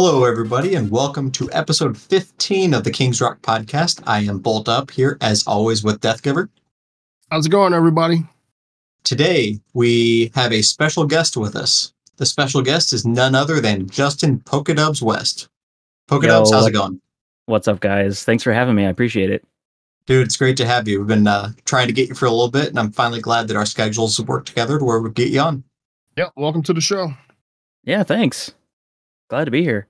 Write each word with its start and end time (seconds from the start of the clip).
Hello, 0.00 0.22
everybody, 0.22 0.76
and 0.76 0.92
welcome 0.92 1.28
to 1.32 1.50
episode 1.50 1.98
15 1.98 2.72
of 2.72 2.84
the 2.84 2.90
Kings 2.92 3.20
Rock 3.20 3.42
podcast. 3.42 4.00
I 4.06 4.20
am 4.20 4.38
Bolt 4.38 4.68
Up 4.68 4.92
here, 4.92 5.18
as 5.20 5.44
always, 5.44 5.82
with 5.82 6.00
Deathgiver. 6.00 6.48
How's 7.32 7.46
it 7.46 7.48
going, 7.48 7.74
everybody? 7.74 8.24
Today, 9.02 9.58
we 9.74 10.30
have 10.36 10.52
a 10.52 10.62
special 10.62 11.04
guest 11.04 11.36
with 11.36 11.56
us. 11.56 11.92
The 12.16 12.26
special 12.26 12.62
guest 12.62 12.92
is 12.92 13.04
none 13.04 13.34
other 13.34 13.60
than 13.60 13.88
Justin 13.88 14.38
PokeDubz 14.38 15.02
West. 15.02 15.48
PokeDubz, 16.08 16.52
Yo, 16.52 16.56
how's 16.56 16.66
it 16.68 16.74
going? 16.74 17.00
What's 17.46 17.66
up, 17.66 17.80
guys? 17.80 18.22
Thanks 18.22 18.44
for 18.44 18.52
having 18.52 18.76
me. 18.76 18.86
I 18.86 18.90
appreciate 18.90 19.30
it. 19.30 19.44
Dude, 20.06 20.24
it's 20.24 20.36
great 20.36 20.56
to 20.58 20.64
have 20.64 20.86
you. 20.86 21.00
We've 21.00 21.08
been 21.08 21.26
uh, 21.26 21.50
trying 21.64 21.88
to 21.88 21.92
get 21.92 22.08
you 22.08 22.14
for 22.14 22.26
a 22.26 22.30
little 22.30 22.52
bit, 22.52 22.68
and 22.68 22.78
I'm 22.78 22.92
finally 22.92 23.20
glad 23.20 23.48
that 23.48 23.56
our 23.56 23.66
schedules 23.66 24.20
work 24.20 24.46
together 24.46 24.78
to 24.78 24.84
where 24.84 25.00
we 25.00 25.10
get 25.10 25.30
you 25.30 25.40
on. 25.40 25.64
Yep. 26.16 26.34
Welcome 26.36 26.62
to 26.62 26.72
the 26.72 26.80
show. 26.80 27.14
Yeah, 27.82 28.04
thanks. 28.04 28.52
Glad 29.28 29.44
to 29.44 29.50
be 29.50 29.62
here. 29.62 29.88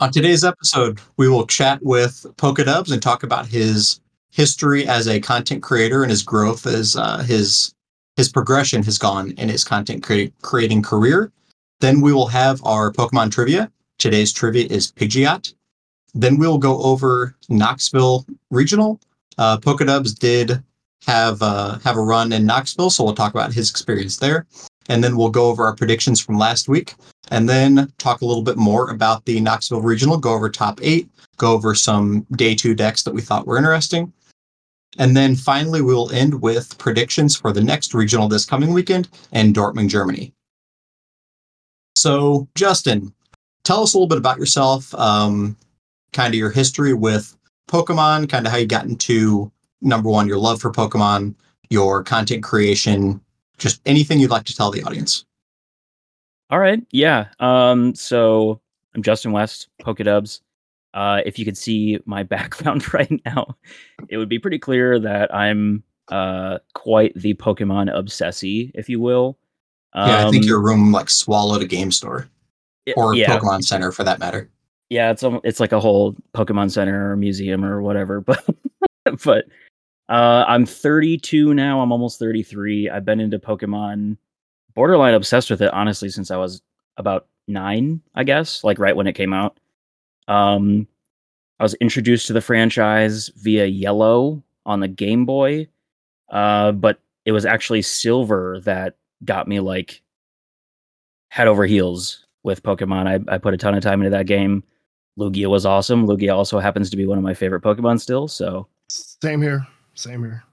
On 0.00 0.12
today's 0.12 0.44
episode, 0.44 1.00
we 1.16 1.28
will 1.28 1.44
chat 1.44 1.82
with 1.82 2.24
PokeDubz 2.36 2.92
and 2.92 3.02
talk 3.02 3.24
about 3.24 3.48
his 3.48 4.00
history 4.30 4.86
as 4.86 5.08
a 5.08 5.18
content 5.18 5.60
creator 5.60 6.02
and 6.02 6.10
his 6.10 6.22
growth 6.22 6.66
as 6.66 6.94
uh, 6.94 7.18
his 7.18 7.74
his 8.16 8.28
progression 8.28 8.84
has 8.84 8.96
gone 8.96 9.32
in 9.32 9.48
his 9.48 9.64
content 9.64 10.04
crea- 10.04 10.32
creating 10.40 10.82
career. 10.82 11.32
Then 11.80 12.00
we 12.00 12.12
will 12.12 12.28
have 12.28 12.64
our 12.64 12.92
Pokemon 12.92 13.32
trivia. 13.32 13.72
Today's 13.98 14.32
trivia 14.32 14.66
is 14.66 14.92
Pidgeot. 14.92 15.52
Then 16.14 16.38
we'll 16.38 16.58
go 16.58 16.80
over 16.80 17.34
Knoxville 17.48 18.24
Regional. 18.50 19.00
Uh, 19.36 19.58
did 20.20 20.62
have 21.08 21.42
uh, 21.42 21.78
have 21.80 21.96
a 21.96 22.00
run 22.00 22.32
in 22.32 22.46
Knoxville, 22.46 22.90
so 22.90 23.02
we'll 23.02 23.14
talk 23.14 23.34
about 23.34 23.52
his 23.52 23.68
experience 23.68 24.18
there. 24.18 24.46
And 24.88 25.04
then 25.04 25.16
we'll 25.16 25.28
go 25.28 25.48
over 25.48 25.64
our 25.66 25.76
predictions 25.76 26.20
from 26.20 26.38
last 26.38 26.68
week 26.68 26.94
and 27.30 27.48
then 27.48 27.92
talk 27.98 28.22
a 28.22 28.26
little 28.26 28.42
bit 28.42 28.56
more 28.56 28.90
about 28.90 29.24
the 29.26 29.40
Knoxville 29.40 29.82
Regional, 29.82 30.16
go 30.16 30.32
over 30.32 30.48
top 30.48 30.80
eight, 30.82 31.08
go 31.36 31.52
over 31.52 31.74
some 31.74 32.26
day 32.32 32.54
two 32.54 32.74
decks 32.74 33.02
that 33.02 33.14
we 33.14 33.20
thought 33.20 33.46
were 33.46 33.58
interesting. 33.58 34.12
And 34.98 35.16
then 35.16 35.36
finally, 35.36 35.82
we 35.82 35.94
will 35.94 36.10
end 36.12 36.40
with 36.40 36.78
predictions 36.78 37.36
for 37.36 37.52
the 37.52 37.62
next 37.62 37.94
regional 37.94 38.28
this 38.28 38.46
coming 38.46 38.72
weekend 38.72 39.08
in 39.32 39.52
Dortmund, 39.52 39.90
Germany. 39.90 40.32
So, 41.94 42.48
Justin, 42.54 43.12
tell 43.64 43.82
us 43.82 43.92
a 43.92 43.98
little 43.98 44.08
bit 44.08 44.18
about 44.18 44.38
yourself, 44.38 44.94
um, 44.94 45.56
kind 46.12 46.32
of 46.32 46.38
your 46.38 46.50
history 46.50 46.94
with 46.94 47.36
Pokemon, 47.68 48.28
kind 48.28 48.46
of 48.46 48.52
how 48.52 48.58
you 48.58 48.66
got 48.66 48.86
into 48.86 49.52
number 49.82 50.08
one, 50.08 50.26
your 50.26 50.38
love 50.38 50.60
for 50.60 50.72
Pokemon, 50.72 51.34
your 51.70 52.02
content 52.02 52.42
creation, 52.42 53.20
just 53.58 53.80
anything 53.86 54.18
you'd 54.20 54.30
like 54.30 54.44
to 54.44 54.54
tell 54.54 54.70
the 54.70 54.82
audience. 54.82 55.24
All 56.50 56.58
right. 56.58 56.80
Yeah. 56.90 57.26
Um, 57.40 57.94
so 57.94 58.60
I'm 58.94 59.02
Justin 59.02 59.32
West, 59.32 59.68
PokeDubz. 59.82 60.40
Uh, 60.94 61.20
if 61.26 61.38
you 61.38 61.44
could 61.44 61.58
see 61.58 61.98
my 62.06 62.22
background 62.34 62.92
right 62.94 63.10
now, 63.26 63.56
it 64.08 64.16
would 64.16 64.28
be 64.28 64.38
pretty 64.38 64.58
clear 64.58 64.98
that 64.98 65.34
I'm 65.34 65.82
uh 66.08 66.58
quite 66.74 67.12
the 67.14 67.34
Pokemon 67.34 67.94
obsessee, 67.94 68.70
if 68.74 68.88
you 68.88 68.98
will. 68.98 69.38
Yeah, 69.94 70.26
I 70.26 70.30
think 70.30 70.44
Um, 70.44 70.48
your 70.48 70.62
room 70.62 70.90
like 70.92 71.10
swallowed 71.10 71.60
a 71.62 71.66
game 71.66 71.90
store 71.90 72.28
or 72.96 73.14
yeah, 73.14 73.38
Pokemon 73.38 73.62
Center 73.64 73.92
for 73.92 74.04
that 74.04 74.18
matter. 74.18 74.48
yeah, 74.88 75.10
it's 75.10 75.22
it's 75.44 75.60
like 75.60 75.72
a 75.72 75.80
whole 75.80 76.16
Pokemon 76.34 76.70
Center 76.70 77.10
or 77.12 77.16
museum 77.16 77.64
or 77.64 77.82
whatever. 77.82 78.24
But 79.04 79.22
but 79.24 79.44
uh, 80.08 80.44
I'm 80.46 80.64
32 80.64 81.54
now. 81.54 81.80
I'm 81.80 81.92
almost 81.92 82.18
33. 82.18 82.88
I've 82.88 83.04
been 83.04 83.20
into 83.20 83.38
Pokemon, 83.38 84.16
borderline 84.74 85.14
obsessed 85.14 85.50
with 85.50 85.60
it 85.60 85.72
honestly 85.72 86.08
since 86.08 86.30
I 86.30 86.36
was 86.36 86.62
about 86.96 87.26
nine, 87.46 88.00
I 88.14 88.24
guess, 88.24 88.64
like 88.64 88.78
right 88.78 88.96
when 88.96 89.06
it 89.06 89.14
came 89.14 89.32
out. 89.32 89.58
Um, 90.26 90.86
I 91.60 91.62
was 91.62 91.74
introduced 91.74 92.26
to 92.28 92.32
the 92.32 92.40
franchise 92.40 93.28
via 93.36 93.66
Yellow 93.66 94.42
on 94.64 94.80
the 94.80 94.88
Game 94.88 95.26
Boy, 95.26 95.68
uh, 96.30 96.72
but 96.72 97.00
it 97.24 97.32
was 97.32 97.44
actually 97.44 97.82
Silver 97.82 98.60
that 98.64 98.96
got 99.24 99.48
me 99.48 99.60
like 99.60 100.02
head 101.30 101.48
over 101.48 101.66
heels 101.66 102.24
with 102.44 102.62
Pokemon. 102.62 103.06
I, 103.06 103.34
I 103.34 103.38
put 103.38 103.54
a 103.54 103.58
ton 103.58 103.74
of 103.74 103.82
time 103.82 104.00
into 104.00 104.10
that 104.10 104.26
game. 104.26 104.62
Lugia 105.18 105.48
was 105.48 105.66
awesome. 105.66 106.06
Lugia 106.06 106.34
also 106.34 106.60
happens 106.60 106.88
to 106.90 106.96
be 106.96 107.06
one 107.06 107.18
of 107.18 107.24
my 107.24 107.34
favorite 107.34 107.62
Pokemon 107.62 108.00
still. 108.00 108.28
So 108.28 108.68
Same 108.88 109.42
here. 109.42 109.66
Same 109.98 110.22
here. 110.22 110.44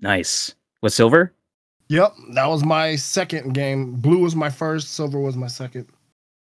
nice. 0.00 0.54
With 0.82 0.92
Silver? 0.94 1.34
Yep. 1.88 2.14
That 2.32 2.46
was 2.46 2.64
my 2.64 2.96
second 2.96 3.52
game. 3.52 3.92
Blue 3.96 4.18
was 4.18 4.34
my 4.34 4.48
first. 4.50 4.94
Silver 4.94 5.20
was 5.20 5.36
my 5.36 5.46
second. 5.48 5.86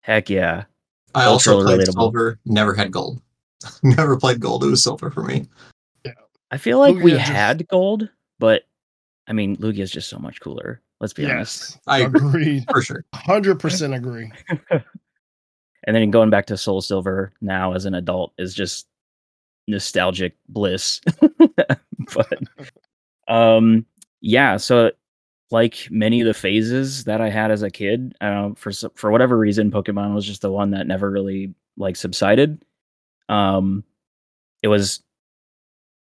Heck 0.02 0.28
yeah. 0.30 0.64
I 1.14 1.26
also 1.26 1.60
Ultra 1.60 1.66
played 1.76 1.80
relatable. 1.88 1.94
silver, 1.94 2.40
never 2.46 2.74
had 2.74 2.92
gold. 2.92 3.22
never 3.84 4.18
played 4.18 4.40
gold. 4.40 4.64
It 4.64 4.68
was 4.68 4.84
silver 4.84 5.12
for 5.12 5.22
me. 5.24 5.48
Yeah. 6.04 6.14
I 6.50 6.58
feel 6.58 6.80
like 6.80 6.96
we 6.96 7.12
just- 7.12 7.30
had 7.30 7.68
gold, 7.68 8.10
but 8.40 8.64
I 9.28 9.34
mean, 9.34 9.56
Lugia 9.58 9.80
is 9.82 9.92
just 9.92 10.10
so 10.10 10.18
much 10.18 10.42
cooler. 10.42 10.82
Let's 11.00 11.14
be 11.14 11.30
honest. 11.30 11.78
I 11.88 12.00
agree. 12.02 12.66
For 12.72 12.82
sure. 12.82 13.06
100% 13.14 13.96
agree. 13.96 14.32
And 15.84 15.96
then 15.96 16.12
going 16.12 16.30
back 16.30 16.46
to 16.46 16.58
Soul 16.58 16.80
Silver 16.82 17.34
now 17.42 17.74
as 17.74 17.86
an 17.86 17.96
adult 17.96 18.34
is 18.38 18.54
just 18.54 18.88
nostalgic 19.72 20.36
bliss. 20.50 21.02
but 22.14 22.40
um 23.28 23.86
yeah, 24.22 24.58
so 24.58 24.92
like 25.52 25.88
many 25.92 26.22
of 26.22 26.28
the 26.28 26.34
phases 26.34 27.04
that 27.04 27.20
I 27.22 27.30
had 27.30 27.52
as 27.52 27.62
a 27.62 27.70
kid, 27.70 28.16
uh, 28.22 28.52
for 28.56 28.72
for 28.96 29.12
whatever 29.12 29.38
reason, 29.38 29.72
Pokemon 29.72 30.14
was 30.16 30.26
just 30.26 30.42
the 30.42 30.52
one 30.52 30.72
that 30.72 30.88
never 30.88 31.10
really 31.10 31.54
like 31.78 31.96
subsided. 31.96 32.64
Um, 33.28 33.84
it 34.64 34.68
was 34.70 35.04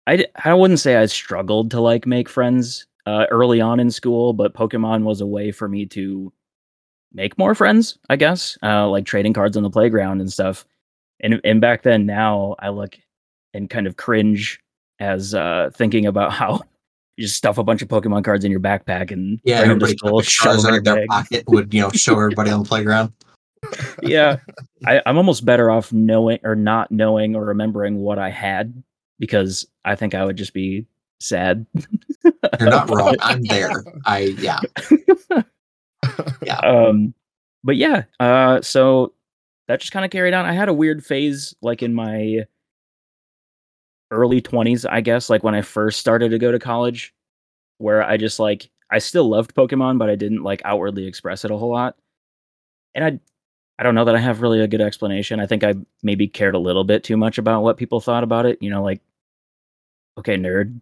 I 0.08 0.26
I 0.44 0.54
wouldn't 0.54 0.80
say 0.80 0.98
I 0.98 1.06
struggled 1.06 1.72
to 1.72 1.82
like 1.82 2.06
make 2.06 2.28
friends 2.28 2.88
uh, 3.06 3.26
early 3.32 3.62
on 3.62 3.80
in 3.80 3.92
school, 3.92 4.34
but 4.34 4.54
Pokemon 4.54 5.04
was 5.04 5.22
a 5.22 5.28
way 5.28 5.52
for 5.52 5.68
me 5.70 5.86
to 5.88 6.34
make 7.14 7.38
more 7.38 7.56
friends, 7.56 7.98
I 8.10 8.16
guess, 8.18 8.58
uh, 8.62 8.88
like 8.88 9.06
trading 9.06 9.34
cards 9.34 9.58
on 9.58 9.64
the 9.64 9.70
playground 9.70 10.20
and 10.22 10.32
stuff. 10.32 10.66
And 11.22 11.40
and 11.44 11.62
back 11.62 11.84
then, 11.84 12.06
now 12.06 12.56
I 12.60 12.70
look 12.70 12.98
and 13.54 13.70
kind 13.70 13.88
of 13.88 13.98
cringe 13.98 14.60
as 15.00 15.34
uh, 15.34 15.70
thinking 15.74 16.06
about 16.06 16.32
how 16.32 16.62
you 17.18 17.26
just 17.26 17.36
stuff 17.36 17.58
a 17.58 17.64
bunch 17.64 17.82
of 17.82 17.88
Pokemon 17.88 18.24
cards 18.24 18.46
in 18.46 18.52
your 18.52 18.60
backpack 18.60 19.12
and 19.12 19.40
Yeah, 19.44 19.60
bring 19.60 19.70
them 19.70 19.80
to 19.80 19.86
everybody 19.86 19.98
school, 19.98 20.20
took 20.20 20.28
a 20.28 20.30
shove 20.30 20.64
them 20.64 20.76
in 20.76 20.84
their 20.84 21.06
pocket 21.08 21.44
would, 21.48 21.74
you 21.74 21.82
know, 21.82 21.90
show 21.92 22.14
everybody 22.14 22.52
on 22.52 22.64
the 22.64 22.68
playground. 22.68 23.14
yeah, 24.02 24.38
I, 24.86 25.02
I'm 25.06 25.18
almost 25.18 25.44
better 25.44 25.70
off 25.70 25.92
knowing 25.92 26.40
or 26.44 26.56
not 26.56 26.92
knowing 26.92 27.36
or 27.36 27.44
remembering 27.46 27.98
what 27.98 28.18
I 28.18 28.30
had 28.30 28.82
because 29.20 29.68
I 29.84 29.96
think 29.96 30.16
I 30.16 30.24
would 30.24 30.38
just 30.38 30.54
be 30.54 30.86
sad. 31.20 31.66
You're 32.24 32.70
not 32.70 32.90
wrong. 32.90 33.16
I'm 33.20 33.42
there. 33.44 33.84
I 34.06 34.34
yeah. 34.38 34.60
um 36.64 37.14
but 37.64 37.76
yeah 37.76 38.04
uh 38.20 38.62
so 38.62 39.14
that 39.68 39.80
just 39.80 39.92
kind 39.92 40.06
of 40.06 40.12
carried 40.12 40.34
on 40.34 40.46
i 40.46 40.54
had 40.54 40.70
a 40.70 40.74
weird 40.74 41.06
phase 41.06 41.56
like 41.62 41.84
in 41.84 41.94
my 41.94 42.46
early 44.12 44.42
20s 44.42 44.86
i 44.90 45.02
guess 45.02 45.30
like 45.30 45.44
when 45.44 45.54
i 45.56 45.62
first 45.62 46.00
started 46.00 46.30
to 46.30 46.40
go 46.40 46.52
to 46.52 46.60
college 46.60 47.14
where 47.78 48.04
i 48.04 48.18
just 48.18 48.40
like 48.40 48.70
i 48.92 48.98
still 48.98 49.30
loved 49.30 49.54
pokemon 49.56 49.98
but 50.00 50.10
i 50.10 50.16
didn't 50.16 50.44
like 50.44 50.62
outwardly 50.66 51.06
express 51.06 51.46
it 51.46 51.52
a 51.52 51.58
whole 51.58 51.72
lot. 51.72 51.96
And 52.96 53.06
i 53.06 53.20
i 53.80 53.84
don't 53.84 53.96
know 53.96 54.06
that 54.06 54.16
i 54.16 54.20
have 54.20 54.42
really 54.42 54.62
a 54.62 54.68
good 54.68 54.82
explanation. 54.82 55.40
I 55.40 55.46
think 55.46 55.64
i 55.64 55.76
maybe 56.04 56.28
cared 56.28 56.56
a 56.56 56.60
little 56.60 56.84
bit 56.84 57.04
too 57.04 57.18
much 57.18 57.38
about 57.38 57.62
what 57.64 57.78
people 57.78 58.02
thought 58.02 58.24
about 58.24 58.46
it 58.46 58.58
you 58.62 58.70
know 58.70 58.82
like 58.84 59.02
okay 60.18 60.36
nerd. 60.36 60.80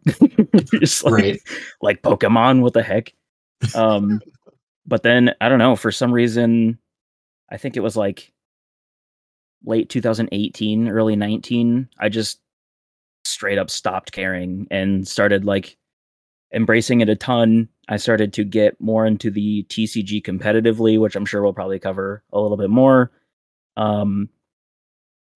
Just 0.80 1.04
like, 1.04 1.14
Right. 1.14 1.40
like 1.82 2.02
pokemon? 2.02 2.62
What 2.62 2.74
the 2.74 2.82
heck? 2.82 3.14
Um 3.76 4.20
but 4.88 5.04
then 5.04 5.36
i 5.42 5.50
don't 5.50 5.60
know 5.60 5.76
for 5.76 5.92
some 5.92 6.14
reason 6.14 6.80
i 7.52 7.58
think 7.58 7.76
it 7.76 7.82
was 7.82 7.98
like 7.98 8.32
late 9.66 9.90
2018 9.90 10.88
early 10.88 11.16
19 11.18 11.90
i 12.00 12.08
just 12.08 12.40
straight 13.28 13.58
up 13.58 13.70
stopped 13.70 14.12
caring 14.12 14.68
and 14.72 15.08
started 15.08 15.46
like 15.46 15.78
embracing 16.54 17.02
it 17.02 17.10
a 17.10 17.16
ton. 17.16 17.68
I 17.90 17.98
started 17.98 18.34
to 18.34 18.44
get 18.44 18.80
more 18.82 19.06
into 19.06 19.32
the 19.32 19.64
tcg 19.70 20.22
competitively 20.24 21.00
which 21.00 21.16
i'm 21.16 21.26
sure 21.26 21.42
we'll 21.42 21.54
probably 21.54 21.80
cover 21.80 22.24
a 22.34 22.40
little 22.40 22.58
bit 22.58 22.70
more. 22.70 23.12
Um 23.76 24.30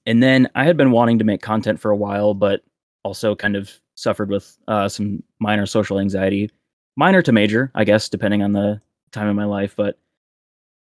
and 0.06 0.22
then 0.22 0.50
i 0.56 0.64
had 0.64 0.78
been 0.78 0.92
wanting 0.92 1.20
to 1.20 1.26
make 1.26 1.42
content 1.42 1.80
for 1.80 1.92
a 1.92 1.98
while 1.98 2.34
but 2.34 2.62
also 3.04 3.36
kind 3.36 3.56
of 3.56 3.72
suffered 3.96 4.30
with 4.30 4.58
uh, 4.68 4.88
some 4.90 5.22
minor 5.40 5.66
social 5.66 6.00
anxiety 6.00 6.50
minor 6.96 7.22
to 7.22 7.32
major 7.32 7.72
i 7.76 7.84
guess 7.84 8.10
depending 8.10 8.42
on 8.42 8.54
the 8.54 8.82
time 9.12 9.28
in 9.28 9.36
my 9.36 9.46
life 9.46 9.76
but 9.76 10.00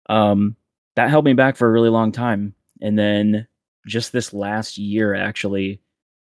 um 0.09 0.57
that 0.97 1.11
held 1.11 1.25
me 1.25 1.33
back 1.33 1.57
for 1.57 1.67
a 1.67 1.73
really 1.73 1.89
long 1.89 2.13
time. 2.13 2.55
And 2.81 2.99
then 2.99 3.47
just 3.87 4.13
this 4.13 4.33
last 4.33 4.79
year 4.79 5.15
actually 5.15 5.81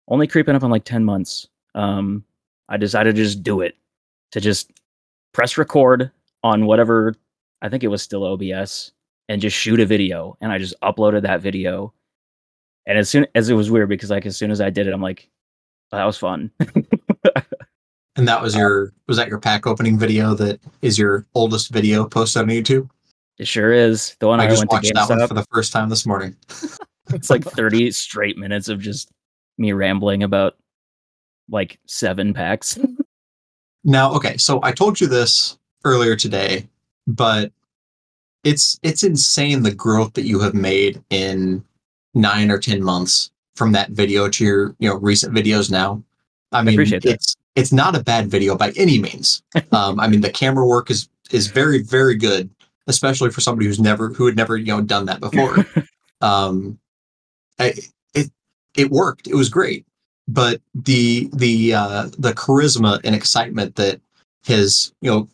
only 0.09 0.27
creeping 0.27 0.55
up 0.55 0.63
on 0.63 0.71
like 0.71 0.83
10 0.83 1.03
months 1.03 1.47
um 1.75 2.23
i 2.67 2.77
decided 2.77 3.15
to 3.15 3.23
just 3.23 3.43
do 3.43 3.61
it 3.61 3.75
to 4.31 4.41
just 4.41 4.71
press 5.33 5.57
record 5.57 6.11
on 6.43 6.65
whatever 6.65 7.15
i 7.61 7.69
think 7.69 7.83
it 7.83 7.87
was 7.87 8.01
still 8.01 8.23
obs 8.25 8.91
and 9.29 9.41
just 9.41 9.55
shoot 9.55 9.79
a 9.79 9.85
video 9.85 10.37
and 10.41 10.51
i 10.51 10.57
just 10.57 10.79
uploaded 10.81 11.21
that 11.21 11.41
video 11.41 11.93
and 12.89 12.97
as 12.97 13.07
soon 13.07 13.27
as 13.35 13.49
it 13.49 13.53
was 13.53 13.69
weird 13.69 13.87
because 13.87 14.09
like 14.09 14.25
as 14.25 14.35
soon 14.35 14.49
as 14.49 14.59
I 14.59 14.71
did 14.71 14.87
it, 14.87 14.93
I'm 14.93 15.01
like, 15.01 15.29
oh, 15.91 15.97
that 15.97 16.05
was 16.05 16.17
fun. 16.17 16.51
And 18.15 18.27
that 18.27 18.41
was 18.41 18.53
your 18.53 18.91
was 19.07 19.15
that 19.15 19.29
your 19.29 19.39
pack 19.39 19.65
opening 19.65 19.97
video 19.97 20.33
that 20.33 20.59
is 20.81 20.99
your 20.99 21.25
oldest 21.35 21.71
video 21.71 22.05
posted 22.05 22.41
on 22.41 22.49
YouTube? 22.49 22.89
it 23.37 23.47
sure 23.47 23.71
is 23.71 24.17
the 24.19 24.27
one 24.27 24.41
I, 24.41 24.45
I 24.45 24.47
just 24.49 24.59
went 24.59 24.71
to 24.71 24.75
watched 24.75 24.93
that 24.93 25.17
one 25.17 25.25
for 25.25 25.33
the 25.35 25.45
first 25.53 25.71
time 25.71 25.87
this 25.87 26.05
morning. 26.05 26.35
it's 27.13 27.29
like 27.29 27.45
30 27.45 27.91
straight 27.91 28.37
minutes 28.37 28.67
of 28.67 28.81
just 28.81 29.09
me 29.59 29.73
rambling 29.73 30.23
about 30.23 30.55
like 31.49 31.79
seven 31.85 32.33
packs. 32.33 32.77
Now, 33.83 34.13
okay, 34.13 34.37
so 34.37 34.59
I 34.61 34.71
told 34.71 34.99
you 34.99 35.07
this 35.07 35.57
earlier 35.85 36.15
today, 36.15 36.67
but 37.07 37.51
it's 38.43 38.79
it's 38.83 39.03
insane 39.03 39.63
the 39.63 39.73
growth 39.73 40.13
that 40.13 40.25
you 40.25 40.39
have 40.39 40.53
made 40.53 41.01
in 41.09 41.63
nine 42.13 42.51
or 42.51 42.59
ten 42.59 42.83
months 42.83 43.31
from 43.55 43.71
that 43.73 43.91
video 43.91 44.29
to 44.29 44.43
your 44.43 44.75
you 44.79 44.89
know 44.89 44.95
recent 44.95 45.33
videos 45.33 45.71
now. 45.71 46.03
I 46.51 46.61
mean, 46.61 46.77
that. 46.77 47.05
it's 47.05 47.35
it's 47.55 47.71
not 47.71 47.95
a 47.95 48.03
bad 48.03 48.27
video 48.27 48.55
by 48.57 48.71
any 48.75 48.99
means. 48.99 49.43
um, 49.71 49.99
I 49.99 50.07
mean, 50.07 50.21
the 50.21 50.29
camera 50.29 50.65
work 50.65 50.91
is 50.91 51.09
is 51.31 51.47
very 51.47 51.81
very 51.81 52.15
good, 52.15 52.49
especially 52.87 53.31
for 53.31 53.41
somebody 53.41 53.67
who's 53.67 53.79
never 53.79 54.09
who 54.09 54.25
had 54.25 54.35
never 54.35 54.57
you 54.57 54.65
know 54.65 54.81
done 54.81 55.05
that 55.05 55.19
before. 55.19 55.65
um, 56.21 56.77
I, 57.59 57.73
it 58.79 58.91
worked. 58.91 59.27
It 59.27 59.35
was 59.35 59.49
great, 59.49 59.85
but 60.27 60.61
the 60.73 61.29
the 61.33 61.73
uh, 61.73 62.09
the 62.17 62.31
charisma 62.31 63.01
and 63.03 63.13
excitement 63.13 63.75
that 63.75 63.99
has 64.47 64.93
you 65.01 65.11
know 65.11 65.29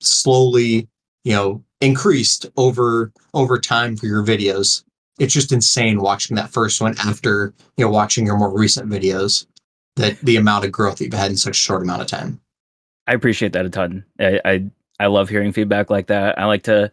slowly 0.00 0.88
you 1.24 1.32
know 1.32 1.62
increased 1.80 2.46
over 2.56 3.12
over 3.34 3.58
time 3.58 3.96
for 3.96 4.06
your 4.06 4.24
videos. 4.24 4.84
It's 5.18 5.34
just 5.34 5.52
insane 5.52 6.00
watching 6.00 6.36
that 6.36 6.50
first 6.50 6.80
one 6.80 6.94
after 7.04 7.52
you 7.76 7.84
know 7.84 7.90
watching 7.90 8.26
your 8.26 8.38
more 8.38 8.56
recent 8.56 8.88
videos. 8.88 9.46
That 9.96 10.18
the 10.20 10.36
amount 10.36 10.64
of 10.64 10.72
growth 10.72 10.98
that 10.98 11.04
you've 11.04 11.14
had 11.14 11.30
in 11.30 11.36
such 11.36 11.56
a 11.56 11.60
short 11.60 11.82
amount 11.82 12.02
of 12.02 12.08
time. 12.08 12.40
I 13.06 13.12
appreciate 13.12 13.52
that 13.52 13.66
a 13.66 13.70
ton. 13.70 14.04
I, 14.20 14.40
I 14.44 14.64
I 15.00 15.06
love 15.06 15.28
hearing 15.28 15.52
feedback 15.52 15.90
like 15.90 16.06
that. 16.08 16.38
I 16.38 16.44
like 16.44 16.62
to 16.64 16.92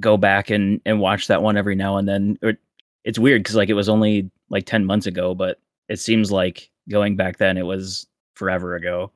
go 0.00 0.16
back 0.16 0.50
and 0.50 0.80
and 0.84 1.00
watch 1.00 1.28
that 1.28 1.42
one 1.42 1.56
every 1.56 1.76
now 1.76 1.96
and 1.96 2.08
then. 2.08 2.38
It, 2.42 2.58
it's 3.04 3.18
weird 3.18 3.42
because 3.42 3.56
like 3.56 3.68
it 3.68 3.74
was 3.74 3.88
only 3.88 4.30
like 4.52 4.66
10 4.66 4.84
months 4.84 5.06
ago, 5.06 5.34
but 5.34 5.58
it 5.88 5.98
seems 5.98 6.30
like 6.30 6.70
going 6.88 7.16
back 7.16 7.38
then 7.38 7.56
it 7.56 7.66
was 7.66 8.06
forever 8.34 8.76
ago. 8.76 9.10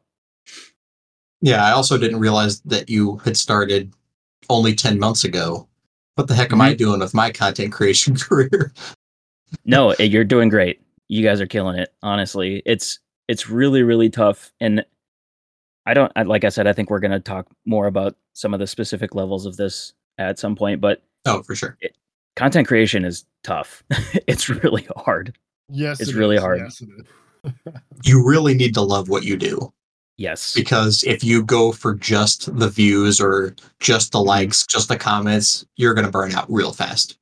Yeah, 1.41 1.65
I 1.65 1.71
also 1.71 1.99
didn't 1.99 2.19
realize 2.19 2.61
that 2.63 2.91
you 2.91 3.19
had 3.19 3.37
started 3.37 3.93
only 4.49 4.75
10 4.75 4.99
months 4.99 5.23
ago. 5.23 5.69
What 6.17 6.27
the 6.27 6.35
heck 6.35 6.53
am 6.53 6.61
I 6.61 6.71
mm-hmm. 6.71 6.79
doing 6.79 7.01
with 7.01 7.15
my 7.15 7.31
content 7.31 7.73
creation 7.73 8.17
career? 8.19 8.73
no, 9.65 9.95
you're 9.95 10.25
doing 10.25 10.49
great. 10.49 10.81
You 11.09 11.23
guys 11.23 11.41
are 11.41 11.47
killing 11.47 11.79
it. 11.79 11.95
Honestly, 12.03 12.63
it's 12.67 12.99
it's 13.29 13.49
really 13.49 13.83
really 13.83 14.09
tough, 14.09 14.53
and 14.61 14.85
I 15.85 15.95
don't 15.95 16.11
I, 16.17 16.23
like 16.23 16.43
I 16.43 16.49
said. 16.49 16.67
I 16.67 16.73
think 16.73 16.91
we're 16.91 17.01
gonna 17.01 17.21
talk 17.21 17.47
more 17.65 17.87
about 17.87 18.17
some 18.33 18.55
of 18.55 18.61
the 18.61 18.67
specific 18.67 19.15
levels 19.15 19.47
of 19.47 19.57
this 19.57 19.93
at 20.19 20.39
some 20.39 20.57
point, 20.57 20.81
but 20.81 21.03
Oh, 21.27 21.43
for 21.43 21.55
sure. 21.55 21.77
Content 22.37 22.69
creation 22.69 23.05
is 23.05 23.25
tough. 23.43 23.83
it's 24.27 24.49
really 24.49 24.87
hard. 24.97 25.37
Yes, 25.69 26.01
It's 26.01 26.11
it 26.11 26.17
really 26.17 26.37
is. 26.37 26.43
hard. 26.43 26.61
Yes, 26.61 26.81
it 26.81 26.89
is. 26.99 27.07
You 28.03 28.27
really 28.27 28.55
need 28.55 28.75
to 28.75 28.81
love 28.81 29.09
what 29.09 29.23
you 29.25 29.37
do 29.37 29.73
Yes, 30.19 30.55
because 30.55 31.05
if 31.05 31.23
you 31.23 31.43
go 31.43 31.73
for 31.73 31.95
just 31.95 32.57
the 32.59 32.71
views 32.71 33.21
or 33.21 33.55
just 33.81 34.13
the 34.13 34.19
mm-hmm. 34.19 34.29
likes, 34.29 34.67
just 34.67 34.89
the 34.89 34.97
comments, 34.97 35.67
you're 35.77 35.93
going 35.93 36.07
to 36.07 36.11
burn 36.11 36.33
out 36.33 36.47
real 36.49 36.73
fast. 36.73 37.19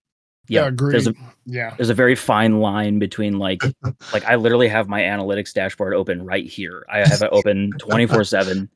yeah. 0.46 0.66
agreed. 0.66 0.92
There's 0.92 1.08
a 1.08 1.14
yeah, 1.44 1.74
there's 1.76 1.90
a 1.90 1.94
very 1.94 2.14
fine 2.14 2.60
line 2.60 3.00
between 3.00 3.38
like 3.38 3.62
like 4.12 4.24
I 4.24 4.36
literally 4.36 4.68
have 4.68 4.88
my 4.88 5.00
analytics 5.00 5.52
dashboard 5.52 5.92
open 5.92 6.24
right 6.24 6.46
here. 6.46 6.86
I 6.88 6.98
have 6.98 7.20
it 7.20 7.30
open 7.32 7.72
24/7. 7.78 8.68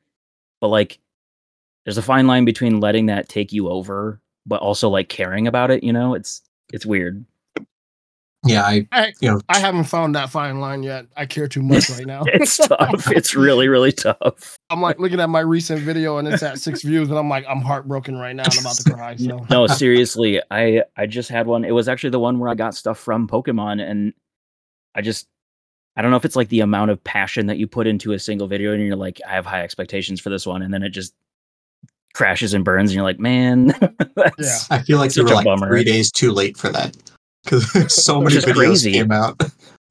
But 0.61 0.69
like 0.69 0.99
there's 1.85 1.99
a 1.99 2.02
fine 2.02 2.26
line 2.26 2.44
between 2.44 2.81
letting 2.81 3.06
that 3.06 3.29
take 3.29 3.52
you 3.52 3.69
over 3.69 4.20
but 4.48 4.60
also 4.60 4.88
like 4.88 5.08
caring 5.08 5.46
about 5.46 5.70
it, 5.70 5.84
you 5.84 5.92
know? 5.92 6.14
It's 6.14 6.42
it's 6.72 6.86
weird. 6.86 7.24
Yeah, 8.46 8.62
I, 8.62 8.86
I, 8.92 9.12
you 9.20 9.28
know, 9.30 9.40
I 9.48 9.58
haven't 9.58 9.84
found 9.84 10.14
that 10.14 10.30
fine 10.30 10.60
line 10.60 10.84
yet. 10.84 11.06
I 11.16 11.26
care 11.26 11.48
too 11.48 11.62
much 11.62 11.90
right 11.90 12.06
now. 12.06 12.22
It's 12.26 12.56
tough. 12.56 13.10
It's 13.10 13.34
really 13.34 13.66
really 13.66 13.90
tough. 13.90 14.58
I'm 14.70 14.80
like 14.80 15.00
looking 15.00 15.18
at 15.18 15.28
my 15.28 15.40
recent 15.40 15.80
video 15.82 16.18
and 16.18 16.28
it's 16.28 16.42
at 16.42 16.58
six 16.60 16.82
views, 16.82 17.08
and 17.08 17.18
I'm 17.18 17.28
like, 17.28 17.44
I'm 17.48 17.60
heartbroken 17.60 18.16
right 18.16 18.34
now. 18.34 18.44
I'm 18.44 18.58
about 18.60 18.76
to 18.76 18.92
cry. 18.92 19.16
So 19.16 19.44
No, 19.50 19.66
seriously. 19.66 20.40
I 20.50 20.84
I 20.96 21.06
just 21.06 21.28
had 21.30 21.46
one. 21.48 21.64
It 21.64 21.72
was 21.72 21.88
actually 21.88 22.10
the 22.10 22.20
one 22.20 22.38
where 22.38 22.48
I 22.48 22.54
got 22.54 22.74
stuff 22.74 22.98
from 22.98 23.26
Pokemon 23.26 23.82
and 23.82 24.12
I 24.94 25.02
just 25.02 25.26
I 25.96 26.02
don't 26.02 26.12
know 26.12 26.16
if 26.16 26.24
it's 26.24 26.36
like 26.36 26.48
the 26.48 26.60
amount 26.60 26.92
of 26.92 27.02
passion 27.02 27.46
that 27.46 27.58
you 27.58 27.66
put 27.66 27.88
into 27.88 28.12
a 28.12 28.20
single 28.20 28.46
video 28.46 28.72
and 28.72 28.86
you're 28.86 28.94
like 28.94 29.20
I 29.26 29.32
have 29.32 29.46
high 29.46 29.62
expectations 29.62 30.20
for 30.20 30.30
this 30.30 30.46
one 30.46 30.62
and 30.62 30.72
then 30.72 30.84
it 30.84 30.90
just 30.90 31.12
crashes 32.18 32.52
and 32.52 32.64
burns 32.64 32.90
and 32.90 32.96
you're 32.96 33.04
like, 33.04 33.20
"Man, 33.20 33.68
that's 34.16 34.68
I 34.72 34.80
feel 34.82 34.98
like 34.98 35.14
you 35.14 35.22
were 35.22 35.30
like 35.30 35.44
bummer. 35.44 35.68
three 35.68 35.84
days 35.84 36.10
too 36.10 36.32
late 36.32 36.56
for 36.56 36.68
that 36.70 36.96
because 37.44 37.72
there's 37.72 37.94
so 38.04 38.20
many 38.20 38.36
videos 38.36 38.54
crazy. 38.54 38.92
came 38.92 39.12
out. 39.12 39.40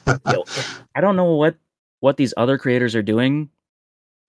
Yo, 0.06 0.44
I 0.95 1.00
don't 1.00 1.15
know 1.15 1.33
what 1.35 1.56
what 2.01 2.18
these 2.18 2.33
other 2.35 2.57
creators 2.57 2.95
are 2.95 3.01
doing, 3.01 3.50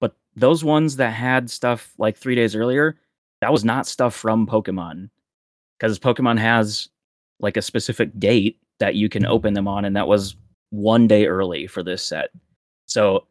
but 0.01 0.15
those 0.37 0.63
ones 0.63 0.97
that 0.97 1.11
had 1.11 1.51
stuff 1.51 1.93
like 1.99 2.17
three 2.17 2.37
days 2.37 2.55
earlier, 2.55 2.97
that 3.41 3.53
was 3.53 3.65
not 3.65 3.85
stuff 3.85 4.15
from 4.15 4.47
Pokemon, 4.47 5.11
because 5.77 5.99
Pokemon 5.99 6.39
has 6.39 6.89
like 7.41 7.57
a 7.57 7.63
specific 7.63 8.17
date 8.19 8.61
that 8.79 8.95
you 8.95 9.09
can 9.09 9.25
mm-hmm. 9.25 9.33
open 9.33 9.55
them 9.55 9.67
on, 9.67 9.85
and 9.85 9.97
that 9.97 10.07
was 10.07 10.37
one 10.71 11.09
day 11.09 11.27
early 11.27 11.67
for 11.67 11.83
this 11.83 12.05
set. 12.05 12.31
So 12.87 13.27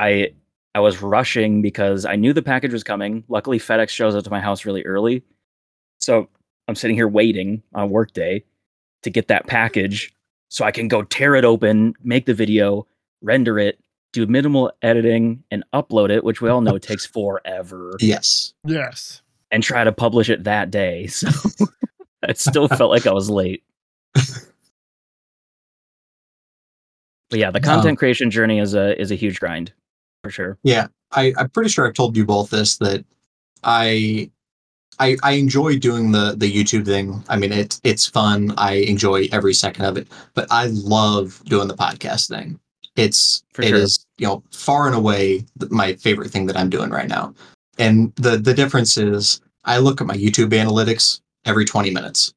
I 0.00 0.32
I 0.74 0.80
was 0.80 1.02
rushing 1.02 1.62
because 1.62 2.04
I 2.06 2.16
knew 2.16 2.32
the 2.32 2.42
package 2.42 2.72
was 2.72 2.84
coming. 2.84 3.24
Luckily, 3.28 3.58
FedEx 3.58 3.88
shows 3.88 4.14
up 4.14 4.24
to 4.24 4.30
my 4.30 4.40
house 4.40 4.64
really 4.64 4.82
early, 4.84 5.22
so 5.98 6.28
I'm 6.68 6.74
sitting 6.76 6.96
here 6.96 7.08
waiting 7.08 7.62
on 7.74 7.90
workday 7.90 8.44
to 9.02 9.10
get 9.10 9.28
that 9.28 9.46
package 9.46 10.14
so 10.48 10.64
I 10.64 10.70
can 10.70 10.86
go 10.88 11.02
tear 11.02 11.34
it 11.34 11.44
open, 11.44 11.94
make 12.02 12.26
the 12.26 12.34
video, 12.34 12.86
render 13.22 13.58
it, 13.58 13.78
do 14.12 14.26
minimal 14.26 14.70
editing, 14.82 15.42
and 15.50 15.64
upload 15.72 16.10
it, 16.10 16.22
which 16.24 16.40
we 16.40 16.48
all 16.48 16.60
know 16.60 16.78
takes 16.78 17.04
forever, 17.14 17.96
Yes. 18.00 18.52
yes, 18.64 19.22
and 19.50 19.62
try 19.62 19.82
to 19.84 19.92
publish 19.92 20.28
it 20.30 20.44
that 20.44 20.70
day. 20.70 21.08
So 22.22 22.28
it 22.28 22.38
still 22.38 22.68
felt 22.68 22.90
like 22.90 23.06
I 23.06 23.12
was 23.14 23.30
late. 23.30 23.64
But 27.30 27.38
yeah, 27.38 27.50
the 27.50 27.60
Wow. 27.60 27.76
content 27.76 27.98
creation 27.98 28.30
journey 28.30 28.58
is 28.58 28.74
a 28.74 29.00
is 29.00 29.10
a 29.10 29.14
huge 29.14 29.40
grind 29.40 29.72
for 30.22 30.30
sure. 30.30 30.58
Yeah, 30.62 30.88
I, 31.12 31.32
I'm 31.38 31.48
pretty 31.50 31.70
sure 31.70 31.86
I've 31.86 31.94
told 31.94 32.16
you 32.16 32.24
both 32.24 32.50
this 32.50 32.76
that 32.78 33.04
I 33.64 34.30
I 34.98 35.16
I 35.22 35.32
enjoy 35.32 35.78
doing 35.78 36.12
the 36.12 36.34
the 36.36 36.50
YouTube 36.52 36.84
thing. 36.84 37.22
I 37.28 37.36
mean, 37.36 37.52
it's 37.52 37.80
it's 37.84 38.06
fun. 38.06 38.52
I 38.58 38.74
enjoy 38.74 39.28
every 39.32 39.54
second 39.54 39.84
of 39.84 39.96
it. 39.96 40.08
But 40.34 40.46
I 40.50 40.66
love 40.66 41.42
doing 41.46 41.68
the 41.68 41.76
podcast 41.76 42.28
thing. 42.28 42.58
It's 42.96 43.42
For 43.52 43.62
it 43.62 43.68
sure. 43.68 43.78
is 43.78 44.06
you 44.18 44.26
know 44.26 44.42
far 44.52 44.86
and 44.86 44.94
away 44.96 45.44
my 45.70 45.94
favorite 45.94 46.30
thing 46.30 46.46
that 46.46 46.56
I'm 46.56 46.70
doing 46.70 46.90
right 46.90 47.08
now. 47.08 47.34
And 47.78 48.12
the 48.16 48.36
the 48.36 48.54
difference 48.54 48.96
is 48.96 49.40
I 49.64 49.78
look 49.78 50.00
at 50.00 50.06
my 50.06 50.16
YouTube 50.16 50.50
analytics 50.50 51.20
every 51.46 51.64
20 51.64 51.90
minutes, 51.90 52.34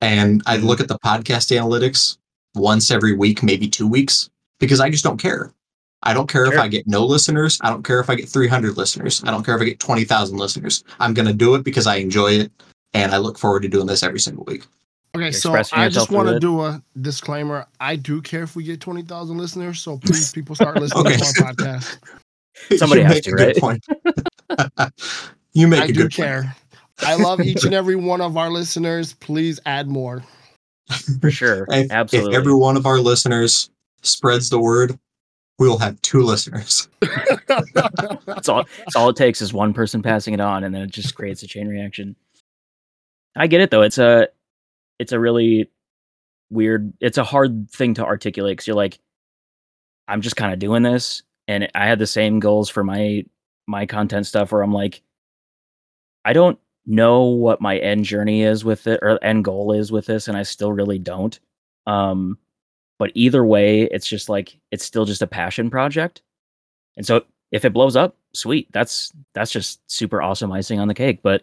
and 0.00 0.42
I 0.46 0.56
Mm-hmm. 0.56 0.66
look 0.66 0.80
at 0.80 0.88
the 0.88 0.98
podcast 1.00 1.50
analytics 1.56 2.18
once 2.54 2.90
every 2.90 3.14
week, 3.16 3.42
maybe 3.42 3.68
two 3.68 3.86
weeks, 3.88 4.28
because 4.60 4.80
I 4.80 4.90
just 4.90 5.04
don't 5.04 5.18
care. 5.20 5.52
I 6.02 6.14
don't 6.14 6.28
care 6.28 6.46
if 6.46 6.58
I 6.58 6.68
get 6.68 6.86
no 6.86 7.04
listeners. 7.04 7.58
I 7.62 7.70
don't 7.70 7.82
care 7.82 7.98
if 8.00 8.08
I 8.08 8.14
get 8.14 8.28
300 8.28 8.76
listeners. 8.76 9.22
I 9.24 9.30
don't 9.30 9.44
care 9.44 9.56
if 9.56 9.62
I 9.62 9.64
get 9.64 9.80
20,000 9.80 10.36
listeners. 10.38 10.84
I'm 11.00 11.12
going 11.12 11.26
to 11.26 11.34
do 11.34 11.54
it 11.56 11.64
because 11.64 11.86
I 11.86 11.96
enjoy 11.96 12.32
it. 12.32 12.52
And 12.94 13.12
I 13.12 13.18
look 13.18 13.38
forward 13.38 13.62
to 13.62 13.68
doing 13.68 13.86
this 13.86 14.02
every 14.02 14.20
single 14.20 14.44
week. 14.44 14.64
Okay, 15.16 15.32
so 15.32 15.52
I 15.72 15.88
just 15.88 16.10
want 16.10 16.28
to 16.28 16.38
do 16.38 16.60
a 16.62 16.82
disclaimer. 17.00 17.66
I 17.80 17.96
do 17.96 18.22
care 18.22 18.42
if 18.44 18.54
we 18.54 18.62
get 18.62 18.80
twenty 18.80 19.02
thousand 19.02 19.38
listeners, 19.38 19.80
so 19.80 19.98
please, 19.98 20.32
people, 20.38 20.54
start 20.54 20.78
listening 20.78 21.06
Okay. 21.06 21.16
to 21.16 21.24
our 21.44 21.52
podcast. 21.52 21.98
Somebody 22.78 23.00
You 23.00 23.06
has 23.06 23.14
make 23.16 23.24
to, 23.24 23.30
a 23.30 23.34
good 23.34 23.62
right? 23.62 23.80
point. 24.76 24.92
you 25.52 25.68
make 25.68 25.80
I 25.80 25.84
a 25.84 25.88
do 25.88 26.02
good 26.04 26.12
care. 26.12 26.54
I 27.00 27.16
love 27.16 27.40
each 27.40 27.64
and 27.64 27.74
every 27.74 27.96
one 27.96 28.20
of 28.20 28.36
our 28.36 28.50
listeners. 28.50 29.14
Please 29.14 29.60
add 29.66 29.88
more. 29.88 30.22
For 31.20 31.30
sure. 31.30 31.66
If, 31.70 31.90
Absolutely. 31.90 32.32
if 32.34 32.38
every 32.38 32.54
one 32.54 32.76
of 32.76 32.86
our 32.86 32.98
listeners 33.00 33.70
spreads 34.02 34.50
the 34.50 34.58
word, 34.58 34.98
we'll 35.58 35.78
have 35.78 36.00
two 36.02 36.22
listeners. 36.22 36.88
That's 38.26 38.48
all. 38.48 38.64
That's 38.78 38.96
all 38.96 39.08
it 39.08 39.16
takes 39.16 39.40
is 39.40 39.52
one 39.52 39.72
person 39.74 40.02
passing 40.02 40.34
it 40.34 40.40
on, 40.40 40.64
and 40.64 40.74
then 40.74 40.82
it 40.82 40.90
just 40.90 41.14
creates 41.14 41.42
a 41.42 41.46
chain 41.46 41.68
reaction. 41.68 42.16
I 43.36 43.46
get 43.46 43.60
it 43.60 43.70
though. 43.70 43.82
It's 43.82 43.98
a, 43.98 44.28
it's 44.98 45.12
a 45.12 45.20
really 45.20 45.70
weird. 46.50 46.92
It's 47.00 47.18
a 47.18 47.24
hard 47.24 47.70
thing 47.70 47.94
to 47.94 48.04
articulate 48.04 48.52
because 48.52 48.66
you're 48.66 48.76
like, 48.76 48.98
I'm 50.06 50.20
just 50.20 50.36
kind 50.36 50.52
of 50.52 50.58
doing 50.58 50.82
this, 50.82 51.22
and 51.46 51.68
I 51.74 51.86
had 51.86 51.98
the 51.98 52.06
same 52.06 52.40
goals 52.40 52.68
for 52.68 52.84
my 52.84 53.24
my 53.66 53.86
content 53.86 54.26
stuff 54.26 54.52
where 54.52 54.62
I'm 54.62 54.72
like, 54.72 55.02
I 56.24 56.32
don't 56.32 56.58
know 56.86 57.24
what 57.24 57.60
my 57.60 57.76
end 57.78 58.04
journey 58.06 58.42
is 58.42 58.64
with 58.64 58.86
it 58.86 59.00
or 59.02 59.22
end 59.22 59.44
goal 59.44 59.72
is 59.72 59.92
with 59.92 60.06
this, 60.06 60.28
and 60.28 60.36
I 60.36 60.42
still 60.42 60.72
really 60.72 60.98
don't. 60.98 61.38
Um, 61.86 62.38
But 62.98 63.12
either 63.14 63.44
way, 63.44 63.82
it's 63.82 64.06
just 64.08 64.28
like 64.28 64.58
it's 64.70 64.84
still 64.84 65.04
just 65.04 65.22
a 65.22 65.26
passion 65.26 65.70
project. 65.70 66.22
And 66.96 67.06
so 67.06 67.24
if 67.52 67.64
it 67.64 67.72
blows 67.72 67.96
up, 67.96 68.16
sweet. 68.34 68.68
That's 68.72 69.12
that's 69.34 69.52
just 69.52 69.80
super 69.90 70.20
awesome 70.20 70.50
icing 70.52 70.80
on 70.80 70.88
the 70.88 70.94
cake. 70.94 71.20
But 71.22 71.42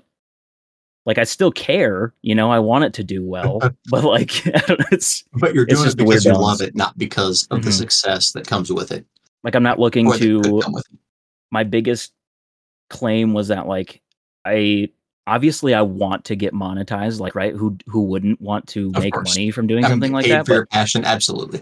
like 1.05 1.17
I 1.17 1.23
still 1.23 1.51
care, 1.51 2.13
you 2.23 2.35
know, 2.35 2.51
I 2.51 2.59
want 2.59 2.83
it 2.83 2.93
to 2.95 3.03
do 3.03 3.23
well. 3.25 3.59
but 3.89 4.03
like 4.03 4.31
it's 4.91 5.23
But 5.33 5.53
you're 5.53 5.65
doing 5.65 5.87
it 5.87 5.97
because 5.97 6.25
you 6.25 6.31
balance. 6.31 6.59
love 6.59 6.67
it, 6.67 6.75
not 6.75 6.97
because 6.97 7.47
of 7.51 7.63
the 7.63 7.69
Mhm. 7.69 7.73
success 7.77 8.31
that 8.33 8.47
comes 8.47 8.71
with 8.71 8.91
it. 8.91 9.05
like 9.43 9.55
I'm 9.55 9.63
not 9.63 9.79
looking 9.79 10.07
or 10.07 10.17
to 10.17 10.59
come 10.61 10.73
with 10.73 10.85
it. 10.91 10.99
my 11.51 11.63
biggest 11.63 12.11
claim 12.89 13.33
was 13.33 13.47
that 13.47 13.65
like 13.67 14.01
I 14.43 14.89
obviously 15.27 15.73
I 15.73 15.81
want 15.81 16.25
to 16.25 16.35
get 16.35 16.53
monetized, 16.53 17.19
like 17.19 17.35
right? 17.35 17.53
Who 17.53 17.77
who 17.87 18.01
wouldn't 18.03 18.41
want 18.41 18.67
to 18.69 18.91
Of 18.95 19.01
make 19.03 19.13
course. 19.13 19.35
money 19.35 19.51
from 19.51 19.67
doing 19.67 19.83
I 19.85 19.87
mean, 19.87 19.93
something 19.93 20.11
like 20.11 20.27
that? 20.27 20.45
for 20.45 20.53
your 20.53 20.65
passion, 20.67 21.05
absolutely. 21.05 21.61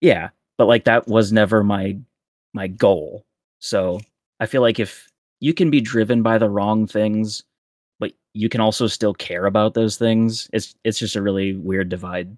yeah, 0.00 0.30
but 0.58 0.66
like 0.66 0.84
that 0.84 1.08
was 1.08 1.32
never 1.32 1.62
my 1.64 1.96
my 2.54 2.66
goal. 2.66 3.24
So 3.60 4.00
I 4.40 4.46
feel 4.46 4.62
like 4.62 4.78
if 4.80 5.08
you 5.40 5.54
can 5.54 5.70
be 5.70 5.80
driven 5.80 6.22
by 6.22 6.38
the 6.38 6.48
wrong 6.50 6.86
things, 6.86 7.42
but 7.98 8.12
you 8.34 8.48
can 8.48 8.60
also 8.60 8.86
still 8.86 9.14
care 9.14 9.46
about 9.46 9.74
those 9.74 9.96
things, 9.96 10.48
it's 10.52 10.74
it's 10.84 10.98
just 10.98 11.16
a 11.16 11.22
really 11.22 11.54
weird 11.54 11.88
divide. 11.88 12.36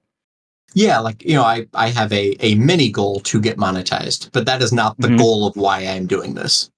Yeah, 0.75 1.01
like 1.01 1.23
you 1.23 1.35
know, 1.35 1.43
I 1.45 1.67
I 1.75 1.89
have 1.89 2.13
a 2.13 2.35
a 2.41 2.55
mini 2.55 2.91
goal 2.91 3.21
to 3.21 3.41
get 3.41 3.59
monetized, 3.59 4.31
but 4.33 4.47
that 4.47 4.63
is 4.63 4.73
not 4.73 4.97
the 4.99 5.09
Mhm. 5.09 5.19
goal 5.19 5.47
of 5.47 5.55
why 5.57 5.81
I'm 5.87 6.07
doing 6.07 6.35
this. 6.35 6.71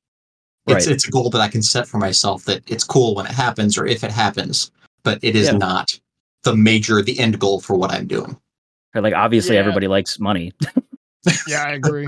It's 0.66 0.86
Right. 0.86 0.94
it's 0.94 1.06
a 1.06 1.10
goal 1.10 1.28
that 1.30 1.40
I 1.40 1.48
can 1.48 1.62
set 1.62 1.86
for 1.86 1.98
myself 1.98 2.44
that 2.44 2.62
it's 2.70 2.84
cool 2.84 3.14
when 3.14 3.26
it 3.26 3.32
happens 3.32 3.76
or 3.76 3.86
if 3.86 4.02
it 4.02 4.10
happens, 4.10 4.70
but 5.02 5.18
it 5.22 5.36
is 5.36 5.46
Yeah. 5.48 5.58
not 5.58 5.98
the 6.42 6.56
major 6.56 7.02
the 7.02 7.18
end 7.18 7.38
goal 7.38 7.60
for 7.60 7.74
what 7.76 7.90
I'm 7.92 8.06
doing. 8.06 8.36
Or, 8.94 9.02
Like 9.02 9.14
obviously 9.14 9.54
Yeah. 9.54 9.60
everybody 9.60 9.88
likes 9.88 10.18
money. 10.18 10.52
Yeah, 11.48 11.64
I 11.64 11.72
agree. 11.72 12.06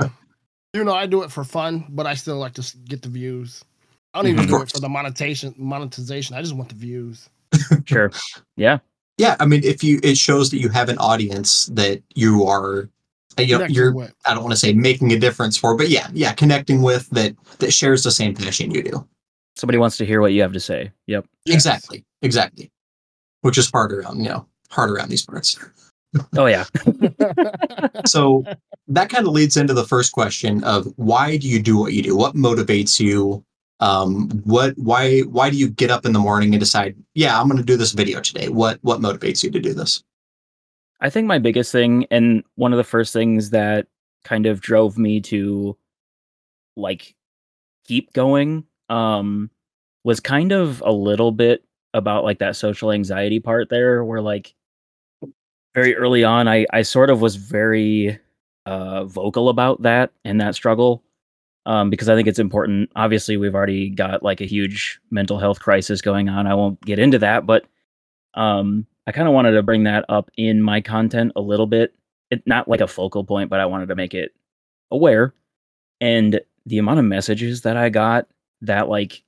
you 0.75 0.85
know, 0.85 0.93
I 0.95 1.07
do 1.07 1.23
it 1.23 1.33
for 1.33 1.43
fun, 1.43 1.87
but 1.89 2.07
I 2.07 2.13
still 2.15 2.37
like 2.37 2.53
to 2.55 2.77
get 2.85 3.01
the 3.01 3.09
views. 3.09 3.65
I 4.13 4.21
don't 4.23 4.31
even 4.31 4.47
do 4.47 4.61
it 4.63 4.71
for 4.71 4.79
the 4.81 4.89
monetization. 4.91 5.55
Monetization. 5.57 6.37
I 6.37 6.43
just 6.43 6.55
want 6.55 6.69
the 6.69 6.75
views. 6.75 7.29
sure. 7.87 8.11
Yeah. 8.57 8.79
Yeah, 9.19 9.37
I 9.41 9.47
mean, 9.47 9.63
if 9.65 9.83
you 9.83 9.99
it 10.03 10.19
shows 10.19 10.51
that 10.51 10.59
you 10.61 10.69
have 10.69 10.91
an 10.91 10.99
audience 10.99 11.67
that 11.73 12.03
you 12.15 12.45
are, 12.45 12.91
you 13.39 13.53
know, 13.53 13.59
Connecting 13.59 13.77
you're 13.77 13.93
with. 13.93 14.15
I 14.25 14.35
don't 14.35 14.43
want 14.43 14.53
to 14.53 14.59
say 14.59 14.73
making 14.73 15.13
a 15.13 15.19
difference 15.19 15.57
for, 15.57 15.77
but 15.77 15.89
yeah, 15.89 16.09
yeah, 16.13 16.33
connecting 16.33 16.83
with 16.83 17.09
that 17.11 17.35
that 17.59 17.73
shares 17.73 18.03
the 18.03 18.11
same 18.11 18.35
passion 18.35 18.71
you 18.71 18.83
do. 18.83 19.07
Somebody 19.57 19.79
wants 19.79 19.97
to 19.99 20.07
hear 20.07 20.21
what 20.21 20.33
you 20.33 20.43
have 20.43 20.53
to 20.53 20.61
say. 20.61 20.93
Yep. 21.07 21.27
Yes. 21.45 21.55
Exactly, 21.55 22.05
exactly. 22.23 22.71
Which 23.41 23.59
is 23.59 23.71
hard 23.71 23.93
around, 23.93 24.19
you 24.19 24.29
know, 24.29 24.47
hard 24.71 24.91
around 24.91 25.09
these 25.09 25.25
parts. 25.25 25.59
Oh 26.37 26.47
yeah. 26.47 26.65
so 28.07 28.43
that 28.89 29.11
kind 29.11 29.27
of 29.27 29.33
leads 29.33 29.57
into 29.57 29.75
the 29.75 29.85
first 29.85 30.13
question 30.13 30.65
of 30.65 30.91
why 30.97 31.37
do 31.37 31.47
you 31.47 31.61
do 31.61 31.77
what 31.77 31.93
you 31.93 32.03
do? 32.03 32.17
What 32.17 32.35
motivates 32.35 32.99
you? 32.99 33.45
Um, 33.81 34.31
what 34.45 34.73
why 34.79 35.21
why 35.23 35.51
do 35.51 35.59
you 35.59 35.69
get 35.69 35.91
up 35.91 36.07
in 36.07 36.15
the 36.15 36.19
morning 36.19 36.55
and 36.55 36.61
decide, 36.61 36.97
yeah, 37.15 37.39
I'm 37.39 37.49
going 37.49 37.59
to 37.59 37.65
do 37.65 37.77
this 37.77 37.93
video 37.93 38.21
today? 38.21 38.49
What 38.49 38.79
what 38.81 39.01
motivates 39.01 39.43
you 39.43 39.51
to 39.51 39.61
do 39.61 39.75
this? 39.75 40.03
I 41.01 41.11
think 41.11 41.27
my 41.27 41.39
biggest 41.39 41.73
thing, 41.73 42.07
and 42.11 42.43
one 42.55 42.73
of 42.73 42.79
the 42.79 42.85
first 42.85 43.13
things 43.13 43.51
that 43.51 43.87
kind 44.25 44.47
of 44.47 44.61
drove 44.61 44.97
me 44.99 45.21
to 45.23 45.77
like 46.77 47.15
keep 47.87 48.13
going, 48.13 48.65
um, 48.89 49.51
was 50.05 50.21
kind 50.21 50.53
of 50.53 50.83
a 50.87 50.93
little 50.93 51.33
bit 51.33 51.65
about 51.95 52.25
like 52.25 52.39
that 52.39 52.57
social 52.57 52.93
anxiety 52.93 53.41
part 53.41 53.69
there, 53.69 54.05
where 54.05 54.21
like 54.23 54.55
very 55.75 55.95
early 55.97 56.25
on, 56.25 56.49
I 56.49 56.67
I 56.73 56.83
sort 56.83 57.11
of 57.11 57.21
was 57.21 57.37
very 57.37 58.19
uh 58.67 59.05
vocal 59.05 59.49
about 59.49 59.83
that 59.83 60.13
and 60.25 60.41
that 60.41 60.55
struggle. 60.55 61.03
Um, 61.67 61.91
because 61.91 62.09
I 62.09 62.15
think 62.15 62.29
it's 62.29 62.39
important. 62.39 62.91
Obviously, 62.95 63.37
we've 63.37 63.55
already 63.55 63.91
got 63.91 64.23
like 64.23 64.41
a 64.41 64.47
huge 64.47 65.01
mental 65.11 65.39
health 65.39 65.59
crisis 65.61 66.01
going 66.01 66.29
on. 66.29 66.47
I 66.47 66.55
won't 66.55 66.81
get 66.83 67.01
into 67.01 67.19
that, 67.19 67.45
but 67.45 67.67
um, 68.35 68.87
I 69.07 69.13
kind 69.13 69.29
of 69.29 69.35
wanted 69.35 69.53
to 69.53 69.63
bring 69.63 69.85
that 69.85 70.05
up 70.09 70.31
in 70.37 70.63
my 70.63 70.81
content 70.81 71.33
a 71.37 71.41
little 71.41 71.67
bit. 71.67 71.95
It 72.31 72.43
not 72.47 72.69
like 72.69 72.81
a 72.81 72.89
focal 72.89 73.25
point, 73.25 73.51
but 73.51 73.61
I 73.61 73.67
wanted 73.67 73.89
to 73.89 73.95
make 73.95 74.15
it 74.15 74.33
aware. 74.91 75.33
And 76.01 76.41
the 76.67 76.79
amount 76.79 76.99
of 76.99 77.05
messages 77.05 77.63
that 77.63 77.77
I 77.77 77.89
got 77.89 78.27
that 78.63 78.89
like 78.89 79.23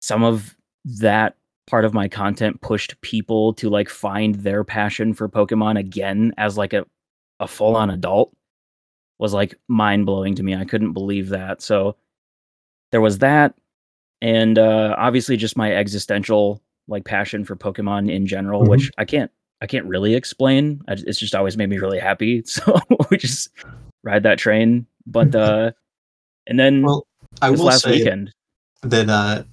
some 0.00 0.24
of 0.24 0.56
that 0.84 1.36
part 1.66 1.84
of 1.84 1.94
my 1.94 2.08
content 2.08 2.60
pushed 2.60 3.00
people 3.00 3.52
to 3.54 3.70
like 3.70 3.88
find 3.88 4.34
their 4.36 4.64
passion 4.64 5.14
for 5.14 5.28
Pokemon 5.28 5.78
again 5.78 6.32
as 6.36 6.58
like 6.58 6.72
a 6.72 6.84
a 7.38 7.46
full 7.46 7.76
on 7.76 7.88
adult 7.88 8.34
was 9.18 9.32
like 9.32 9.54
mind 9.68 10.04
blowing 10.06 10.34
to 10.34 10.42
me. 10.42 10.54
I 10.54 10.64
couldn't 10.64 10.92
believe 10.92 11.28
that. 11.28 11.62
So 11.62 11.96
there 12.90 13.00
was 13.00 13.18
that 13.18 13.54
and 14.20 14.58
uh 14.58 14.94
obviously 14.98 15.36
just 15.36 15.56
my 15.56 15.72
existential 15.72 16.60
like 16.90 17.04
passion 17.04 17.44
for 17.44 17.56
Pokemon 17.56 18.10
in 18.12 18.26
general, 18.26 18.62
Mhm. 18.62 18.68
which 18.68 18.90
I 18.98 19.04
can't 19.04 19.30
I 19.62 19.66
can't 19.66 19.86
really 19.86 20.14
explain. 20.14 20.82
I, 20.88 20.92
it's 21.06 21.18
just 21.18 21.34
always 21.34 21.56
made 21.56 21.68
me 21.70 21.78
really 21.78 21.98
happy. 21.98 22.42
So 22.46 22.78
we 23.10 23.16
just 23.16 23.48
ride 24.02 24.22
that 24.24 24.38
train. 24.38 24.86
But 25.06 25.34
uh 25.34 25.72
and 26.46 26.58
then 26.58 26.82
Well, 26.82 27.06
I 27.40 27.50
this 27.50 27.58
will 27.60 27.66
last 27.66 27.82
say 27.82 27.92
weekend. 27.98 28.32
that 28.82 29.08
uh, 29.08 29.44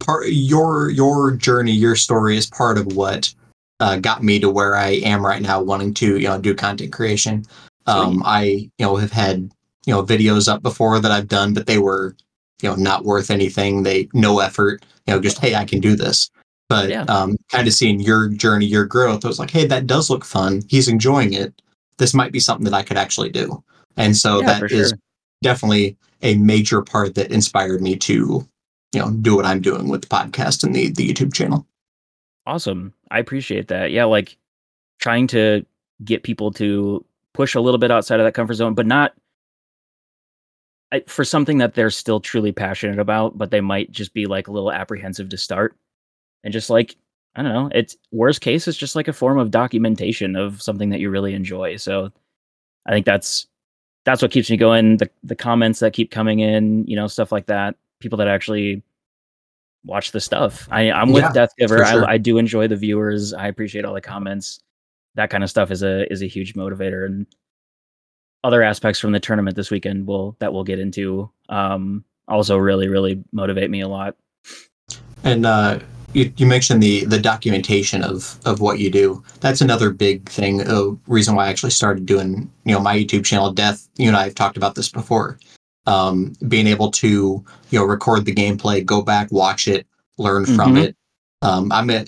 part 0.00 0.26
your 0.28 0.90
your 0.90 1.32
journey, 1.32 1.72
your 1.72 1.96
story 1.96 2.36
is 2.36 2.46
part 2.46 2.78
of 2.78 2.92
what 2.94 3.32
uh, 3.80 3.96
got 3.96 4.22
me 4.22 4.38
to 4.40 4.50
where 4.50 4.76
I 4.76 4.88
am 5.04 5.24
right 5.24 5.40
now, 5.40 5.62
wanting 5.62 5.94
to 5.94 6.18
you 6.18 6.28
know 6.28 6.38
do 6.40 6.54
content 6.54 6.92
creation. 6.92 7.44
Um, 7.86 8.22
I 8.24 8.42
you 8.78 8.86
know 8.86 8.96
have 8.96 9.12
had 9.12 9.50
you 9.86 9.94
know 9.94 10.02
videos 10.02 10.52
up 10.52 10.62
before 10.62 10.98
that 11.00 11.10
I've 11.12 11.28
done, 11.28 11.54
but 11.54 11.66
they 11.66 11.78
were 11.78 12.14
you 12.60 12.68
know 12.68 12.74
not 12.76 13.04
worth 13.04 13.30
anything. 13.30 13.82
They 13.84 14.08
no 14.12 14.40
effort. 14.40 14.84
You 15.10 15.16
know, 15.16 15.22
just 15.22 15.38
hey, 15.38 15.54
I 15.54 15.64
can 15.64 15.80
do 15.80 15.96
this. 15.96 16.30
But 16.68 16.88
Yeah. 16.88 17.02
um, 17.02 17.36
kind 17.50 17.66
of 17.66 17.74
seeing 17.74 18.00
your 18.00 18.28
journey, 18.28 18.66
your 18.66 18.84
growth, 18.86 19.24
I 19.24 19.28
was 19.28 19.38
like, 19.38 19.50
hey, 19.50 19.66
that 19.66 19.86
does 19.86 20.08
look 20.08 20.24
fun. 20.24 20.62
He's 20.68 20.88
enjoying 20.88 21.32
it. 21.32 21.60
This 21.98 22.14
might 22.14 22.32
be 22.32 22.40
something 22.40 22.64
that 22.64 22.74
I 22.74 22.82
could 22.82 22.96
actually 22.96 23.30
do. 23.30 23.62
And 23.96 24.16
so 24.16 24.40
Yeah, 24.40 24.46
that 24.60 24.70
is 24.70 24.90
sure. 24.90 24.98
definitely 25.42 25.96
a 26.22 26.36
major 26.36 26.80
part 26.82 27.14
that 27.16 27.32
inspired 27.32 27.82
me 27.82 27.96
to 27.96 28.46
you 28.92 29.00
know 29.00 29.10
do 29.22 29.36
what 29.36 29.46
i'm 29.46 29.60
doing 29.60 29.88
with 29.88 30.02
the 30.02 30.06
podcast 30.08 30.64
and 30.64 30.74
the, 30.74 30.90
the 30.90 31.08
youtube 31.08 31.32
channel 31.32 31.64
Awesome. 32.46 32.92
I 33.10 33.18
appreciate 33.20 33.68
that. 33.68 33.90
Yeah, 33.92 34.04
like 34.06 34.36
trying 34.98 35.26
to 35.28 35.64
get 36.04 36.22
people 36.24 36.50
to 36.52 37.04
push 37.32 37.54
a 37.54 37.60
little 37.60 37.78
bit 37.78 37.90
outside 37.90 38.18
of 38.18 38.24
that 38.26 38.32
comfort 38.34 38.54
zone, 38.54 38.74
but 38.74 38.86
not 38.86 39.12
I, 40.92 41.00
for 41.06 41.24
something 41.24 41.58
that 41.58 41.74
they're 41.74 41.90
still 41.90 42.20
truly 42.20 42.52
passionate 42.52 42.98
about, 42.98 43.38
but 43.38 43.50
they 43.50 43.60
might 43.60 43.90
just 43.92 44.12
be 44.12 44.26
like 44.26 44.48
a 44.48 44.52
little 44.52 44.72
apprehensive 44.72 45.28
to 45.28 45.36
start. 45.36 45.76
And 46.42 46.52
just 46.52 46.70
like, 46.70 46.96
I 47.36 47.42
don't 47.42 47.52
know, 47.52 47.70
it's 47.72 47.96
worst 48.10 48.40
case, 48.40 48.66
it's 48.66 48.78
just 48.78 48.96
like 48.96 49.06
a 49.08 49.12
form 49.12 49.38
of 49.38 49.50
documentation 49.50 50.34
of 50.36 50.60
something 50.60 50.88
that 50.90 51.00
you 51.00 51.10
really 51.10 51.34
enjoy. 51.34 51.76
So 51.76 52.10
I 52.86 52.90
think 52.90 53.06
that's 53.06 53.46
that's 54.04 54.22
what 54.22 54.30
keeps 54.30 54.50
me 54.50 54.56
going. 54.56 54.96
The 54.96 55.10
the 55.22 55.36
comments 55.36 55.80
that 55.80 55.92
keep 55.92 56.10
coming 56.10 56.40
in, 56.40 56.86
you 56.86 56.96
know, 56.96 57.06
stuff 57.06 57.30
like 57.30 57.46
that. 57.46 57.76
People 58.00 58.16
that 58.18 58.28
actually 58.28 58.82
watch 59.84 60.12
the 60.12 60.20
stuff. 60.20 60.66
I, 60.70 60.90
I'm 60.90 61.12
with 61.12 61.22
Yeah, 61.24 61.32
Death 61.32 61.50
Giver. 61.58 61.84
sure. 61.84 62.04
I, 62.06 62.12
I 62.14 62.18
do 62.18 62.38
enjoy 62.38 62.66
the 62.68 62.76
viewers. 62.76 63.32
I 63.32 63.46
appreciate 63.48 63.84
all 63.84 63.94
the 63.94 64.00
comments. 64.00 64.60
That 65.14 65.30
kind 65.30 65.44
of 65.44 65.50
stuff 65.50 65.70
is 65.70 65.82
a 65.82 66.10
is 66.12 66.22
a 66.22 66.26
huge 66.26 66.54
motivator, 66.54 67.04
and 67.06 67.26
other 68.42 68.62
aspects 68.62 68.98
from 69.00 69.12
the 69.12 69.20
tournament 69.20 69.56
this 69.56 69.70
weekend 69.70 70.06
will 70.06 70.36
that 70.40 70.52
we'll 70.52 70.64
get 70.64 70.78
into. 70.78 71.30
Um, 71.48 72.04
also, 72.28 72.56
really 72.56 72.88
really 72.88 73.22
motivate 73.32 73.70
me 73.70 73.80
a 73.80 73.88
lot. 73.88 74.16
and 75.24 75.44
uh 75.46 75.78
you, 76.12 76.32
you 76.38 76.46
mentioned 76.46 76.82
the 76.82 77.04
the 77.04 77.18
documentation 77.20 78.02
of 78.02 78.36
of 78.44 78.60
what 78.60 78.78
you 78.78 78.90
do 78.90 79.22
that's 79.40 79.60
another 79.60 79.90
big 79.90 80.28
thing 80.28 80.60
a 80.66 80.90
reason 81.06 81.34
why 81.36 81.46
i 81.46 81.48
actually 81.48 81.70
started 81.70 82.04
doing 82.06 82.50
you 82.64 82.74
know 82.74 82.80
my 82.80 82.96
youtube 82.96 83.24
channel 83.24 83.52
death 83.52 83.88
you 83.96 84.08
and 84.08 84.16
i 84.16 84.24
have 84.24 84.34
talked 84.34 84.56
about 84.56 84.74
this 84.74 84.88
before 84.88 85.38
um 85.86 86.32
being 86.48 86.66
able 86.66 86.90
to 86.90 87.44
you 87.70 87.78
know 87.78 87.84
record 87.84 88.24
the 88.24 88.34
gameplay 88.34 88.84
go 88.84 89.02
back 89.02 89.30
watch 89.30 89.68
it 89.68 89.86
learn 90.18 90.46
from 90.46 90.74
Mhm. 90.74 90.84
it 90.84 90.96
um 91.42 91.70
i'm 91.70 91.90
a 91.90 92.06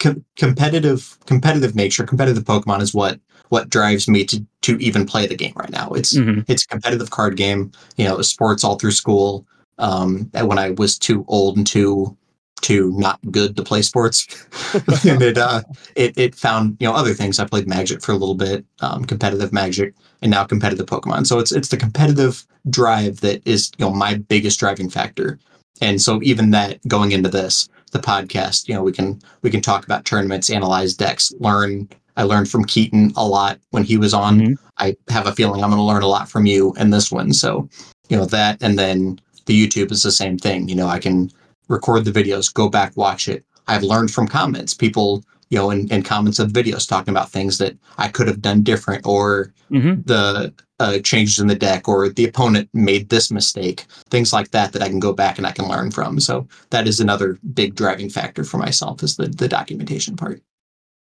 com- 0.00 0.24
competitive 0.36 1.16
competitive 1.26 1.76
nature 1.76 2.04
competitive 2.04 2.42
pokemon 2.44 2.80
is 2.80 2.92
what 2.94 3.20
what 3.50 3.70
drives 3.70 4.08
me 4.08 4.24
to 4.24 4.44
to 4.62 4.76
even 4.78 5.06
play 5.06 5.26
the 5.26 5.36
game 5.36 5.52
right 5.56 5.70
now. 5.70 5.90
It's 5.90 6.16
Mhm. 6.16 6.44
it's 6.48 6.64
a 6.64 6.68
competitive 6.68 7.10
card 7.10 7.36
game 7.36 7.70
you 7.96 8.04
know 8.06 8.20
sports 8.22 8.64
all 8.64 8.76
through 8.76 8.92
school 8.92 9.46
um 9.78 10.30
when 10.32 10.58
i 10.58 10.70
was 10.70 10.98
too 10.98 11.24
old 11.28 11.56
and 11.58 11.66
too 11.66 12.16
too 12.62 12.90
not 12.96 13.18
good 13.30 13.54
to 13.56 13.62
play 13.62 13.82
sports 13.82 14.26
and 15.06 15.20
it 15.22 15.36
uh 15.38 15.60
it, 15.94 16.16
it 16.16 16.34
found 16.34 16.76
you 16.80 16.86
know 16.88 16.94
other 16.94 17.12
things. 17.14 17.38
I 17.38 17.44
played 17.44 17.68
magic 17.68 18.02
for 18.02 18.12
a 18.12 18.16
little 18.16 18.34
bit 18.34 18.64
um 18.80 19.04
competitive 19.04 19.52
magic 19.52 19.94
and 20.22 20.30
now 20.30 20.44
competitive 20.44 20.86
pokemon. 20.86 21.26
So 21.26 21.38
it's 21.38 21.52
it's 21.52 21.68
the 21.68 21.76
competitive 21.76 22.46
drive 22.70 23.20
that 23.20 23.46
is 23.46 23.70
you 23.78 23.84
know 23.84 23.92
my 23.92 24.14
biggest 24.14 24.58
driving 24.58 24.88
factor. 24.90 25.38
And 25.82 26.00
so 26.00 26.20
even 26.22 26.50
that 26.52 26.80
going 26.88 27.12
into 27.12 27.28
this 27.28 27.68
the 27.92 27.98
podcast 27.98 28.66
you 28.68 28.74
know 28.74 28.82
we 28.82 28.92
can 28.92 29.20
we 29.42 29.50
can 29.50 29.60
talk 29.60 29.84
about 29.84 30.04
tournaments 30.06 30.48
analyze 30.50 30.94
decks 30.94 31.32
learn 31.38 31.88
I 32.16 32.22
learned 32.22 32.48
from 32.50 32.64
Keaton 32.64 33.12
a 33.16 33.26
lot 33.26 33.58
when 33.70 33.84
he 33.84 33.96
was 33.96 34.14
on. 34.14 34.40
Mhm. 34.40 34.56
I 34.78 34.96
have 35.08 35.26
a 35.26 35.32
feeling 35.32 35.62
I'm 35.62 35.70
going 35.70 35.80
to 35.80 35.84
learn 35.84 36.02
a 36.02 36.08
lot 36.08 36.28
from 36.28 36.46
you 36.46 36.72
in 36.78 36.90
this 36.90 37.10
one. 37.12 37.32
So, 37.32 37.68
you 38.08 38.16
know, 38.16 38.24
that 38.26 38.58
and 38.62 38.78
then 38.78 39.20
the 39.46 39.66
YouTube 39.66 39.92
is 39.92 40.02
the 40.02 40.10
same 40.12 40.38
thing. 40.38 40.68
You 40.68 40.74
know, 40.74 40.88
I 40.88 40.98
can 40.98 41.30
record 41.68 42.04
the 42.04 42.12
videos, 42.12 42.52
go 42.52 42.68
back, 42.68 42.96
watch 42.96 43.28
it. 43.28 43.44
I've 43.68 43.82
learned 43.82 44.10
from 44.10 44.28
comments, 44.28 44.74
people, 44.74 45.24
you 45.50 45.58
know, 45.58 45.70
in, 45.70 45.88
in 45.92 46.02
comments 46.02 46.38
of 46.38 46.52
videos 46.52 46.88
talking 46.88 47.12
about 47.12 47.30
things 47.30 47.58
that 47.58 47.76
I 47.98 48.08
could 48.08 48.28
have 48.28 48.40
done 48.42 48.62
different 48.62 49.06
or 49.06 49.52
Mhm. 49.70 50.06
the 50.06 50.52
uh, 50.78 50.98
changes 50.98 51.38
in 51.38 51.46
the 51.46 51.54
deck 51.54 51.88
or 51.88 52.08
the 52.10 52.26
opponent 52.26 52.68
made 52.74 53.08
this 53.08 53.30
mistake, 53.30 53.86
things 54.10 54.30
like 54.32 54.50
that 54.50 54.72
that 54.72 54.82
I 54.82 54.88
can 54.88 55.00
go 55.00 55.12
back 55.12 55.38
and 55.38 55.46
I 55.46 55.50
can 55.50 55.66
learn 55.68 55.90
from. 55.90 56.20
So 56.20 56.46
that 56.70 56.86
is 56.86 57.00
another 57.00 57.38
big 57.54 57.74
driving 57.74 58.10
factor 58.10 58.44
for 58.44 58.58
myself 58.58 59.02
is 59.02 59.16
the 59.16 59.26
the 59.28 59.48
documentation 59.48 60.16
part. 60.16 60.42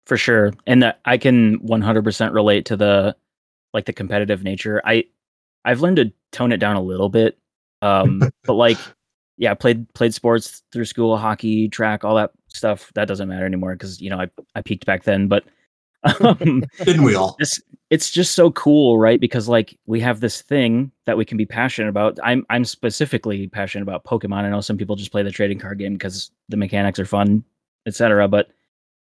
For 0.06 0.16
sure 0.16 0.52
and 0.66 0.82
that 0.82 1.00
i 1.04 1.16
can 1.16 1.58
100% 1.60 2.32
relate 2.32 2.64
to 2.66 2.76
the 2.76 3.14
like 3.74 3.86
the 3.86 3.92
competitive 3.92 4.42
nature. 4.44 4.82
I 4.84 5.04
i've 5.64 5.80
learned 5.80 5.96
to 5.96 6.12
tone 6.30 6.52
it 6.52 6.58
down 6.58 6.76
a 6.76 6.82
little 6.82 7.08
bit 7.08 7.38
um 7.80 8.22
but 8.44 8.54
like 8.54 8.78
yeah 9.38 9.54
played 9.54 9.92
played 9.94 10.14
sports 10.14 10.62
through 10.72 10.84
school 10.84 11.16
hockey 11.16 11.68
track 11.68 12.04
all 12.04 12.16
that 12.16 12.32
stuff 12.48 12.90
that 12.94 13.08
doesn't 13.08 13.28
matter 13.28 13.46
anymore 13.46 13.72
because 13.72 14.00
you 14.00 14.10
know 14.10 14.20
i 14.20 14.28
i 14.54 14.60
peaked 14.60 14.86
back 14.86 15.04
then 15.04 15.28
but 15.28 15.44
um 16.20 16.64
Didn't 16.84 17.04
we 17.04 17.14
all? 17.14 17.36
this 17.38 17.60
it's 17.90 18.10
just 18.10 18.32
so 18.32 18.50
cool 18.52 18.98
right 18.98 19.20
because 19.20 19.48
like 19.48 19.78
we 19.86 20.00
have 20.00 20.20
this 20.20 20.42
thing 20.42 20.90
that 21.04 21.16
we 21.18 21.24
can 21.26 21.36
be 21.36 21.44
passionate 21.46 21.90
about. 21.90 22.18
I'm 22.24 22.44
i'm 22.50 22.64
specifically 22.64 23.46
passionate 23.48 23.82
about 23.82 24.04
pokemon. 24.04 24.44
I 24.44 24.48
know 24.48 24.62
some 24.62 24.78
people 24.78 24.96
just 24.96 25.12
play 25.12 25.22
the 25.22 25.30
trading 25.30 25.58
card 25.58 25.78
game 25.78 25.92
because 25.92 26.30
the 26.48 26.56
mechanics 26.56 26.98
are 26.98 27.04
fun 27.04 27.44
etc 27.86 28.26
but 28.28 28.48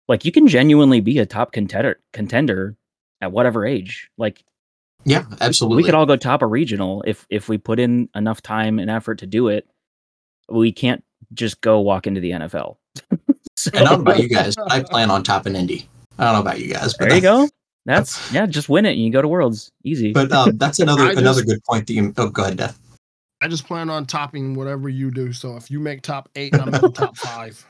like 0.08 0.26
you 0.26 0.32
can 0.32 0.48
genuinely 0.48 1.00
be 1.02 1.20
a 1.20 1.26
top 1.26 1.52
contender 1.52 2.00
contender 2.14 2.76
at 3.22 3.32
whatever 3.32 3.66
age 3.66 4.10
like 4.18 4.44
Yeah, 5.06 5.26
absolutely. 5.42 5.78
we 5.78 5.84
could 5.84 5.96
all 5.96 6.06
go 6.06 6.16
top 6.16 6.42
a 6.42 6.48
regional 6.48 7.04
if 7.08 7.26
if 7.30 7.48
we 7.50 7.58
put 7.58 7.80
in 7.80 8.10
enough 8.16 8.42
time 8.42 8.80
and 8.80 8.90
effort 8.90 9.20
to 9.20 9.26
do 9.28 9.48
it 9.48 9.68
we 10.50 10.72
can't 10.72 11.04
just 11.34 11.62
go 11.62 11.80
walk 11.80 12.06
into 12.08 12.22
the 12.22 12.32
nfl 12.32 12.78
so, 13.58 13.72
and 13.74 13.88
I 13.88 13.90
don't 13.90 14.04
know 14.04 14.12
about 14.12 14.22
you 14.22 14.30
guys, 14.30 14.56
but 14.56 14.72
I 14.72 14.84
plan 14.84 15.10
on 15.12 15.24
topping 15.24 15.56
Indy. 15.56 15.88
I 16.20 16.26
don't 16.26 16.34
know 16.34 16.40
about 16.42 16.60
you 16.60 16.72
guys, 16.74 16.94
but 16.94 17.08
there 17.10 17.16
you 17.18 17.22
go 17.22 17.50
that's 17.86 18.32
yeah 18.34 18.46
just 18.46 18.70
win 18.70 18.86
it 18.86 18.92
and 18.94 19.00
you 19.02 19.12
go 19.12 19.22
to 19.22 19.28
worlds 19.28 19.72
easy 19.84 20.12
But 20.14 20.32
um, 20.32 20.58
that's 20.58 20.80
another 20.80 21.08
just- 21.08 21.20
another 21.20 21.44
good 21.44 21.64
point 21.64 21.88
that 21.88 21.94
you. 21.94 22.14
Oh, 22.18 22.30
go 22.30 22.44
ahead, 22.44 22.58
Death. 22.58 22.80
I 23.42 23.48
just 23.48 23.68
plan 23.68 23.90
on 23.90 24.06
topping 24.06 24.56
whatever 24.56 24.88
you 24.90 25.12
do. 25.12 25.34
So 25.34 25.56
if 25.58 25.70
you 25.70 25.80
make 25.80 26.02
top 26.02 26.30
eight, 26.36 26.56
I'm 26.56 26.74
in 26.74 26.82
the 26.82 26.90
top 26.90 27.16
five. 27.32 27.64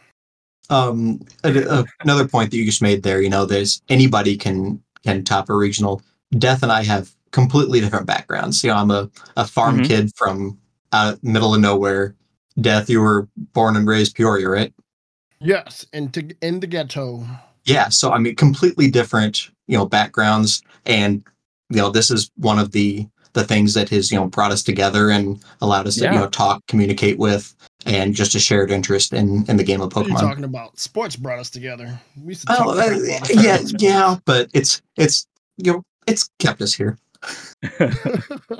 Um, 0.69 1.19
a- 1.43 1.79
a- 1.79 1.85
another 2.01 2.27
point 2.27 2.51
that 2.51 2.57
you 2.57 2.65
just 2.65 2.81
made 2.81 3.03
there. 3.03 3.21
You 3.21 3.29
know, 3.29 3.45
there's 3.45 3.81
anybody 3.89 4.37
can 4.37 4.81
can 5.03 5.23
top 5.23 5.49
a 5.49 5.55
regional. 5.55 6.01
Death 6.37 6.63
and 6.63 6.71
I 6.71 6.83
have 6.83 7.11
completely 7.31 7.79
different 7.79 8.07
backgrounds. 8.07 8.63
You 8.63 8.71
know, 8.71 8.77
I'm 8.77 8.91
a 8.91 9.09
a 9.37 9.45
farm 9.45 9.79
Mhm. 9.79 9.85
kid 9.87 10.11
from 10.15 10.57
out 10.93 11.23
middle 11.23 11.53
of 11.53 11.61
nowhere. 11.61 12.15
Death, 12.59 12.89
you 12.89 13.01
were 13.01 13.27
born 13.53 13.75
and 13.75 13.87
raised 13.87 14.15
Peoria, 14.15 14.49
right? 14.49 14.73
Yes, 15.41 15.85
into 15.93 16.29
in 16.41 16.61
the 16.61 16.67
ghetto. 16.67 17.27
Yeah. 17.65 17.89
So 17.89 18.11
I 18.11 18.19
mean, 18.19 18.35
completely 18.35 18.89
different, 18.89 19.49
you 19.67 19.77
know, 19.77 19.85
backgrounds, 19.85 20.61
and 20.85 21.23
you 21.69 21.77
know, 21.77 21.89
this 21.89 22.09
is 22.11 22.31
one 22.37 22.59
of 22.59 22.71
the 22.71 23.07
the 23.35 23.43
things 23.43 23.73
that 23.75 23.89
has 23.89 24.11
you 24.11 24.17
know 24.19 24.27
brought 24.27 24.51
us 24.51 24.63
together 24.63 25.11
and 25.11 25.43
allowed 25.61 25.85
us 25.87 25.95
to 25.95 26.03
Yeah. 26.05 26.13
you 26.13 26.19
know 26.19 26.27
talk, 26.29 26.65
communicate 26.67 27.19
with, 27.19 27.53
and 27.85 28.15
just 28.15 28.33
a 28.33 28.39
shared 28.39 28.71
interest 28.71 29.13
in 29.13 29.45
in 29.47 29.57
the 29.57 29.63
game 29.63 29.81
of 29.81 29.93
What 29.95 30.05
are 30.05 30.09
you 30.09 30.15
Pokemon. 30.15 30.19
talking 30.21 30.43
about? 30.45 30.79
Sports 30.79 31.15
brought 31.15 31.37
us 31.39 31.49
together. 31.51 31.99
We 32.23 32.29
used 32.29 32.47
to 32.47 32.53
Oh, 32.53 32.57
talk 32.57 32.67
uh, 32.67 32.73
crap 32.73 32.91
all 32.93 32.99
the 32.99 33.41
yeah, 33.43 33.59
yeah, 33.77 34.15
but 34.25 34.49
it's 34.53 34.81
it's 34.97 35.27
you 35.57 35.71
know 35.73 35.83
it's 36.07 36.29
kept 36.39 36.61
us 36.61 36.73
here, 36.73 36.97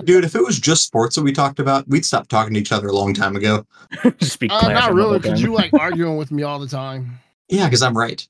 dude. 0.03 0.25
If 0.25 0.35
it 0.35 0.43
was 0.43 0.59
just 0.59 0.83
sports 0.85 1.15
that 1.15 1.23
we 1.23 1.31
talked 1.31 1.59
about, 1.59 1.87
we'd 1.87 2.05
stop 2.05 2.27
talking 2.27 2.53
to 2.53 2.59
each 2.59 2.71
other 2.71 2.87
a 2.87 2.93
long 2.93 3.13
time 3.13 3.35
ago. 3.35 3.65
just 4.17 4.39
be 4.39 4.49
Uh, 4.49 4.69
not 4.69 4.93
really, 4.93 5.19
because 5.19 5.41
you 5.41 5.53
like 5.53 5.73
arguing 5.73 6.17
with 6.17 6.31
me 6.31 6.43
all 6.43 6.59
the 6.59 6.67
time. 6.67 7.19
Yeah, 7.49 7.65
because 7.65 7.81
I'm 7.81 7.97
right. 7.97 8.27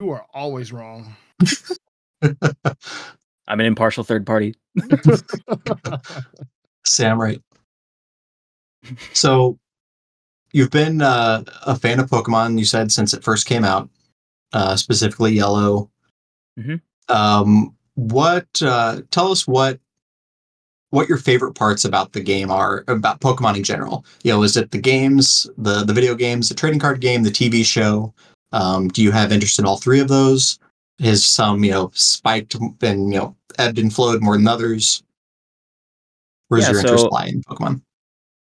You 0.00 0.10
are 0.10 0.24
always 0.34 0.72
wrong. 0.72 1.14
i'm 3.46 3.60
an 3.60 3.66
impartial 3.66 4.02
third 4.04 4.26
party 4.26 4.54
Sam, 6.84 7.20
right. 7.20 7.42
So, 9.12 9.58
you've 10.52 10.70
been 10.70 11.02
uh, 11.02 11.44
a 11.66 11.76
fan 11.76 12.00
of 12.00 12.08
Pokemon. 12.10 12.58
You 12.58 12.64
said 12.64 12.90
since 12.92 13.12
it 13.12 13.24
first 13.24 13.46
came 13.46 13.64
out, 13.64 13.88
uh, 14.52 14.76
specifically 14.76 15.32
Yellow. 15.32 15.90
Mhm. 16.58 16.80
Um, 17.08 17.74
what? 17.94 18.46
Uh, 18.62 19.02
tell 19.10 19.30
us 19.30 19.46
what 19.46 19.78
what 20.90 21.08
your 21.08 21.18
favorite 21.18 21.54
parts 21.54 21.84
about 21.84 22.12
the 22.12 22.20
game 22.20 22.50
are 22.50 22.84
about 22.88 23.20
Pokemon 23.20 23.56
in 23.56 23.64
general. 23.64 24.04
You 24.22 24.32
know, 24.32 24.42
is 24.42 24.56
it 24.56 24.70
the 24.70 24.78
games, 24.78 25.46
the 25.58 25.84
the 25.84 25.92
video 25.92 26.14
games, 26.14 26.48
the 26.48 26.54
trading 26.54 26.80
card 26.80 27.00
game, 27.00 27.22
the 27.22 27.30
TV 27.30 27.64
show? 27.64 28.14
Um, 28.52 28.88
do 28.88 29.02
you 29.02 29.10
have 29.10 29.32
interest 29.32 29.58
in 29.58 29.66
all 29.66 29.76
three 29.76 30.00
of 30.00 30.08
those? 30.08 30.58
Is 30.98 31.24
some 31.24 31.62
you 31.62 31.70
know 31.70 31.90
spiked 31.94 32.54
and 32.82 33.12
you 33.12 33.18
know 33.18 33.36
ebbed 33.58 33.78
and 33.78 33.92
flowed 33.92 34.22
more 34.22 34.36
than 34.36 34.46
others? 34.48 35.02
Where's 36.48 36.64
Yeah, 36.64 36.72
your 36.72 36.80
interest 36.80 37.04
so- 37.04 37.08
lie 37.10 37.26
in 37.26 37.42
Pokemon? 37.42 37.82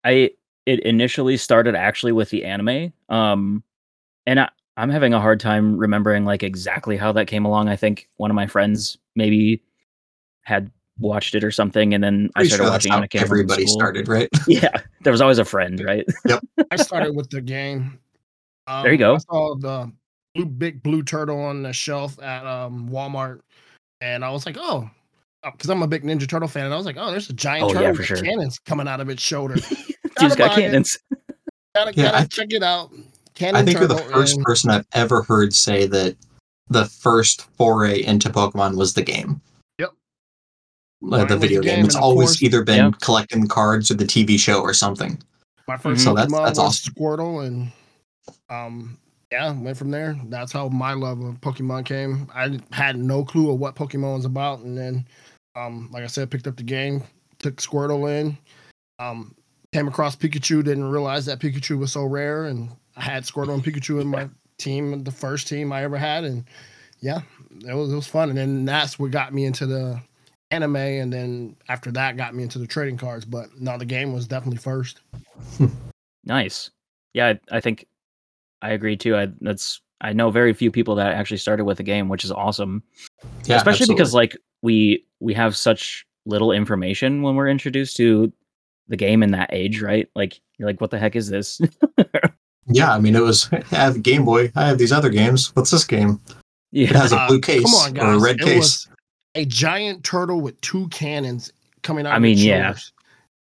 I 0.04 0.32
it 0.66 0.82
initially 0.82 1.38
started 1.38 1.76
actually 1.76 2.12
with 2.12 2.30
the 2.30 2.44
anime. 2.46 2.92
Um 3.10 3.64
and 4.26 4.40
I, 4.42 4.50
I'm 4.76 4.90
having 4.90 5.14
a 5.14 5.20
hard 5.22 5.40
time 5.40 5.78
remembering 5.78 6.26
like 6.26 6.44
exactly 6.44 6.98
how 6.98 7.12
that 7.14 7.28
came 7.28 7.46
along. 7.46 7.68
I 7.70 7.76
think 7.76 8.10
one 8.18 8.30
of 8.30 8.36
my 8.36 8.48
friends 8.48 8.98
maybe 9.16 9.64
had 10.44 10.72
watched 11.00 11.36
it 11.36 11.44
or 11.44 11.52
something 11.52 11.94
and 11.94 12.04
then 12.04 12.30
I 12.36 12.44
started 12.44 12.50
sure 12.64 12.66
that's 12.66 12.72
watching 12.86 12.92
how 12.92 12.98
when 12.98 13.04
it 13.06 13.10
came 13.10 13.20
home 13.22 13.28
from 13.28 13.38
everybody 13.40 13.66
started, 13.68 14.08
right? 14.08 14.30
Yeah, 14.48 14.70
there 15.02 15.12
was 15.12 15.22
always 15.22 15.38
a 15.40 15.46
friend, 15.46 15.84
right? 15.84 16.06
Yep. 16.28 16.44
I 16.72 16.76
started 16.78 17.16
with 17.16 17.30
the 17.30 17.42
game. 17.42 18.00
Um, 18.68 18.84
There 18.84 18.92
you 18.92 18.98
go. 18.98 19.16
I 19.16 19.18
saw 19.20 19.56
the 19.56 19.92
blue, 20.36 20.46
big 20.46 20.84
blue 20.84 21.04
turtle 21.04 21.40
on 21.40 21.64
the 21.64 21.72
shelf 21.74 22.22
at 22.22 22.46
um, 22.46 22.90
Walmart, 22.90 23.40
and 24.02 24.26
I 24.26 24.30
was 24.32 24.46
like, 24.46 24.58
oh, 24.60 24.90
because 25.44 25.70
I'm 25.70 25.82
a 25.82 25.88
big 25.88 26.04
Ninja 26.04 26.28
Turtle 26.28 26.48
fan, 26.48 26.66
and 26.66 26.74
I 26.74 26.78
was 26.78 26.86
like, 26.86 26.98
oh, 27.00 27.12
there's 27.12 27.30
a 27.30 27.34
giant 27.34 27.64
Oh, 27.66 27.68
yeah, 27.74 27.80
turtle 27.80 27.94
for 27.96 28.00
with 28.02 28.08
sure. 28.08 28.18
cannons 28.22 28.60
coming 28.60 28.88
out 28.88 29.00
of 29.00 29.10
its 29.10 29.22
shoulder. 29.22 29.56
Dude's 30.20 30.36
got 30.36 30.50
buy 30.56 30.58
it. 30.58 30.62
cannons. 30.62 30.98
gotta 31.76 31.94
Yeah, 31.96 32.04
gotta 32.12 32.18
I- 32.18 32.26
check 32.26 32.48
it 32.52 32.64
out. 32.64 32.92
Cannon 33.36 33.56
I 33.56 33.64
think 33.64 33.78
you're 33.78 33.88
the 33.88 33.98
first 33.98 34.36
and- 34.36 34.44
person 34.46 34.72
I've 34.72 34.88
ever 34.94 35.22
heard 35.22 35.54
say 35.54 35.86
that 35.88 36.16
the 36.70 36.86
first 36.86 37.44
foray 37.56 38.04
into 38.04 38.30
Pokemon 38.30 38.76
was 38.76 38.94
the 38.96 39.04
game. 39.04 39.40
Yep. 39.80 39.92
Uh, 41.12 41.26
the 41.26 41.38
video 41.38 41.62
the 41.62 41.68
game. 41.68 41.76
game, 41.78 41.86
It's 41.86 41.96
always 41.96 42.30
course- 42.30 42.44
either 42.44 42.64
been 42.64 42.78
Yeah. 42.86 42.92
collecting 43.02 43.48
cards 43.48 43.92
or 43.92 43.94
the 43.94 44.06
TV 44.06 44.38
show 44.40 44.60
or 44.62 44.74
something. 44.74 45.22
My 45.68 45.78
first 45.78 46.04
So 46.04 46.14
Pokemon 46.14 46.16
that's- 46.16 46.32
that's 46.32 46.60
was 46.60 46.60
awesome. 46.60 46.94
Squirtle, 46.96 47.46
and 47.46 47.72
um, 48.50 48.98
yeah, 49.32 49.52
went 49.52 49.78
from 49.78 49.92
there. 49.92 50.18
That's 50.30 50.52
how 50.52 50.70
my 50.70 50.94
love 50.94 51.22
of 51.22 51.40
Pokemon 51.42 51.86
came. 51.86 52.28
I 52.34 52.60
had 52.72 52.98
no 52.98 53.24
clue 53.24 53.52
of 53.52 53.60
what 53.60 53.76
Pokemon 53.76 54.16
was 54.16 54.26
about, 54.26 54.60
and 54.62 54.78
then, 54.78 55.06
um, 55.58 55.90
like 55.92 56.04
I 56.04 56.08
said, 56.08 56.30
picked 56.30 56.48
up 56.48 56.56
the 56.56 56.64
game, 56.64 57.04
took 57.40 57.58
Squirtle 57.58 58.10
in, 58.10 58.38
um, 59.00 59.36
came 59.74 59.88
across 59.88 60.16
Pikachu. 60.16 60.64
Didn't 60.64 60.90
realize 60.90 61.26
that 61.26 61.40
Pikachu 61.40 61.78
was 61.78 61.92
so 61.92 62.06
rare, 62.06 62.46
and 62.46 62.70
I 62.96 63.02
had 63.02 63.24
Squirtle 63.24 63.54
and 63.54 63.64
Pikachu 63.64 64.02
in 64.02 64.08
my 64.08 64.30
team, 64.58 65.04
the 65.04 65.12
first 65.12 65.48
team 65.48 65.72
I 65.74 65.84
ever 65.84 65.98
had, 65.98 66.24
and 66.24 66.46
yeah, 67.00 67.22
it 67.68 67.74
was 67.74 67.92
it 67.92 67.96
was 67.96 68.08
fun. 68.08 68.30
And 68.30 68.38
then 68.38 68.66
that's 68.66 69.00
what 69.00 69.12
got 69.12 69.34
me 69.34 69.46
into 69.46 69.66
the 69.66 70.00
anime, 70.52 70.76
and 70.76 71.12
then 71.12 71.56
after 71.70 71.92
that 71.92 72.18
got 72.18 72.36
me 72.36 72.44
into 72.44 72.60
the 72.60 72.68
trading 72.68 72.98
cards. 72.98 73.26
But 73.26 73.60
no, 73.60 73.78
the 73.78 73.86
game 73.86 74.14
was 74.14 74.28
definitely 74.28 74.60
first. 74.60 75.02
Nice. 76.28 76.72
Yeah, 77.14 77.28
I, 77.28 77.58
I 77.58 77.60
think 77.62 77.88
I 78.62 78.72
agree 78.72 78.98
too. 78.98 79.16
I 79.16 79.30
that's 79.42 79.82
I 80.02 80.14
know 80.14 80.30
very 80.30 80.54
few 80.54 80.72
people 80.72 80.96
that 80.96 81.14
actually 81.14 81.38
started 81.38 81.64
with 81.64 81.78
the 81.78 81.84
game, 81.84 82.10
which 82.10 82.26
is 82.26 82.32
awesome. 82.32 82.84
Yeah, 83.46 83.56
Especially 83.56 83.88
because 83.88 84.14
like 84.14 84.38
we 84.62 85.06
we 85.20 85.34
have 85.34 85.56
such 85.56 86.06
little 86.26 86.52
information 86.52 87.22
when 87.22 87.36
we're 87.36 87.48
introduced 87.48 87.98
to 87.98 88.32
the 88.88 88.98
game 88.98 89.24
in 89.24 89.32
that 89.32 89.50
age, 89.54 89.82
right? 89.82 90.10
Like 90.16 90.40
you're 90.58 90.68
like, 90.68 90.82
what 90.82 90.92
the 90.92 91.00
heck 91.00 91.16
is 91.16 91.30
this? 91.30 91.60
yeah, 92.68 92.94
I 92.94 93.00
mean, 93.00 93.16
it 93.16 93.22
was 93.24 93.50
I 93.52 93.64
have 93.76 94.02
Game 94.04 94.26
Boy. 94.26 94.52
I 94.56 94.68
have 94.68 94.78
these 94.78 94.92
other 94.92 95.10
games. 95.10 95.56
What's 95.56 95.72
this 95.72 95.84
game? 95.86 96.20
It 96.74 96.90
has 96.90 97.12
a 97.14 97.18
Uh, 97.18 97.28
blue 97.28 97.40
case 97.42 97.64
Come 97.64 97.74
on, 97.76 97.94
guys. 97.94 98.04
or 98.04 98.12
a 98.14 98.20
red 98.20 98.40
it 98.42 98.44
case. 98.46 98.58
was 98.58 98.88
a 99.36 99.46
giant 99.46 100.04
turtle 100.04 100.42
with 100.42 100.60
two 100.62 100.88
cannons 100.90 101.52
coming 101.84 102.06
out. 102.06 102.14
I 102.14 102.20
mean, 102.20 102.34
its 102.34 102.42
yeah. 102.44 102.64
shoulders. 102.74 102.92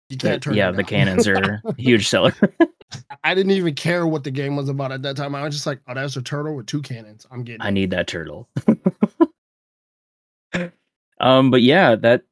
You 0.09 0.17
can't 0.19 0.43
turn. 0.43 0.55
yeah, 0.55 0.71
the 0.71 0.85
cannons 0.85 1.27
are 1.27 1.61
a 1.65 1.75
huge 1.79 2.09
seller. 2.09 2.35
I 3.25 3.35
didn't 3.35 3.53
even 3.53 3.75
care 3.75 4.07
what 4.07 4.25
the 4.25 4.31
game 4.31 4.57
was 4.57 4.69
about 4.69 4.93
at 4.93 5.01
that 5.03 5.17
time. 5.17 5.35
I 5.35 5.43
was 5.43 5.55
just 5.55 5.67
like, 5.67 5.81
oh, 5.89 5.95
that's 5.95 6.17
a 6.17 6.23
turtle 6.23 6.55
with 6.55 6.67
two 6.67 6.83
cannons. 6.83 7.27
I'm 7.31 7.43
getting. 7.45 7.63
I 7.63 7.69
it. 7.69 7.73
need 7.73 7.91
that 7.91 8.07
turtle. 8.09 8.49
Um, 11.23 11.51
but 11.51 11.63
yeah, 11.63 11.95
that 11.97 12.23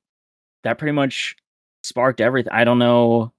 that 0.65 0.79
pretty 0.79 0.93
much 0.93 1.37
sparked 1.83 2.21
everything. 2.21 2.53
I 2.53 2.65
don't 2.65 2.79
know 2.79 3.33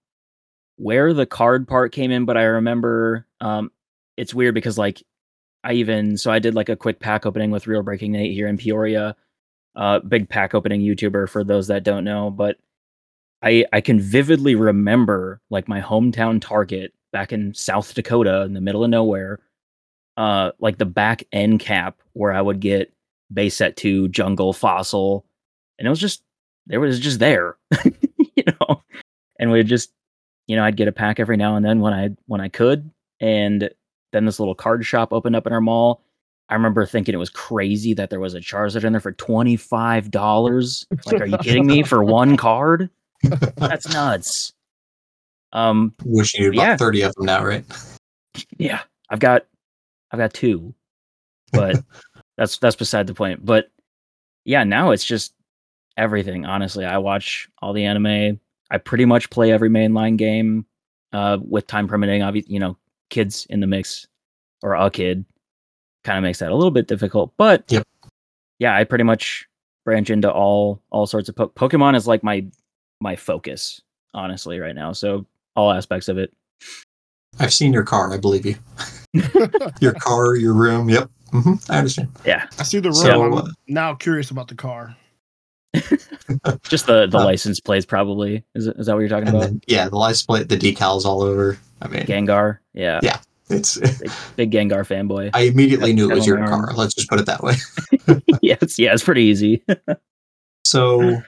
where 0.78 1.14
the 1.14 1.28
card 1.28 1.68
part 1.68 1.92
came 1.92 2.10
in, 2.12 2.26
but 2.26 2.38
I 2.38 2.44
remember 2.44 3.28
um 3.40 3.72
it's 4.18 4.34
weird 4.34 4.56
because 4.56 4.78
like 4.78 5.04
I 5.64 5.74
even 5.74 6.18
so 6.18 6.32
I 6.32 6.40
did 6.40 6.56
like 6.56 6.70
a 6.70 6.76
quick 6.76 7.00
pack 7.00 7.26
opening 7.26 7.52
with 7.52 7.68
Real 7.68 7.84
Breaking 7.84 8.14
Nate 8.14 8.34
here 8.34 8.48
in 8.48 8.58
Peoria. 8.58 9.16
Uh, 9.76 10.00
big 10.00 10.28
pack 10.28 10.54
opening 10.54 10.82
YouTuber 10.82 11.30
for 11.30 11.44
those 11.44 11.68
that 11.68 11.84
don't 11.84 12.04
know, 12.04 12.30
but 12.30 12.58
I 13.42 13.66
I 13.74 13.82
can 13.82 14.00
vividly 14.00 14.56
remember 14.56 15.42
like 15.50 15.68
my 15.68 15.82
hometown 15.82 16.42
Target 16.42 16.94
back 17.12 17.32
in 17.34 17.54
South 17.54 17.94
Dakota 17.94 18.42
in 18.42 18.54
the 18.54 18.62
middle 18.62 18.84
of 18.84 18.90
nowhere. 18.90 19.40
Uh, 20.18 20.52
like 20.60 20.78
the 20.78 20.86
back 20.86 21.24
end 21.32 21.60
cap 21.60 22.02
where 22.14 22.34
I 22.34 22.42
would 22.42 22.60
get 22.60 22.94
base 23.34 23.56
set 23.56 23.78
two 23.78 24.10
jungle 24.10 24.54
fossil, 24.54 25.26
and 25.82 25.88
it 25.88 25.90
was 25.90 26.00
just 26.00 26.22
there 26.68 26.80
was 26.80 27.00
just 27.00 27.18
there, 27.18 27.58
you 28.36 28.44
know, 28.46 28.84
and 29.40 29.52
we'd 29.52 29.66
just 29.66 29.92
you 30.46 30.56
know 30.56 30.64
I'd 30.64 30.78
get 30.78 30.88
a 30.88 30.92
pack 30.92 31.20
every 31.20 31.38
now 31.38 31.56
and 31.56 31.66
then 31.66 31.80
when 31.80 31.92
I 31.92 32.10
when 32.28 32.40
I 32.40 32.50
could, 32.50 32.92
and 33.20 33.68
then 34.14 34.26
this 34.26 34.40
little 34.40 34.54
card 34.54 34.86
shop 34.86 35.12
opened 35.12 35.36
up 35.36 35.48
in 35.48 35.54
our 35.54 35.60
mall. 35.62 36.04
I 36.50 36.54
remember 36.54 36.86
thinking 36.86 37.16
it 37.16 37.18
was 37.18 37.32
crazy 37.32 37.96
that 37.96 38.12
there 38.12 38.20
was 38.20 38.36
a 38.36 38.40
Charizard 38.40 38.84
in 38.84 38.94
there 38.94 39.00
for 39.00 39.14
twenty 39.14 39.56
five 39.56 40.12
dollars. 40.12 40.86
Like, 41.08 41.22
are 41.22 41.26
you 41.26 41.38
kidding 41.40 41.66
me 41.66 41.82
for 41.82 42.04
one 42.04 42.38
card? 42.38 42.92
That's 43.58 43.92
nuts. 43.92 44.54
Um, 45.52 45.96
Wishing 46.06 46.44
you 46.44 46.50
about 46.52 46.62
Yeah. 46.62 46.78
30 46.78 47.02
of 47.02 47.16
them 47.16 47.26
now, 47.26 47.44
right? 47.44 47.66
yeah, 48.58 48.82
I've 49.10 49.20
got, 49.20 49.46
I've 50.12 50.20
got 50.20 50.34
two, 50.34 50.74
but 51.52 51.84
that's 52.38 52.58
that's 52.60 52.76
beside 52.76 53.08
the 53.08 53.14
point. 53.14 53.44
But 53.46 53.72
yeah, 54.46 54.64
now 54.64 54.92
it's 54.92 55.04
just 55.06 55.34
everything. 55.98 56.46
Honestly, 56.46 56.86
I 56.86 56.98
watch 56.98 57.50
all 57.62 57.74
the 57.74 57.86
anime. 57.86 58.40
I 58.70 58.78
pretty 58.78 59.06
much 59.06 59.30
play 59.30 59.52
every 59.52 59.70
mainline 59.70 60.18
game, 60.18 60.66
uh, 61.14 61.38
with 61.42 61.68
time 61.68 61.88
permitting. 61.88 62.22
Obviously, 62.24 62.54
you 62.54 62.60
know, 62.60 62.78
kids 63.10 63.46
in 63.50 63.60
the 63.60 63.68
mix 63.68 64.08
or 64.64 64.76
a 64.76 64.90
kid 64.90 65.26
kind 66.04 66.18
of 66.18 66.24
makes 66.24 66.40
that 66.40 66.52
a 66.52 66.56
little 66.56 66.72
bit 66.72 66.88
difficult. 66.88 67.34
But 67.38 67.66
Yep. 67.70 67.84
yeah, 68.60 68.76
I 68.76 68.84
pretty 68.86 69.04
much 69.04 69.48
branch 69.86 70.10
into 70.10 70.32
all 70.32 70.82
all 70.92 71.06
sorts 71.08 71.28
of 71.30 71.36
po- 71.36 71.50
Pokemon 71.50 71.96
is 71.96 72.08
like 72.08 72.24
my 72.24 72.46
my 73.02 73.16
focus 73.16 73.82
honestly 74.14 74.60
right 74.60 74.76
now. 74.76 74.94
So 74.94 75.26
all 75.56 75.72
aspects 75.72 76.08
of 76.08 76.18
it. 76.18 76.32
I've 77.40 77.54
seen 77.54 77.74
your 77.74 77.84
car. 77.84 78.14
I 78.14 78.18
believe 78.18 78.46
you. 78.46 78.56
Your 79.82 79.94
car, 79.94 80.36
your 80.36 80.54
room. 80.54 80.88
Yep. 80.90 81.10
hmm 81.32 81.54
I 81.70 81.80
understand. 81.80 82.10
Yeah, 82.26 82.48
I 82.60 82.64
see 82.64 82.80
the 82.80 82.90
room. 82.90 82.96
So, 82.96 83.24
I'm 83.24 83.34
uh, 83.34 83.48
now 83.68 83.94
curious 83.96 84.32
about 84.32 84.48
the 84.48 84.56
car. 84.56 84.96
Just 86.64 86.86
the 86.88 87.08
the 87.08 87.18
Uh, 87.18 87.24
license 87.24 87.60
plates 87.60 87.86
probably. 87.86 88.44
Is 88.56 88.68
it, 88.68 88.76
is 88.78 88.86
that 88.88 88.94
what 88.94 89.00
you're 89.00 89.10
talking 89.10 89.30
about? 89.30 89.42
then, 89.42 89.62
yeah, 89.68 89.88
the 89.90 89.98
license 89.98 90.24
plate, 90.26 90.50
the 90.50 90.58
decals 90.58 91.06
all 91.06 91.22
over. 91.22 91.58
I 91.82 91.88
mean, 91.88 92.04
Gengar, 92.04 92.60
yeah, 92.74 93.00
Yeah. 93.04 93.20
it's. 93.50 93.78
big, 93.78 94.12
big 94.36 94.52
Gengar 94.52 94.86
fanboy. 94.86 95.32
I 95.34 95.42
immediately 95.42 95.94
knew 95.94 96.12
it 96.12 96.16
was 96.16 96.28
your 96.28 96.40
arm. 96.40 96.66
car. 96.66 96.74
Let's 96.76 96.94
just 96.94 97.10
put 97.10 97.20
it 97.20 97.26
that 97.26 97.42
way. 97.42 97.56
yeah, 98.42 98.58
it's 98.62 98.78
yeah, 98.78 98.94
it's 98.94 99.04
pretty 99.04 99.24
easy. 99.24 99.64
So, 100.64 101.22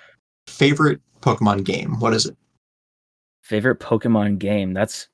favorite 0.48 1.02
Pokemon 1.22 1.64
game? 1.66 2.00
What 2.00 2.14
is 2.14 2.28
it? 2.28 2.38
Favorite 3.42 3.80
Pokemon 3.80 4.38
game? 4.38 4.74
That's 4.74 5.08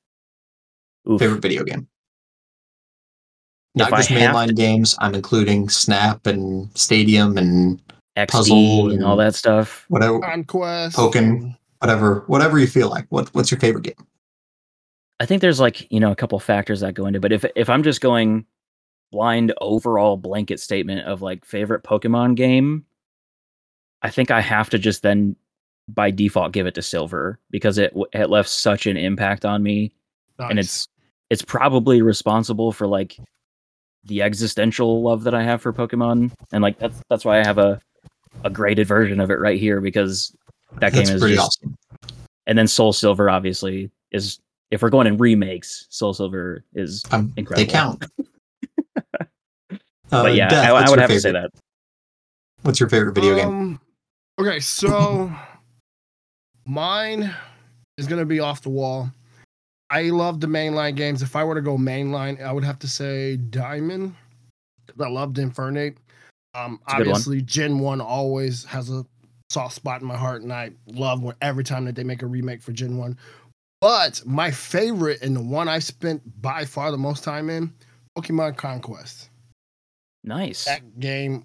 oof. 1.10 1.18
Favorite 1.18 1.40
video 1.40 1.64
game? 1.64 1.88
Not 3.74 3.90
If 3.92 3.98
just 3.98 4.10
mainline 4.10 4.48
to- 4.48 4.52
games. 4.54 4.94
I'm 5.00 5.14
including 5.14 5.68
Snap 5.70 6.26
and 6.26 6.68
Stadium 6.76 7.38
and 7.38 7.80
XD 8.26 8.30
puzzle 8.30 8.90
and 8.90 9.04
all 9.04 9.16
that 9.16 9.34
stuff. 9.34 9.84
whatever, 9.88 10.20
Conquest. 10.20 10.96
Pokken. 10.96 11.56
whatever, 11.78 12.24
whatever 12.26 12.58
you 12.58 12.66
feel 12.66 12.88
like. 12.88 13.06
What 13.10 13.32
What's 13.34 13.50
your 13.50 13.60
favorite 13.60 13.84
game? 13.84 14.06
I 15.18 15.26
think 15.26 15.40
there's 15.42 15.60
like 15.60 15.90
you 15.90 16.00
know 16.00 16.10
a 16.10 16.16
couple 16.16 16.38
factors 16.38 16.80
that 16.80 16.94
go 16.94 17.06
into, 17.06 17.20
but 17.20 17.32
if 17.32 17.44
if 17.54 17.68
I'm 17.68 17.82
just 17.82 18.00
going 18.00 18.46
blind 19.12 19.52
overall 19.60 20.16
blanket 20.16 20.60
statement 20.60 21.06
of 21.06 21.20
like 21.20 21.44
favorite 21.44 21.82
Pokemon 21.82 22.36
game, 22.36 22.84
I 24.02 24.10
think 24.10 24.30
I 24.30 24.40
have 24.40 24.70
to 24.70 24.78
just 24.78 25.02
then 25.02 25.36
by 25.88 26.10
default 26.10 26.52
give 26.52 26.66
it 26.66 26.74
to 26.76 26.82
Silver 26.82 27.38
because 27.50 27.76
it 27.76 27.92
it 28.12 28.30
left 28.30 28.48
such 28.48 28.86
an 28.86 28.96
impact 28.96 29.44
on 29.44 29.62
me 29.62 29.92
and 30.48 30.58
it's 30.58 30.88
it's 31.28 31.42
probably 31.42 32.02
responsible 32.02 32.72
for 32.72 32.86
like 32.86 33.18
the 34.04 34.22
existential 34.22 35.02
love 35.02 35.24
that 35.24 35.34
I 35.34 35.42
have 35.42 35.60
for 35.60 35.72
Pokemon, 35.72 36.32
and 36.52 36.62
like 36.62 36.78
that's 36.78 37.00
that's 37.08 37.24
why 37.24 37.40
I 37.40 37.44
have 37.44 37.58
a 37.58 37.80
a 38.44 38.50
graded 38.50 38.86
version 38.86 39.20
of 39.20 39.30
it 39.30 39.38
right 39.38 39.58
here 39.58 39.80
because 39.80 40.34
that 40.80 40.92
game 40.92 41.02
is 41.02 41.20
pretty 41.20 41.34
just. 41.36 41.58
awesome. 41.62 41.76
And 42.46 42.56
then 42.58 42.66
Soul 42.66 42.92
Silver 42.92 43.28
obviously 43.30 43.90
is 44.12 44.40
if 44.70 44.82
we're 44.82 44.90
going 44.90 45.06
in 45.06 45.16
remakes, 45.16 45.86
Soul 45.90 46.14
Silver 46.14 46.64
is. 46.74 47.04
Um, 47.10 47.32
they 47.36 47.40
Incredible. 47.40 47.72
count. 47.72 48.04
Uh, 50.12 50.24
But 50.24 50.34
yeah, 50.34 50.48
Death, 50.48 50.64
I, 50.64 50.70
I 50.70 50.80
would 50.90 50.96
your 50.96 51.00
have 51.02 51.10
to 51.10 51.20
say 51.20 51.30
that. 51.30 51.50
What's 52.62 52.80
your 52.80 52.88
favorite 52.88 53.12
video 53.14 53.36
game? 53.36 53.48
Um, 53.48 53.80
Okay, 54.40 54.58
so 54.58 55.30
mine 56.66 57.32
is 57.96 58.06
gonna 58.08 58.24
be 58.24 58.40
off 58.40 58.60
the 58.62 58.70
wall. 58.70 59.08
I 59.88 60.02
love 60.10 60.40
the 60.40 60.46
mainline 60.48 60.96
games. 60.96 61.22
If 61.22 61.36
I 61.36 61.44
were 61.44 61.54
to 61.54 61.60
go 61.60 61.76
mainline, 61.76 62.42
I 62.42 62.52
would 62.52 62.64
have 62.64 62.78
to 62.80 62.88
say 62.88 63.36
Diamond. 63.36 64.14
'cause 64.88 65.00
I 65.06 65.08
loved 65.08 65.36
Infernape. 65.36 65.96
Um, 66.54 66.80
It's 66.82 66.92
one. 66.92 67.00
obviously, 67.00 67.42
Gen 67.42 67.78
One 67.78 68.00
always 68.00 68.64
has 68.64 68.90
a 68.90 69.04
soft 69.50 69.74
spot 69.74 70.00
in 70.00 70.06
my 70.06 70.16
heart, 70.16 70.42
and 70.42 70.52
I 70.52 70.70
love 70.86 71.22
when 71.22 71.34
every 71.40 71.64
time 71.64 71.84
that 71.84 71.94
they 71.94 72.04
make 72.04 72.22
a 72.22 72.26
remake 72.26 72.62
for 72.62 72.72
Gen 72.72 72.96
One. 72.96 73.16
But 73.80 74.22
my 74.26 74.50
favorite 74.50 75.22
and 75.22 75.34
the 75.34 75.40
one 75.42 75.68
I 75.68 75.78
spent 75.78 76.22
by 76.42 76.64
far 76.64 76.90
the 76.90 76.98
most 76.98 77.24
time 77.24 77.48
in, 77.48 77.72
Pokemon 78.18 78.56
Conquest 78.56 79.30
Nice. 80.24 80.64
that 80.66 81.00
game 81.00 81.44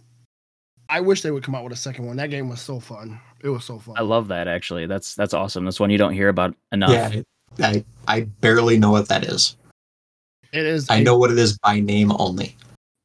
i 0.90 1.00
wish 1.00 1.22
they 1.22 1.32
would 1.32 1.42
come 1.44 1.56
out 1.56 1.64
with 1.64 1.72
a 1.74 1.78
second 1.78 2.06
one 2.06 2.18
that 2.18 2.30
game 2.30 2.48
was 2.50 2.60
so 2.62 2.80
fun 2.80 3.20
it 3.42 3.48
was 3.50 3.64
so 3.64 3.80
fun 3.80 3.96
I 3.98 4.02
love 4.02 4.28
that 4.28 4.48
actually. 4.48 4.86
That's 4.86 5.16
that's 5.16 5.34
awesome. 5.34 5.64
That's 5.66 5.80
one 5.80 5.90
you 5.90 5.98
don't 5.98 6.14
hear 6.14 6.28
about 6.30 6.56
enough. 6.72 7.14
Yeah, 7.58 7.68
I 7.68 7.86
I 8.08 8.22
barely 8.22 8.78
know 8.78 8.92
what 8.92 9.08
that 9.10 9.24
is. 9.24 9.56
it 10.52 10.66
is 10.66 10.90
I 10.90 10.98
a- 10.98 11.04
know 11.04 11.18
what 11.18 11.32
it 11.32 11.38
is 11.40 11.58
by 11.60 11.80
name 11.80 12.12
only. 12.20 12.56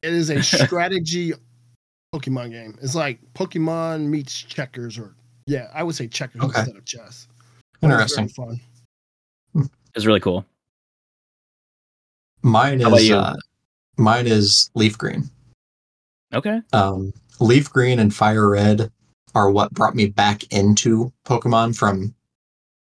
it 0.01 0.11
is 0.13 0.29
a 0.29 0.41
strategy 0.65 1.33
pokemon 2.13 2.51
game 2.51 2.77
it's 2.81 2.95
like 2.95 3.19
pokemon 3.33 4.05
meets 4.07 4.33
checkers 4.41 4.97
or 4.97 5.15
yeah 5.47 5.67
i 5.73 5.81
would 5.81 5.95
say 5.95 6.07
checkers 6.07 6.41
Okay. 6.41 6.59
instead 6.59 6.75
of 6.75 6.85
chess 6.85 7.27
But 7.79 7.87
very 7.87 8.01
Interesting. 8.01 8.27
fun 8.29 8.59
It's 9.95 10.05
really 10.05 10.19
cool. 10.21 10.45
Mine 12.43 12.79
How 12.79 12.95
is 12.95 13.11
uh, 13.11 13.35
mine 13.97 14.25
is 14.25 14.71
Leaf 14.73 14.97
Green. 14.97 15.29
Okay. 16.33 16.61
Um, 16.71 17.11
Leaf 17.41 17.69
Green 17.69 17.99
and 17.99 18.15
Fire 18.15 18.49
Red 18.49 18.89
are 19.35 19.51
what 19.51 19.71
brought 19.73 19.95
me 19.95 20.07
back 20.07 20.43
into 20.51 21.11
Pokemon 21.25 21.75
from 21.75 22.15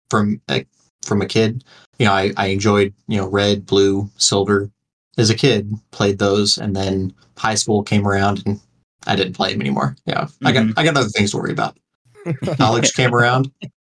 from 0.09 0.41
like 0.49 0.67
from 1.03 1.21
a 1.21 1.25
kid. 1.25 1.63
You 1.97 2.07
know, 2.07 2.11
I, 2.13 2.33
I 2.35 2.47
enjoyed 2.47 2.93
you 3.07 3.17
know 3.21 3.27
Red, 3.29 3.65
Blue, 3.65 4.09
Silver 4.17 4.69
as 5.17 5.29
a 5.29 5.35
kid. 5.35 5.73
Played 5.91 6.19
those, 6.19 6.57
and 6.57 6.75
then 6.75 7.13
high 7.37 7.55
school 7.55 7.83
came 7.83 8.05
around, 8.05 8.43
and 8.45 8.59
I 9.07 9.15
didn't 9.15 9.33
play 9.33 9.53
him 9.53 9.61
anymore. 9.61 9.95
Yeah, 10.05 10.27
I 10.43 10.51
got 10.51 10.67
I 10.77 10.83
got 10.83 10.97
other 10.97 11.09
things 11.09 11.31
to 11.31 11.37
worry 11.37 11.51
about. 11.51 11.77
College 12.57 12.93
came 12.93 13.15
around, 13.15 13.51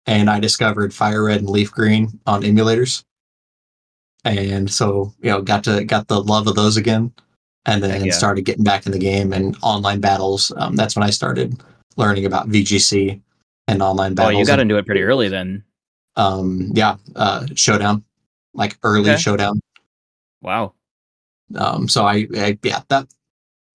and 0.06 0.30
I 0.30 0.40
discovered 0.40 0.94
Fire 0.94 1.24
Red 1.24 1.40
and 1.40 1.50
Leaf 1.50 1.70
Green 1.72 2.18
on 2.26 2.42
emulators, 2.42 3.04
and 4.24 4.70
so 4.70 5.12
you 5.20 5.30
know 5.30 5.42
got 5.42 5.64
to 5.64 5.84
got 5.84 6.08
the 6.08 6.22
love 6.22 6.46
of 6.46 6.54
those 6.54 6.76
again, 6.76 7.12
and 7.66 7.82
then 7.82 8.04
yeah. 8.04 8.12
started 8.12 8.42
getting 8.42 8.64
back 8.64 8.86
in 8.86 8.92
the 8.92 8.98
game 8.98 9.32
and 9.32 9.56
online 9.62 10.00
battles. 10.00 10.52
Um, 10.56 10.76
that's 10.76 10.96
when 10.96 11.02
I 11.02 11.10
started 11.10 11.60
learning 11.96 12.24
about 12.24 12.48
VGC 12.48 13.20
and 13.66 13.82
online 13.82 14.14
battles. 14.14 14.28
Oh, 14.28 14.30
battles. 14.30 14.38
you 14.40 14.46
got 14.46 14.60
and, 14.60 14.70
into 14.70 14.78
it 14.78 14.86
pretty 14.86 15.02
early 15.02 15.28
then. 15.28 15.64
um, 16.16 16.70
yeah, 16.74 16.96
uh, 17.16 17.46
Showdown, 17.54 18.04
like 18.54 18.78
early 18.82 19.10
Okay. 19.10 19.20
Showdown. 19.20 19.60
Wow. 20.42 20.74
Um, 21.56 21.88
so 21.88 22.06
I, 22.06 22.28
I, 22.36 22.58
yeah, 22.62 22.80
that 22.88 23.08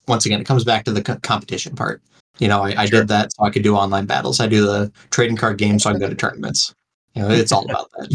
once 0.08 0.26
again, 0.26 0.40
it 0.40 0.44
comes 0.46 0.64
back 0.64 0.84
to 0.84 0.92
the 0.92 1.02
co- 1.02 1.18
competition 1.22 1.74
part. 1.74 2.02
You 2.38 2.48
know, 2.48 2.62
I, 2.62 2.82
I 2.82 2.86
Sure. 2.86 3.00
did 3.00 3.08
that 3.08 3.32
so 3.32 3.44
I 3.44 3.50
could 3.50 3.62
do 3.62 3.74
online 3.76 4.06
battles. 4.06 4.40
I 4.40 4.46
do 4.46 4.64
the 4.66 4.92
trading 5.10 5.36
card 5.36 5.58
game 5.58 5.78
so 5.78 5.88
I 5.90 5.94
can 5.94 6.00
go 6.00 6.08
to 6.08 6.14
tournaments. 6.14 6.74
You 7.14 7.22
know, 7.22 7.30
it's 7.30 7.50
all 7.52 7.64
about 7.70 7.90
that. 7.92 8.08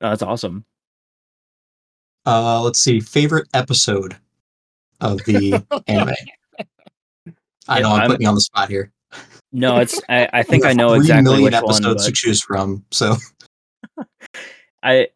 Oh, 0.00 0.10
that's 0.10 0.22
awesome. 0.22 0.64
Uh, 2.26 2.60
let's 2.62 2.80
see, 2.80 2.98
favorite 3.00 3.46
episode 3.54 4.16
of 5.00 5.18
the 5.26 5.64
anime. 5.86 6.14
I 7.68 7.80
know 7.80 7.90
I'm, 7.92 8.00
I'm- 8.02 8.10
putting 8.10 8.22
you 8.22 8.28
on 8.28 8.34
the 8.34 8.40
spot 8.40 8.68
here. 8.68 8.92
No, 9.52 9.78
it's 9.78 9.98
I, 10.08 10.28
I 10.32 10.42
think 10.42 10.66
I 10.66 10.72
know 10.72 10.90
three 10.90 10.98
exactly 10.98 11.22
million 11.22 11.44
which 11.44 11.54
one. 11.54 11.64
episodes 11.64 12.02
But 12.02 12.08
to 12.08 12.12
choose 12.12 12.42
from. 12.42 12.84
So 12.90 13.14
I 14.82 15.06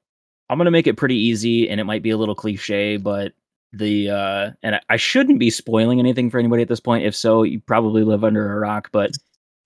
I'm 0.48 0.56
gonna 0.56 0.70
make 0.70 0.87
it 0.87 0.96
pretty 0.96 1.16
easy, 1.16 1.68
and 1.68 1.80
it 1.80 1.85
might 1.85 2.02
be 2.02 2.11
a 2.11 2.16
little 2.16 2.35
cliche, 2.37 2.96
but 2.96 3.33
the 3.72 4.11
uh, 4.11 4.50
and 4.62 4.80
I, 4.88 4.96
shouldn't 4.96 5.38
be 5.38 5.50
spoiling 5.50 6.00
anything 6.00 6.30
for 6.30 6.38
anybody 6.38 6.62
at 6.62 6.68
this 6.68 6.80
point. 6.80 7.04
If 7.04 7.14
so, 7.14 7.42
you 7.42 7.61
probably 7.61 8.02
live 8.02 8.24
under 8.24 8.52
a 8.52 8.59
rock. 8.59 8.88
But 8.92 9.12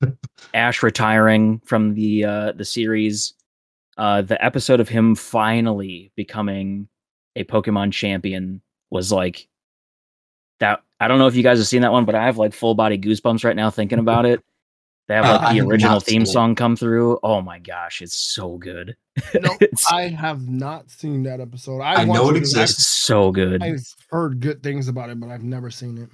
Ash 0.54 0.82
retiring 0.82 1.60
from 1.64 1.94
the 1.94 2.24
uh, 2.24 2.52
the 2.52 2.64
series, 2.64 3.34
uh, 3.96 4.22
the 4.22 4.42
episode 4.44 4.80
of 4.80 4.88
him 4.88 5.14
finally 5.14 6.12
becoming 6.16 6.88
a 7.36 7.44
Pokemon 7.44 7.92
champion 7.92 8.60
was 8.90 9.10
like 9.10 9.48
that 10.60 10.82
I 11.00 11.08
don't 11.08 11.18
know 11.18 11.26
if 11.26 11.34
you 11.34 11.42
guys 11.42 11.58
have 11.58 11.66
seen 11.66 11.82
that 11.82 11.92
one, 11.92 12.04
but 12.04 12.14
I 12.14 12.24
have 12.24 12.38
like 12.38 12.52
full 12.52 12.74
body 12.74 12.98
goosebumps 12.98 13.44
right 13.44 13.56
now 13.56 13.70
thinking 13.70 13.98
about 13.98 14.26
it. 14.26 14.42
They 15.08 15.14
have 15.14 15.24
Uh, 15.26 15.32
like 15.32 15.40
I 15.42 15.52
the 15.52 15.58
have 15.58 15.68
original 15.68 15.92
not 15.94 16.06
seen 16.06 16.12
theme 16.14 16.22
it. 16.22 16.26
song 16.26 16.54
come 16.54 16.76
through. 16.76 17.18
Oh 17.22 17.40
my 17.42 17.58
gosh, 17.58 18.00
it's 18.02 18.16
so 18.16 18.56
good. 18.58 18.96
No, 19.40 19.56
I 19.90 20.08
have 20.08 20.48
not 20.48 20.90
seen 20.90 21.22
that 21.24 21.40
episode. 21.40 21.80
I, 21.80 22.02
I 22.02 22.04
know 22.04 22.30
it 22.30 22.34
because 22.34 22.54
I- 22.56 22.62
exists. 22.62 22.78
it's 22.78 22.86
so 22.88 23.30
good. 23.30 23.62
I've 23.62 23.86
heard 24.10 24.40
good 24.40 24.62
things 24.62 24.88
about 24.88 25.10
it, 25.10 25.20
but 25.20 25.28
I've 25.30 25.44
never 25.44 25.70
seen 25.70 25.98
it. 25.98 26.08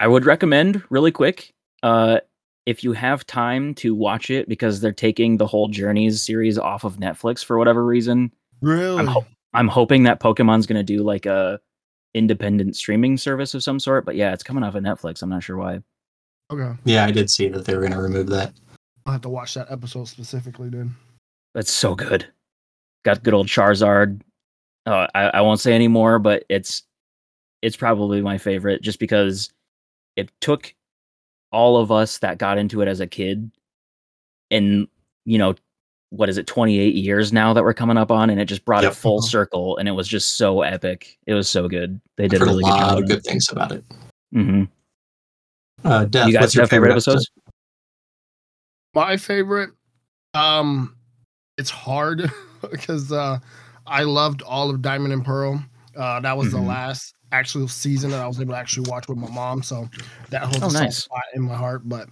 I 0.00 0.06
would 0.08 0.24
recommend 0.26 0.82
really 0.90 1.12
quick 1.12 1.52
uh 1.82 2.20
if 2.66 2.82
you 2.82 2.92
have 2.94 3.26
time 3.26 3.74
to 3.74 3.94
watch 3.94 4.30
it 4.30 4.48
because 4.48 4.80
they're 4.80 4.90
taking 4.92 5.36
the 5.36 5.46
whole 5.46 5.68
Journeys 5.68 6.22
series 6.22 6.56
off 6.58 6.84
of 6.84 6.96
Netflix 6.96 7.44
for 7.44 7.58
whatever 7.58 7.84
reason. 7.84 8.32
Really? 8.62 9.04
ho- 9.04 9.26
I'm 9.52 9.68
hoping 9.68 10.04
that 10.04 10.18
Pokemon's 10.18 10.66
going 10.66 10.78
to 10.78 10.82
do 10.96 11.02
like 11.02 11.26
a 11.26 11.60
independent 12.14 12.74
streaming 12.76 13.16
service 13.18 13.54
of 13.54 13.62
some 13.62 13.78
sort, 13.78 14.04
but 14.06 14.16
yeah, 14.16 14.32
it's 14.32 14.42
coming 14.42 14.64
off 14.64 14.74
of 14.76 14.82
Netflix. 14.82 15.22
I'm 15.22 15.28
not 15.30 15.42
sure 15.42 15.56
why. 15.58 15.80
Okay. 16.50 16.78
Yeah, 16.84 17.04
I 17.04 17.10
did 17.10 17.30
see 17.30 17.48
that 17.48 17.64
they 17.64 17.74
were 17.74 17.80
going 17.80 17.92
to 17.92 18.00
remove 18.00 18.28
that. 18.28 18.52
I'll 19.06 19.12
have 19.12 19.22
to 19.22 19.28
watch 19.28 19.54
that 19.54 19.70
episode 19.70 20.08
specifically 20.08 20.68
then. 20.68 20.94
That's 21.54 21.70
so 21.72 21.94
good. 21.94 22.26
Got 23.04 23.22
good 23.22 23.34
old 23.34 23.46
Charizard. 23.48 24.20
Uh, 24.86 25.06
I, 25.14 25.22
I 25.24 25.40
won't 25.42 25.60
say 25.60 25.72
any 25.74 25.88
more, 25.88 26.18
but 26.18 26.44
it's 26.48 26.82
it's 27.62 27.76
probably 27.76 28.20
my 28.20 28.36
favorite 28.38 28.82
just 28.82 28.98
because 28.98 29.50
it 30.16 30.30
took 30.40 30.74
all 31.52 31.76
of 31.78 31.90
us 31.92 32.18
that 32.18 32.38
got 32.38 32.58
into 32.58 32.80
it 32.82 32.88
as 32.88 33.00
a 33.00 33.06
kid 33.06 33.50
and 34.50 34.86
you 35.24 35.38
know 35.38 35.54
what 36.10 36.28
is 36.28 36.36
it 36.36 36.46
28 36.46 36.94
years 36.94 37.32
now 37.32 37.52
that 37.54 37.62
we're 37.64 37.72
coming 37.72 37.96
up 37.96 38.10
on 38.10 38.28
and 38.28 38.38
it 38.40 38.44
just 38.44 38.64
brought 38.64 38.82
Yep. 38.82 38.92
it 38.92 38.94
full 38.96 39.22
circle 39.22 39.76
and 39.78 39.88
it 39.88 39.92
was 39.92 40.06
just 40.06 40.36
so 40.36 40.60
epic 40.62 41.16
it 41.26 41.32
was 41.34 41.48
so 41.48 41.68
good 41.68 41.98
they 42.16 42.24
I've 42.24 42.30
did 42.30 42.42
a 42.42 42.44
heard 42.44 42.48
really 42.50 42.62
a 42.64 42.66
good 42.66 42.70
lot 42.72 42.80
job 42.80 42.98
of 42.98 43.08
good 43.08 43.22
things 43.24 43.48
about 43.50 43.72
it. 43.72 43.84
hmm 44.32 44.64
Uh, 45.84 46.04
Death, 46.04 46.26
you 46.26 46.32
guys 46.32 46.40
what's 46.42 46.54
your 46.54 46.62
have 46.62 46.70
favorite 46.70 46.90
episodes 46.92 47.30
My 48.94 49.16
favorite, 49.16 49.70
um, 50.34 50.96
it's 51.58 51.70
hard 51.70 52.30
because 52.70 53.10
uh, 53.12 53.38
I 53.86 54.04
loved 54.04 54.42
all 54.42 54.70
of 54.70 54.82
Diamond 54.82 55.12
and 55.12 55.24
Pearl. 55.24 55.62
Uh, 55.96 56.20
that 56.20 56.36
was 56.36 56.48
Mhm. 56.48 56.52
the 56.52 56.60
last 56.60 57.14
actual 57.32 57.66
season 57.68 58.10
that 58.12 58.20
I 58.20 58.26
was 58.28 58.40
able 58.40 58.54
to 58.54 58.58
actually 58.58 58.88
watch 58.88 59.08
with 59.08 59.18
my 59.18 59.28
mom, 59.28 59.62
so 59.62 59.88
that 60.30 60.42
holds 60.42 60.62
Oh, 60.62 60.68
a 60.68 60.72
nice. 60.84 61.04
spot 61.04 61.22
in 61.34 61.42
my 61.42 61.54
heart. 61.56 61.88
But 61.88 62.08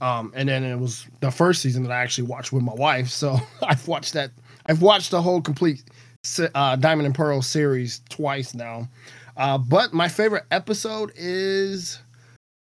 um, 0.00 0.32
and 0.34 0.48
then 0.48 0.64
it 0.64 0.76
was 0.78 1.06
the 1.20 1.30
first 1.30 1.62
season 1.62 1.82
that 1.84 1.92
I 1.92 2.02
actually 2.02 2.26
watched 2.26 2.52
with 2.52 2.62
my 2.64 2.74
wife, 2.74 3.08
so 3.08 3.38
I've 3.62 3.86
watched 3.86 4.14
that. 4.14 4.30
I've 4.66 4.82
watched 4.82 5.10
the 5.10 5.20
whole 5.22 5.40
complete 5.40 5.84
uh, 6.54 6.76
Diamond 6.76 7.06
and 7.06 7.14
Pearl 7.14 7.42
series 7.42 8.00
twice 8.08 8.54
now. 8.54 8.88
Uh, 9.36 9.58
but 9.58 9.92
my 9.92 10.08
favorite 10.08 10.44
episode 10.50 11.12
is 11.14 12.00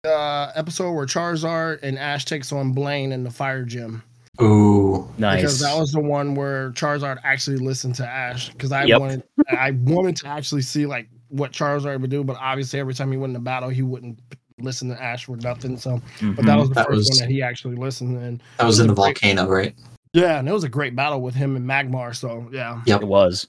the 0.03 0.53
episode 0.55 0.93
where 0.93 1.07
Charizard 1.07 1.81
and 1.83 1.99
Ash 1.99 2.25
takes 2.25 2.53
on 2.53 2.73
Blaine 2.73 3.13
in 3.13 3.25
the 3.25 3.31
fire 3.31 3.65
gym. 3.65 4.03
Ooh, 4.41 5.09
nice 5.19 5.41
Because 5.43 5.61
that 5.61 5.79
was 5.79 5.93
the 5.93 6.01
one 6.01 6.35
where 6.35 6.71
Charizard 6.71 7.19
actually 7.25 7.59
listened 7.59 7.95
to 7.97 8.07
Ash. 8.07 8.51
Because 8.51 8.73
I 8.73 8.85
Yep. 8.85 9.01
wanted, 9.01 9.23
I 9.51 9.73
wanted 9.73 10.17
to 10.17 10.29
actually 10.29 10.63
see 10.63 10.87
like 10.87 11.09
what 11.29 11.53
Charizard 11.53 12.01
would 12.01 12.11
do, 12.11 12.25
but 12.25 12.37
obviously 12.41 12.81
every 12.81 12.95
time 12.95 13.11
he 13.13 13.19
went 13.19 13.33
in 13.33 13.37
a 13.37 13.41
battle, 13.41 13.69
he 13.69 13.83
wouldn't 13.83 14.19
listen 14.59 14.89
to 14.89 15.03
Ash 15.03 15.25
for 15.27 15.37
nothing. 15.37 15.77
So, 15.77 16.01
but 16.21 16.37
that 16.47 16.57
Mhm. 16.57 16.59
was 16.61 16.69
the 16.69 16.75
That 16.77 16.87
first 16.87 16.97
was- 16.97 17.11
one 17.11 17.19
that 17.19 17.31
he 17.33 17.43
actually 17.43 17.77
listened. 17.77 18.17
And 18.19 18.43
that 18.57 18.67
was 18.67 18.79
It 18.79 18.83
in 18.83 18.87
the 18.89 18.93
was 18.95 18.99
a 19.09 19.13
great- 19.13 19.21
volcano, 19.37 19.49
right? 19.51 19.75
yeah, 20.15 20.39
and 20.39 20.49
it 20.49 20.53
was 20.53 20.65
a 20.65 20.69
great 20.69 20.97
battle 20.97 21.21
with 21.21 21.35
him 21.35 21.57
and 21.57 21.67
Magmar. 21.67 22.15
So 22.17 22.49
yeah, 22.51 22.81
it 22.87 23.03
was 23.07 23.47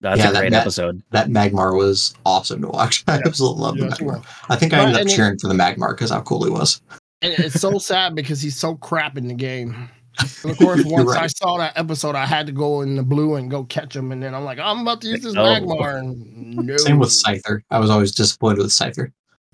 that's 0.00 0.18
Yeah, 0.18 0.30
a 0.30 0.32
that- 0.32 0.38
great 0.40 0.50
that- 0.52 0.60
episode 0.62 1.02
That 1.10 1.28
Magmar 1.28 1.76
was 1.76 2.14
awesome 2.24 2.62
to 2.62 2.68
watch. 2.68 3.04
I 3.08 3.16
Yeah. 3.16 3.22
absolutely 3.26 3.62
love 3.62 3.76
yeah, 3.78 3.86
the 3.88 3.96
so, 3.96 4.04
Magmar. 4.04 4.24
I 4.48 4.56
think 4.56 4.72
I 4.72 4.76
But- 4.78 4.82
ended 4.82 4.94
up 4.96 5.00
and 5.02 5.10
it- 5.10 5.14
cheering 5.16 5.38
for 5.38 5.48
the 5.48 5.54
Magmar 5.54 5.90
because 5.90 6.10
how 6.10 6.20
cool 6.22 6.44
he 6.44 6.50
was. 6.50 6.80
and 7.22 7.32
it's 7.32 7.60
so 7.60 7.78
sad 7.78 8.14
because 8.14 8.40
he's 8.40 8.56
so 8.56 8.74
crap 8.76 9.16
in 9.18 9.28
the 9.28 9.34
game. 9.34 9.88
And 10.42 10.50
of 10.50 10.58
course, 10.58 10.84
You're 10.84 11.04
once 11.04 11.16
I 11.16 11.28
saw 11.28 11.58
that 11.58 11.74
episode, 11.78 12.16
I 12.16 12.26
had 12.26 12.46
to 12.48 12.52
go 12.52 12.80
in 12.80 12.96
the 12.96 13.04
blue 13.04 13.36
and 13.36 13.48
go 13.48 13.62
catch 13.62 13.94
him. 13.94 14.10
And 14.10 14.20
then 14.20 14.34
I'm 14.34 14.44
like, 14.44 14.58
I'm 14.58 14.80
about 14.80 15.00
to 15.02 15.08
use 15.08 15.20
this 15.22 15.36
Oh. 15.36 15.38
Magmar. 15.44 15.96
And 16.00 16.56
no. 16.56 16.76
Same 16.76 16.98
with 16.98 17.10
Scyther. 17.10 17.60
I 17.70 17.78
was 17.78 17.88
always 17.88 18.10
disappointed 18.10 18.58
with 18.58 18.72
Scyther. 18.72 19.12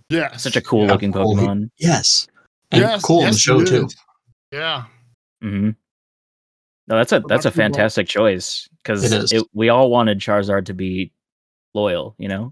Yeah, 0.09 0.35
such 0.39 0.57
a 0.57 0.63
cool 0.63 0.87
Yeah, 0.87 0.93
looking 0.93 1.13
cool. 1.13 1.35
pokemon 1.37 1.69
Yes, 1.79 2.29
and 2.71 2.81
Yes, 2.81 3.03
cool 3.03 3.25
in 3.25 3.33
the 3.33 3.37
show 3.37 3.63
too. 3.63 3.87
is. 3.87 3.97
Yeah. 4.53 4.85
hmm 5.43 5.71
no 6.89 6.97
that's 6.97 7.13
a 7.13 7.21
What 7.21 7.29
that's 7.29 7.45
a 7.45 7.49
about 7.49 7.57
you, 7.57 7.63
fantastic 7.63 8.07
choice 8.09 8.69
because 8.83 9.05
It 9.05 9.13
is. 9.13 9.33
it, 9.33 9.45
we 9.55 9.69
all 9.69 9.91
wanted 9.91 10.19
charizard 10.19 10.67
to 10.67 10.75
be 10.75 11.11
loyal 11.75 12.15
you 12.19 12.29
know 12.29 12.51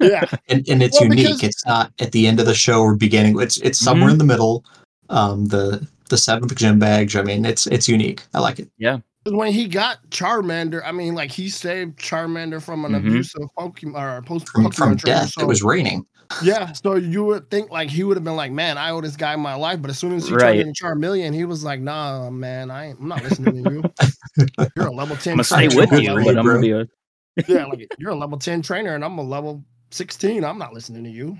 Yeah. 0.00 0.24
and, 0.48 0.68
and 0.68 0.82
it's 0.82 1.00
Well, 1.00 1.08
unique. 1.10 1.26
because- 1.26 1.42
It's 1.44 1.66
not 1.66 1.92
at 2.00 2.12
the 2.12 2.26
end 2.26 2.40
of 2.40 2.46
the 2.46 2.54
show 2.54 2.80
or 2.80 2.94
beginning. 2.94 3.40
It's 3.40 3.56
it's 3.58 3.78
somewhere 3.78 4.06
Mm-hmm. 4.08 4.12
in 4.12 4.18
the 4.18 4.24
middle. 4.24 4.64
Um, 5.10 5.46
the 5.46 5.86
the 6.10 6.18
seventh 6.18 6.54
gym 6.56 6.78
badge. 6.78 7.16
I 7.16 7.22
mean, 7.22 7.44
it's 7.44 7.66
it's 7.68 7.88
unique. 7.88 8.22
I 8.34 8.40
like 8.40 8.58
it. 8.58 8.68
'Cause 8.82 9.32
when 9.32 9.52
he 9.52 9.66
got 9.68 9.98
Charmander, 10.10 10.82
I 10.84 10.92
mean, 10.92 11.14
like 11.14 11.30
he 11.30 11.48
saved 11.48 11.98
Charmander 11.98 12.60
from 12.62 12.84
an 12.84 12.92
Mhm. 12.92 12.96
abusive 12.98 13.42
Pokemon 13.56 14.18
or 14.18 14.22
post 14.22 14.48
From 14.50 14.64
Pokemon 14.66 14.74
from 14.74 14.96
trainer. 14.98 15.20
death, 15.20 15.30
So, 15.30 15.40
it 15.42 15.46
was 15.48 15.62
raining. 15.62 16.04
Yeah, 16.42 16.72
so 16.72 16.94
you 16.96 17.24
would 17.24 17.50
think 17.50 17.70
like 17.70 17.90
he 17.90 18.04
would 18.04 18.16
have 18.16 18.24
been 18.24 18.36
like, 18.36 18.52
man, 18.52 18.78
I 18.78 18.90
owe 18.90 19.00
this 19.00 19.16
guy 19.16 19.34
my 19.36 19.54
life. 19.54 19.80
But 19.80 19.90
as 19.90 19.98
soon 19.98 20.14
as 20.14 20.26
he 20.26 20.34
Right. 20.34 20.56
turned 20.56 20.60
into 20.60 20.84
Charmeleon, 20.84 21.34
he 21.34 21.44
was 21.44 21.64
like, 21.64 21.80
nah, 21.80 22.30
man, 22.30 22.70
I 22.70 22.88
ain't, 22.88 23.00
I'm 23.00 23.08
not 23.08 23.22
listening 23.22 23.64
to 23.64 23.70
you. 23.70 23.84
You're 24.76 24.86
a 24.86 24.92
level 24.92 25.16
ten. 25.16 25.32
i'm 25.32 25.36
gonna 25.38 25.44
stay 25.44 25.68
with 25.68 25.90
you 25.92 26.14
relate, 26.14 26.26
but 26.26 26.38
i'm 26.38 26.46
gonna 26.46 26.60
be 26.60 26.70
a 26.72 26.86
yeah, 27.48 27.66
like 27.66 27.90
you're 27.98 28.10
a 28.10 28.16
level 28.16 28.38
ten 28.38 28.62
trainer, 28.62 28.94
and 28.94 29.04
I'm 29.04 29.18
a 29.18 29.22
level 29.22 29.64
sixteen. 29.90 30.44
I'm 30.44 30.58
not 30.58 30.72
listening 30.72 31.04
to 31.04 31.10
you. 31.10 31.36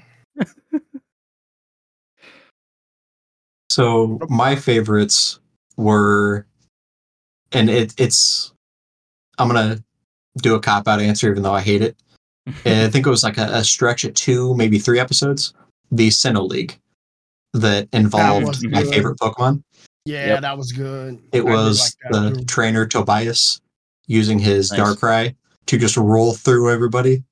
So 3.71 4.21
my 4.29 4.57
favorites 4.57 5.39
were, 5.77 6.47
and 7.53 7.71
it 7.71 7.95
it's. 7.99 8.53
I'm 9.39 9.49
gonna 9.49 9.83
do 10.39 10.55
a 10.55 10.61
cop 10.61 10.89
out 10.89 11.01
answer, 11.01 11.31
even 11.31 11.43
though 11.43 11.55
I 11.55 11.61
hate 11.61 11.83
it. 11.83 11.97
And 12.65 12.83
I 12.83 12.89
think 12.91 13.07
it 13.07 13.11
was 13.11 13.23
like 13.25 13.39
a, 13.39 13.47
a 13.53 13.65
stretch 13.65 14.05
of 14.05 14.15
two, 14.15 14.55
maybe 14.57 14.79
three 14.79 14.99
episodes. 15.01 15.55
The 15.91 16.09
Sinnoh 16.09 16.49
League 16.49 16.79
that 17.53 17.89
involved 17.93 18.47
was 18.49 18.65
my 18.65 18.83
good. 18.83 18.93
favorite 18.95 19.19
Pokemon. 19.19 19.63
Yeah, 20.07 20.27
Yep. 20.27 20.41
that 20.43 20.59
was 20.59 20.73
good. 20.73 21.19
It 21.33 21.41
I 21.41 21.43
was 21.45 21.97
like 22.05 22.13
the 22.13 22.31
too. 22.39 22.45
trainer 22.45 22.87
Tobias 22.87 23.61
using 24.07 24.39
his 24.39 24.71
Nice. 24.73 24.81
Darkrai 24.81 25.35
to 25.67 25.79
just 25.79 25.97
roll 25.97 26.35
through 26.35 26.71
everybody. 26.71 27.23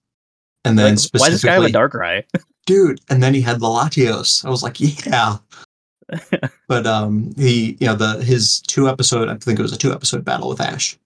And 0.64 0.78
then 0.78 0.94
Like, 0.94 1.08
why 1.20 1.28
does 1.30 1.42
this 1.42 1.44
guy 1.44 1.54
have 1.54 1.62
a 1.64 1.68
specifically, 1.68 1.72
Darkrai 2.00 2.24
dude, 2.66 3.00
and 3.10 3.22
then 3.22 3.34
he 3.34 3.40
had 3.42 3.58
the 3.60 3.66
Latios. 3.66 4.44
I 4.44 4.48
was 4.50 4.62
like, 4.62 4.78
yeah. 4.80 5.38
but 6.68 6.86
um 6.86 7.32
he 7.36 7.76
you 7.80 7.86
know 7.86 7.94
the 7.94 8.22
his 8.22 8.60
two 8.66 8.88
episode 8.88 9.28
I 9.28 9.36
think 9.36 9.58
it 9.58 9.62
was 9.62 9.72
a 9.72 9.78
two 9.78 9.92
episode 9.92 10.24
battle 10.24 10.48
with 10.48 10.60
Ash. 10.60 10.98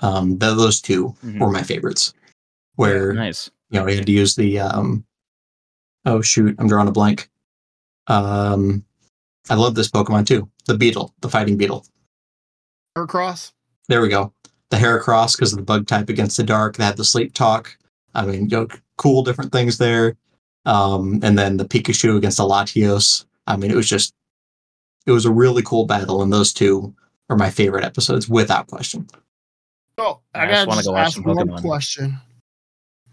Um 0.00 0.38
th- 0.38 0.56
those 0.56 0.80
2 0.80 1.14
Mhm. 1.24 1.38
were 1.38 1.50
my 1.50 1.62
favorites. 1.62 2.12
Where 2.76 3.12
nice 3.12 3.50
you 3.70 3.80
know 3.80 3.86
he 3.86 3.96
had 3.96 4.06
to 4.06 4.12
use 4.12 4.34
the 4.34 4.60
um 4.60 5.04
oh 6.04 6.20
shoot, 6.20 6.54
I'm 6.58 6.68
drawing 6.68 6.88
a 6.88 6.92
blank. 6.92 7.30
Um 8.06 8.84
I 9.50 9.54
love 9.54 9.74
this 9.74 9.90
Pokemon 9.90 10.26
too. 10.26 10.48
The 10.66 10.76
beetle, 10.76 11.14
the 11.20 11.28
fighting 11.28 11.56
beetle. 11.56 11.84
Heracross. 12.96 13.52
There 13.88 14.00
we 14.00 14.08
go. 14.08 14.32
The 14.70 14.76
Heracross 14.76 15.36
because 15.36 15.52
of 15.52 15.58
the 15.58 15.64
bug 15.64 15.86
type 15.86 16.08
against 16.08 16.36
the 16.36 16.44
dark. 16.44 16.76
They 16.76 16.84
had 16.84 16.96
the 16.96 17.04
sleep 17.04 17.34
talk. 17.34 17.76
I 18.14 18.24
mean, 18.24 18.48
you 18.48 18.56
know, 18.56 18.68
cool 18.96 19.22
different 19.22 19.52
things 19.52 19.78
there. 19.78 20.16
Um, 20.64 21.20
and 21.22 21.36
then 21.36 21.56
the 21.56 21.64
Pikachu 21.64 22.16
against 22.16 22.36
the 22.36 22.44
Latios. 22.44 23.24
I 23.46 23.56
mean, 23.56 23.70
it 23.70 23.76
was 23.76 23.88
just, 23.88 24.14
it 25.06 25.10
was 25.10 25.24
a 25.24 25.32
really 25.32 25.62
cool 25.62 25.86
battle, 25.86 26.22
and 26.22 26.32
those 26.32 26.52
two 26.52 26.94
are 27.28 27.36
my 27.36 27.50
favorite 27.50 27.84
episodes 27.84 28.28
without 28.28 28.68
question. 28.68 29.08
Oh, 29.98 30.20
I, 30.34 30.44
I 30.44 30.48
just 30.48 30.68
wanna 30.68 30.82
go 30.84 30.92
watch 30.92 31.06
ask 31.06 31.14
some 31.14 31.24
one 31.24 31.36
Pokemon. 31.36 31.60
question 31.60 32.20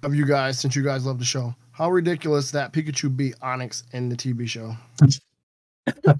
of 0.04 0.16
you 0.16 0.26
guys, 0.26 0.60
since 0.60 0.76
you 0.76 0.84
guys 0.84 1.06
love 1.06 1.20
the 1.20 1.26
show. 1.26 1.54
How 1.72 1.90
ridiculous 1.90 2.52
that 2.52 2.74
Pikachu 2.74 3.16
beat 3.16 3.36
Onix 3.40 3.84
in 3.94 4.10
the 4.10 4.16
TV 4.16 4.48
show? 4.48 4.76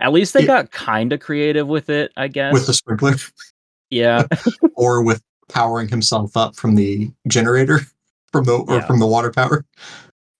at 0.00 0.12
least 0.12 0.32
they 0.34 0.40
Yeah. 0.40 0.46
got 0.46 0.70
kind 0.72 1.12
of 1.12 1.20
creative 1.20 1.66
with 1.68 1.88
it 1.88 2.10
i 2.16 2.26
guess 2.28 2.52
With 2.52 2.66
the 2.66 2.74
sprinkler, 2.74 3.14
yeah 3.90 4.26
or 4.74 5.02
with 5.02 5.22
powering 5.48 5.88
himself 5.88 6.36
up 6.36 6.56
from 6.56 6.74
the 6.74 7.10
generator, 7.28 7.80
from 8.32 8.44
the 8.44 8.54
or 8.54 8.76
Yeah. 8.76 8.86
from 8.86 8.98
the 8.98 9.06
water 9.06 9.30
power. 9.30 9.64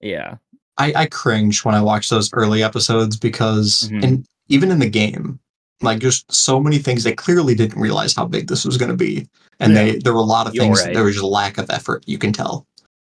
yeah 0.00 0.37
I, 0.77 0.92
I 0.96 1.07
cringe 1.07 1.64
when 1.64 1.77
I 1.77 1.81
watch 1.83 2.09
those 2.09 2.31
early 2.33 2.64
episodes 2.64 3.16
because, 3.16 3.88
Mhm. 3.92 4.03
and 4.05 4.27
even 4.48 4.72
in 4.72 4.81
the 4.81 4.90
game, 4.90 5.38
like 5.81 5.99
just 5.99 6.31
so 6.33 6.61
many 6.61 6.79
things 6.79 7.05
they 7.05 7.15
clearly 7.15 7.55
didn't 7.55 7.81
realize 7.81 8.15
how 8.15 8.27
big 8.27 8.49
this 8.49 8.65
was 8.65 8.77
going 8.77 8.91
to 8.91 8.97
be, 8.97 9.29
and 9.61 9.73
Yeah. 9.73 9.85
they 9.85 9.97
there 9.99 10.13
were 10.15 10.21
a 10.21 10.23
lot 10.25 10.47
of 10.47 10.55
You're 10.55 10.65
things 10.65 10.85
right. 10.85 10.95
there 10.95 11.05
was 11.05 11.15
just 11.15 11.25
a 11.25 11.29
lack 11.29 11.59
of 11.59 11.69
effort. 11.71 12.05
You 12.07 12.19
can 12.19 12.33
tell. 12.33 12.67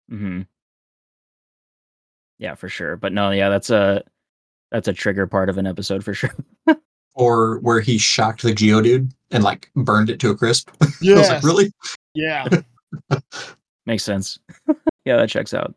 hmm 0.10 0.41
Yeah, 2.38 2.56
for 2.56 2.69
sure. 2.69 2.95
But 2.97 3.13
no, 3.13 3.32
yeah, 3.32 3.50
that's 3.50 3.69
a 3.69 4.04
that's 4.71 4.88
a 4.88 4.93
trigger 4.93 5.28
part 5.28 5.50
of 5.50 5.58
an 5.58 5.67
episode 5.67 6.04
for 6.04 6.13
sure. 6.15 6.34
Or 7.13 7.60
where 7.60 7.82
he 7.82 7.97
shocked 7.97 8.41
the 8.43 8.54
Geodude 8.54 9.12
and 9.32 9.43
like 9.43 9.69
burned 9.76 10.10
it 10.10 10.19
to 10.21 10.30
a 10.30 10.36
crisp. 10.36 10.69
I 10.82 10.86
was 10.86 11.02
Yeah, 11.02 11.15
like, 11.19 11.43
really? 11.43 11.74
yeah. 12.13 12.47
Makes 13.86 14.04
sense. 14.04 14.39
yeah, 15.06 15.17
that 15.17 15.30
checks 15.30 15.54
out. 15.54 15.76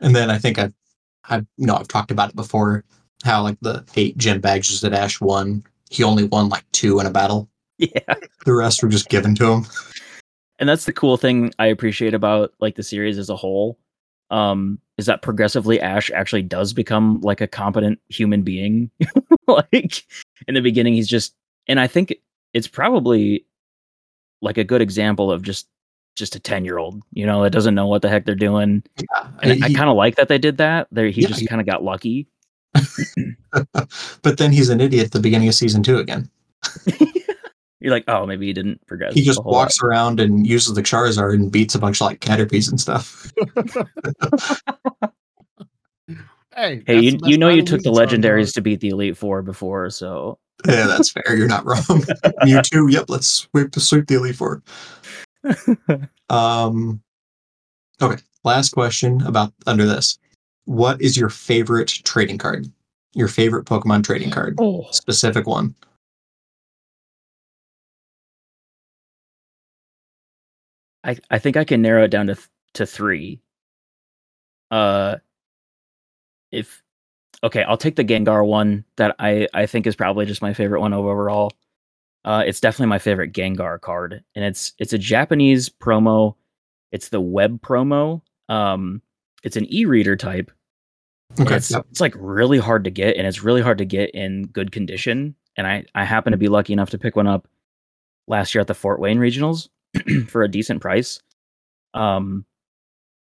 And 0.00 0.14
then 0.16 0.30
I 0.30 0.38
think 0.38 0.58
I've, 0.58 0.72
I've, 1.28 1.46
no, 1.58 1.76
I've 1.76 1.86
talked 1.88 2.10
about 2.10 2.30
it 2.30 2.36
before. 2.36 2.84
How 3.24 3.42
like 3.42 3.58
the 3.60 3.84
eight 3.96 4.16
gym 4.16 4.40
badges 4.40 4.80
that 4.82 4.92
Ash 4.92 5.20
won, 5.20 5.64
he 5.90 6.02
only 6.04 6.24
won 6.24 6.48
like 6.48 6.64
two 6.72 7.00
in 7.00 7.06
a 7.06 7.10
battle. 7.10 7.48
Yeah. 7.78 8.14
The 8.44 8.54
rest 8.54 8.82
were 8.82 8.88
just 8.88 9.08
given 9.08 9.34
to 9.36 9.52
him. 9.52 9.66
and 10.58 10.68
that's 10.68 10.84
the 10.84 10.92
cool 10.92 11.16
thing 11.16 11.52
I 11.60 11.66
appreciate 11.66 12.12
about 12.14 12.52
like 12.60 12.74
the 12.74 12.82
series 12.82 13.18
as 13.18 13.30
a 13.30 13.36
whole. 13.36 13.78
Um, 14.30 14.80
is 14.98 15.06
that 15.06 15.22
progressively 15.22 15.80
Ash 15.80 16.10
actually 16.10 16.42
does 16.42 16.72
become 16.72 17.20
like 17.20 17.40
a 17.40 17.46
competent 17.46 18.00
human 18.08 18.42
being. 18.42 18.90
like 19.46 20.04
in 20.48 20.54
the 20.54 20.60
beginning, 20.60 20.94
he's 20.94 21.06
just, 21.08 21.34
and 21.68 21.78
I 21.78 21.86
think 21.86 22.14
it's 22.52 22.66
probably 22.66 23.46
like 24.42 24.58
a 24.58 24.64
good 24.64 24.80
example 24.82 25.30
of 25.30 25.42
just 25.42 25.68
just 26.16 26.34
a 26.34 26.40
10 26.40 26.64
year 26.64 26.78
old 26.78 27.00
you 27.12 27.24
know 27.24 27.44
that 27.44 27.50
doesn't 27.50 27.76
know 27.76 27.86
what 27.86 28.02
the 28.02 28.08
heck 28.08 28.24
they're 28.24 28.34
doing 28.34 28.82
Yeah, 28.96 29.28
and 29.40 29.62
i 29.64 29.72
kind 29.72 29.88
of 29.88 29.94
like 29.96 30.16
that 30.16 30.26
they 30.26 30.38
did 30.38 30.56
that 30.56 30.88
there 30.90 31.08
he 31.10 31.22
Yeah, 31.22 31.28
just 31.28 31.48
kind 31.48 31.60
of 31.60 31.66
got 31.66 31.84
lucky 31.84 32.26
but 34.22 34.38
then 34.38 34.52
he's 34.52 34.68
an 34.68 34.80
idiot 34.80 35.06
at 35.06 35.12
the 35.12 35.20
beginning 35.20 35.48
of 35.48 35.54
season 35.54 35.82
two 35.82 35.98
again. 35.98 36.28
you're 37.80 37.92
like 37.92 38.04
oh 38.08 38.26
maybe 38.26 38.46
he 38.46 38.52
didn't 38.52 38.84
progress 38.86 39.14
He 39.14 39.22
just 39.22 39.38
a 39.38 39.42
whole 39.42 39.52
lot. 39.52 39.58
walks 39.58 39.80
around 39.82 40.18
and 40.20 40.46
uses 40.46 40.74
the 40.74 40.82
Charizard 40.82 41.34
and 41.34 41.50
beats 41.52 41.74
a 41.74 41.78
bunch 41.78 41.98
of 41.98 42.06
like 42.06 42.20
Caterpies 42.20 42.68
and 42.68 42.80
stuff. 42.80 43.32
Hey, 46.56 46.82
hey 46.88 46.98
you, 47.00 47.18
you 47.22 47.38
know 47.38 47.48
you 47.48 47.62
took 47.62 47.82
the 47.82 47.92
legendaries 47.92 48.52
to 48.54 48.60
beat 48.60 48.80
the 48.80 48.88
elite 48.88 49.16
four 49.16 49.42
before 49.42 49.90
so 49.90 50.40
Yeah, 50.66 50.88
that's 50.88 51.12
fair. 51.12 51.36
You're 51.36 51.46
not 51.46 51.64
wrong. 51.64 52.04
you 52.44 52.60
too. 52.62 52.88
yep, 52.90 53.04
let's 53.08 53.28
sweep 53.28 53.72
sweep 53.76 54.08
the 54.08 54.16
Elite 54.16 54.34
Four. 54.34 54.62
Um 56.28 57.00
Okay, 58.02 58.20
last 58.42 58.70
question 58.70 59.22
about 59.22 59.52
under 59.68 59.86
this. 59.86 60.18
What 60.68 61.00
is 61.00 61.16
your 61.16 61.30
favorite 61.30 61.88
trading 61.88 62.36
card? 62.36 62.70
Your 63.14 63.28
favorite 63.28 63.64
Pokemon 63.64 64.04
trading 64.04 64.30
card? 64.30 64.54
oh 64.58 64.86
Specific 64.90 65.46
one. 65.46 65.74
I, 71.02 71.16
I 71.30 71.38
think 71.38 71.56
I 71.56 71.64
can 71.64 71.80
narrow 71.80 72.04
it 72.04 72.10
down 72.10 72.26
to 72.26 72.34
th- 72.34 72.48
to 72.74 72.84
three. 72.84 73.40
Uh, 74.70 75.16
if 76.52 76.82
okay, 77.42 77.62
I'll 77.62 77.78
take 77.78 77.96
the 77.96 78.04
Gengar 78.04 78.46
one 78.46 78.84
that 78.96 79.16
I 79.18 79.48
I 79.54 79.64
think 79.64 79.86
is 79.86 79.96
probably 79.96 80.26
just 80.26 80.42
my 80.42 80.52
favorite 80.52 80.82
one 80.82 80.92
overall. 80.92 81.50
Uh, 82.26 82.44
it's 82.46 82.60
definitely 82.60 82.90
my 82.90 82.98
favorite 82.98 83.32
Gengar 83.32 83.80
card, 83.80 84.22
and 84.34 84.44
it's 84.44 84.74
it's 84.78 84.92
a 84.92 84.98
Japanese 84.98 85.70
promo. 85.70 86.34
It's 86.92 87.08
the 87.08 87.22
web 87.22 87.62
promo. 87.62 88.20
Um, 88.50 89.00
it's 89.42 89.56
an 89.56 89.64
e-reader 89.72 90.14
type. 90.14 90.50
Okay. 91.40 91.56
it's 91.56 91.70
it's 91.70 92.00
like 92.00 92.14
really 92.16 92.58
hard 92.58 92.84
to 92.84 92.90
get, 92.90 93.16
and 93.16 93.26
it's 93.26 93.42
really 93.42 93.62
hard 93.62 93.78
to 93.78 93.84
get 93.84 94.10
in 94.10 94.46
good 94.46 94.72
condition. 94.72 95.34
And 95.56 95.66
I 95.66 95.84
I 95.94 96.04
happen 96.04 96.32
to 96.32 96.38
be 96.38 96.48
lucky 96.48 96.72
enough 96.72 96.90
to 96.90 96.98
pick 96.98 97.16
one 97.16 97.26
up 97.26 97.48
last 98.26 98.54
year 98.54 98.60
at 98.60 98.66
the 98.66 98.74
Fort 98.74 99.00
Wayne 99.00 99.18
Regionals 99.18 99.68
for 100.28 100.42
a 100.42 100.48
decent 100.48 100.80
price. 100.80 101.20
Um, 101.94 102.44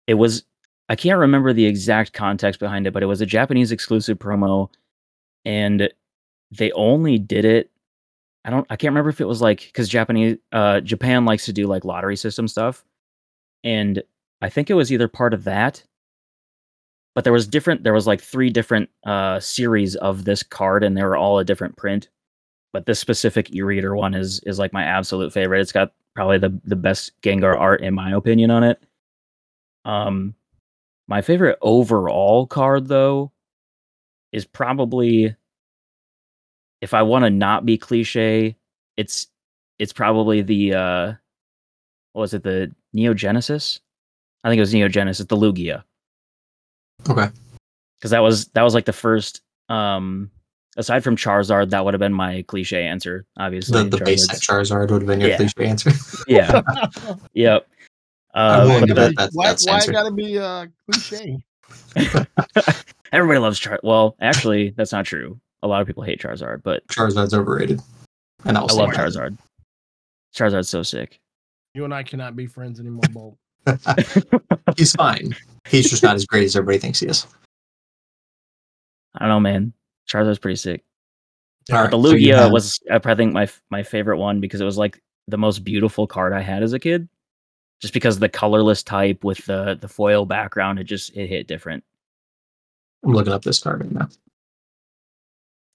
it 0.08 0.16
was 0.16 0.44
I 0.90 0.96
can't 0.96 1.20
remember 1.20 1.54
the 1.54 1.66
exact 1.66 2.14
context 2.14 2.60
behind 2.60 2.88
it, 2.88 2.94
but 2.94 3.04
it 3.04 3.08
was 3.08 3.22
a 3.22 3.26
Japanese 3.26 3.72
exclusive 3.72 4.20
promo, 4.20 4.70
and 5.46 5.90
they 6.52 6.72
only 6.74 7.18
did 7.18 7.46
it. 7.46 7.72
I 8.46 8.50
don't. 8.50 8.68
I 8.70 8.76
can't 8.76 8.92
remember 8.92 9.10
if 9.10 9.22
it 9.22 9.28
was 9.28 9.42
like 9.42 9.60
because 9.60 9.88
Japanese 9.88 10.38
uh, 10.52 10.82
Japan 10.82 11.26
likes 11.26 11.46
to 11.46 11.54
do 11.54 11.68
like 11.68 11.86
lottery 11.86 12.18
system 12.18 12.48
stuff, 12.48 12.84
and 13.64 14.04
I 14.42 14.50
think 14.50 14.70
it 14.70 14.74
was 14.74 14.92
either 14.92 15.08
part 15.08 15.34
of 15.34 15.46
that 15.46 15.84
but 17.16 17.24
there 17.24 17.34
was 17.34 17.48
different 17.48 17.84
there 17.84 17.94
was 17.94 18.08
like 18.08 18.22
three 18.22 18.50
different 18.50 18.90
uh 19.06 19.40
series 19.40 19.96
of 19.96 20.26
this 20.26 20.44
card 20.44 20.84
and 20.84 20.98
they 20.98 21.04
were 21.04 21.18
all 21.18 21.40
a 21.40 21.46
different 21.46 21.78
print. 21.78 22.10
But 22.74 22.88
this 22.88 23.00
specific 23.00 23.54
e-reader 23.54 23.96
one 23.96 24.14
is 24.14 24.40
is 24.46 24.60
like 24.60 24.74
my 24.74 24.84
absolute 24.84 25.32
favorite. 25.34 25.62
It's 25.62 25.72
got 25.72 25.94
probably 26.16 26.38
the 26.40 26.60
the 26.66 26.76
best 26.76 27.12
gengar 27.22 27.58
art 27.60 27.82
in 27.82 27.94
my 27.94 28.12
opinion 28.14 28.52
on 28.52 28.64
it. 28.64 28.84
Um 29.86 30.36
my 31.08 31.22
favorite 31.22 31.58
overall 31.62 32.48
card 32.48 32.88
though 32.88 33.32
is 34.32 34.46
probably 34.46 35.36
if 36.82 36.94
i 36.94 37.02
want 37.02 37.24
to 37.24 37.30
not 37.30 37.66
be 37.66 37.78
cliche 37.78 38.56
it's 38.98 39.28
it's 39.80 39.94
probably 39.94 40.42
the 40.42 40.74
uh 40.74 41.14
what 42.14 42.22
was 42.22 42.34
it 42.34 42.44
the 42.44 42.74
neogenesis 42.96 43.80
i 44.44 44.50
think 44.50 44.58
it 44.58 44.62
was 44.62 44.74
neogenesis 44.74 45.28
the 45.28 45.38
lugia 45.38 45.84
Okay. 47.10 47.30
because 48.00 48.12
that 48.12 48.20
was 48.20 48.48
that 48.50 48.62
was 48.64 48.74
like 48.74 48.86
the 48.86 48.94
first 48.94 49.42
um 49.70 50.30
aside 50.78 51.04
from 51.04 51.16
charizard 51.16 51.70
that 51.70 51.84
would 51.86 51.94
have 51.94 52.00
been 52.00 52.14
my 52.14 52.44
cliche 52.48 52.84
answer 52.84 53.26
obviously 53.38 53.84
The, 53.84 53.98
the 53.98 54.04
basic 54.06 54.32
Charizard's- 54.40 54.72
Charizard 54.72 54.92
would 54.92 55.02
have 55.02 55.08
been 55.08 55.22
your 55.22 55.30
Yeah. 55.32 55.38
cliche 55.38 55.66
answer. 55.66 55.92
yeah 56.28 56.62
yep 57.34 57.68
I'm 58.36 58.62
uh, 58.62 58.66
willing 58.66 58.80
but 58.82 58.88
to 58.88 58.94
the- 58.94 59.02
bet 59.02 59.16
that- 59.18 59.30
why 59.34 59.48
that's 59.48 59.68
why 59.68 59.86
gotta 59.92 60.12
be 60.12 60.38
uh, 60.40 60.66
cliche? 60.92 61.44
everybody 63.12 63.40
loves 63.40 63.60
char 63.60 63.80
well 63.84 64.16
actually 64.22 64.72
that's 64.78 64.92
not 64.92 65.06
true 65.06 65.40
a 65.62 65.68
lot 65.68 65.82
of 65.82 65.88
people 65.88 66.04
hate 66.04 66.20
charizard 66.22 66.62
but 66.64 66.86
Charizard's 66.88 67.34
overrated. 67.34 67.80
And 68.46 68.58
i 68.58 68.62
love 68.62 68.90
charizard 68.92 69.38
charizard's 70.36 70.70
so 70.70 70.84
sick 70.84 71.20
You 71.76 71.86
and 71.86 71.94
I 71.94 72.04
cannot 72.04 72.36
be 72.36 72.46
friends 72.48 72.80
anymore, 72.80 73.04
Bolt. 73.12 73.38
He's 74.78 74.94
fine. 74.94 75.36
He's 75.68 75.90
just 75.90 76.04
not 76.04 76.16
as 76.16 76.26
great 76.26 76.44
as 76.44 76.56
everybody 76.56 76.78
thinks 76.78 77.00
he 77.00 77.08
is. 77.08 77.26
i 79.16 79.20
don't 79.20 79.30
know 79.30 79.40
man 79.40 79.74
charizard's 80.08 80.40
pretty 80.40 80.56
sick 80.56 80.84
right, 81.72 81.92
the 81.92 82.02
so 82.02 82.16
you 82.16 82.34
Lugia 82.34 82.52
was 82.52 82.80
I 82.90 83.16
think 83.16 83.34
my 83.34 83.48
my 83.70 83.84
favorite 83.84 84.18
one 84.18 84.40
because 84.40 84.62
it 84.62 84.66
was 84.66 84.78
like 84.78 85.02
the 85.28 85.38
most 85.38 85.64
beautiful 85.64 86.08
card 86.08 86.34
I 86.34 86.42
had 86.42 86.64
as 86.64 86.74
a 86.74 86.80
kid. 86.80 87.08
Just 87.82 87.94
because 87.94 88.20
the 88.20 88.30
colorless 88.30 88.84
type 88.84 89.24
with 89.24 89.46
the 89.46 89.78
the 89.80 89.88
foil 89.88 90.26
background, 90.26 90.80
it 90.80 90.86
just 90.86 91.16
it 91.16 91.28
hit 91.28 91.48
different. 91.48 91.84
I'm 93.04 93.14
looking 93.14 93.34
up 93.34 93.44
this 93.44 93.60
card 93.60 93.82
right 93.82 93.92
now. 93.92 94.08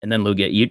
And 0.03 0.11
then 0.11 0.23
Lugia, 0.23 0.53
you 0.53 0.71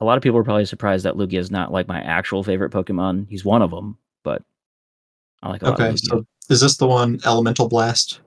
a 0.00 0.04
lot 0.04 0.16
of 0.16 0.22
people 0.22 0.38
are 0.38 0.44
probably 0.44 0.64
surprised 0.64 1.04
that 1.04 1.14
Lugia 1.14 1.38
is 1.38 1.50
not 1.50 1.72
like 1.72 1.88
my 1.88 2.00
actual 2.00 2.42
favorite 2.42 2.72
Pokemon. 2.72 3.26
He's 3.28 3.44
one 3.44 3.62
of 3.62 3.70
them, 3.70 3.98
but 4.24 4.42
I 5.42 5.50
like 5.50 5.62
a 5.62 5.66
lot 5.66 5.80
Okay, 5.80 5.92
Lugia. 5.92 6.08
so 6.08 6.26
is 6.48 6.60
this 6.60 6.76
the 6.76 6.88
one 6.88 7.20
Elemental 7.24 7.68
Blast? 7.68 8.20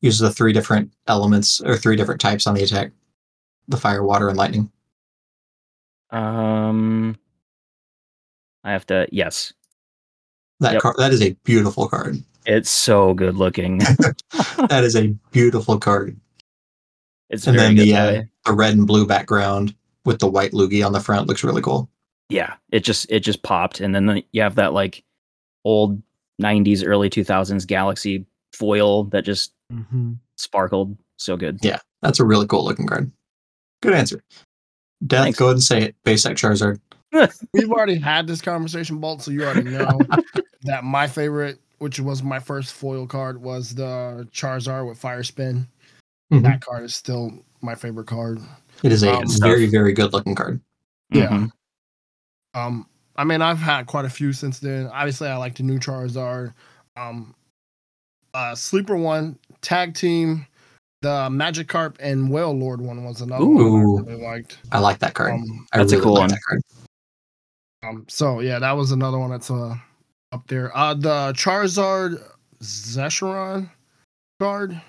Uses 0.00 0.20
the 0.20 0.30
three 0.32 0.52
different 0.52 0.92
elements 1.08 1.60
or 1.60 1.76
three 1.76 1.96
different 1.96 2.20
types 2.20 2.46
on 2.46 2.54
the 2.54 2.62
attack. 2.62 2.92
The 3.68 3.76
fire, 3.76 4.02
water, 4.02 4.28
and 4.28 4.36
lightning. 4.38 4.70
um, 6.10 7.16
I 8.64 8.72
have 8.72 8.86
to 8.86 9.06
yes, 9.12 9.52
That 10.60 10.74
Yep. 10.74 10.82
card 10.82 10.96
that 10.98 11.12
is 11.12 11.20
a 11.22 11.32
beautiful 11.44 11.88
card. 11.88 12.22
it's 12.46 12.70
so 12.70 13.12
good 13.14 13.36
looking. 13.36 13.78
that 14.68 14.84
is 14.84 14.96
a 14.96 15.08
beautiful 15.32 15.78
card. 15.78 16.18
it's 17.30 17.46
And 17.46 17.58
then 17.58 17.74
the 17.76 17.94
uh, 17.94 18.22
the 18.46 18.52
red 18.52 18.74
and 18.74 18.86
blue 18.86 19.06
background 19.06 19.74
with 20.04 20.18
the 20.20 20.28
white 20.28 20.52
Lugia 20.52 20.86
on 20.86 20.92
the 20.92 21.00
front 21.00 21.26
looks 21.28 21.44
really 21.44 21.60
cool. 21.62 21.90
yeah, 22.30 22.54
it 22.72 22.80
just 22.80 23.10
it 23.10 23.20
just 23.20 23.42
popped, 23.42 23.80
and 23.80 23.94
then 23.94 24.06
the, 24.06 24.24
you 24.32 24.40
have 24.42 24.54
that 24.54 24.72
like 24.72 25.04
old 25.64 26.00
'90s, 26.40 26.82
early 26.86 27.10
2000s 27.10 27.66
Galaxy 27.66 28.24
foil 28.54 29.04
that 29.04 29.24
just 29.24 29.52
Mm-hmm. 29.72 30.12
sparkled. 30.36 30.96
So 31.18 31.36
good. 31.36 31.58
Yeah. 31.62 31.78
That's 32.02 32.20
a 32.20 32.24
really 32.24 32.46
cool 32.46 32.64
looking 32.64 32.86
card. 32.86 33.10
Good 33.82 33.92
answer. 33.94 34.22
Death, 35.06 35.24
Thanks. 35.24 35.38
go 35.38 35.46
ahead 35.46 35.56
and 35.56 35.62
say 35.62 35.82
it. 35.82 35.96
Basic 36.04 36.36
Charizard. 36.36 36.80
We've 37.52 37.70
already 37.70 37.98
had 37.98 38.26
this 38.26 38.40
conversation, 38.40 38.98
Bolt, 38.98 39.22
so 39.22 39.30
you 39.30 39.44
already 39.44 39.70
know 39.70 39.98
that 40.62 40.84
my 40.84 41.06
favorite, 41.06 41.58
which 41.78 42.00
was 42.00 42.22
my 42.22 42.38
first 42.38 42.72
foil 42.74 43.06
card, 43.06 43.40
was 43.40 43.74
the 43.74 44.28
Charizard 44.32 44.88
with 44.88 44.98
Fire 44.98 45.22
Spin. 45.22 45.66
Mhm. 46.32 46.42
That 46.42 46.60
card 46.60 46.84
is 46.84 46.94
still 46.94 47.32
my 47.62 47.74
favorite 47.74 48.06
card. 48.06 48.38
It 48.82 48.92
is 48.92 49.02
a 49.02 49.12
Um, 49.12 49.24
very, 49.40 49.66
very 49.66 49.92
good 49.92 50.12
looking 50.12 50.34
card. 50.34 50.60
Yeah. 51.10 51.28
Mhm. 51.28 51.50
Um, 52.54 52.86
I 53.16 53.24
mean, 53.24 53.42
I've 53.42 53.58
had 53.58 53.86
quite 53.86 54.04
a 54.04 54.10
few 54.10 54.32
since 54.32 54.60
then. 54.60 54.86
Obviously, 54.88 55.28
I 55.28 55.36
like 55.36 55.54
the 55.56 55.62
new 55.62 55.78
Charizard. 55.78 56.52
Um, 56.96 57.34
uh, 58.34 58.54
sleeper 58.54 58.96
one, 58.96 59.38
tag 59.62 59.94
team, 59.94 60.46
the 61.02 61.28
Magikarp 61.30 61.96
and 62.00 62.28
Wailord 62.30 62.78
one 62.78 63.04
was 63.04 63.20
another 63.20 63.46
one 63.46 63.64
Ooh. 63.64 63.98
I 63.98 64.02
really 64.02 64.22
liked. 64.22 64.58
I 64.72 64.78
like 64.80 64.98
that 65.00 65.14
card. 65.14 65.32
Um, 65.34 65.66
I 65.72 65.78
That's 65.78 65.92
a 65.92 66.00
cool 66.00 66.14
like 66.14 66.30
one. 66.30 66.38
card. 66.48 66.60
um, 67.84 68.04
so 68.08 68.40
yeah, 68.40 68.58
that 68.58 68.72
was 68.72 68.90
another 68.92 69.18
one 69.18 69.30
that's 69.30 69.50
uh 69.50 69.74
up 70.32 70.46
there. 70.48 70.76
Uh, 70.76 70.94
the 70.94 71.32
Charizard 71.34 72.22
Zecheron 72.62 73.70
card, 74.40 74.80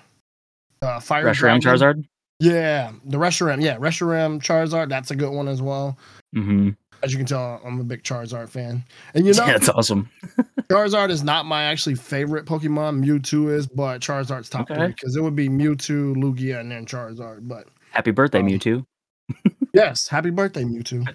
uh, 0.82 1.00
Fire 1.00 1.24
Reshiram 1.26 1.60
Dragon. 1.60 1.60
Charizard. 1.60 2.04
Yeah, 2.40 2.92
the 3.04 3.18
Reshiram. 3.18 3.62
Yeah, 3.62 3.76
Reshiram 3.76 4.40
Charizard. 4.40 4.88
That's 4.88 5.10
a 5.10 5.16
good 5.16 5.30
one 5.32 5.48
as 5.48 5.62
well. 5.62 5.96
hmm 6.34 6.70
As 7.02 7.12
you 7.12 7.18
can 7.18 7.26
tell, 7.26 7.60
I'm 7.64 7.80
a 7.80 7.84
big 7.84 8.02
Charizard 8.02 8.48
fan. 8.48 8.84
And 9.14 9.26
you 9.26 9.32
know, 9.32 9.46
yeah, 9.46 9.56
it's 9.56 9.68
awesome. 9.68 10.10
Charizard 10.70 11.10
is 11.10 11.22
not 11.24 11.46
my 11.46 11.64
actually 11.64 11.94
favorite 11.94 12.44
Pokemon. 12.46 13.04
Mewtwo 13.04 13.50
is, 13.52 13.66
but 13.66 14.00
Charizard's 14.00 14.48
top 14.50 14.70
Okay. 14.70 14.74
three 14.78 14.88
because 14.88 15.16
it 15.16 15.22
would 15.22 15.34
be 15.36 15.48
Mewtwo, 15.48 16.14
Lugia, 16.14 16.60
and 16.60 16.70
then 16.70 16.84
Charizard. 16.86 17.48
But 17.48 17.68
Happy 17.90 18.10
birthday, 18.10 18.40
Um, 18.40 18.46
Mewtwo. 18.48 18.84
yes, 19.74 20.08
happy 20.08 20.30
birthday, 20.30 20.62
Mewtwo. 20.64 21.06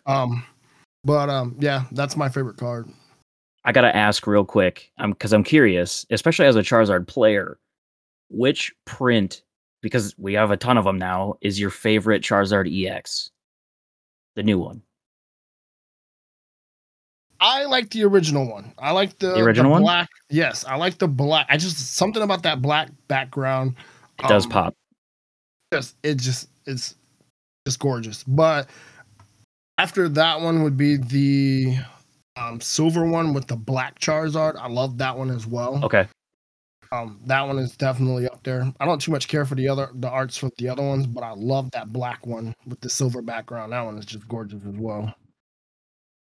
um, 0.06 0.44
but 1.04 1.28
um, 1.28 1.56
yeah, 1.60 1.84
that's 1.92 2.16
my 2.16 2.28
favorite 2.28 2.56
card. 2.56 2.88
I 3.64 3.72
gotta 3.72 3.94
ask 3.94 4.26
real 4.26 4.44
quick, 4.44 4.90
um, 4.98 5.10
because 5.12 5.32
I'm 5.32 5.44
curious, 5.44 6.04
especially 6.10 6.46
as 6.46 6.56
a 6.56 6.60
Charizard 6.62 7.06
player, 7.06 7.58
which 8.30 8.74
print, 8.84 9.42
because 9.82 10.14
we 10.18 10.34
have 10.34 10.50
a 10.50 10.56
ton 10.56 10.76
of 10.76 10.84
them 10.84 10.98
now, 10.98 11.34
is 11.40 11.58
your 11.60 11.70
favorite 11.70 12.22
Charizard 12.22 12.68
EX? 12.68 13.30
The 14.36 14.42
new 14.42 14.58
one. 14.58 14.82
I 17.44 17.66
like 17.66 17.90
the 17.90 18.04
original 18.04 18.50
one. 18.50 18.72
I 18.78 18.92
like 18.92 19.18
the, 19.18 19.34
The 19.34 19.40
original 19.40 19.70
one? 19.70 19.82
black. 19.82 20.08
Yes, 20.30 20.64
I 20.64 20.76
like 20.76 20.96
the 20.96 21.06
black. 21.06 21.46
I 21.50 21.58
just 21.58 21.94
something 21.94 22.22
about 22.22 22.42
that 22.44 22.62
black 22.62 22.88
background. 23.06 23.76
It 24.18 24.28
does 24.28 24.46
um, 24.46 24.50
pop. 24.50 24.74
Just 25.70 25.96
it 26.02 26.14
just 26.16 26.48
it's 26.64 26.94
just 27.66 27.78
gorgeous. 27.80 28.24
But 28.24 28.70
after 29.76 30.08
that 30.08 30.40
one 30.40 30.62
would 30.62 30.78
be 30.78 30.96
the 30.96 31.76
um, 32.36 32.62
silver 32.62 33.04
one 33.04 33.34
with 33.34 33.46
the 33.46 33.56
black 33.56 33.98
Charizard. 33.98 34.56
I 34.56 34.68
love 34.68 34.96
that 34.98 35.18
one 35.18 35.28
as 35.28 35.46
well. 35.46 35.84
Okay. 35.84 36.08
Um, 36.92 37.20
that 37.26 37.42
one 37.42 37.58
is 37.58 37.76
definitely 37.76 38.26
up 38.26 38.42
there. 38.42 38.72
I 38.80 38.86
don't 38.86 39.00
too 39.00 39.12
much 39.12 39.28
care 39.28 39.44
for 39.44 39.54
the 39.54 39.68
other 39.68 39.90
the 39.94 40.08
arts 40.08 40.38
for 40.38 40.48
the 40.56 40.70
other 40.70 40.82
ones, 40.82 41.06
but 41.06 41.22
I 41.22 41.32
love 41.32 41.70
that 41.72 41.92
black 41.92 42.26
one 42.26 42.54
with 42.66 42.80
the 42.80 42.88
silver 42.88 43.20
background. 43.20 43.72
That 43.72 43.82
one 43.82 43.98
is 43.98 44.06
just 44.06 44.26
gorgeous 44.28 44.62
as 44.66 44.76
well. 44.78 45.14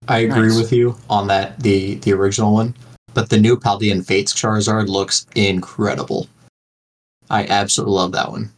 I 0.09 0.19
agree 0.21 0.49
Nice. 0.49 0.57
with 0.57 0.73
you 0.73 0.97
on 1.09 1.27
that 1.29 1.59
the 1.61 1.95
the 1.97 2.13
original 2.13 2.53
one, 2.53 2.75
but 3.15 3.29
the 3.31 3.39
new 3.39 3.57
Paldean 3.57 4.05
Fates 4.05 4.33
Charizard 4.35 4.89
looks 4.89 5.27
incredible. 5.37 6.29
I 7.31 7.47
absolutely 7.47 7.95
love 7.95 8.13
that 8.13 8.31
one. 8.31 8.51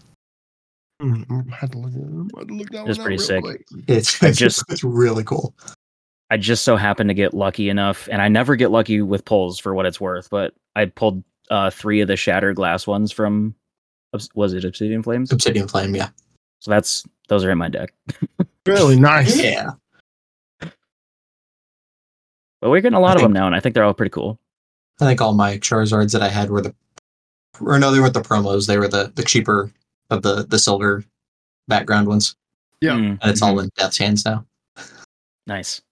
Mm, 1.03 1.53
I 1.53 1.57
had 1.57 1.73
to 1.73 1.79
look, 1.79 1.93
I 2.37 2.39
had 2.41 2.49
to 2.49 2.55
look 2.55 2.71
that 2.71 2.89
It's 2.89 2.99
pretty 2.99 3.19
sick. 3.19 3.43
quick. 3.43 3.65
It's 3.89 4.23
it's 4.23 4.39
just- 4.39 4.65
it's 4.71 4.83
really 4.85 5.25
cool. 5.25 5.55
I 6.31 6.37
just 6.39 6.65
so 6.65 6.77
happened 6.77 7.11
to 7.11 7.15
get 7.15 7.35
lucky 7.35 7.69
enough, 7.69 8.09
and 8.11 8.23
I 8.23 8.29
never 8.29 8.57
get 8.57 8.71
lucky 8.71 9.03
with 9.03 9.25
pulls 9.25 9.59
for 9.59 9.75
what 9.75 9.85
it's 9.87 10.01
worth, 10.01 10.31
but 10.31 10.55
I 10.75 10.87
pulled 10.87 11.23
uh, 11.51 11.69
three 11.71 12.01
of 12.01 12.09
the 12.09 12.17
shattered 12.17 12.57
glass 12.57 12.87
ones 12.87 13.13
from, 13.13 13.55
was 14.35 14.55
it 14.55 14.65
Obsidian 14.65 15.03
Flames? 15.03 15.31
Obsidian 15.31 15.69
Flame, 15.69 15.95
yeah. 15.95 16.09
So 16.61 16.71
that's 16.71 17.05
those 17.29 17.45
are 17.45 17.51
in 17.51 17.59
my 17.59 17.69
deck. 17.69 17.93
Really 18.67 18.99
nice. 18.99 19.37
Yeah. 19.37 19.73
But 22.65 22.71
we're 22.71 22.81
getting 22.81 22.97
a 22.97 23.01
lot 23.01 23.11
I 23.11 23.15
of 23.17 23.21
them 23.21 23.35
now, 23.35 23.45
and 23.47 23.55
I 23.55 23.61
think 23.61 23.75
they're 23.75 23.85
all 23.85 23.93
pretty 23.93 24.09
cool. 24.09 24.41
I 24.99 25.05
think 25.05 25.21
all 25.21 25.35
my 25.35 25.59
Charizards 25.59 26.13
that 26.13 26.23
I 26.23 26.31
had 26.31 26.49
were 26.49 26.63
the 26.63 26.75
or 27.61 27.79
no, 27.79 27.91
they 27.91 28.01
weren't 28.01 28.15
the 28.15 28.23
promos, 28.23 28.67
they 28.67 28.79
were 28.79 28.89
the 28.89 29.13
the 29.15 29.23
cheaper 29.23 29.71
of 30.09 30.23
the 30.23 30.47
the 30.47 30.59
silver 30.59 31.05
background 31.69 32.09
ones. 32.09 32.37
Yeah. 32.81 32.93
Mm, 32.93 33.19
And 33.21 33.31
it's 33.31 33.43
all 33.43 33.61
in 33.61 33.69
Death's 33.77 33.99
hands 33.99 34.25
now. 34.25 34.47
nice. 35.47 35.83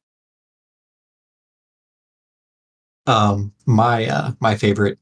Um, 3.07 3.53
my 3.67 4.07
uh, 4.07 4.33
my 4.41 4.57
favorite 4.57 4.99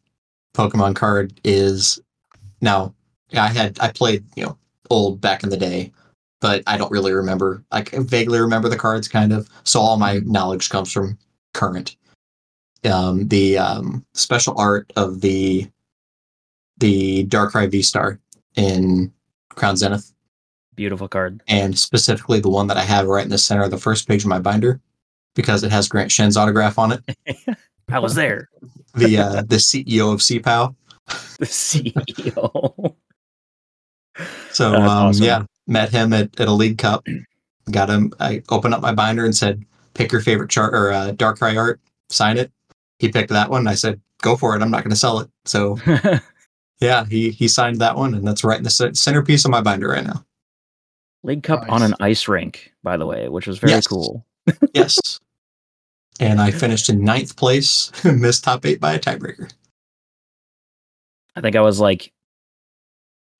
Pokemon 0.56 0.96
card 0.96 1.38
is 1.44 2.00
now. 2.60 2.92
I 3.32 3.46
had 3.46 3.78
I 3.78 3.92
played 3.92 4.24
you 4.34 4.44
know 4.44 4.58
old 4.90 5.20
back 5.20 5.44
in 5.44 5.50
the 5.50 5.56
day, 5.56 5.92
but 6.40 6.64
I 6.66 6.76
don't 6.76 6.90
really 6.90 7.12
remember. 7.12 7.62
I 7.70 7.82
vaguely 7.82 8.40
remember 8.40 8.68
the 8.68 8.76
cards, 8.76 9.06
kind 9.06 9.32
of. 9.32 9.48
So 9.62 9.78
all 9.78 9.98
my 9.98 10.18
knowledge 10.24 10.68
comes 10.68 10.90
from 10.90 11.16
current. 11.52 11.96
Um, 12.84 13.28
the 13.28 13.58
um, 13.58 14.04
special 14.14 14.54
art 14.58 14.90
of 14.96 15.20
the 15.20 15.68
the 16.78 17.26
Darkrai 17.26 17.70
V 17.70 17.82
Star 17.82 18.18
in 18.56 19.12
Crown 19.50 19.76
Zenith, 19.76 20.12
Beautiful 20.74 21.08
card. 21.08 21.42
and 21.46 21.78
specifically 21.78 22.40
the 22.40 22.48
one 22.48 22.66
that 22.68 22.78
I 22.78 22.82
have 22.82 23.06
right 23.06 23.24
in 23.24 23.30
the 23.30 23.36
center 23.36 23.64
of 23.64 23.70
the 23.70 23.76
first 23.76 24.08
page 24.08 24.22
of 24.22 24.28
my 24.28 24.38
binder, 24.38 24.80
because 25.34 25.62
it 25.62 25.70
has 25.70 25.88
Grant 25.88 26.10
Shen's 26.10 26.38
autograph 26.38 26.78
on 26.78 26.92
it. 26.92 27.56
I 27.90 27.98
was 27.98 28.14
there. 28.14 28.48
The 28.94 29.18
uh, 29.18 29.42
the 29.42 29.56
CEO 29.56 30.12
of 30.12 30.20
CPOW. 30.20 30.74
the 31.38 31.46
CEO. 31.46 32.94
So 34.52 34.74
um, 34.74 34.82
awesome. 34.82 35.24
yeah, 35.24 35.44
met 35.66 35.90
him 35.90 36.12
at, 36.12 36.38
at 36.40 36.48
a 36.48 36.52
league 36.52 36.78
cup. 36.78 37.06
Got 37.70 37.90
him. 37.90 38.12
I 38.20 38.42
opened 38.48 38.74
up 38.74 38.80
my 38.80 38.92
binder 38.92 39.24
and 39.24 39.36
said, 39.36 39.64
"Pick 40.00 40.12
your 40.12 40.20
favorite 40.20 40.50
chart 40.50 40.74
or 40.74 40.92
uh, 40.92 41.12
cry 41.34 41.56
art. 41.56 41.80
Sign 42.08 42.38
it." 42.38 42.50
He 42.98 43.08
picked 43.10 43.30
that 43.30 43.50
one. 43.50 43.66
I 43.66 43.74
said, 43.74 44.00
"Go 44.22 44.36
for 44.36 44.56
it. 44.56 44.62
I'm 44.62 44.70
not 44.70 44.82
going 44.82 44.90
to 44.90 44.96
sell 44.96 45.20
it." 45.20 45.28
So 45.44 45.78
yeah, 46.80 47.04
he 47.04 47.30
he 47.30 47.48
signed 47.48 47.80
that 47.80 47.96
one, 47.96 48.14
and 48.14 48.26
that's 48.26 48.44
right 48.44 48.58
in 48.58 48.64
the 48.64 48.70
centerpiece 48.94 49.44
of 49.44 49.50
my 49.50 49.60
binder 49.60 49.88
right 49.88 50.04
now. 50.04 50.24
League 51.22 51.42
Cup 51.42 51.64
on 51.68 51.82
an 51.82 51.94
ice 52.00 52.28
rink, 52.28 52.72
by 52.82 52.96
the 52.96 53.04
way, 53.06 53.28
which 53.28 53.46
was 53.46 53.58
very 53.58 53.72
Yes. 53.72 53.86
cool. 53.86 54.24
Yes. 54.74 55.20
and 56.18 56.40
I 56.40 56.50
finished 56.50 56.88
in 56.88 57.04
ninth 57.04 57.36
place, 57.36 57.92
missed 58.04 58.44
top 58.44 58.64
eight 58.64 58.80
by 58.80 58.94
a 58.94 58.98
tiebreaker. 58.98 59.52
I 61.36 61.42
think 61.42 61.56
I 61.56 61.60
was 61.60 61.78
like 61.78 62.12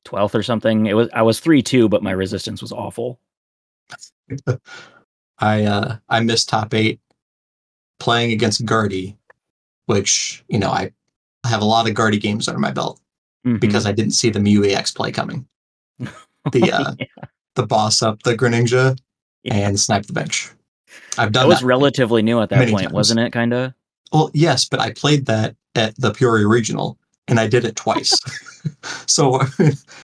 12th 0.06 0.34
or 0.34 0.42
something. 0.42 0.86
It 0.86 0.94
was 0.94 1.08
I 1.14 1.22
was 1.22 1.40
3-2, 1.40 1.88
but 1.88 2.02
my 2.02 2.12
resistance 2.12 2.61
was 2.61 2.70
awful. 2.72 3.18
I 5.41 5.64
uh 5.64 5.97
I 6.09 6.20
missed 6.20 6.49
top 6.49 6.74
eight 6.74 7.01
playing 7.99 8.32
against 8.32 8.64
Gardy, 8.64 9.16
which 9.86 10.45
you 10.49 10.59
know 10.59 10.70
I 10.70 10.93
have 11.45 11.62
a 11.62 11.64
lot 11.66 11.88
of 11.88 11.95
Gardy 11.95 12.18
games 12.18 12.49
under 12.49 12.61
my 12.61 12.70
belt. 12.70 13.01
Mhm. 13.47 13.59
because 13.59 13.86
I 13.86 13.93
didn't 13.93 14.12
see 14.12 14.28
the 14.28 14.38
Mew 14.38 14.62
play 14.95 15.11
coming. 15.12 15.47
The 16.53 16.72
uh, 16.72 16.95
Yeah. 16.99 17.07
the 17.55 17.66
boss 17.66 18.03
up 18.03 18.22
the 18.22 18.34
Greninja 18.36 18.99
Yeah. 19.45 19.55
and 19.55 19.80
snipe 19.80 20.05
the 20.07 20.12
bench. 20.12 20.51
I've 21.18 21.32
done 21.32 21.45
That 21.45 21.49
was 21.49 21.61
that. 21.61 21.66
relatively 21.66 22.20
new 22.22 22.41
at 22.43 22.51
that 22.51 22.68
point, 22.68 22.82
times. 22.84 22.93
wasn't 22.93 23.20
it? 23.20 23.32
Kind 23.32 23.53
of. 23.55 23.72
well, 24.12 24.30
yes, 24.34 24.66
but 24.68 24.80
I 24.80 24.93
played 24.93 25.24
that 25.26 25.57
at 25.74 25.95
the 25.99 26.12
Peoria 26.12 26.47
Regional 26.49 26.99
and 27.28 27.38
I 27.41 27.47
did 27.47 27.64
it 27.64 27.76
twice. 27.76 28.12
so 29.07 29.41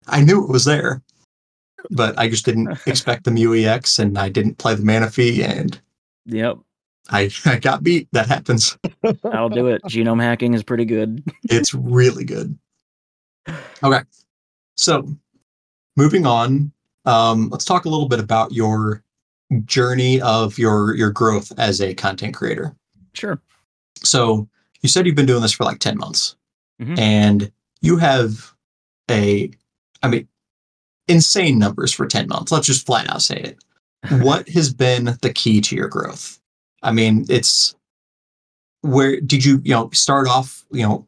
I 0.06 0.20
knew 0.22 0.42
it 0.42 0.48
was 0.50 0.64
there, 0.64 1.02
but 1.90 2.18
I 2.18 2.28
just 2.28 2.44
didn't 2.44 2.78
expect 2.86 3.24
the 3.24 3.30
Mew 3.30 3.54
EX 3.54 3.98
and 3.98 4.18
I 4.18 4.28
didn't 4.28 4.58
play 4.58 4.74
the 4.74 4.82
Manaphy 4.82 5.42
and 5.42 5.80
Yep, 6.26 6.58
I, 7.10 7.30
I 7.46 7.56
got 7.58 7.82
beat. 7.82 8.08
That 8.12 8.26
happens. 8.28 8.76
that'll 9.22 9.48
do 9.48 9.68
it. 9.68 9.82
Genome 9.84 10.22
hacking 10.22 10.52
is 10.54 10.62
pretty 10.62 10.84
good. 10.84 11.22
It's 11.50 11.72
really 11.72 12.24
good. 12.24 12.58
Okay. 13.82 14.00
So 14.76 15.08
moving 15.96 16.26
on, 16.26 16.70
um, 17.06 17.48
let's 17.48 17.64
talk 17.64 17.86
a 17.86 17.88
little 17.88 18.08
bit 18.08 18.20
about 18.20 18.52
your 18.52 19.02
journey 19.64 20.20
of 20.20 20.58
your 20.58 20.94
your 20.94 21.10
growth 21.10 21.50
as 21.58 21.80
a 21.80 21.94
content 21.94 22.34
creator. 22.34 22.76
Sure. 23.14 23.40
So 24.04 24.46
you 24.82 24.88
said 24.90 25.06
you've 25.06 25.16
been 25.16 25.24
doing 25.26 25.40
this 25.42 25.52
for 25.52 25.64
like 25.64 25.78
10 25.78 25.96
months 25.96 26.36
Mhm. 26.80 26.98
and 26.98 27.50
you 27.80 27.96
have 27.96 28.52
a 29.10 29.50
I 30.02 30.08
mean 30.08 30.28
insane 31.08 31.58
numbers 31.58 31.92
for 31.92 32.06
10 32.06 32.28
months. 32.28 32.52
Let's 32.52 32.66
just 32.66 32.86
flat 32.86 33.10
out 33.10 33.22
say 33.22 33.36
it. 33.36 33.64
What 34.22 34.48
has 34.50 34.72
been 34.72 35.16
the 35.22 35.32
key 35.34 35.60
to 35.62 35.74
your 35.74 35.88
growth? 35.88 36.38
I 36.82 36.92
mean, 36.92 37.26
it's 37.28 37.74
where 38.82 39.20
did 39.20 39.44
you, 39.44 39.60
you 39.64 39.74
know, 39.74 39.90
start 39.92 40.28
off, 40.28 40.64
you 40.70 40.82
know, 40.82 41.06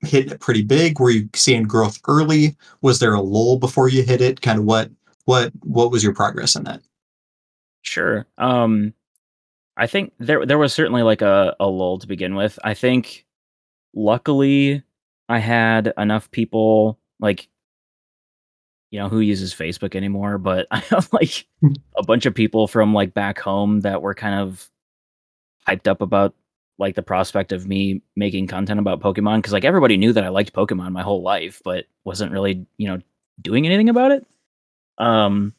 hitting 0.00 0.32
it 0.32 0.40
pretty 0.40 0.62
big? 0.62 0.98
Were 0.98 1.10
you 1.10 1.28
seeing 1.34 1.64
growth 1.64 2.00
early? 2.08 2.56
Was 2.82 2.98
there 2.98 3.14
a 3.14 3.20
lull 3.20 3.58
before 3.58 3.88
you 3.88 4.02
hit 4.02 4.20
it? 4.20 4.40
Kind 4.40 4.58
of 4.58 4.64
what 4.64 4.90
what 5.24 5.52
what 5.60 5.90
was 5.90 6.02
your 6.02 6.14
progress 6.14 6.56
in 6.56 6.64
that? 6.64 6.80
Sure. 7.82 8.26
Um 8.38 8.92
I 9.76 9.86
think 9.86 10.12
there 10.18 10.44
there 10.44 10.58
was 10.58 10.74
certainly 10.74 11.02
like 11.02 11.22
a, 11.22 11.54
a 11.60 11.66
lull 11.66 11.98
to 11.98 12.06
begin 12.06 12.34
with. 12.34 12.58
I 12.64 12.74
think 12.74 13.24
luckily 13.94 14.82
I 15.28 15.38
had 15.38 15.92
enough 15.96 16.30
people 16.30 16.98
like 17.20 17.48
you 18.90 18.98
know 18.98 19.08
who 19.08 19.20
uses 19.20 19.54
Facebook 19.54 19.94
anymore, 19.94 20.38
but 20.38 20.66
I 20.70 20.78
have 20.80 21.08
like 21.12 21.46
a 21.96 22.02
bunch 22.02 22.26
of 22.26 22.34
people 22.34 22.66
from 22.66 22.94
like 22.94 23.14
back 23.14 23.38
home 23.38 23.80
that 23.80 24.02
were 24.02 24.14
kind 24.14 24.40
of 24.40 24.68
hyped 25.66 25.86
up 25.86 26.00
about 26.00 26.34
like 26.78 26.94
the 26.94 27.02
prospect 27.02 27.52
of 27.52 27.66
me 27.66 28.02
making 28.16 28.46
content 28.46 28.80
about 28.80 29.00
Pokemon 29.00 29.38
because 29.38 29.52
like 29.52 29.64
everybody 29.64 29.96
knew 29.96 30.12
that 30.12 30.24
I 30.24 30.28
liked 30.28 30.54
Pokemon 30.54 30.92
my 30.92 31.02
whole 31.02 31.22
life, 31.22 31.60
but 31.64 31.84
wasn't 32.04 32.32
really, 32.32 32.66
you 32.78 32.88
know, 32.88 33.00
doing 33.42 33.66
anything 33.66 33.88
about 33.88 34.12
it. 34.12 34.26
Um 34.98 35.54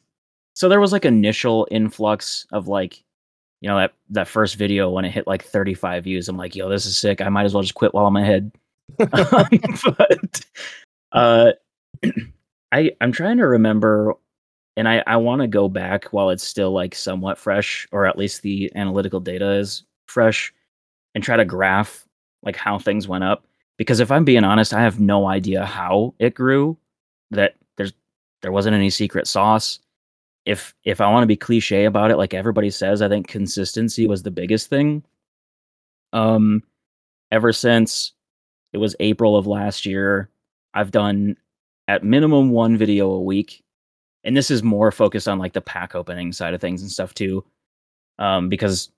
so 0.54 0.68
there 0.68 0.80
was 0.80 0.92
like 0.92 1.04
initial 1.04 1.66
influx 1.70 2.46
of 2.52 2.68
like 2.68 3.02
you 3.60 3.68
know 3.68 3.76
that 3.76 3.92
that 4.10 4.28
first 4.28 4.56
video 4.56 4.90
when 4.90 5.04
it 5.04 5.10
hit 5.10 5.26
like 5.26 5.44
35 5.44 6.04
views 6.04 6.28
i'm 6.28 6.36
like 6.36 6.54
yo 6.54 6.68
this 6.68 6.84
is 6.84 6.98
sick 6.98 7.20
i 7.20 7.28
might 7.28 7.44
as 7.44 7.54
well 7.54 7.62
just 7.62 7.74
quit 7.74 7.94
while 7.94 8.06
i'm 8.06 8.16
ahead 8.16 8.52
but 8.98 10.40
uh 11.12 11.52
I 12.72 12.92
I'm 13.00 13.12
trying 13.12 13.36
to 13.38 13.46
remember 13.46 14.14
and 14.76 14.88
I 14.88 15.02
I 15.06 15.16
want 15.16 15.42
to 15.42 15.48
go 15.48 15.68
back 15.68 16.06
while 16.06 16.30
it's 16.30 16.44
still 16.44 16.72
like 16.72 16.94
somewhat 16.94 17.38
fresh 17.38 17.86
or 17.92 18.06
at 18.06 18.18
least 18.18 18.42
the 18.42 18.72
analytical 18.74 19.20
data 19.20 19.52
is 19.52 19.84
fresh 20.06 20.52
and 21.14 21.22
try 21.22 21.36
to 21.36 21.44
graph 21.44 22.06
like 22.42 22.56
how 22.56 22.78
things 22.78 23.06
went 23.08 23.24
up 23.24 23.46
because 23.78 24.00
if 24.00 24.10
I'm 24.10 24.24
being 24.24 24.44
honest, 24.44 24.74
I 24.74 24.82
have 24.82 25.00
no 25.00 25.26
idea 25.26 25.64
how 25.66 26.14
it 26.18 26.34
grew 26.34 26.76
that 27.30 27.54
there's 27.76 27.92
there 28.42 28.52
wasn't 28.52 28.76
any 28.76 28.90
secret 28.90 29.26
sauce. 29.26 29.78
If 30.46 30.74
if 30.84 31.00
I 31.00 31.10
want 31.10 31.22
to 31.24 31.28
be 31.28 31.36
cliche 31.36 31.84
about 31.84 32.10
it 32.10 32.16
like 32.16 32.34
everybody 32.34 32.70
says, 32.70 33.02
I 33.02 33.08
think 33.08 33.28
consistency 33.28 34.06
was 34.06 34.22
the 34.22 34.30
biggest 34.30 34.68
thing. 34.68 35.04
Um 36.12 36.62
ever 37.30 37.52
since 37.52 38.12
it 38.72 38.78
was 38.78 38.96
April 39.00 39.36
of 39.36 39.46
last 39.46 39.86
year, 39.86 40.30
I've 40.74 40.90
done 40.90 41.36
at 41.88 42.04
minimum 42.04 42.50
one 42.50 42.76
video 42.76 43.10
a 43.10 43.20
week. 43.20 43.62
And 44.24 44.36
this 44.36 44.50
is 44.50 44.62
more 44.62 44.92
focused 44.92 45.28
on 45.28 45.38
like 45.38 45.52
the 45.52 45.60
pack 45.60 45.94
opening 45.94 46.32
side 46.32 46.54
of 46.54 46.60
things 46.60 46.82
and 46.82 46.90
stuff 46.90 47.14
too. 47.14 47.44
Um, 48.18 48.48
because 48.48 48.90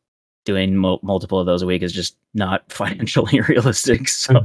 doing 0.45 0.77
mo- 0.77 1.01
multiple 1.03 1.39
of 1.41 1.47
those 1.47 1.63
a 1.63 1.67
week 1.67 1.83
is 1.83 1.93
just 1.93 2.17
not 2.35 2.71
financially 2.73 3.41
realistic. 3.41 4.09
So 4.09 4.41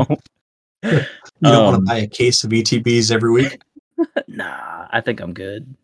you 1.41 1.51
don't 1.51 1.65
want 1.65 1.75
um, 1.75 1.85
to 1.85 1.89
buy 1.91 1.97
a 1.97 2.07
case 2.07 2.43
of 2.45 2.51
ETBs 2.51 3.11
every 3.11 3.31
week. 3.31 3.61
nah, 4.27 4.87
I 4.91 5.01
think 5.01 5.19
I'm 5.19 5.33
good. 5.33 5.75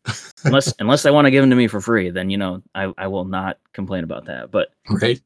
Unless 0.45 0.73
unless 0.79 1.03
they 1.03 1.11
want 1.11 1.25
to 1.25 1.31
give 1.31 1.43
them 1.43 1.49
to 1.49 1.55
me 1.55 1.67
for 1.67 1.81
free, 1.81 2.09
then 2.09 2.29
you 2.29 2.37
know 2.37 2.61
I, 2.75 2.93
I 2.97 3.07
will 3.07 3.25
not 3.25 3.57
complain 3.73 4.05
about 4.05 4.25
that. 4.25 4.51
But 4.51 4.69
Right. 4.89 5.21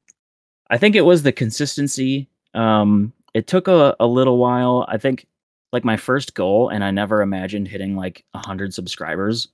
I 0.72 0.78
think 0.78 0.96
it 0.96 1.02
was 1.02 1.22
the 1.24 1.32
consistency. 1.32 2.28
Um, 2.56 3.14
it 3.34 3.48
took 3.48 3.68
a, 3.68 3.96
a 4.00 4.08
little 4.08 4.38
while. 4.38 4.86
I 4.88 4.98
think 4.98 5.28
like 5.72 5.84
my 5.86 5.98
first 5.98 6.34
goal, 6.34 6.70
and 6.70 6.84
I 6.84 6.92
never 6.92 7.22
imagined 7.22 7.68
hitting 7.68 7.96
like 7.96 8.26
hundred 8.36 8.74
subscribers. 8.74 9.48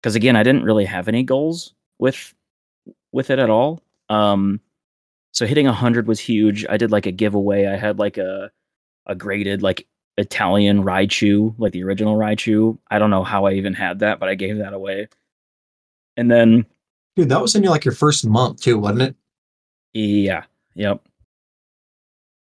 Because 0.00 0.14
again, 0.14 0.36
I 0.36 0.42
didn't 0.42 0.64
really 0.64 0.84
have 0.84 1.08
any 1.08 1.22
goals 1.22 1.74
with 1.98 2.34
with 3.12 3.30
it 3.30 3.38
at 3.38 3.50
all. 3.50 3.82
Um, 4.08 4.60
so 5.32 5.46
hitting 5.46 5.66
hundred 5.66 6.06
was 6.06 6.20
huge. 6.20 6.66
I 6.68 6.76
did 6.76 6.90
like 6.90 7.06
a 7.06 7.12
giveaway. 7.12 7.66
I 7.66 7.76
had 7.76 7.98
like 7.98 8.18
a 8.18 8.50
a 9.06 9.14
graded 9.14 9.62
like 9.62 9.86
Italian 10.18 10.84
Raichu, 10.84 11.54
like 11.58 11.72
the 11.72 11.84
original 11.84 12.16
Raichu. 12.16 12.78
I 12.90 12.98
don't 12.98 13.10
know 13.10 13.24
how 13.24 13.46
I 13.46 13.52
even 13.52 13.74
had 13.74 14.00
that, 14.00 14.20
but 14.20 14.28
I 14.28 14.34
gave 14.34 14.58
that 14.58 14.74
away. 14.74 15.08
And 16.16 16.30
then 16.30 16.66
Dude, 17.16 17.28
that 17.28 17.42
was 17.42 17.54
in 17.54 17.62
your 17.62 17.72
like 17.72 17.84
your 17.84 17.94
first 17.94 18.26
month 18.26 18.60
too, 18.60 18.78
wasn't 18.78 19.02
it? 19.02 19.16
Yeah. 19.92 20.44
Yep. 20.74 21.02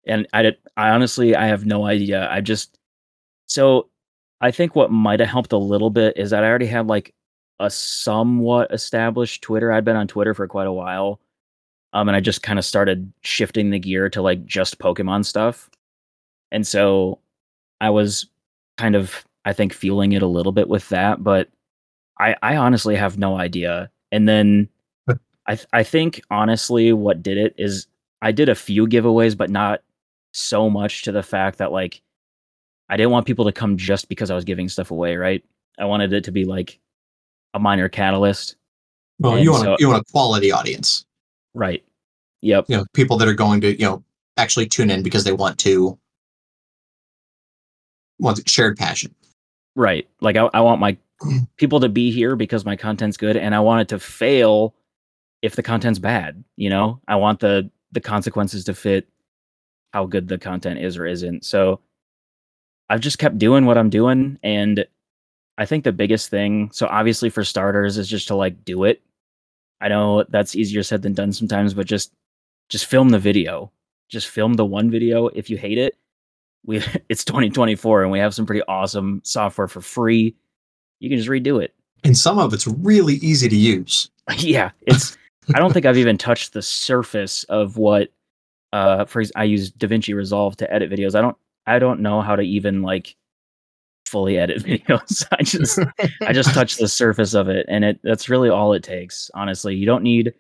And 0.07 0.27
I 0.33 0.43
did 0.43 0.57
I 0.77 0.91
honestly 0.91 1.35
I 1.37 1.47
have 1.47 1.67
no 1.67 1.87
idea. 1.87 2.29
I 2.31 2.41
just 2.41 2.79
so 3.47 3.89
I 4.41 4.51
think 4.51 4.75
what 4.75 4.91
might 4.91 5.21
have 5.21 5.29
helped 5.29 5.53
a 5.53 5.59
little 5.59 5.91
bit 5.91 6.17
is 6.17 6.31
that 6.31 6.45
I 6.45 6.49
already 6.49 6.67
had 6.67 6.87
like 6.87 7.15
a 7.61 7.71
somewhat 7.71 8.73
established 8.73 9.43
Twitter. 9.43 9.73
I'd 9.73 9.85
been 9.85 9.97
on 9.97 10.09
Twitter 10.09 10.35
for 10.35 10.47
quite 10.49 10.67
a 10.67 10.73
while. 10.73 11.21
Um 11.93 12.09
and 12.09 12.17
I 12.17 12.21
just 12.21 12.43
kind 12.43 12.59
of 12.59 12.65
started 12.65 13.13
shifting 13.23 13.71
the 13.71 13.79
gear 13.79 14.09
to 14.11 14.23
like 14.23 14.45
just 14.45 14.79
Pokemon 14.79 15.25
stuff. 15.25 15.71
And 16.51 16.67
so 16.67 17.21
I 17.81 17.91
was 17.91 18.27
kind 18.77 18.97
of 18.97 19.25
I 19.45 19.53
think 19.53 19.73
fueling 19.73 20.13
it 20.13 20.23
a 20.23 20.27
little 20.27 20.53
bit 20.53 20.69
with 20.69 20.89
that, 20.89 21.23
but 21.23 21.49
I 22.19 22.37
I 22.43 22.57
honestly 22.57 22.97
have 22.97 23.19
no 23.19 23.37
idea. 23.37 23.91
And 24.13 24.29
then 24.29 24.69
I 25.47 25.57
th- 25.57 25.69
I 25.73 25.83
think 25.83 26.21
honestly 26.31 26.93
what 26.93 27.23
did 27.23 27.39
it 27.39 27.55
is 27.59 27.87
I 28.23 28.33
did 28.33 28.49
a 28.49 28.55
few 28.55 28.87
giveaways, 28.87 29.37
but 29.37 29.51
not 29.51 29.83
so 30.33 30.69
much 30.71 31.03
to 31.03 31.13
the 31.13 31.23
fact 31.23 31.59
that 31.59 31.73
like 31.73 32.01
I 32.89 32.97
didn't 32.97 33.11
want 33.13 33.27
people 33.27 33.45
to 33.47 33.53
come 33.53 33.77
just 33.77 34.09
because 34.09 34.31
I 34.31 34.35
was 34.35 34.45
giving 34.45 34.69
stuff 34.69 34.91
away, 34.91 35.17
right? 35.17 35.45
I 35.79 35.85
wanted 35.87 36.13
it 36.13 36.25
to 36.25 36.33
be 36.33 36.45
like 36.45 36.79
a 37.55 37.59
minor 37.59 37.89
catalyst. 37.89 38.57
Well, 39.19 39.35
And 39.35 39.45
you 39.45 39.53
want 39.53 39.65
so- 39.65 39.75
a, 39.75 39.77
you 39.79 39.89
want 39.89 40.01
a 40.07 40.13
quality 40.13 40.53
audience. 40.53 41.07
Right. 41.55 41.85
Yep. 42.43 42.67
You 42.69 42.77
know, 42.77 42.85
people 42.93 43.17
that 43.19 43.29
are 43.29 43.35
going 43.35 43.61
to 43.63 43.73
you 43.73 43.87
know 43.87 44.03
actually 44.37 44.67
tune 44.67 44.91
in 44.91 45.03
because 45.03 45.25
they 45.25 45.33
want 45.33 45.59
to 45.61 45.99
want 48.19 48.49
shared 48.49 48.77
passion. 48.77 49.15
Right. 49.77 50.09
Like 50.21 50.37
I, 50.37 50.49
I 50.53 50.61
want 50.61 50.81
my 50.81 50.97
people 51.57 51.81
to 51.81 51.89
be 51.89 52.11
here 52.11 52.37
because 52.37 52.65
my 52.65 52.77
content's 52.77 53.17
good 53.17 53.37
and 53.37 53.55
I 53.55 53.61
want 53.61 53.83
it 53.83 53.89
to 53.89 53.99
fail 53.99 54.75
if 55.43 55.57
the 55.57 55.63
content's 55.63 55.99
bad, 55.99 56.43
you 56.57 56.71
know? 56.71 57.01
I 57.09 57.17
want 57.17 57.41
the 57.41 57.71
the 57.93 58.01
consequences 58.01 58.65
to 58.65 58.75
fit 58.75 59.09
how 59.93 60.07
good 60.07 60.27
the 60.29 60.39
content 60.39 60.81
is 60.81 60.97
or 60.97 61.07
isn't. 61.07 61.45
So 61.45 61.81
I've 62.95 63.01
just 63.01 63.19
kept 63.19 63.39
doing 63.39 63.67
what 63.67 63.77
I'm 63.77 63.91
doing 63.91 64.39
and 64.45 64.87
I 65.59 65.67
think 65.67 65.83
the 65.83 65.91
biggest 65.91 66.29
thing, 66.29 66.71
so 66.73 66.87
obviously 66.87 67.29
for 67.29 67.43
starters 67.43 67.99
is 67.99 68.09
just 68.09 68.29
to 68.29 68.37
like 68.37 68.65
do 68.65 68.85
it. 68.85 69.03
I 69.81 69.89
know 69.89 70.23
that's 70.29 70.55
easier 70.55 70.85
said 70.85 71.03
than 71.03 71.13
done 71.13 71.33
sometimes, 71.33 71.75
but 71.75 71.89
just 71.89 72.13
just 72.69 72.87
film 72.87 73.09
the 73.09 73.19
video. 73.19 73.73
Just 74.09 74.29
film 74.29 74.55
the 74.55 74.65
one 74.65 74.93
video 74.93 75.27
if 75.27 75.51
you 75.51 75.57
hate 75.57 75.77
it. 75.77 75.99
We 76.65 76.85
it's 77.09 77.25
2024 77.25 78.05
and 78.05 78.13
we 78.13 78.21
have 78.21 78.33
some 78.33 78.47
pretty 78.47 78.63
awesome 78.69 79.23
software 79.25 79.67
for 79.67 79.81
free. 79.81 80.37
You 81.01 81.11
can 81.11 81.19
just 81.19 81.29
redo 81.29 81.61
it. 81.61 81.75
And 82.05 82.17
some 82.17 82.39
of 82.39 82.55
it's 82.55 82.69
really 82.69 83.15
easy 83.15 83.49
to 83.49 83.57
use. 83.57 84.09
yeah, 84.39 84.71
it's 84.83 85.19
I 85.53 85.59
don't 85.59 85.73
think 85.73 85.85
I've 85.85 85.99
even 85.99 86.17
touched 86.17 86.53
the 86.53 86.63
surface 86.63 87.43
of 87.49 87.77
what 87.77 88.11
uh 88.73 89.05
for 89.07 89.25
I 89.35 89.43
use 89.43 89.73
DaVinci 89.73 90.15
Resolve 90.15 90.57
to 90.59 90.73
edit 90.73 90.93
videos. 90.93 91.17
I 91.17 91.21
don't 91.21 91.37
I 91.67 91.79
don't 91.79 92.01
know 92.01 92.21
how 92.21 92.37
to 92.37 92.43
even 92.43 92.83
like 92.83 93.17
fully 94.07 94.39
edit 94.39 94.63
videos. 94.65 95.27
I 95.33 95.43
just 95.43 95.79
I 96.23 96.33
just 96.33 96.55
touch 96.55 96.77
the 96.77 96.89
surface 96.89 97.35
of 97.35 97.49
it 97.49 97.67
and 97.69 97.85
it 97.85 98.01
that's 98.03 98.29
really 98.29 98.49
all 98.51 98.73
it 98.73 98.83
takes. 98.83 99.31
Honestly, 99.35 99.75
you 99.75 99.87
don't 99.87 100.03
need 100.03 100.35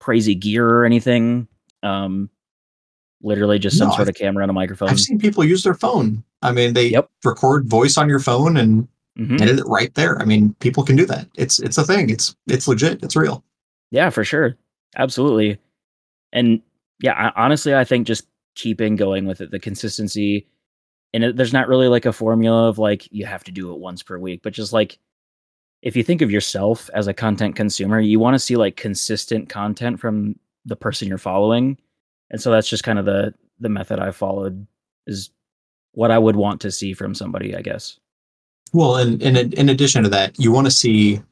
crazy 0.00 0.34
gear 0.34 0.68
or 0.68 0.84
anything. 0.84 1.48
Um 1.82 2.28
literally 3.22 3.58
just 3.58 3.78
some 3.78 3.88
No, 3.88 3.94
sort 3.96 4.08
of 4.08 4.14
camera 4.14 4.42
and 4.44 4.50
a 4.50 4.54
microphone. 4.54 4.88
I've 4.90 5.00
seen 5.00 5.18
people 5.18 5.42
use 5.42 5.62
their 5.62 5.74
phone. 5.74 6.22
I 6.42 6.52
mean, 6.52 6.74
they 6.74 6.88
Yep. 6.88 7.08
record 7.24 7.66
voice 7.66 7.96
on 7.96 8.08
your 8.08 8.20
phone 8.20 8.56
and 8.56 8.86
Mhm. 9.18 9.40
edit 9.40 9.58
it 9.60 9.64
right 9.66 9.92
there. 9.94 10.20
I 10.20 10.24
mean, 10.26 10.54
people 10.60 10.84
can 10.84 10.94
do 10.96 11.06
that. 11.06 11.26
It's 11.36 11.58
it's 11.60 11.78
a 11.78 11.84
thing. 11.84 12.10
It's 12.10 12.36
it's 12.46 12.68
legit. 12.68 13.02
It's 13.02 13.16
real. 13.16 13.42
Yeah, 13.90 14.10
for 14.10 14.24
sure. 14.24 14.56
Absolutely. 14.96 15.58
And 16.32 16.60
yeah, 17.00 17.12
I, 17.34 17.42
honestly, 17.44 17.74
I 17.74 17.84
think 17.84 18.06
just 18.06 18.26
keeping 18.56 18.96
going 18.96 19.26
with 19.26 19.40
it, 19.40 19.52
the 19.52 19.60
consistency, 19.60 20.48
and 21.14 21.22
it, 21.22 21.36
there's 21.36 21.52
not 21.52 21.68
really 21.68 21.88
like 21.88 22.04
a 22.04 22.12
formula 22.12 22.68
of 22.68 22.78
like 22.78 23.10
you 23.12 23.24
have 23.24 23.44
to 23.44 23.52
do 23.52 23.72
it 23.72 23.78
once 23.78 24.02
per 24.02 24.18
week, 24.18 24.40
but 24.42 24.52
just 24.52 24.72
like 24.72 24.98
if 25.82 25.94
you 25.94 26.02
think 26.02 26.22
of 26.22 26.30
yourself 26.30 26.90
as 26.94 27.06
a 27.06 27.14
content 27.14 27.54
consumer, 27.54 28.00
you 28.00 28.18
want 28.18 28.34
to 28.34 28.40
see 28.40 28.56
like 28.56 28.76
consistent 28.76 29.48
content 29.48 30.00
from 30.00 30.38
the 30.64 30.76
person 30.76 31.06
you're 31.06 31.18
following. 31.18 31.78
And 32.30 32.40
so 32.40 32.50
that's 32.50 32.68
just 32.68 32.82
kind 32.82 32.98
of 32.98 33.04
the 33.04 33.32
the 33.60 33.68
method 33.68 34.00
I 34.00 34.10
followed 34.10 34.66
is 35.06 35.30
what 35.92 36.10
I 36.10 36.18
would 36.18 36.36
want 36.36 36.60
to 36.62 36.70
see 36.70 36.92
from 36.92 37.14
somebody, 37.14 37.56
I 37.56 37.62
guess. 37.62 37.98
Well, 38.72 38.96
and, 38.96 39.22
and 39.22 39.36
in 39.36 39.52
in 39.52 39.68
addition 39.68 40.02
to 40.02 40.08
that, 40.10 40.38
you 40.38 40.50
want 40.50 40.66
to 40.66 40.70
see 40.70 41.22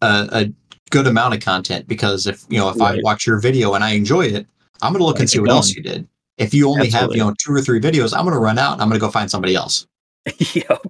a, 0.00 0.28
a 0.32 0.52
good 0.90 1.06
amount 1.06 1.34
of 1.34 1.40
content 1.40 1.86
because 1.86 2.26
if 2.26 2.44
you 2.48 2.58
know 2.58 2.68
if 2.70 2.80
I 2.80 2.98
watch 3.02 3.26
your 3.26 3.38
video 3.38 3.74
and 3.74 3.84
I 3.84 3.90
enjoy 3.90 4.26
it, 4.26 4.46
I'm 4.80 4.92
going 4.92 5.00
to 5.00 5.04
look 5.04 5.16
Right, 5.16 5.20
and 5.20 5.30
see 5.30 5.40
what 5.40 5.50
else 5.50 5.74
you 5.74 5.82
did. 5.82 6.08
If 6.42 6.54
you 6.54 6.68
only 6.68 6.86
Absolutely. 6.86 7.18
have 7.18 7.26
you 7.26 7.30
know 7.30 7.34
two 7.38 7.52
or 7.52 7.60
three 7.60 7.80
videos, 7.80 8.16
I'm 8.16 8.24
going 8.24 8.34
to 8.34 8.40
run 8.40 8.58
out. 8.58 8.74
and 8.74 8.82
I'm 8.82 8.88
going 8.88 9.00
to 9.00 9.04
go 9.06 9.10
find 9.10 9.30
somebody 9.30 9.54
else. 9.54 9.86
yep. 10.54 10.80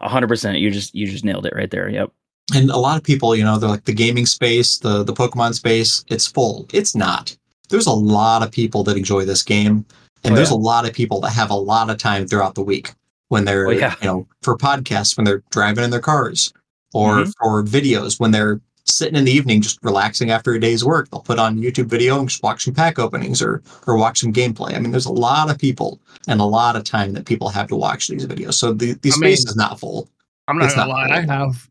A 0.00 0.08
hundred 0.08 0.28
percent. 0.28 0.58
You 0.58 0.70
just 0.70 0.94
you 0.94 1.06
just 1.06 1.24
nailed 1.24 1.46
it 1.46 1.52
right 1.54 1.70
there. 1.70 1.88
Yep. 1.88 2.10
And 2.54 2.70
a 2.70 2.76
lot 2.78 2.96
of 2.96 3.04
people, 3.04 3.36
you 3.36 3.44
know, 3.44 3.58
they're 3.58 3.68
like 3.68 3.84
the 3.84 3.92
gaming 3.92 4.26
space, 4.26 4.78
the 4.78 5.02
the 5.04 5.12
Pokemon 5.12 5.54
space, 5.54 6.04
it's 6.08 6.26
full. 6.26 6.66
It's 6.72 6.94
not. 6.96 7.36
There's 7.68 7.86
a 7.86 7.92
lot 7.92 8.42
of 8.42 8.50
people 8.50 8.82
that 8.84 8.96
enjoy 8.96 9.24
this 9.26 9.42
game, 9.42 9.84
and 10.24 10.32
Oh, 10.32 10.36
there's 10.36 10.50
yeah. 10.50 10.56
a 10.56 10.58
lot 10.58 10.88
of 10.88 10.94
people 10.94 11.20
that 11.20 11.30
have 11.32 11.50
a 11.50 11.54
lot 11.54 11.90
of 11.90 11.98
time 11.98 12.26
throughout 12.26 12.54
the 12.54 12.62
week 12.62 12.92
when 13.28 13.44
they're, 13.44 13.68
Oh, 13.68 13.72
yeah. 13.72 13.94
you 14.00 14.06
know, 14.06 14.26
for 14.42 14.56
podcasts 14.56 15.16
when 15.18 15.24
they're 15.24 15.42
driving 15.50 15.84
in 15.84 15.90
their 15.90 16.00
cars, 16.00 16.50
or 16.94 17.18
Mhm. 17.18 17.32
for 17.38 17.62
videos 17.62 18.18
when 18.18 18.30
they're 18.30 18.60
sitting 18.90 19.16
in 19.16 19.24
the 19.24 19.32
evening 19.32 19.60
just 19.60 19.78
relaxing 19.82 20.30
after 20.30 20.52
a 20.54 20.60
day's 20.60 20.84
work. 20.84 21.08
They'll 21.10 21.20
put 21.20 21.38
on 21.38 21.58
YouTube 21.58 21.86
video 21.86 22.18
and 22.18 22.28
just 22.28 22.42
watch 22.42 22.64
some 22.64 22.74
pack 22.74 22.98
openings 22.98 23.40
or 23.42 23.62
or 23.86 23.96
watch 23.96 24.20
some 24.20 24.32
gameplay. 24.32 24.74
I 24.74 24.78
mean, 24.78 24.90
there's 24.90 25.06
a 25.06 25.12
lot 25.12 25.50
of 25.50 25.58
people 25.58 26.00
and 26.26 26.40
a 26.40 26.44
lot 26.44 26.76
of 26.76 26.84
time 26.84 27.12
that 27.12 27.26
people 27.26 27.48
have 27.48 27.68
to 27.68 27.76
watch 27.76 28.08
these 28.08 28.26
videos. 28.26 28.54
So 28.54 28.72
the 28.72 28.94
the 28.94 29.10
space 29.10 29.40
mean, 29.44 29.48
is 29.48 29.56
not 29.56 29.78
full. 29.80 30.08
I'm 30.48 30.58
not 30.58 30.66
It's 30.66 30.74
gonna 30.74 30.92
not 30.92 31.08
lie. 31.10 31.16
I 31.16 31.20
have 31.22 31.68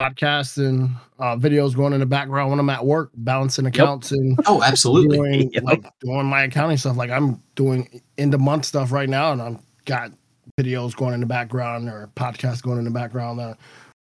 podcasts 0.00 0.56
and 0.56 0.90
uh, 1.18 1.36
videos 1.36 1.76
going 1.76 1.92
in 1.92 2.00
the 2.00 2.06
background 2.06 2.50
when 2.50 2.58
I'm 2.58 2.70
at 2.70 2.84
work, 2.84 3.10
balancing 3.16 3.66
accounts 3.66 4.12
and 4.12 4.38
Oh, 4.46 4.62
absolutely. 4.62 5.16
doing 5.18 5.50
Yep. 5.52 5.62
like 5.64 5.84
doing 6.00 6.24
my 6.26 6.44
accounting 6.44 6.78
stuff. 6.78 6.96
Like 6.96 7.10
I'm 7.10 7.42
doing 7.54 8.00
end 8.16 8.32
of 8.32 8.40
month 8.40 8.64
stuff 8.64 8.92
right 8.92 9.08
now, 9.08 9.32
and 9.32 9.42
I've 9.42 9.58
got 9.84 10.12
videos 10.58 10.96
going 10.96 11.14
in 11.14 11.20
the 11.20 11.26
background 11.26 11.88
or 11.88 12.10
podcasts 12.16 12.62
going 12.62 12.78
in 12.78 12.84
the 12.84 12.90
background 12.90 13.38
that 13.40 13.58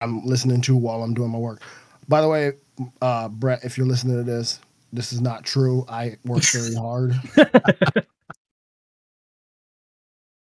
I'm 0.02 0.26
listening 0.26 0.62
to 0.62 0.76
while 0.76 1.04
I'm 1.04 1.14
doing 1.14 1.32
my 1.32 1.40
work. 1.40 1.62
By 2.08 2.22
the 2.22 2.30
way, 2.30 2.54
uh, 3.02 3.30
Brett, 3.30 3.64
if 3.64 3.78
you're 3.78 3.88
listening 3.88 4.18
to 4.18 4.24
this, 4.24 4.60
this 4.94 5.12
is 5.12 5.22
not 5.22 5.44
true. 5.44 5.86
I 5.90 6.18
work 6.26 6.44
very 6.54 6.74
hard. 6.76 7.14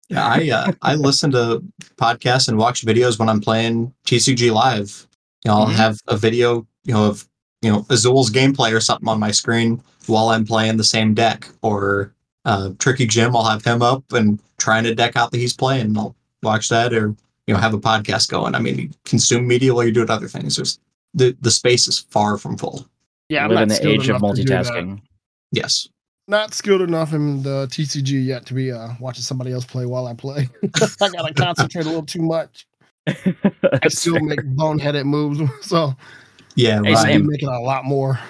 Yeah, 0.09 0.25
I 0.27 0.51
uh, 0.51 0.73
I 0.83 0.95
listen 0.95 1.31
to 1.33 1.63
podcasts 1.97 2.49
and 2.49 2.57
watch 2.57 2.85
videos 2.85 3.19
when 3.19 3.29
I'm 3.29 3.41
playing 3.41 3.93
TCG 4.07 4.51
Live. 4.53 5.07
You 5.45 5.51
know, 5.51 5.59
I'll 5.59 5.67
Mhm. 5.67 5.75
have 5.75 5.99
a 6.09 6.17
video, 6.17 6.67
you 6.85 6.95
know, 6.95 7.05
of 7.07 7.29
you 7.61 7.71
know 7.71 7.83
Azul's 7.91 8.31
gameplay 8.31 8.73
or 8.73 8.81
something 8.81 9.09
on 9.09 9.21
my 9.21 9.31
screen 9.33 9.83
while 10.07 10.31
I'm 10.31 10.47
playing 10.47 10.79
the 10.79 10.85
same 10.85 11.13
deck. 11.13 11.49
Or 11.63 12.15
uh, 12.47 12.71
Tricky 12.79 13.07
Jim, 13.07 13.37
I'll 13.37 13.45
have 13.45 13.65
him 13.65 13.83
up 13.83 14.11
and 14.13 14.41
trying 14.57 14.85
to 14.85 14.95
deck 14.95 15.17
out 15.17 15.31
that 15.33 15.39
he's 15.39 15.53
playing. 15.53 15.99
I'll 15.99 16.17
watch 16.43 16.69
that 16.71 16.95
or 16.95 17.15
you 17.47 17.55
know 17.55 17.61
have 17.61 17.75
a 17.75 17.79
podcast 17.79 18.31
going. 18.31 18.55
I 18.55 18.61
mean, 18.61 18.95
consume 19.05 19.47
media 19.47 19.75
while 19.75 19.85
you're 19.85 19.93
doing 19.93 20.11
other 20.11 20.29
things. 20.29 20.57
There's 20.57 20.79
the 21.15 21.37
the 21.41 21.51
space 21.51 21.87
is 21.89 21.99
far 21.99 22.39
from 22.39 22.57
full. 22.57 22.87
Yeah, 23.29 23.45
I'm 23.45 23.51
live 23.51 23.69
not 23.69 23.79
in 23.81 23.85
the 23.85 23.91
age 23.93 24.09
of 24.09 24.17
enough 24.23 24.35
to 24.37 24.43
do 24.43 24.49
that. 24.49 24.67
multitasking. 24.67 25.03
Yes. 25.53 25.89
Not 26.29 26.53
skilled 26.53 26.83
enough 26.83 27.15
in 27.15 27.43
the 27.43 27.67
TCG 27.71 28.25
yet 28.25 28.45
to 28.47 28.55
be 28.55 28.71
uh, 28.71 28.89
watching 29.01 29.23
somebody 29.23 29.51
else 29.53 29.65
play 29.65 29.87
while 29.87 30.07
I 30.07 30.15
play. 30.15 30.49
I 31.01 31.09
gotta 31.09 31.33
concentrate 31.37 31.85
a 31.87 31.89
little 31.89 32.05
too 32.05 32.23
much. 32.23 32.67
I 33.07 33.89
still 33.89 34.15
fair. 34.15 34.23
make 34.23 34.41
boneheaded 34.41 35.05
moves, 35.07 35.41
so 35.67 35.95
Yeah. 36.55 36.81
Hey, 36.85 36.91
I'm 36.95 36.97
same. 36.97 37.23
do 37.23 37.29
make 37.31 37.43
it 37.43 37.49
a 37.49 37.59
lot 37.61 37.87
more. 37.87 38.21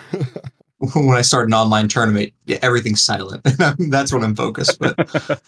when 0.94 1.16
I 1.16 1.22
start 1.22 1.48
an 1.48 1.54
online 1.54 1.88
tournament, 1.88 2.32
yeah, 2.46 2.58
everything's 2.62 3.02
silent. 3.02 3.42
That's 3.90 4.12
when 4.12 4.22
I'm 4.22 4.36
focused. 4.36 4.78
But 4.78 4.96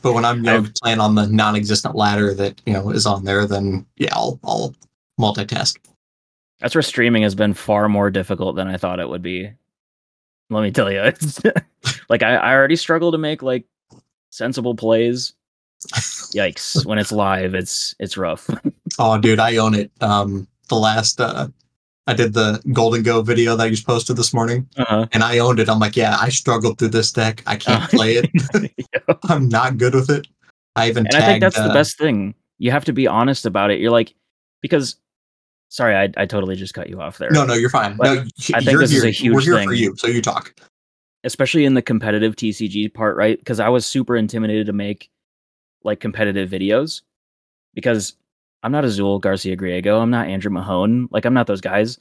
but 0.03 0.12
when 0.12 0.24
I'm 0.24 0.39
you 0.39 0.43
know, 0.43 0.66
playing 0.83 0.99
on 0.99 1.14
the 1.14 1.28
non-existent 1.28 1.95
ladder 1.95 2.35
that 2.35 2.61
you 2.66 2.72
know 2.72 2.91
is 2.91 3.07
on 3.07 3.24
there, 3.24 3.47
then 3.47 3.87
yeah, 3.97 4.09
I'll 4.12 4.41
I'll 4.43 4.74
multitask. 5.20 5.76
That's 6.61 6.74
where 6.74 6.82
streaming 6.82 7.22
has 7.22 7.34
been 7.34 7.54
far 7.54 7.88
more 7.88 8.11
difficult 8.11 8.56
than 8.56 8.68
I 8.68 8.76
thought 8.76 9.00
it 9.00 9.08
would 9.08 9.22
be. 9.22 9.50
Let 10.50 10.62
me 10.62 10.70
tell 10.70 10.90
you, 10.90 11.02
it's 11.02 11.40
like 12.08 12.22
I, 12.22 12.34
I 12.36 12.54
already 12.54 12.76
struggle 12.76 13.12
to 13.12 13.18
make 13.18 13.42
like 13.42 13.64
sensible 14.30 14.74
plays. 14.74 15.32
Yikes! 16.34 16.84
when 16.84 16.98
it's 16.98 17.12
live, 17.12 17.54
it's 17.54 17.94
it's 17.98 18.16
rough. 18.16 18.48
Oh, 18.98 19.16
dude, 19.18 19.38
I 19.38 19.56
own 19.56 19.74
it. 19.74 19.90
Um, 20.00 20.48
the 20.68 20.74
last 20.74 21.20
uh, 21.20 21.46
I 22.06 22.12
did 22.12 22.34
the 22.34 22.61
Gholdengo 22.66 23.24
video 23.24 23.54
that 23.54 23.64
I 23.64 23.70
just 23.70 23.86
posted 23.86 24.16
this 24.16 24.34
morning, 24.34 24.68
uh-huh. 24.76 25.06
and 25.12 25.22
I 25.22 25.38
owned 25.38 25.61
it. 25.61 25.68
I'm 25.68 25.78
like, 25.78 25.96
yeah, 25.96 26.16
I 26.20 26.28
struggled 26.28 26.78
through 26.78 26.88
this 26.88 27.12
deck. 27.12 27.42
I 27.46 27.56
can't 27.56 27.84
Uh, 27.84 27.86
play 27.86 28.14
it. 28.16 28.30
Yeah. 28.92 29.14
I'm 29.28 29.48
not 29.48 29.78
good 29.78 29.94
with 29.94 30.11
it. 30.11 30.26
I 30.74 30.88
even 30.88 31.06
and 31.06 31.12
tagged. 31.12 31.22
I 31.22 31.26
think 31.28 31.40
that's 31.40 31.56
the 31.56 31.70
uh, 31.70 31.72
best 31.72 31.98
thing. 31.98 32.34
You 32.58 32.72
have 32.72 32.84
to 32.86 32.92
be 32.92 33.06
honest 33.06 33.46
about 33.46 33.70
it. 33.70 33.78
You're 33.78 33.92
like, 33.92 34.12
because, 34.61 34.96
sorry, 35.71 35.97
I, 35.97 36.11
I 36.18 36.27
totally 36.27 36.57
just 36.57 36.75
cut 36.75 36.91
you 36.91 37.01
off 37.01 37.16
there. 37.16 37.31
No, 37.31 37.47
no, 37.47 37.55
you're 37.55 37.71
fine. 37.71 37.97
But 37.97 38.05
no, 38.05 38.21
I 38.55 38.61
think 38.61 38.79
this 38.79 38.93
is 38.93 39.05
a 39.05 39.11
huge 39.11 39.35
We're 39.35 39.41
here 39.41 39.64
for 39.64 39.73
you, 39.73 39.97
so 39.97 40.07
you 40.07 40.21
talk. 40.21 40.55
especially 41.25 41.64
in 41.64 41.75
the 41.75 41.83
competitive 41.83 42.37
TCG 42.37 42.93
part, 42.93 43.16
right? 43.16 43.39
Because 43.39 43.61
I 43.61 43.68
was 43.71 43.87
super 43.87 44.16
intimidated 44.16 44.66
to 44.66 44.73
make 44.75 45.11
like 45.83 46.01
competitive 46.01 46.51
videos 46.51 47.03
because 47.75 48.14
I'm 48.62 48.73
not 48.73 48.85
Azul 48.85 49.18
Garcia 49.18 49.57
Griego, 49.57 50.03
I'm 50.03 50.11
not 50.11 50.29
Andrew 50.29 50.51
Mahone, 50.51 51.09
like 51.11 51.25
I'm 51.25 51.35
not 51.35 51.47
those 51.47 51.62
guys, 51.62 51.99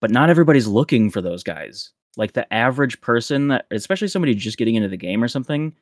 but 0.00 0.10
not 0.10 0.30
everybody's 0.30 0.66
looking 0.66 1.10
for 1.10 1.20
those 1.20 1.44
guys. 1.44 1.92
Like 2.16 2.32
the 2.32 2.52
average 2.52 3.00
person 3.00 3.48
that, 3.48 3.66
especially 3.70 4.08
somebody 4.08 4.34
just 4.34 4.58
getting 4.58 4.74
into 4.74 4.88
the 4.88 4.96
game 4.96 5.22
or 5.22 5.28
something, 5.28 5.72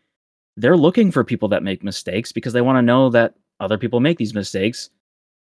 they're 0.56 0.76
looking 0.76 1.10
for 1.10 1.24
people 1.24 1.48
that 1.48 1.62
make 1.62 1.82
mistakes 1.82 2.32
because 2.32 2.52
they 2.52 2.60
want 2.60 2.76
to 2.76 2.82
know 2.82 3.08
that 3.10 3.34
other 3.60 3.78
people 3.78 4.00
make 4.00 4.18
these 4.18 4.34
mistakes. 4.34 4.90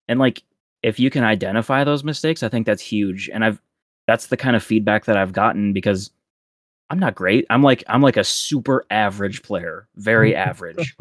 And 0.09 0.21
like 0.21 0.43
if 0.83 0.99
you 0.99 1.11
can 1.11 1.25
identify 1.25 1.85
those 1.85 2.05
mistakes, 2.05 2.43
I 2.43 2.49
think 2.49 2.67
that's 2.67 2.83
huge. 2.83 3.29
And 3.33 3.45
I've 3.45 3.61
that's 4.07 4.27
the 4.27 4.37
kind 4.37 4.57
of 4.57 4.63
feedback 4.63 5.05
that 5.05 5.17
I've 5.17 5.33
gotten 5.33 5.73
because 5.73 6.11
I'm 6.89 6.99
not 6.99 7.15
great. 7.15 7.47
I'm 7.51 7.63
like 7.63 7.85
I'm 7.89 8.03
like 8.03 8.17
a 8.17 8.25
super 8.25 8.85
average 8.91 9.43
player, 9.43 9.89
very 9.97 10.35
average. 10.51 10.97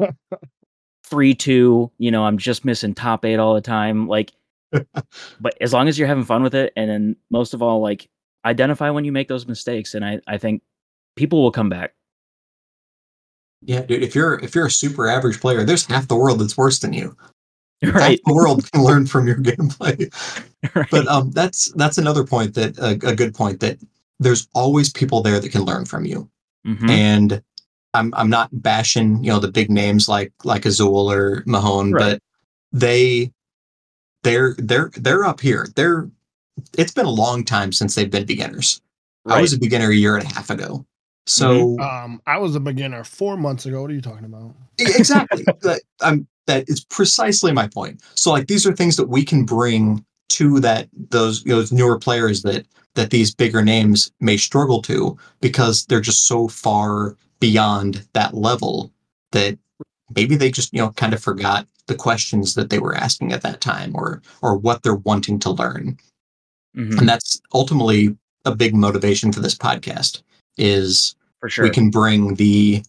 Three 1.04 1.34
two, 1.34 1.90
you 1.98 2.10
know, 2.10 2.24
I'm 2.24 2.38
just 2.38 2.64
missing 2.64 2.94
top 2.94 3.24
eight 3.24 3.38
all 3.38 3.54
the 3.54 3.60
time. 3.60 4.06
Like, 4.06 4.32
but 4.72 5.54
as 5.60 5.72
long 5.72 5.88
as 5.88 5.98
you're 5.98 6.06
having 6.06 6.24
fun 6.24 6.42
with 6.42 6.54
it, 6.54 6.72
and 6.76 6.88
then 6.88 7.16
most 7.30 7.54
of 7.54 7.62
all, 7.62 7.80
like 7.80 8.08
identify 8.44 8.90
when 8.90 9.04
you 9.04 9.12
make 9.12 9.28
those 9.28 9.48
mistakes, 9.48 9.94
and 9.94 10.04
I 10.04 10.20
I 10.28 10.38
think 10.38 10.62
people 11.16 11.42
will 11.42 11.50
come 11.50 11.68
back. 11.68 11.94
Yeah, 13.62 13.82
dude. 13.82 14.02
If 14.02 14.14
you're 14.14 14.38
if 14.38 14.54
you're 14.54 14.66
a 14.66 14.70
super 14.70 15.08
average 15.08 15.40
player, 15.40 15.64
there's 15.64 15.84
half 15.86 16.06
the 16.06 16.16
world 16.16 16.38
that's 16.38 16.56
worse 16.56 16.78
than 16.78 16.92
you. 16.92 17.16
Right, 17.82 18.20
the 18.26 18.34
world 18.34 18.70
can 18.70 18.82
learn 18.84 19.06
from 19.06 19.26
your 19.26 19.36
gameplay. 19.36 20.12
right. 20.74 20.88
But 20.90 21.06
um, 21.08 21.30
that's 21.30 21.72
that's 21.72 21.96
another 21.98 22.24
point 22.24 22.54
that 22.54 22.76
a, 22.78 22.90
a 23.08 23.14
good 23.14 23.34
point 23.34 23.60
that 23.60 23.78
there's 24.18 24.48
always 24.54 24.90
people 24.92 25.22
there 25.22 25.40
that 25.40 25.50
can 25.50 25.62
learn 25.62 25.86
from 25.86 26.04
you. 26.04 26.28
Mhm. 26.66 26.90
And 26.90 27.42
I'm 27.94 28.12
I'm 28.14 28.28
not 28.28 28.50
bashing 28.52 29.24
you 29.24 29.30
know 29.32 29.38
the 29.40 29.50
big 29.50 29.70
names 29.70 30.08
like 30.08 30.32
like 30.44 30.66
Azul 30.66 31.10
or 31.10 31.42
Mahone, 31.46 31.92
Right. 31.92 32.00
but 32.00 32.22
they 32.72 33.32
they're 34.24 34.54
they're 34.58 34.90
they're 34.96 35.24
up 35.24 35.40
here. 35.40 35.66
They're 35.74 36.10
it's 36.76 36.92
been 36.92 37.06
a 37.06 37.10
long 37.10 37.44
time 37.44 37.72
since 37.72 37.94
they've 37.94 38.10
been 38.10 38.26
beginners. 38.26 38.82
I 39.26 39.40
was 39.40 39.52
a 39.54 39.58
beginner 39.58 39.90
a 39.90 39.94
year 39.94 40.16
and 40.16 40.30
a 40.30 40.34
half 40.34 40.50
ago. 40.50 40.84
So 41.30 41.78
Um, 41.80 42.20
I 42.26 42.38
was 42.38 42.56
a 42.56 42.60
beginner 42.60 43.04
four 43.04 43.36
months 43.36 43.66
ago. 43.66 43.80
What 43.82 43.90
are 43.90 43.94
you 43.94 44.00
talking 44.00 44.24
about? 44.24 44.54
Exactly 44.78 45.44
that 45.62 45.82
i'm 46.00 46.26
that 46.46 46.68
is 46.68 46.84
precisely 46.86 47.52
my 47.52 47.68
point 47.68 48.00
so 48.14 48.30
like 48.32 48.46
these 48.46 48.66
are 48.66 48.74
things 48.74 48.96
that 48.96 49.08
we 49.08 49.22
can 49.24 49.44
bring 49.44 50.02
to 50.30 50.58
that 50.60 50.88
those 51.10 51.44
you 51.44 51.50
know, 51.50 51.56
those 51.56 51.70
newer 51.70 51.98
players 51.98 52.42
that 52.42 52.66
that 52.94 53.10
these 53.10 53.34
bigger 53.34 53.62
names 53.62 54.10
may 54.20 54.36
struggle 54.38 54.80
to 54.80 55.16
because 55.42 55.84
they're 55.86 56.00
just 56.00 56.26
so 56.26 56.48
far 56.48 57.14
beyond 57.40 58.06
that 58.14 58.32
level 58.34 58.90
that 59.32 59.58
maybe 60.16 60.34
they 60.34 60.50
just 60.50 60.72
you 60.72 60.80
know 60.80 60.90
kind 60.92 61.12
of 61.12 61.22
forgot 61.22 61.66
the 61.86 61.94
questions 61.94 62.54
that 62.54 62.70
they 62.70 62.78
were 62.78 62.94
asking 62.94 63.32
at 63.32 63.42
that 63.42 63.60
time 63.60 63.94
or 63.94 64.22
or 64.40 64.56
what 64.56 64.82
they're 64.82 64.94
wanting 64.94 65.38
to 65.38 65.50
learn 65.50 65.98
Mhm. 66.76 66.98
and 66.98 67.08
that's 67.08 67.38
ultimately 67.52 68.16
a 68.46 68.54
big 68.54 68.74
motivation 68.74 69.30
for 69.32 69.40
this 69.40 69.54
podcast 69.56 70.22
is 70.56 71.14
for 71.40 71.48
sure. 71.48 71.64
we 71.64 71.70
can 71.70 71.90
bring 71.90 72.34
the 72.34 72.82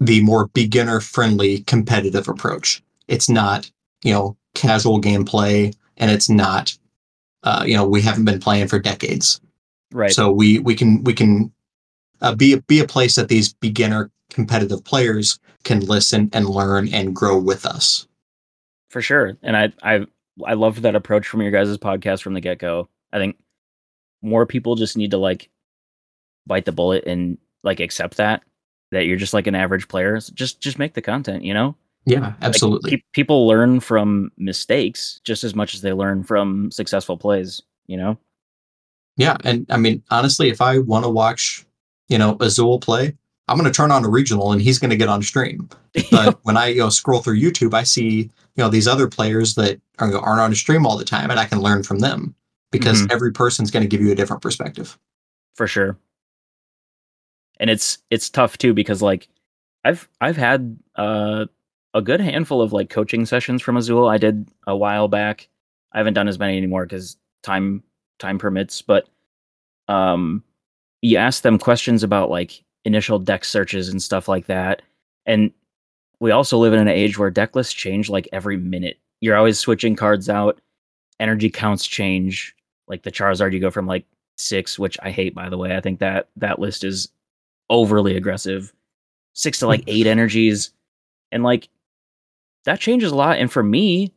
the 0.00 0.22
more 0.22 0.46
beginner 0.48 1.00
friendly 1.00 1.60
competitive 1.60 2.28
approach. 2.28 2.82
It's 3.08 3.28
not 3.28 3.70
you 4.02 4.12
know 4.12 4.36
casual 4.54 5.00
gameplay 5.00 5.74
and 5.96 6.10
it's 6.10 6.28
not 6.28 6.76
uh, 7.42 7.64
you 7.66 7.76
know 7.76 7.86
we 7.86 8.00
haven't 8.02 8.24
been 8.24 8.40
playing 8.40 8.68
for 8.68 8.78
decades. 8.78 9.40
Right. 9.90 10.12
so 10.12 10.30
we 10.30 10.58
we 10.58 10.74
can 10.74 11.02
we 11.04 11.14
can 11.14 11.50
uh, 12.20 12.34
be 12.34 12.52
a, 12.52 12.60
be 12.62 12.80
a 12.80 12.86
place 12.86 13.14
that 13.14 13.28
these 13.28 13.54
beginner 13.54 14.10
competitive 14.30 14.84
players 14.84 15.38
can 15.64 15.80
listen 15.80 16.28
and 16.32 16.46
learn 16.46 16.92
and 16.92 17.16
grow 17.16 17.38
with 17.38 17.64
us. 17.64 18.06
For 18.90 19.00
sure. 19.00 19.36
And 19.42 19.56
i 19.56 19.72
i 19.82 20.06
i 20.46 20.54
loved 20.54 20.82
that 20.82 20.94
approach 20.94 21.26
from 21.26 21.40
your 21.42 21.50
guys' 21.50 21.78
podcast 21.78 22.22
from 22.22 22.34
the 22.34 22.40
get-go. 22.40 22.88
I 23.12 23.18
think 23.18 23.38
more 24.20 24.46
people 24.46 24.74
just 24.74 24.96
need 24.96 25.12
to 25.12 25.18
like 25.18 25.48
bite 26.46 26.64
the 26.64 26.72
bullet 26.72 27.04
and 27.06 27.38
like 27.64 27.80
accept 27.80 28.16
that 28.16 28.42
that 28.90 29.06
you're 29.06 29.16
just 29.16 29.34
like 29.34 29.46
an 29.46 29.54
average 29.54 29.88
player 29.88 30.18
just 30.34 30.60
just 30.60 30.78
make 30.78 30.94
the 30.94 31.02
content 31.02 31.44
you 31.44 31.54
know? 31.54 31.76
Yeah 32.04 32.20
Like, 32.20 32.34
absolutely. 32.42 32.90
pe- 32.96 33.02
people 33.12 33.46
learn 33.46 33.80
from 33.80 34.30
mistakes 34.38 35.20
just 35.24 35.44
as 35.44 35.54
much 35.54 35.74
as 35.74 35.80
they 35.82 35.92
learn 35.92 36.24
from 36.24 36.70
successful 36.70 37.16
plays 37.16 37.62
you 37.88 37.96
know? 37.96 38.18
Yeah, 39.16 39.36
and 39.42 39.66
I 39.68 39.76
mean, 39.76 40.02
honestly, 40.10 40.48
if 40.48 40.60
I 40.60 40.78
want 40.78 41.04
to 41.04 41.08
watch, 41.10 41.66
you 42.08 42.16
know, 42.18 42.36
Azul 42.40 42.78
play, 42.78 43.16
I'm 43.48 43.58
going 43.58 43.70
to 43.70 43.76
turn 43.76 43.90
on 43.90 44.04
a 44.04 44.08
regional 44.08 44.52
and 44.52 44.62
he's 44.62 44.78
going 44.78 44.90
to 44.90 44.96
get 44.96 45.08
on 45.08 45.22
stream. 45.22 45.68
But 46.12 46.38
when 46.44 46.56
I 46.56 46.68
you 46.68 46.78
know 46.78 46.90
scroll 46.90 47.22
through 47.22 47.40
YouTube, 47.40 47.74
I 47.74 47.82
see 47.82 48.10
you 48.10 48.30
know 48.58 48.68
these 48.68 48.86
other 48.86 49.08
players 49.08 49.56
that 49.56 49.80
are, 49.98 50.16
aren't 50.16 50.40
on 50.40 50.52
a 50.52 50.54
stream 50.54 50.86
all 50.86 50.96
the 50.96 51.04
time, 51.04 51.28
and 51.30 51.40
I 51.40 51.44
can 51.44 51.60
learn 51.60 51.82
from 51.82 51.98
them 51.98 52.36
because 52.70 53.02
mm-hmm. 53.02 53.10
every 53.10 53.32
person's 53.32 53.72
going 53.72 53.82
to 53.82 53.88
give 53.88 54.00
you 54.00 54.12
a 54.12 54.14
different 54.14 54.42
perspective. 54.42 54.96
for 55.56 55.66
sure 55.66 55.98
and 57.60 57.70
it's 57.70 57.98
it's 58.10 58.30
tough 58.30 58.58
too 58.58 58.74
because 58.74 59.02
like 59.02 59.28
i've 59.84 60.08
i've 60.20 60.36
had 60.36 60.78
uh 60.96 61.44
a 61.94 62.02
good 62.02 62.20
handful 62.20 62.62
of 62.62 62.72
like 62.72 62.90
coaching 62.90 63.24
sessions 63.26 63.62
from 63.62 63.76
azul. 63.76 64.08
I 64.08 64.18
did 64.18 64.48
a 64.66 64.76
while 64.76 65.08
back. 65.08 65.48
I 65.92 65.98
haven't 65.98 66.14
done 66.14 66.28
as 66.28 66.38
many 66.38 66.56
anymore 66.56 66.84
because 66.84 67.16
time 67.42 67.82
time 68.18 68.38
permits 68.38 68.82
but 68.82 69.08
um 69.86 70.42
you 71.02 71.16
ask 71.16 71.42
them 71.42 71.58
questions 71.58 72.02
about 72.02 72.30
like 72.30 72.62
initial 72.84 73.18
deck 73.18 73.44
searches 73.44 73.88
and 73.88 74.02
stuff 74.02 74.28
like 74.28 74.46
that. 74.46 74.82
And 75.26 75.52
we 76.20 76.30
also 76.32 76.58
live 76.58 76.72
in 76.72 76.80
an 76.80 76.88
age 76.88 77.16
where 77.16 77.30
deck 77.30 77.54
lists 77.54 77.72
change 77.72 78.10
like 78.10 78.28
every 78.32 78.56
minute. 78.56 78.98
You're 79.20 79.36
always 79.36 79.58
switching 79.58 79.94
cards 79.94 80.28
out. 80.28 80.60
Energy 81.20 81.50
counts 81.50 81.86
change. 81.86 82.54
Like 82.88 83.02
the 83.02 83.12
charizard 83.12 83.52
you 83.52 83.60
go 83.60 83.70
from 83.70 83.86
like 83.86 84.04
six, 84.36 84.78
which 84.78 84.98
I 85.02 85.10
hate 85.10 85.34
by 85.34 85.48
the 85.48 85.58
way. 85.58 85.76
I 85.76 85.80
think 85.80 86.00
that 86.00 86.28
that 86.36 86.58
list 86.58 86.82
is 86.82 87.08
overly 87.70 88.16
aggressive. 88.16 88.72
Six 89.34 89.60
to 89.60 89.66
like 89.66 89.84
eight 89.86 90.06
energies. 90.16 90.70
And 91.32 91.42
like 91.42 91.68
that 92.64 92.80
changes 92.80 93.12
a 93.12 93.16
lot. 93.16 93.38
And 93.38 93.50
for 93.50 93.62
me, 93.62 94.12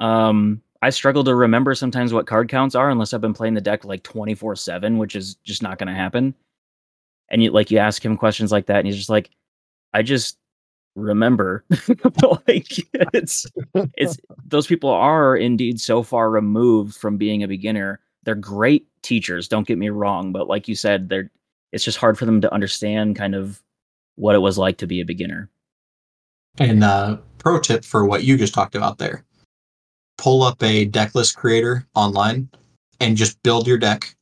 um, 0.00 0.62
I 0.82 0.90
struggle 0.90 1.24
to 1.24 1.34
remember 1.34 1.74
sometimes 1.74 2.12
what 2.12 2.26
card 2.26 2.48
counts 2.48 2.74
are 2.74 2.90
unless 2.90 3.12
I've 3.12 3.20
been 3.20 3.34
playing 3.34 3.54
the 3.54 3.60
deck 3.60 3.84
like 3.84 4.04
24-7, 4.04 4.96
which 4.96 5.16
is 5.16 5.34
just 5.36 5.62
not 5.62 5.78
gonna 5.78 5.94
happen. 5.94 6.34
And 7.30 7.42
you 7.42 7.50
like 7.50 7.70
you 7.70 7.78
ask 7.78 8.04
him 8.04 8.16
questions 8.16 8.52
like 8.52 8.66
that, 8.66 8.78
and 8.78 8.86
he's 8.86 8.96
just 8.96 9.10
like, 9.10 9.30
I 9.92 10.02
just 10.02 10.38
remember. 10.94 11.64
like 12.48 12.72
it's 13.12 13.46
it's 13.74 14.16
those 14.46 14.66
people 14.66 14.90
are 14.90 15.36
indeed 15.36 15.80
so 15.80 16.02
far 16.02 16.30
removed 16.30 16.96
from 16.96 17.16
being 17.16 17.42
a 17.42 17.48
beginner. 17.48 18.00
They're 18.22 18.34
great 18.34 18.86
teachers, 19.02 19.48
don't 19.48 19.66
get 19.66 19.78
me 19.78 19.88
wrong, 19.90 20.32
but 20.32 20.48
like 20.48 20.68
you 20.68 20.74
said, 20.74 21.08
they're 21.08 21.30
it's 21.72 21.84
just 21.84 21.98
hard 21.98 22.18
for 22.18 22.26
them 22.26 22.40
to 22.40 22.52
understand 22.52 23.16
kind 23.16 23.34
of 23.34 23.62
what 24.16 24.34
it 24.34 24.40
was 24.40 24.58
like 24.58 24.78
to 24.78 24.86
be 24.86 25.00
a 25.00 25.04
beginner. 25.04 25.48
And 26.58 26.82
uh, 26.82 27.18
pro 27.38 27.60
tip 27.60 27.84
for 27.84 28.04
what 28.04 28.24
you 28.24 28.36
just 28.36 28.54
talked 28.54 28.74
about 28.74 28.98
there: 28.98 29.24
pull 30.16 30.42
up 30.42 30.62
a 30.62 30.84
deck 30.84 31.14
list 31.14 31.36
creator 31.36 31.86
online 31.94 32.48
and 33.00 33.16
just 33.16 33.42
build 33.42 33.66
your 33.66 33.78
deck, 33.78 34.16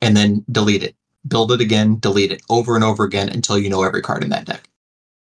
and 0.00 0.16
then 0.16 0.44
delete 0.50 0.82
it. 0.82 0.94
Build 1.26 1.52
it 1.52 1.60
again, 1.60 1.98
delete 2.00 2.32
it 2.32 2.42
over 2.50 2.74
and 2.74 2.84
over 2.84 3.04
again 3.04 3.28
until 3.28 3.58
you 3.58 3.70
know 3.70 3.82
every 3.82 4.02
card 4.02 4.24
in 4.24 4.30
that 4.30 4.46
deck. 4.46 4.68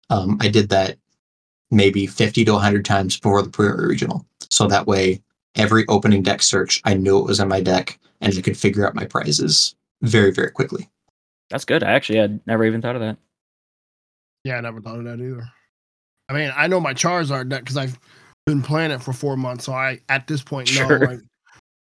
Um, 0.09 0.37
I 0.41 0.49
did 0.49 0.69
that 0.69 0.97
maybe 1.71 2.05
50 2.05 2.43
to 2.45 2.53
100 2.53 2.83
times 2.83 3.17
before 3.17 3.41
the 3.41 3.49
Prairie 3.49 3.87
Regional. 3.87 4.25
So 4.49 4.67
that 4.67 4.85
way, 4.87 5.21
every 5.55 5.85
opening 5.87 6.21
deck 6.21 6.41
search, 6.41 6.81
I 6.83 6.93
knew 6.93 7.17
it 7.17 7.25
was 7.25 7.39
in 7.39 7.47
my 7.47 7.61
deck 7.61 7.97
and 8.19 8.37
I 8.37 8.41
could 8.41 8.57
figure 8.57 8.85
out 8.85 8.93
my 8.93 9.05
prizes 9.05 9.75
very, 10.01 10.31
very 10.31 10.51
quickly. 10.51 10.89
That's 11.51 11.65
good. 11.65 11.83
I 11.83 11.91
actually 11.91 12.19
had 12.19 12.39
never 12.47 12.65
even 12.65 12.81
thought 12.81 12.95
of 12.95 13.01
that. 13.01 13.17
Yeah, 14.43 14.57
I 14.57 14.61
never 14.61 14.81
thought 14.81 14.97
of 14.97 15.03
that 15.03 15.19
either. 15.19 15.47
I 16.29 16.33
mean, 16.33 16.51
I 16.55 16.67
know 16.67 16.79
my 16.79 16.93
Charizard 16.93 17.49
deck 17.49 17.61
because 17.61 17.77
I've 17.77 17.99
been 18.45 18.61
playing 18.61 18.91
it 18.91 19.03
for 19.03 19.13
four 19.13 19.37
months, 19.37 19.65
so 19.65 19.73
I 19.73 19.99
at 20.09 20.27
this 20.27 20.41
point 20.41 20.73
know 20.75 20.87
like 20.87 21.19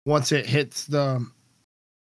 once 0.06 0.32
it 0.32 0.46
hits 0.46 0.86
the 0.86 1.24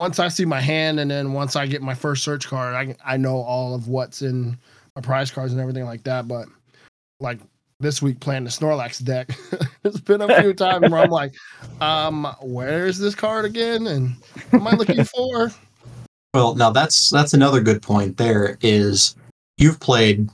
once 0.01 0.19
I 0.19 0.29
see 0.29 0.47
my 0.47 0.61
hand 0.61 0.99
and 0.99 1.11
then 1.11 1.35
once 1.35 1.55
I 1.55 1.67
get 1.67 1.83
my 1.83 1.95
first 1.95 2.25
search 2.25 2.49
card, 2.49 2.75
I 2.75 2.97
I 3.05 3.17
know 3.19 3.37
all 3.37 3.75
of 3.75 3.89
what's 3.89 4.23
in 4.23 4.59
my 4.97 5.03
prize 5.03 5.31
cards 5.31 5.53
and 5.53 5.61
everything 5.61 5.85
like 5.85 6.03
that. 6.05 6.27
But 6.27 6.49
like 7.21 7.39
this 7.79 8.01
week 8.01 8.21
playing 8.21 8.45
the 8.45 8.51
Snorlax 8.51 9.05
deck, 9.05 9.31
it's 9.85 10.01
been 10.01 10.23
a 10.23 10.41
few 10.41 10.55
times 10.55 10.91
where 10.91 11.03
I'm 11.03 11.11
like, 11.11 11.35
um, 11.81 12.27
where's 12.41 12.99
this 12.99 13.15
card 13.15 13.45
again? 13.45 13.87
And 13.87 14.17
what 14.51 14.61
am 14.61 14.67
I 14.67 14.73
looking 14.73 15.05
for? 15.17 15.53
Well, 16.33 16.55
now 16.55 16.71
that's 16.71 17.11
that's 17.11 17.35
another 17.35 17.61
good 17.61 17.83
point. 17.83 18.17
There 18.17 18.57
is 18.61 19.17
you've 19.59 19.81
played 19.81 20.29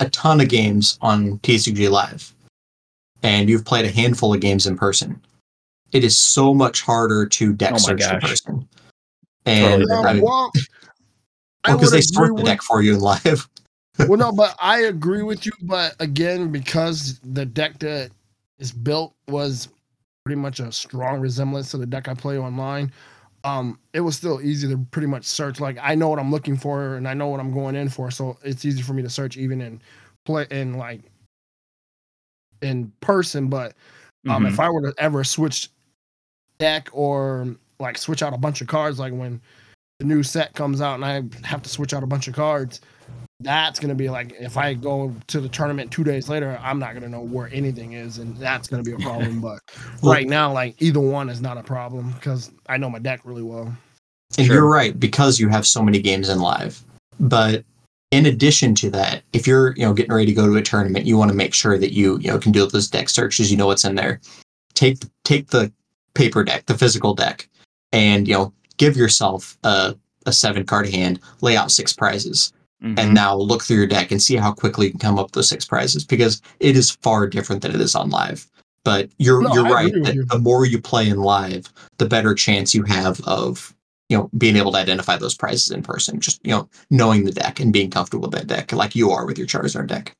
a 0.00 0.08
ton 0.10 0.40
of 0.40 0.48
games 0.48 0.98
on 1.00 1.38
TCG 1.38 1.88
Live, 1.88 2.34
and 3.22 3.48
you've 3.48 3.64
played 3.64 3.84
a 3.84 3.90
handful 3.90 4.34
of 4.34 4.40
games 4.40 4.66
in 4.66 4.76
person. 4.76 5.20
It 5.92 6.02
is 6.02 6.18
so 6.18 6.52
much 6.52 6.82
harder 6.82 7.26
to 7.26 7.52
deck 7.52 7.70
Oh 7.70 7.74
my 7.74 7.78
search 7.78 8.02
in 8.02 8.18
gosh. 8.18 8.30
person, 8.30 8.68
and 9.46 9.82
Totally 9.82 10.04
I 10.04 10.12
mean, 10.14 10.24
well, 10.24 10.50
because 11.64 11.92
would 11.92 11.92
they 11.92 11.98
agree 11.98 12.28
sort 12.28 12.36
the 12.36 12.42
deck 12.42 12.62
for 12.62 12.82
you 12.82 12.94
in 12.94 13.00
live. 13.00 13.48
well, 14.08 14.18
no, 14.18 14.32
but 14.32 14.56
I 14.60 14.80
agree 14.80 15.22
with 15.22 15.46
you. 15.46 15.52
But 15.62 15.94
again, 16.00 16.50
because 16.50 17.20
the 17.20 17.46
deck 17.46 17.78
that 17.78 18.10
is 18.58 18.72
built 18.72 19.14
was 19.28 19.68
pretty 20.24 20.40
much 20.40 20.58
a 20.58 20.72
strong 20.72 21.20
resemblance 21.20 21.70
to 21.70 21.78
the 21.78 21.86
deck 21.86 22.08
I 22.08 22.14
play 22.14 22.38
online, 22.38 22.92
um, 23.44 23.78
it 23.92 24.00
was 24.00 24.16
still 24.16 24.40
easy 24.42 24.66
to 24.68 24.78
pretty 24.90 25.06
much 25.06 25.24
search. 25.24 25.60
Like 25.60 25.78
I 25.80 25.94
know 25.94 26.08
what 26.08 26.18
I'm 26.18 26.30
looking 26.30 26.56
for 26.56 26.96
and 26.96 27.06
I 27.06 27.14
know 27.14 27.28
what 27.28 27.40
I'm 27.40 27.52
going 27.52 27.76
in 27.76 27.88
for, 27.88 28.10
so 28.10 28.38
it's 28.42 28.64
easy 28.64 28.82
for 28.82 28.94
me 28.94 29.02
to 29.02 29.10
search 29.10 29.36
even 29.36 29.60
in 29.60 29.80
play 30.24 30.46
in 30.50 30.74
like 30.74 31.02
in 32.62 32.90
person. 33.00 33.48
But 33.48 33.74
um, 34.28 34.44
Mhm. 34.44 34.48
if 34.48 34.60
I 34.60 34.70
were 34.70 34.80
to 34.90 34.94
ever 34.98 35.22
switch 35.24 35.68
deck 36.58 36.88
or 36.92 37.54
like 37.78 37.98
switch 37.98 38.22
out 38.22 38.32
a 38.32 38.38
bunch 38.38 38.60
of 38.60 38.66
cards, 38.68 38.98
like 38.98 39.12
when 39.12 39.40
the 39.98 40.06
new 40.06 40.22
set 40.22 40.54
comes 40.54 40.80
out 40.80 40.94
and 40.94 41.04
I 41.04 41.22
have 41.46 41.62
to 41.62 41.68
switch 41.68 41.92
out 41.94 42.02
a 42.02 42.06
bunch 42.06 42.28
of 42.28 42.34
cards, 42.34 42.80
that's 43.40 43.78
gonna 43.78 43.94
be 43.94 44.08
like 44.08 44.32
if 44.38 44.56
I 44.56 44.74
go 44.74 45.14
to 45.26 45.40
the 45.40 45.48
tournament 45.48 45.90
two 45.90 46.04
days 46.04 46.28
later, 46.28 46.58
I'm 46.62 46.78
not 46.78 46.94
gonna 46.94 47.08
know 47.08 47.20
where 47.20 47.50
anything 47.52 47.92
is, 47.92 48.18
and 48.18 48.36
that's 48.36 48.68
gonna 48.68 48.82
be 48.82 48.92
a 48.92 48.98
problem. 48.98 49.40
But 49.40 49.60
Well- 50.02 50.12
right 50.12 50.26
now, 50.28 50.52
like 50.52 50.80
either 50.80 51.00
one 51.00 51.28
is 51.28 51.40
not 51.40 51.58
a 51.58 51.62
problem 51.62 52.12
because 52.12 52.50
I 52.68 52.76
know 52.76 52.88
my 52.90 52.98
deck 53.00 53.20
really 53.24 53.42
well. 53.42 53.76
And 54.38 54.46
Sure. 54.46 54.56
you're 54.56 54.68
right 54.70 54.98
because 54.98 55.38
you 55.38 55.48
have 55.48 55.66
so 55.66 55.82
many 55.82 56.00
games 56.00 56.28
in 56.28 56.40
live. 56.40 56.82
But 57.20 57.64
in 58.10 58.26
addition 58.26 58.74
to 58.76 58.90
that, 58.90 59.22
if 59.32 59.46
you're 59.46 59.74
you 59.76 59.84
know 59.84 59.92
getting 59.92 60.12
ready 60.12 60.26
to 60.26 60.32
go 60.32 60.46
to 60.46 60.56
a 60.56 60.62
tournament, 60.62 61.04
you 61.06 61.16
want 61.16 61.30
to 61.30 61.36
make 61.36 61.54
sure 61.54 61.78
that 61.78 61.92
you 61.92 62.18
you 62.20 62.28
know 62.30 62.38
can 62.38 62.52
do 62.52 62.66
those 62.66 62.88
deck 62.88 63.08
searches. 63.08 63.50
You 63.50 63.56
know 63.56 63.66
what's 63.66 63.84
in 63.84 63.94
there. 63.96 64.20
Take 64.74 64.98
take 65.24 65.48
the 65.50 65.72
paper 66.14 66.44
deck, 66.44 66.66
the 66.66 66.78
physical 66.78 67.14
deck, 67.14 67.48
and 67.92 68.26
you 68.26 68.34
know 68.34 68.52
give 68.76 68.96
yourself 68.96 69.56
a 69.64 69.94
a 70.26 70.32
seven 70.32 70.64
card 70.64 70.88
hand. 70.88 71.20
Lay 71.42 71.56
out 71.56 71.70
six 71.70 71.92
prizes, 71.92 72.52
Mhm. 72.82 72.98
and 72.98 73.14
now 73.14 73.36
look 73.36 73.62
through 73.62 73.76
your 73.78 73.86
deck 73.86 74.10
and 74.10 74.20
see 74.22 74.36
how 74.36 74.52
quickly 74.52 74.86
you 74.86 74.92
can 74.92 75.00
come 75.00 75.18
up 75.18 75.26
with 75.26 75.32
those 75.32 75.48
six 75.48 75.64
prizes 75.64 76.04
because 76.04 76.42
it 76.60 76.76
is 76.76 76.90
far 77.02 77.26
different 77.26 77.62
than 77.62 77.74
it 77.74 77.80
is 77.80 77.94
on 77.94 78.10
live. 78.10 78.46
But 78.84 79.08
you're 79.18 79.40
No, 79.42 79.54
you're 79.54 79.66
I 79.66 79.72
right 79.72 80.02
that 80.04 80.14
you. 80.14 80.24
the 80.26 80.38
more 80.38 80.66
you 80.66 80.78
play 80.80 81.08
in 81.08 81.18
live, 81.18 81.72
the 81.98 82.06
better 82.06 82.34
chance 82.34 82.74
you 82.74 82.82
have 82.84 83.20
of 83.22 83.74
you 84.10 84.18
know 84.18 84.28
being 84.36 84.56
able 84.56 84.72
to 84.72 84.78
identify 84.78 85.16
those 85.16 85.34
prizes 85.34 85.70
in 85.70 85.82
person. 85.82 86.20
Just 86.20 86.40
you 86.44 86.50
know 86.50 86.68
knowing 86.90 87.24
the 87.24 87.32
deck 87.32 87.60
and 87.60 87.72
being 87.72 87.90
comfortable 87.90 88.28
with 88.28 88.32
that 88.38 88.46
deck, 88.46 88.72
like 88.72 88.94
you 88.94 89.10
are 89.10 89.24
with 89.24 89.38
your 89.38 89.46
Charizard 89.46 89.86
deck. 89.86 90.14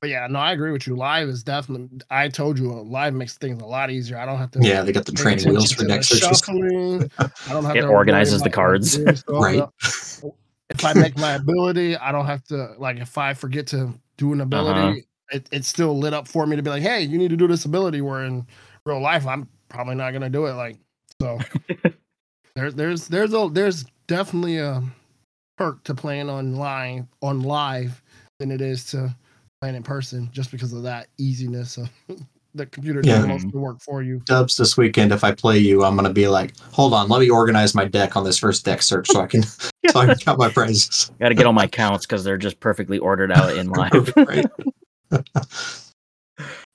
But 0.00 0.10
yeah, 0.10 0.26
no, 0.28 0.38
I 0.38 0.52
agree 0.52 0.70
with 0.70 0.86
you. 0.86 0.94
Live 0.94 1.28
is 1.28 1.42
definitely. 1.42 1.88
I 2.10 2.28
told 2.28 2.58
you, 2.58 2.70
uh, 2.70 2.82
live 2.82 3.14
makes 3.14 3.36
things 3.38 3.60
a 3.60 3.66
lot 3.66 3.90
easier. 3.90 4.18
I 4.18 4.26
don't 4.26 4.38
have 4.38 4.50
to. 4.52 4.60
Yeah, 4.62 4.82
they 4.82 4.92
got 4.92 5.06
the 5.06 5.12
training 5.12 5.48
wheels 5.48 5.72
for 5.72 5.80
to 5.82 5.88
deck 5.88 6.04
shuffling. 6.04 7.10
I 7.18 7.28
don't 7.48 7.64
have 7.64 7.76
It 7.76 7.80
to 7.80 7.88
organizes 7.88 8.34
the 8.34 8.36
about, 8.36 8.44
like, 8.44 8.52
cards. 8.52 8.98
Right. 9.28 9.56
stuff. 9.56 10.32
If 10.70 10.84
I 10.84 10.92
make 10.94 11.16
my 11.16 11.32
ability, 11.42 11.96
I 11.96 12.12
don't 12.12 12.26
have 12.26 12.44
to 12.44 12.74
like. 12.78 12.98
If 12.98 13.16
I 13.18 13.34
forget 13.34 13.66
to 13.68 13.92
do 14.16 14.32
an 14.32 14.40
ability, 14.40 14.80
Uh-huh. 14.80 15.36
it, 15.36 15.48
it's 15.52 15.68
still 15.68 15.98
lit 15.98 16.14
up 16.14 16.26
for 16.28 16.46
me 16.46 16.56
to 16.56 16.62
be 16.62 16.70
like, 16.70 16.82
"Hey, 16.82 17.02
you 17.02 17.18
need 17.18 17.30
to 17.30 17.36
do 17.36 17.46
this 17.46 17.64
ability." 17.64 18.00
Where 18.00 18.24
in 18.24 18.46
real 18.84 19.00
life, 19.00 19.26
I'm 19.26 19.48
probably 19.68 19.94
not 19.94 20.12
gonna 20.12 20.30
do 20.30 20.46
it. 20.46 20.54
Like, 20.54 20.78
so 21.20 21.38
there's 22.54 22.74
there's 22.74 23.08
there's 23.08 23.32
a 23.34 23.48
there's 23.52 23.84
definitely 24.06 24.58
a 24.58 24.82
perk 25.58 25.82
to 25.84 25.94
playing 25.94 26.28
online 26.30 27.08
on 27.22 27.42
live 27.42 28.02
than 28.38 28.50
it 28.50 28.60
is 28.60 28.84
to 28.86 29.14
playing 29.60 29.76
in 29.76 29.82
person, 29.82 30.28
just 30.32 30.50
because 30.50 30.72
of 30.72 30.82
that 30.82 31.08
easiness 31.18 31.78
of 31.78 31.88
the 32.56 32.66
computer 32.66 33.02
does 33.02 33.20
Yeah. 33.24 33.26
most 33.26 33.44
of 33.44 33.52
the 33.52 33.58
work 33.58 33.80
for 33.80 34.02
you. 34.02 34.20
Dubs 34.26 34.56
this 34.56 34.76
weekend. 34.76 35.12
If 35.12 35.22
I 35.24 35.32
play 35.32 35.58
you, 35.58 35.84
I'm 35.84 35.94
gonna 35.96 36.12
be 36.12 36.26
like, 36.28 36.56
hold 36.72 36.92
on, 36.94 37.08
let 37.08 37.20
me 37.20 37.30
organize 37.30 37.74
my 37.74 37.84
deck 37.84 38.16
on 38.16 38.24
this 38.24 38.38
first 38.38 38.64
deck 38.64 38.82
search 38.82 39.08
so 39.08 39.20
I 39.20 39.26
can 39.26 39.42
so 39.88 40.00
I 40.00 40.06
can 40.06 40.16
count 40.16 40.38
my 40.38 40.48
prizes. 40.48 41.10
Got 41.20 41.28
to 41.28 41.34
get 41.34 41.46
all 41.46 41.52
my 41.52 41.66
counts 41.66 42.06
because 42.06 42.24
they're 42.24 42.38
just 42.38 42.58
perfectly 42.60 42.98
ordered 42.98 43.30
out 43.32 43.56
in 43.56 43.68
live. 43.70 44.12
right. 44.16 44.46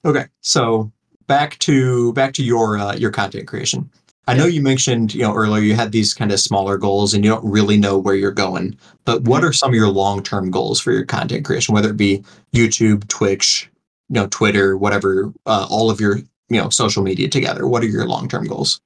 okay, 0.06 0.26
so 0.42 0.92
back 1.28 1.58
to 1.60 2.14
back 2.14 2.34
to 2.34 2.44
your 2.44 2.78
uh, 2.78 2.96
your 2.96 3.12
content 3.12 3.48
creation. 3.48 3.90
I 4.28 4.36
know 4.36 4.46
you 4.46 4.62
mentioned 4.62 5.14
you 5.16 5.22
know 5.24 5.34
earlier 5.34 5.64
you 5.64 5.74
had 5.76 5.92
these 5.92 6.14
kind 6.14 6.32
of 6.32 6.40
smaller 6.40 6.78
goals 6.78 7.14
and 7.14 7.26
you 7.26 7.32
don't 7.32 7.44
really 7.44 7.78
know 7.78 7.98
where 7.98 8.16
you're 8.16 8.32
going. 8.32 8.78
But 9.04 9.24
what 9.24 9.44
are 9.44 9.52
some 9.52 9.72
of 9.72 9.76
your 9.76 9.90
long 9.90 10.22
term 10.24 10.52
goals 10.52 10.80
for 10.80 10.92
your 10.92 11.06
content 11.06 11.44
creation? 11.44 11.74
Whether 11.74 11.90
it 11.90 11.98
be 11.98 12.24
YouTube, 12.54 13.08
Twitch, 13.08 13.70
you 14.12 14.16
know, 14.16 14.28
Twitter, 14.28 14.76
whatever, 14.76 15.32
uh, 15.46 15.66
all 15.70 15.90
of 15.90 16.02
your 16.02 16.18
you 16.18 16.62
know 16.62 16.68
social 16.70 17.02
media 17.02 17.30
together. 17.30 17.66
What 17.66 17.82
are 17.82 17.88
your 17.88 18.06
long 18.06 18.28
term 18.28 18.46
goals? 18.46 18.82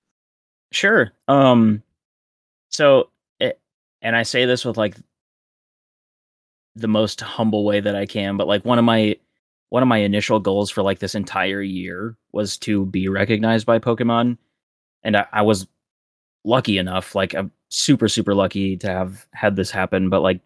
Sure. 0.72 1.12
Um 1.28 1.82
so 2.70 3.10
it, 3.40 3.60
and 4.04 4.16
I 4.16 4.22
say 4.22 4.46
this 4.46 4.64
with 4.64 4.78
like 4.78 4.96
the 6.76 6.88
most 6.88 7.22
humble 7.22 7.66
way 7.66 7.80
that 7.80 7.96
I 7.96 8.06
can, 8.06 8.38
but 8.38 8.48
like 8.48 8.64
one 8.66 8.78
of 8.78 8.86
my 8.86 9.16
one 9.70 9.82
of 9.82 9.90
my 9.90 9.98
initial 9.98 10.40
goals 10.40 10.70
for 10.70 10.84
like 10.84 11.00
this 11.00 11.16
entire 11.16 11.62
year 11.62 12.16
was 12.32 12.56
to 12.60 12.86
be 12.86 13.10
recognized 13.10 13.66
by 13.66 13.80
Pokemon. 13.80 14.38
And 15.02 15.18
I, 15.18 15.26
I 15.34 15.42
was 15.42 15.68
lucky 16.44 16.78
enough, 16.78 17.16
like 17.16 17.34
I'm 17.34 17.52
super, 17.70 18.08
super 18.08 18.36
lucky 18.36 18.78
to 18.78 18.88
have 18.88 19.26
had 19.34 19.56
this 19.56 19.72
happen, 19.72 20.10
but 20.10 20.22
like 20.22 20.40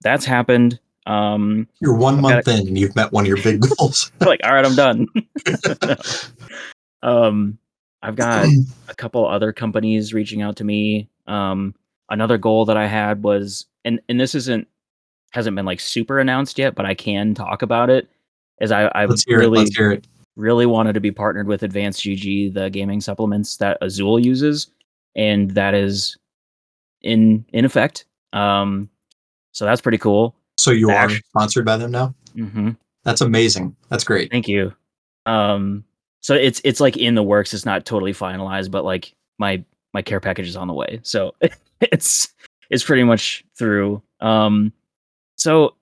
that's 0.00 0.24
happened. 0.24 0.80
Um 1.08 1.66
You're 1.80 1.96
one 1.96 2.20
month 2.20 2.46
in 2.46 2.68
and 2.68 2.78
you've 2.78 2.94
met 2.94 3.12
one 3.12 3.24
of 3.24 3.28
your 3.28 3.42
big 3.42 3.60
goals. 3.60 4.12
like, 4.20 4.40
all 4.44 4.52
right, 4.52 4.64
I'm 4.64 4.76
done. 4.76 5.06
um, 7.02 7.58
I've 8.02 8.14
got 8.14 8.46
a 8.88 8.94
couple 8.94 9.26
other 9.26 9.52
companies 9.52 10.14
reaching 10.14 10.42
out 10.42 10.56
to 10.56 10.64
me. 10.64 11.08
Um, 11.26 11.74
another 12.10 12.38
goal 12.38 12.64
that 12.66 12.76
I 12.76 12.86
had 12.86 13.22
was, 13.22 13.66
and 13.84 14.00
and 14.08 14.20
this 14.20 14.34
isn't 14.34 14.68
hasn't 15.32 15.56
been 15.56 15.66
like 15.66 15.80
super 15.80 16.20
announced 16.20 16.58
yet, 16.58 16.74
but 16.74 16.86
I 16.86 16.94
can 16.94 17.34
talk 17.34 17.62
about 17.62 17.90
it. 17.90 18.08
Is 18.60 18.70
I 18.70 18.84
I 18.94 19.06
Let's 19.06 19.26
really 19.26 19.60
it. 19.60 19.64
Let's 19.64 19.76
hear 19.76 19.92
it. 19.92 20.06
really 20.36 20.66
wanted 20.66 20.92
to 20.92 21.00
be 21.00 21.10
partnered 21.10 21.48
with 21.48 21.62
Advanced 21.62 22.02
GG, 22.02 22.54
the 22.54 22.70
gaming 22.70 23.00
supplements 23.00 23.56
that 23.56 23.78
Azul 23.80 24.18
uses, 24.18 24.68
and 25.16 25.52
that 25.52 25.74
is 25.74 26.18
in 27.00 27.44
in 27.52 27.64
effect. 27.64 28.04
Um, 28.32 28.90
so 29.52 29.64
that's 29.64 29.80
pretty 29.80 29.98
cool. 29.98 30.34
So 30.58 30.70
you 30.72 30.90
are 30.90 31.08
sponsored 31.08 31.64
by 31.64 31.76
them 31.76 31.90
now. 31.92 32.14
hmm 32.34 32.70
That's 33.04 33.20
amazing. 33.20 33.74
That's 33.88 34.04
great. 34.04 34.30
Thank 34.30 34.48
you. 34.48 34.74
Um, 35.24 35.84
so 36.20 36.34
it's 36.34 36.60
it's 36.64 36.80
like 36.80 36.96
in 36.96 37.14
the 37.14 37.22
works. 37.22 37.54
It's 37.54 37.64
not 37.64 37.84
totally 37.86 38.12
finalized, 38.12 38.70
but 38.70 38.84
like 38.84 39.14
my 39.38 39.62
my 39.94 40.02
care 40.02 40.20
package 40.20 40.48
is 40.48 40.56
on 40.56 40.68
the 40.68 40.74
way. 40.74 41.00
So 41.02 41.34
it's 41.80 42.34
it's 42.70 42.84
pretty 42.84 43.04
much 43.04 43.44
through. 43.56 44.02
Um, 44.20 44.72
so 45.36 45.74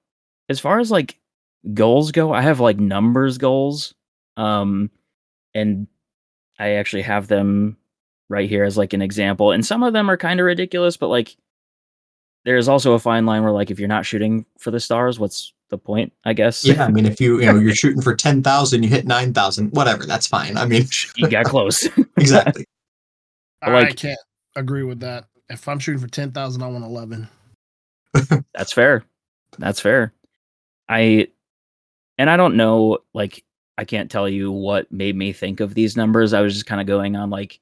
as 0.48 0.60
far 0.60 0.78
as 0.78 0.90
like 0.90 1.18
goals 1.74 2.12
go, 2.12 2.32
I 2.32 2.42
have 2.42 2.60
like 2.60 2.78
numbers 2.78 3.38
goals. 3.38 3.94
Um 4.36 4.90
and 5.54 5.86
I 6.58 6.72
actually 6.72 7.02
have 7.02 7.28
them 7.28 7.76
right 8.28 8.48
here 8.48 8.64
as 8.64 8.76
like 8.76 8.92
an 8.92 9.02
example. 9.02 9.52
And 9.52 9.64
some 9.64 9.82
of 9.82 9.92
them 9.94 10.10
are 10.10 10.16
kind 10.16 10.38
of 10.40 10.46
ridiculous, 10.46 10.96
but 10.96 11.08
like 11.08 11.36
there's 12.46 12.68
also 12.68 12.94
a 12.94 12.98
fine 12.98 13.26
line 13.26 13.42
where 13.42 13.52
like 13.52 13.70
if 13.70 13.78
you're 13.78 13.88
not 13.88 14.06
shooting 14.06 14.46
for 14.58 14.70
the 14.70 14.80
stars, 14.80 15.18
what's 15.18 15.52
the 15.68 15.76
point, 15.76 16.12
I 16.24 16.32
guess? 16.32 16.64
Yeah, 16.64 16.84
I 16.84 16.88
mean, 16.88 17.04
if 17.04 17.20
you 17.20 17.40
you 17.40 17.46
know 17.52 17.58
you're 17.58 17.74
shooting 17.82 18.00
for 18.00 18.14
ten 18.14 18.42
thousand, 18.42 18.82
you 18.84 18.88
hit 18.88 19.04
nine 19.06 19.34
thousand, 19.34 19.70
whatever, 19.72 20.06
that's 20.06 20.26
fine. 20.26 20.56
I 20.56 20.64
mean, 20.64 20.84
you 21.16 21.28
got 21.28 21.44
close. 21.52 21.86
exactly. 22.16 22.64
I 23.62 23.70
Like- 23.70 23.96
can't 23.96 24.18
agree 24.54 24.84
with 24.84 25.00
that. 25.00 25.26
If 25.50 25.68
I'm 25.68 25.78
shooting 25.78 26.00
for 26.00 26.08
ten 26.08 26.32
thousand, 26.32 26.62
I 26.62 26.68
want 26.68 26.84
eleven. 26.84 27.28
That's 28.54 28.72
fair. 28.72 29.04
That's 29.58 29.80
fair. 29.80 30.12
I 30.88 31.28
and 32.18 32.30
I 32.30 32.36
don't 32.36 32.56
know 32.56 32.98
like 33.12 33.44
I 33.78 33.84
can't 33.84 34.10
tell 34.10 34.28
you 34.28 34.50
what 34.50 34.90
made 34.90 35.16
me 35.16 35.32
think 35.32 35.60
of 35.60 35.74
these 35.74 35.96
numbers. 35.96 36.32
I 36.32 36.40
was 36.40 36.54
just 36.54 36.66
kind 36.66 36.80
of 36.80 36.86
going 36.86 37.14
on 37.16 37.28
like 37.30 37.60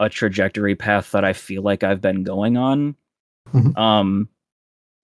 a 0.00 0.08
trajectory 0.08 0.74
path 0.76 1.10
that 1.12 1.24
I 1.24 1.32
feel 1.32 1.62
like 1.62 1.82
I've 1.82 2.00
been 2.00 2.22
going 2.24 2.56
on. 2.56 2.94
Mhm. 3.52 3.76
Um 3.78 4.28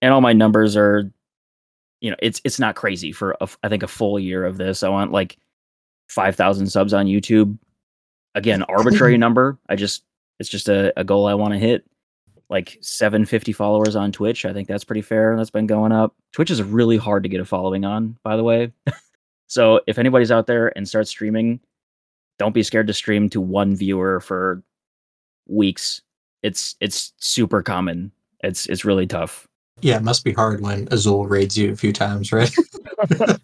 and 0.01 0.13
all 0.13 0.21
my 0.21 0.33
numbers 0.33 0.75
are 0.77 1.11
you 2.01 2.11
know, 2.11 2.17
it's 2.21 2.41
it's 2.43 2.59
not 2.59 2.75
crazy 2.75 3.11
for 3.11 3.35
a 3.41 3.47
I 3.63 3.69
think 3.69 3.83
a 3.83 3.87
full 3.87 4.19
year 4.19 4.45
of 4.45 4.57
this. 4.57 4.83
I 4.83 4.89
want 4.89 5.11
like 5.11 5.37
5000 6.09 6.67
subs 6.67 6.93
on 6.93 7.07
YouTube. 7.07 7.57
Again, 8.35 8.63
arbitrary 8.69 9.17
number. 9.17 9.57
I 9.69 9.75
just 9.75 10.03
it's 10.39 10.49
just 10.49 10.69
a, 10.69 10.93
a 10.99 11.03
goal 11.03 11.25
I 11.27 11.33
want 11.33 11.53
to 11.53 11.59
hit 11.59 11.85
like 12.49 12.77
750 12.81 13.53
followers 13.53 13.95
on 13.95 14.11
Twitch. 14.11 14.45
I 14.45 14.53
think 14.53 14.67
that's 14.67 14.83
pretty 14.83 15.01
fair. 15.01 15.35
That's 15.35 15.49
been 15.49 15.65
going 15.65 15.91
up. 15.91 16.13
Twitch 16.31 16.51
is 16.51 16.61
really 16.61 16.97
hard 16.97 17.23
to 17.23 17.29
get 17.29 17.39
a 17.39 17.45
following 17.45 17.85
on, 17.85 18.17
by 18.23 18.35
the 18.37 18.43
way. 18.43 18.71
so 19.47 19.81
if 19.87 19.97
anybody's 19.97 20.31
out 20.31 20.45
there 20.45 20.71
and 20.77 20.87
starts 20.87 21.09
streaming, 21.09 21.59
don't 22.37 22.53
be 22.53 22.61
scared 22.63 22.87
to 22.87 22.93
stream 22.93 23.29
to 23.29 23.41
one 23.41 23.75
viewer 23.75 24.19
for 24.19 24.61
weeks. 25.47 26.01
It's 26.43 26.75
it's 26.79 27.13
super 27.17 27.63
common. 27.63 28.11
It's 28.45 28.65
it's 28.67 28.85
really 28.85 29.07
tough. 29.07 29.47
Yeah, 29.81 29.97
it 29.97 30.03
must 30.03 30.23
be 30.23 30.31
hard 30.31 30.61
when 30.61 30.87
Azul 30.91 31.27
raids 31.27 31.57
you 31.57 31.71
a 31.71 31.75
few 31.75 31.91
times, 31.91 32.31
right? 32.31 32.53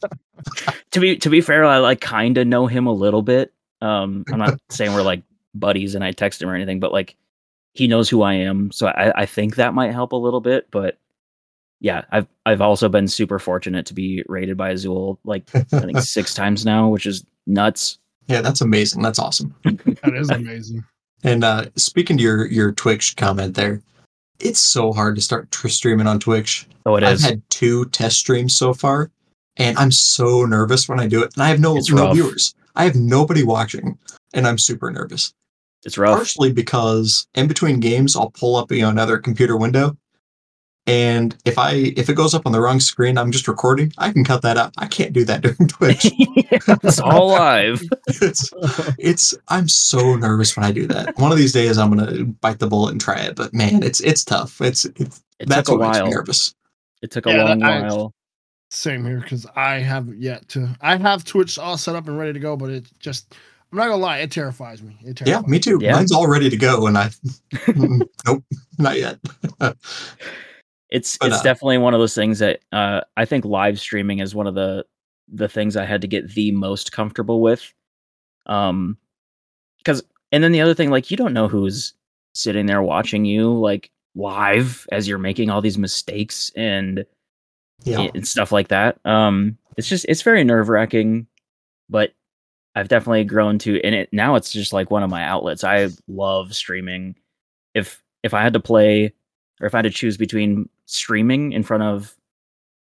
To 0.91 0.99
be 0.99 1.16
to 1.18 1.30
be 1.30 1.41
fair, 1.41 1.64
I 1.66 1.78
like 1.78 2.02
kind 2.02 2.38
of 2.38 2.47
know 2.47 2.68
him 2.68 2.88
a 2.88 2.91
little 2.91 3.22
bit. 3.22 3.54
Um, 3.82 4.24
I'm 4.32 4.39
not 4.39 4.60
saying 4.70 4.93
we're 4.93 5.02
like 5.02 5.24
buddies 5.54 5.95
and 5.95 6.04
I 6.04 6.12
text 6.12 6.41
him 6.41 6.49
or 6.49 6.56
anything, 6.56 6.80
but 6.80 6.91
like 6.91 7.16
he 7.74 7.88
knows 7.88 8.10
who 8.10 8.22
I 8.22 8.34
am, 8.34 8.72
so 8.72 8.88
I, 8.88 9.22
I 9.22 9.26
think 9.26 9.56
that 9.56 9.74
might 9.74 9.93
help 9.93 10.12
a 10.12 10.18
little 10.18 10.41
bit. 10.41 10.70
But 10.72 10.97
yeah, 11.80 12.04
I've 12.12 12.28
I've 12.45 12.62
also 12.62 12.89
been 12.89 13.08
super 13.08 13.39
fortunate 13.39 13.86
to 13.88 13.93
be 13.93 14.24
rated 14.28 14.58
by 14.58 14.72
Azul 14.72 15.20
like 15.24 15.43
I 15.56 15.62
think 15.62 15.99
six 16.02 16.34
times 16.34 16.66
now, 16.66 16.89
which 16.89 17.06
is 17.06 17.24
nuts. 17.47 17.97
yeah, 18.28 18.41
that's 18.41 18.62
amazing. 18.62 19.02
That's 19.02 19.20
awesome. 19.20 19.56
That 19.64 20.14
is 20.16 20.30
amazing. 20.30 20.84
And 21.24 21.43
uh, 21.43 21.66
speaking 21.76 22.18
to 22.18 22.24
your 22.24 22.47
your 22.47 22.72
Twitch 22.74 23.16
comment 23.16 23.56
there, 23.56 23.82
it's 24.44 24.60
so 24.60 24.92
hard 24.94 25.16
to 25.16 25.22
start 25.22 25.52
tr- 25.52 25.68
streaming 25.70 26.08
on 26.08 26.20
Twitch. 26.20 26.68
Oh, 26.86 26.96
it 26.96 27.04
I've 27.04 27.16
is. 27.16 27.24
had 27.24 27.42
two 27.50 27.86
test 27.89 28.18
streams 28.18 28.54
so 28.56 28.74
far, 28.74 29.12
and 29.58 29.78
I'm 29.78 29.92
so 29.92 30.46
nervous 30.46 30.89
when 30.89 31.00
I 31.00 31.08
do 31.08 31.24
it. 31.24 31.34
And 31.36 31.44
I 31.44 31.50
have 31.50 31.60
no 31.60 31.78
It's 31.78 31.92
no 31.92 32.06
rough. 32.06 32.14
viewers. 32.16 32.56
I 32.76 32.86
have 32.86 32.96
nobody 32.96 33.44
watching, 33.44 33.98
and 34.34 34.48
I'm 34.48 34.58
super 34.58 34.92
nervous. 34.92 35.34
It's 35.84 35.98
rough. 35.98 36.18
Partially 36.18 36.52
because 36.54 37.28
in 37.36 37.48
between 37.48 37.80
games, 37.80 38.16
I'll 38.16 38.32
pull 38.32 38.56
up 38.56 38.72
you 38.72 38.82
know, 38.84 38.89
another 38.89 39.18
computer 39.18 39.58
window, 39.58 39.98
and 40.88 41.38
if 41.46 41.58
I 41.58 41.94
if 41.96 42.10
it 42.10 42.16
goes 42.16 42.34
up 42.34 42.46
on 42.46 42.52
the 42.52 42.60
wrong 42.62 42.80
screen, 42.80 43.18
I'm 43.18 43.32
just 43.32 43.48
recording. 43.48 43.94
I 43.98 44.12
can 44.12 44.24
cut 44.24 44.42
that 44.42 44.58
out. 44.58 44.74
I 44.78 44.88
can't 44.88 45.14
do 45.14 45.24
that 45.26 45.42
during 45.42 45.68
Twitch. 45.68 46.06
it's 46.84 47.00
all 47.00 47.28
live. 47.30 47.82
it's 48.08 48.52
it's 48.98 49.34
I'm 49.48 49.68
so 49.68 50.16
nervous 50.16 50.56
when 50.58 50.66
I 50.66 50.72
do 50.72 50.88
that. 50.88 51.18
One 51.20 51.32
of 51.32 51.38
these 51.38 51.54
days, 51.54 51.78
I'm 51.78 51.96
gonna 51.96 52.26
bite 52.26 52.60
the 52.60 52.68
bullet 52.68 52.92
and 52.92 53.02
try 53.02 53.20
it. 53.22 53.36
But 53.36 53.54
man, 53.54 53.84
it's 53.84 54.00
it's 54.02 54.24
tough. 54.26 54.60
It's, 54.62 54.86
it's 54.86 55.24
It 55.40 55.48
that's 55.50 55.70
took 55.70 55.76
a 55.76 55.80
what 55.80 55.88
makes 55.88 55.98
me 56.00 56.04
while. 56.04 56.12
nervous. 56.12 56.56
It 57.02 57.12
took 57.12 57.26
a 57.26 57.32
Yeah, 57.32 57.44
long 57.44 57.60
that- 57.60 57.70
I- 57.70 57.82
while. 57.82 58.14
Same 58.74 59.04
here 59.04 59.20
because 59.20 59.46
I 59.54 59.80
haven't 59.80 60.22
yet 60.22 60.48
to. 60.50 60.70
I 60.80 60.96
have 60.96 61.26
Twitch 61.26 61.60
all 61.60 61.78
set 61.78 61.94
up 61.96 62.08
and 62.08 62.18
ready 62.18 62.32
to 62.34 62.40
go, 62.40 62.56
but 62.56 62.70
it 62.70 62.86
just. 63.00 63.36
I'm 63.70 63.78
not 63.78 63.86
gonna 63.86 63.98
lie, 63.98 64.18
it 64.20 64.32
terrifies 64.32 64.82
me. 64.82 64.98
It 65.04 65.22
Yeah, 65.28 65.42
me 65.48 65.60
too. 65.60 65.78
Yeah. 65.82 65.94
Mine's 65.94 66.12
all 66.14 66.28
ready 66.28 66.50
to 66.50 66.58
go, 66.58 66.88
and 66.88 66.98
I 66.98 67.10
nope, 68.26 68.44
not 68.78 68.98
yet. 68.98 69.18
It's 70.92 71.18
But, 71.18 71.30
it's 71.30 71.39
uh, 71.39 71.44
definitely 71.44 71.78
one 71.78 71.94
of 71.94 72.00
those 72.00 72.14
things 72.14 72.39
that 72.39 72.60
uh, 72.72 73.02
I 73.18 73.26
think 73.26 73.46
live 73.46 73.80
streaming 73.80 74.20
is 74.20 74.36
one 74.36 74.48
of 74.48 74.56
the 74.56 74.86
the 75.34 75.48
things 75.48 75.78
I 75.78 75.86
had 75.86 76.02
to 76.02 76.08
get 76.08 76.30
the 76.34 76.52
most 76.52 76.92
comfortable 76.92 77.42
with. 77.42 77.74
Um, 78.46 78.98
because 79.78 80.04
and 80.32 80.44
then 80.44 80.52
the 80.52 80.62
other 80.62 80.74
thing, 80.74 80.92
like 80.92 81.10
you 81.10 81.18
don't 81.18 81.34
know 81.34 81.48
who's 81.48 81.94
sitting 82.34 82.66
there 82.66 82.82
watching 82.82 83.26
you 83.26 83.54
like 83.54 83.89
live 84.16 84.86
as 84.92 85.08
you're 85.08 85.18
making 85.18 85.50
all 85.50 85.62
these 85.62 85.78
mistakes 85.78 86.52
and 86.56 87.06
yeah, 87.84 88.10
and 88.14 88.28
stuff 88.28 88.52
like 88.52 88.68
that. 88.68 89.00
Um, 89.06 89.58
it's 89.78 89.88
just 89.88 90.06
it's 90.10 90.22
very 90.22 90.44
nerve 90.44 90.70
wracking, 90.70 91.26
but 91.89 92.12
I've 92.76 92.89
definitely 92.89 93.24
grown 93.24 93.60
to 93.60 93.82
and 93.82 93.96
it 93.96 94.10
now 94.12 94.36
it's 94.36 94.52
just 94.52 94.74
like 94.74 94.92
one 94.92 95.04
of 95.04 95.10
my 95.10 95.24
outlets. 95.24 95.64
I 95.64 95.89
love 96.08 96.54
streaming. 96.54 97.16
If 97.74 98.04
if 98.24 98.34
I 98.34 98.44
had 98.44 98.54
to 98.54 98.60
play 98.60 99.14
or 99.62 99.68
if 99.68 99.76
I 99.76 99.80
had 99.80 99.84
to 99.84 99.89
choose 99.91 100.18
between 100.18 100.68
streaming 100.88 101.53
in 101.53 101.64
front 101.64 101.84
of 101.84 102.16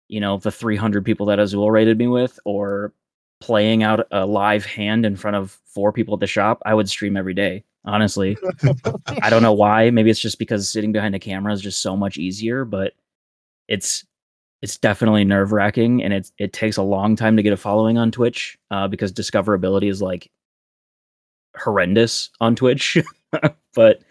you 0.07 0.19
know 0.19 0.37
the 0.37 0.51
300 0.51 1.05
people 1.05 1.25
that 1.27 1.39
Azul 1.39 1.71
rated 1.71 1.97
me 1.97 2.07
with 2.07 2.39
or 2.43 2.93
playing 3.39 3.81
out 3.83 4.05
a 4.11 4.25
live 4.25 4.65
hand 4.65 5.05
in 5.05 5.15
front 5.15 5.35
of 5.35 5.57
four 5.65 5.91
people 5.91 6.13
at 6.13 6.19
the 6.19 6.27
shop, 6.27 6.61
I 6.65 6.73
would 6.73 6.89
stream 6.89 7.17
every 7.17 7.33
day. 7.33 7.63
Honestly, 7.85 8.37
I 9.23 9.31
don't 9.31 9.41
know 9.41 9.53
why. 9.53 9.89
Maybe 9.89 10.11
it's 10.11 10.19
just 10.19 10.37
because 10.37 10.69
sitting 10.69 10.91
behind 10.91 11.15
a 11.15 11.19
camera 11.19 11.51
is 11.51 11.61
just 11.61 11.81
so 11.81 11.97
much 11.97 12.17
easier, 12.17 12.65
but 12.65 12.93
it's 13.67 14.05
it's 14.61 14.77
definitely 14.77 15.23
nerve 15.23 15.51
wracking 15.51 16.03
and 16.03 16.13
it's 16.13 16.31
it 16.37 16.53
takes 16.53 16.77
a 16.77 16.83
long 16.83 17.15
time 17.15 17.35
to 17.37 17.43
get 17.43 17.53
a 17.53 17.57
following 17.57 17.97
on 17.97 18.11
Twitch 18.11 18.59
uh, 18.69 18.87
because 18.87 19.11
discoverability 19.11 19.89
is 19.89 20.01
like 20.01 20.29
horrendous 21.57 22.29
on 22.39 22.55
Twitch. 22.55 22.97
but 23.73 24.01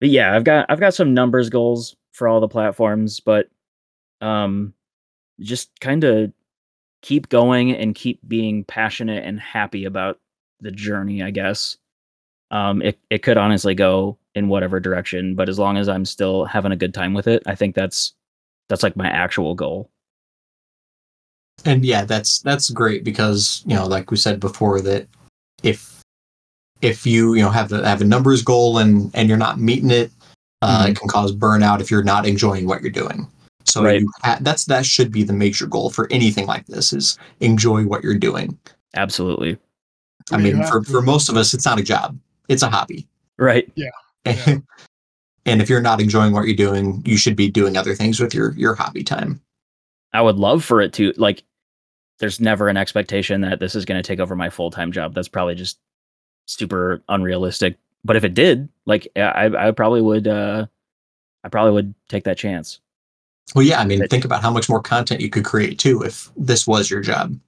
but 0.00 0.08
yeah, 0.08 0.34
I've 0.34 0.44
got 0.44 0.66
I've 0.68 0.80
got 0.80 0.94
some 0.94 1.14
numbers 1.14 1.50
goals 1.50 1.96
for 2.12 2.28
all 2.28 2.40
the 2.40 2.48
platforms, 2.48 3.20
but 3.20 3.48
um 4.20 4.74
just 5.40 5.70
kind 5.80 6.04
of 6.04 6.32
keep 7.02 7.28
going 7.30 7.72
and 7.74 7.94
keep 7.94 8.20
being 8.28 8.64
passionate 8.64 9.24
and 9.24 9.40
happy 9.40 9.84
about 9.84 10.18
the 10.60 10.70
journey, 10.70 11.22
I 11.22 11.30
guess. 11.30 11.78
Um 12.50 12.82
it 12.82 12.98
it 13.10 13.22
could 13.22 13.38
honestly 13.38 13.74
go 13.74 14.18
in 14.34 14.48
whatever 14.48 14.80
direction, 14.80 15.34
but 15.34 15.48
as 15.48 15.58
long 15.58 15.76
as 15.76 15.88
I'm 15.88 16.04
still 16.04 16.44
having 16.44 16.72
a 16.72 16.76
good 16.76 16.94
time 16.94 17.14
with 17.14 17.26
it, 17.26 17.42
I 17.46 17.54
think 17.54 17.74
that's 17.74 18.14
that's 18.68 18.82
like 18.82 18.96
my 18.96 19.08
actual 19.08 19.54
goal. 19.54 19.90
and 21.64 21.84
yeah, 21.84 22.04
that's 22.04 22.40
that's 22.40 22.70
great 22.70 23.04
because 23.04 23.62
you 23.66 23.74
know, 23.74 23.86
like 23.86 24.10
we 24.10 24.16
said 24.16 24.40
before, 24.40 24.80
that 24.82 25.08
if 25.62 25.99
if 26.82 27.06
you 27.06 27.34
you 27.34 27.42
know 27.42 27.50
have 27.50 27.68
the 27.68 27.86
have 27.86 28.00
a 28.00 28.04
numbers 28.04 28.42
goal 28.42 28.78
and 28.78 29.10
and 29.14 29.28
you're 29.28 29.38
not 29.38 29.58
meeting 29.60 29.90
it, 29.90 30.10
uh, 30.62 30.86
it 30.88 30.96
can 30.98 31.08
cause 31.08 31.34
burnout 31.34 31.80
if 31.80 31.90
you're 31.90 32.02
not 32.04 32.26
enjoying 32.26 32.66
what 32.66 32.82
you're 32.82 32.90
doing. 32.90 33.26
So 33.64 33.84
Right. 33.84 34.00
you 34.00 34.10
ha- 34.22 34.38
that's 34.40 34.64
that 34.66 34.84
should 34.86 35.12
be 35.12 35.22
the 35.22 35.32
major 35.32 35.66
goal 35.66 35.90
for 35.90 36.08
anything 36.10 36.46
like 36.46 36.66
this 36.66 36.92
is 36.92 37.18
enjoy 37.40 37.84
what 37.84 38.02
you're 38.02 38.18
doing. 38.18 38.58
Absolutely. 38.96 39.56
I 40.32 40.38
You 40.38 40.42
mean, 40.44 40.56
have 40.56 40.68
for, 40.68 40.80
to- 40.80 40.90
for 40.90 41.02
most 41.02 41.28
of 41.28 41.36
us, 41.36 41.54
it's 41.54 41.64
not 41.66 41.78
a 41.78 41.82
job; 41.82 42.18
it's 42.48 42.62
a 42.62 42.68
hobby. 42.70 43.06
Right. 43.38 43.70
Yeah. 43.74 43.90
and 45.46 45.62
if 45.62 45.68
you're 45.68 45.80
not 45.80 46.00
enjoying 46.00 46.32
what 46.32 46.46
you're 46.46 46.56
doing, 46.56 47.02
you 47.06 47.16
should 47.16 47.36
be 47.36 47.48
doing 47.50 47.76
other 47.76 47.94
things 47.94 48.20
with 48.20 48.34
your 48.34 48.52
your 48.52 48.74
hobby 48.74 49.02
time. 49.04 49.40
I 50.12 50.20
would 50.22 50.36
love 50.36 50.64
for 50.64 50.80
it 50.80 50.92
to 50.94 51.12
like 51.16 51.42
there's 52.18 52.40
never 52.40 52.68
an 52.68 52.76
expectation 52.76 53.40
that 53.42 53.60
this 53.60 53.74
is 53.74 53.84
going 53.84 54.02
to 54.02 54.06
take 54.06 54.20
over 54.20 54.36
my 54.36 54.50
full-time 54.50 54.92
job. 54.92 55.14
That's 55.14 55.28
probably 55.28 55.54
just 55.54 55.78
super 56.50 57.02
unrealistic. 57.08 57.76
But 58.04 58.16
if 58.16 58.24
it 58.24 58.34
did, 58.34 58.68
like 58.86 59.08
I 59.16 59.46
I 59.68 59.70
probably 59.72 60.00
would 60.02 60.26
uh 60.26 60.66
I 61.44 61.48
probably 61.48 61.72
would 61.72 61.94
take 62.08 62.24
that 62.24 62.38
chance. 62.38 62.80
Well, 63.54 63.64
yeah, 63.64 63.80
I 63.80 63.84
mean, 63.84 64.00
But- 64.00 64.10
think 64.10 64.24
about 64.24 64.42
how 64.42 64.50
much 64.50 64.68
more 64.68 64.80
content 64.82 65.20
you 65.20 65.30
could 65.30 65.44
create 65.44 65.78
too 65.78 66.02
if 66.02 66.30
this 66.36 66.66
was 66.66 66.90
your 66.90 67.00
job. 67.00 67.38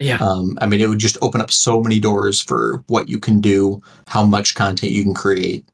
Yeah. 0.00 0.18
Um, 0.20 0.56
I 0.60 0.66
mean, 0.66 0.80
it 0.80 0.88
would 0.88 1.00
just 1.00 1.18
open 1.22 1.40
up 1.40 1.50
so 1.50 1.82
many 1.82 1.98
doors 1.98 2.40
for 2.40 2.84
what 2.86 3.08
you 3.08 3.18
can 3.18 3.40
do, 3.40 3.82
how 4.06 4.24
much 4.24 4.54
content 4.54 4.92
you 4.92 5.02
can 5.02 5.12
create, 5.14 5.64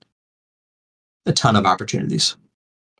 a 1.27 1.33
ton 1.33 1.57
of 1.57 1.67
opportunities. 1.67 2.37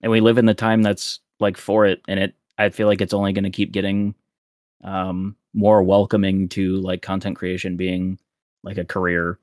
and 0.03 0.13
we 0.13 0.21
live 0.21 0.37
in 0.39 0.45
the 0.47 0.55
time 0.55 0.83
that's 0.83 1.21
like 1.41 1.57
for 1.57 1.87
it 1.87 2.03
and 2.09 2.21
it 2.21 2.35
I 2.59 2.69
feel 2.69 2.87
like 2.87 3.01
it's 3.01 3.15
only 3.15 3.33
going 3.33 3.45
to 3.45 3.51
keep 3.51 3.73
getting 3.73 4.15
um 4.83 5.37
more 5.55 5.83
welcoming 5.83 6.49
to 6.51 6.77
like 6.77 7.01
content 7.03 7.37
creation 7.37 7.77
being 7.77 8.19
like 8.63 8.77
a 8.79 8.85
career. 8.85 9.39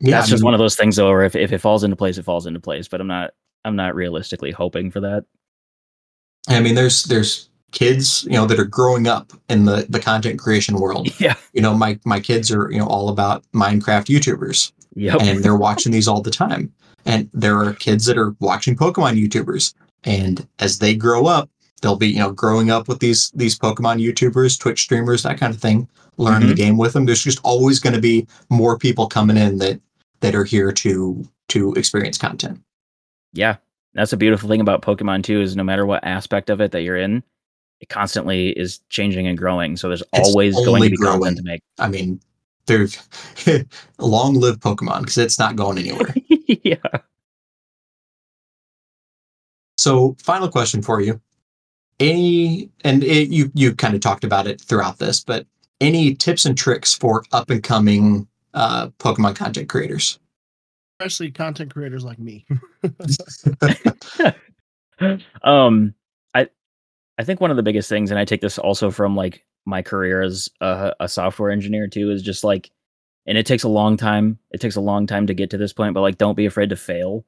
Yeah, 0.00 0.16
That's 0.16 0.28
I 0.28 0.30
just 0.30 0.44
one 0.44 0.54
of 0.54 0.60
those 0.60 0.76
things 0.76 0.96
though 0.96 1.08
where 1.08 1.22
if, 1.22 1.34
if 1.34 1.52
it 1.52 1.58
falls 1.58 1.82
into 1.82 1.96
place 1.96 2.18
it 2.18 2.24
falls 2.24 2.46
into 2.46 2.60
place, 2.60 2.86
but 2.88 3.00
I'm 3.00 3.06
not 3.06 3.32
I'm 3.64 3.76
not 3.76 3.94
realistically 3.94 4.52
hoping 4.52 4.90
for 4.90 5.00
that. 5.00 5.24
I 6.48 6.60
mean, 6.60 6.74
there's 6.74 7.04
there's 7.04 7.48
kids, 7.72 8.24
you 8.24 8.32
know, 8.32 8.46
that 8.46 8.58
are 8.60 8.64
growing 8.64 9.06
up 9.06 9.32
in 9.48 9.64
the 9.64 9.86
the 9.88 10.00
content 10.00 10.38
creation 10.38 10.76
world. 10.76 11.08
Yeah. 11.20 11.34
You 11.52 11.62
know, 11.62 11.74
my 11.74 11.98
my 12.04 12.20
kids 12.20 12.52
are 12.52 12.70
you 12.70 12.78
know 12.78 12.86
all 12.86 13.08
about 13.08 13.44
Minecraft 13.54 14.06
YouTubers, 14.06 14.72
Yep. 14.94 15.20
and 15.20 15.44
they're 15.44 15.56
watching 15.56 15.92
these 15.92 16.08
all 16.08 16.22
the 16.22 16.30
time. 16.30 16.72
And 17.04 17.30
there 17.32 17.58
are 17.58 17.72
kids 17.74 18.04
that 18.06 18.18
are 18.18 18.34
watching 18.40 18.76
Pokemon 18.76 19.22
YouTubers, 19.22 19.74
and 20.04 20.46
as 20.58 20.78
they 20.78 20.94
grow 20.94 21.26
up, 21.26 21.48
they'll 21.82 21.96
be 21.96 22.08
you 22.08 22.18
know 22.18 22.32
growing 22.32 22.70
up 22.70 22.88
with 22.88 23.00
these 23.00 23.30
these 23.34 23.58
Pokemon 23.58 24.04
YouTubers, 24.04 24.58
Twitch 24.58 24.82
streamers, 24.82 25.22
that 25.22 25.38
kind 25.38 25.54
of 25.54 25.60
thing, 25.60 25.88
learning 26.18 26.42
mm-hmm. 26.42 26.48
the 26.50 26.54
game 26.54 26.76
with 26.76 26.92
them. 26.92 27.06
There's 27.06 27.24
just 27.24 27.40
always 27.42 27.80
going 27.80 27.94
to 27.94 28.00
be 28.00 28.26
more 28.50 28.78
people 28.78 29.06
coming 29.06 29.36
in 29.36 29.58
that 29.58 29.80
that 30.20 30.34
are 30.34 30.44
here 30.44 30.72
to 30.72 31.24
to 31.48 31.72
experience 31.74 32.18
content. 32.18 32.60
yeah. 33.32 33.56
That's 33.94 34.12
a 34.12 34.16
beautiful 34.18 34.46
thing 34.48 34.60
about 34.60 34.82
Pokemon 34.82 35.22
too, 35.24 35.40
is 35.40 35.56
no 35.56 35.64
matter 35.64 35.86
what 35.86 36.04
aspect 36.04 36.50
of 36.50 36.60
it 36.60 36.70
that 36.72 36.82
you're 36.82 36.98
in, 36.98 37.22
it 37.80 37.88
constantly 37.88 38.50
is 38.50 38.80
changing 38.90 39.26
and 39.26 39.38
growing. 39.38 39.78
So 39.78 39.88
there's 39.88 40.02
It's 40.12 40.28
always 40.28 40.54
going 40.54 40.82
to 40.82 40.90
be 40.90 40.96
growing. 40.96 41.20
content 41.20 41.36
to 41.38 41.42
make. 41.44 41.62
I 41.78 41.88
mean, 41.88 42.20
there's 42.66 42.98
long 43.98 44.34
live 44.34 44.58
Pokemon 44.60 45.00
because 45.00 45.16
it's 45.16 45.38
not 45.38 45.56
going 45.56 45.78
anywhere. 45.78 46.14
yeah. 46.62 46.76
So, 49.78 50.16
final 50.22 50.48
question 50.48 50.82
for 50.82 51.00
you: 51.00 51.20
Any, 52.00 52.70
and 52.84 53.02
it, 53.04 53.28
you 53.28 53.50
you 53.54 53.74
kind 53.74 53.94
of 53.94 54.00
talked 54.00 54.24
about 54.24 54.46
it 54.46 54.60
throughout 54.60 54.98
this, 54.98 55.22
but 55.22 55.46
any 55.80 56.14
tips 56.14 56.44
and 56.44 56.56
tricks 56.56 56.92
for 56.94 57.24
up 57.32 57.48
and 57.50 57.62
coming 57.62 58.26
uh, 58.56 58.88
Pokemon 58.98 59.36
content 59.36 59.68
creators? 59.68 60.18
Especially 60.98 61.30
content 61.30 61.72
creators 61.72 62.04
like 62.04 62.18
me. 62.18 62.46
um 65.42 65.94
i 66.34 66.48
i 67.18 67.24
think 67.24 67.40
one 67.40 67.50
of 67.50 67.56
the 67.56 67.62
biggest 67.62 67.88
things 67.88 68.10
and 68.10 68.18
i 68.18 68.24
take 68.24 68.40
this 68.40 68.58
also 68.58 68.90
from 68.90 69.14
like 69.14 69.44
my 69.66 69.82
career 69.82 70.22
as 70.22 70.48
a, 70.60 70.94
a 71.00 71.08
software 71.08 71.50
engineer 71.50 71.86
too 71.86 72.10
is 72.10 72.22
just 72.22 72.44
like 72.44 72.70
and 73.26 73.36
it 73.36 73.44
takes 73.44 73.62
a 73.62 73.68
long 73.68 73.96
time 73.96 74.38
it 74.52 74.60
takes 74.60 74.76
a 74.76 74.80
long 74.80 75.06
time 75.06 75.26
to 75.26 75.34
get 75.34 75.50
to 75.50 75.58
this 75.58 75.72
point 75.72 75.92
but 75.92 76.00
like 76.00 76.16
don't 76.16 76.36
be 76.36 76.46
afraid 76.46 76.70
to 76.70 76.76
fail 76.76 77.24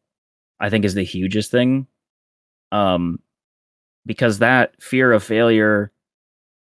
i 0.61 0.71
think 0.71 0.85
is 0.85 0.95
the 0.95 1.03
hugest 1.03 1.51
thing 1.51 1.87
um 2.73 3.19
because 4.07 4.39
that 4.39 4.81
fear 4.83 5.13
of 5.13 5.23
failure 5.23 5.93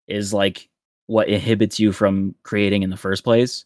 is 0.08 0.34
like 0.34 0.70
what 1.08 1.30
inhibits 1.30 1.80
you 1.80 1.92
from 1.92 2.36
creating 2.44 2.84
in 2.84 2.92
the 2.92 2.98
first 2.98 3.24
place 3.24 3.66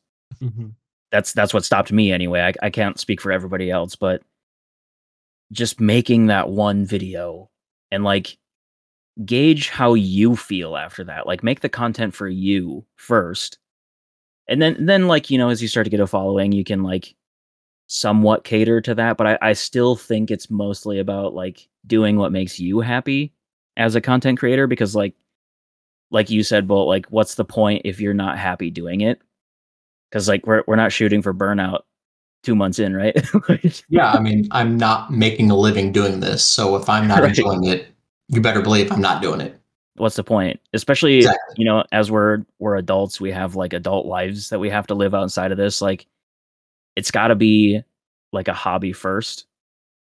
that's 1.16 1.32
that's 1.32 1.54
what 1.54 1.64
stopped 1.64 1.94
me 1.94 2.12
anyway. 2.12 2.42
I, 2.42 2.66
I 2.66 2.70
can't 2.70 3.00
speak 3.00 3.22
for 3.22 3.32
everybody 3.32 3.72
else, 3.72 3.96
but 3.96 4.22
just 5.54 5.80
making 5.80 6.26
that 6.28 6.50
one 6.50 6.86
video 6.86 7.50
and 7.90 8.04
like 8.04 8.38
gauge 9.24 9.70
how 9.70 9.94
you 9.94 10.36
feel 10.36 10.76
after 10.76 11.06
that. 11.06 11.26
Like 11.26 11.42
make 11.42 11.62
the 11.62 11.70
content 11.70 12.14
for 12.14 12.28
you 12.28 12.86
first. 12.98 13.60
And 14.50 14.62
then 14.62 14.76
then 14.86 15.08
like, 15.08 15.30
you 15.30 15.38
know, 15.38 15.48
as 15.50 15.62
you 15.62 15.70
start 15.70 15.86
to 15.86 15.90
get 15.90 16.02
a 16.02 16.08
following, 16.08 16.52
you 16.52 16.66
can 16.66 16.84
like 16.84 17.16
somewhat 17.88 18.44
cater 18.44 18.82
to 18.82 18.94
that. 18.96 19.16
But 19.16 19.28
I, 19.28 19.38
I 19.42 19.54
still 19.54 19.96
think 19.96 20.30
it's 20.32 20.50
mostly 20.50 21.00
about 21.00 21.34
like 21.34 21.70
doing 21.88 22.18
what 22.18 22.34
makes 22.34 22.60
you 22.60 22.82
happy 22.82 23.32
as 23.78 23.96
a 23.96 24.02
content 24.02 24.38
creator 24.38 24.68
because 24.68 24.96
like 24.96 25.14
like 26.12 26.30
you 26.30 26.44
said, 26.44 26.68
Bolt, 26.68 26.90
like 26.90 27.06
what's 27.08 27.36
the 27.36 27.46
point 27.46 27.84
if 27.86 28.02
you're 28.02 28.14
not 28.14 28.38
happy 28.38 28.70
doing 28.70 29.00
it? 29.00 29.22
Because 30.16 30.30
like 30.30 30.48
we're 30.48 30.64
we're 30.66 30.78
not 30.78 30.94
shooting 30.94 31.22
for 31.22 31.34
burnout 31.34 31.82
two 32.42 32.56
months 32.56 32.80
in, 32.80 32.96
right? 32.96 33.14
Yeah, 33.90 34.12
I 34.14 34.20
mean, 34.22 34.48
I'm 34.52 34.78
not 34.78 35.12
making 35.12 35.52
a 35.52 35.56
living 35.58 35.92
doing 35.92 36.22
this, 36.22 36.42
so 36.44 36.78
if 36.78 36.88
I'm 36.88 37.06
not 37.08 37.20
Right. 37.22 37.30
enjoying 37.30 37.66
it, 37.66 37.88
you 38.30 38.40
better 38.40 38.62
believe 38.62 38.92
I'm 38.94 39.02
not 39.02 39.22
doing 39.22 39.42
it. 39.42 39.60
What's 39.98 40.16
the 40.16 40.24
point? 40.24 40.62
Especially 40.74 41.18
Exactly. 41.18 41.56
you 41.58 41.66
know, 41.66 41.84
as 41.92 42.10
we're 42.10 42.46
we're 42.60 42.78
adults, 42.78 43.20
we 43.20 43.30
have 43.32 43.56
like 43.58 43.74
adult 43.74 44.06
lives 44.06 44.50
that 44.50 44.60
we 44.60 44.70
have 44.70 44.88
to 44.88 44.94
live 44.96 45.14
outside 45.14 45.52
of 45.52 45.58
this. 45.58 45.82
Like, 45.82 46.06
it's 46.96 47.12
got 47.12 47.28
to 47.28 47.36
be 47.36 47.84
like 48.32 48.48
a 48.48 48.54
hobby 48.54 48.94
first, 48.94 49.48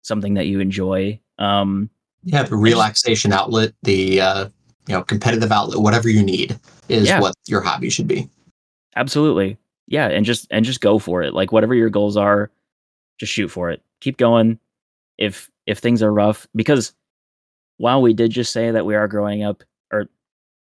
something 0.02 0.34
that 0.34 0.46
you 0.46 0.60
enjoy. 0.60 1.18
Um, 1.40 1.90
Yeah, 2.22 2.44
the 2.44 2.54
relaxation 2.56 3.32
outlet, 3.32 3.72
the 3.82 4.20
uh, 4.20 4.44
you 4.86 4.94
know 4.94 5.02
competitive 5.02 5.50
outlet, 5.50 5.80
whatever 5.80 6.08
you 6.08 6.22
need 6.22 6.56
is 6.88 7.08
Yeah. 7.08 7.20
what 7.20 7.34
your 7.46 7.62
hobby 7.62 7.90
should 7.90 8.06
be. 8.06 8.28
absolutely, 8.96 9.58
yeah, 9.88 10.08
and 10.08 10.24
just 10.24 10.46
and 10.50 10.64
just 10.64 10.80
go 10.80 10.98
for 10.98 11.22
it. 11.22 11.34
Like 11.34 11.50
whatever 11.50 11.74
your 11.74 11.90
goals 11.90 12.16
are, 12.16 12.50
just 13.18 13.32
shoot 13.32 13.48
for 13.48 13.70
it. 13.70 13.82
Keep 14.00 14.18
going. 14.18 14.58
If 15.16 15.50
if 15.66 15.78
things 15.78 16.02
are 16.02 16.12
rough, 16.12 16.46
because 16.54 16.92
while 17.78 18.02
we 18.02 18.12
did 18.12 18.30
just 18.30 18.52
say 18.52 18.70
that 18.70 18.86
we 18.86 18.94
are 18.94 19.08
growing 19.08 19.42
up 19.42 19.64
or 19.92 20.06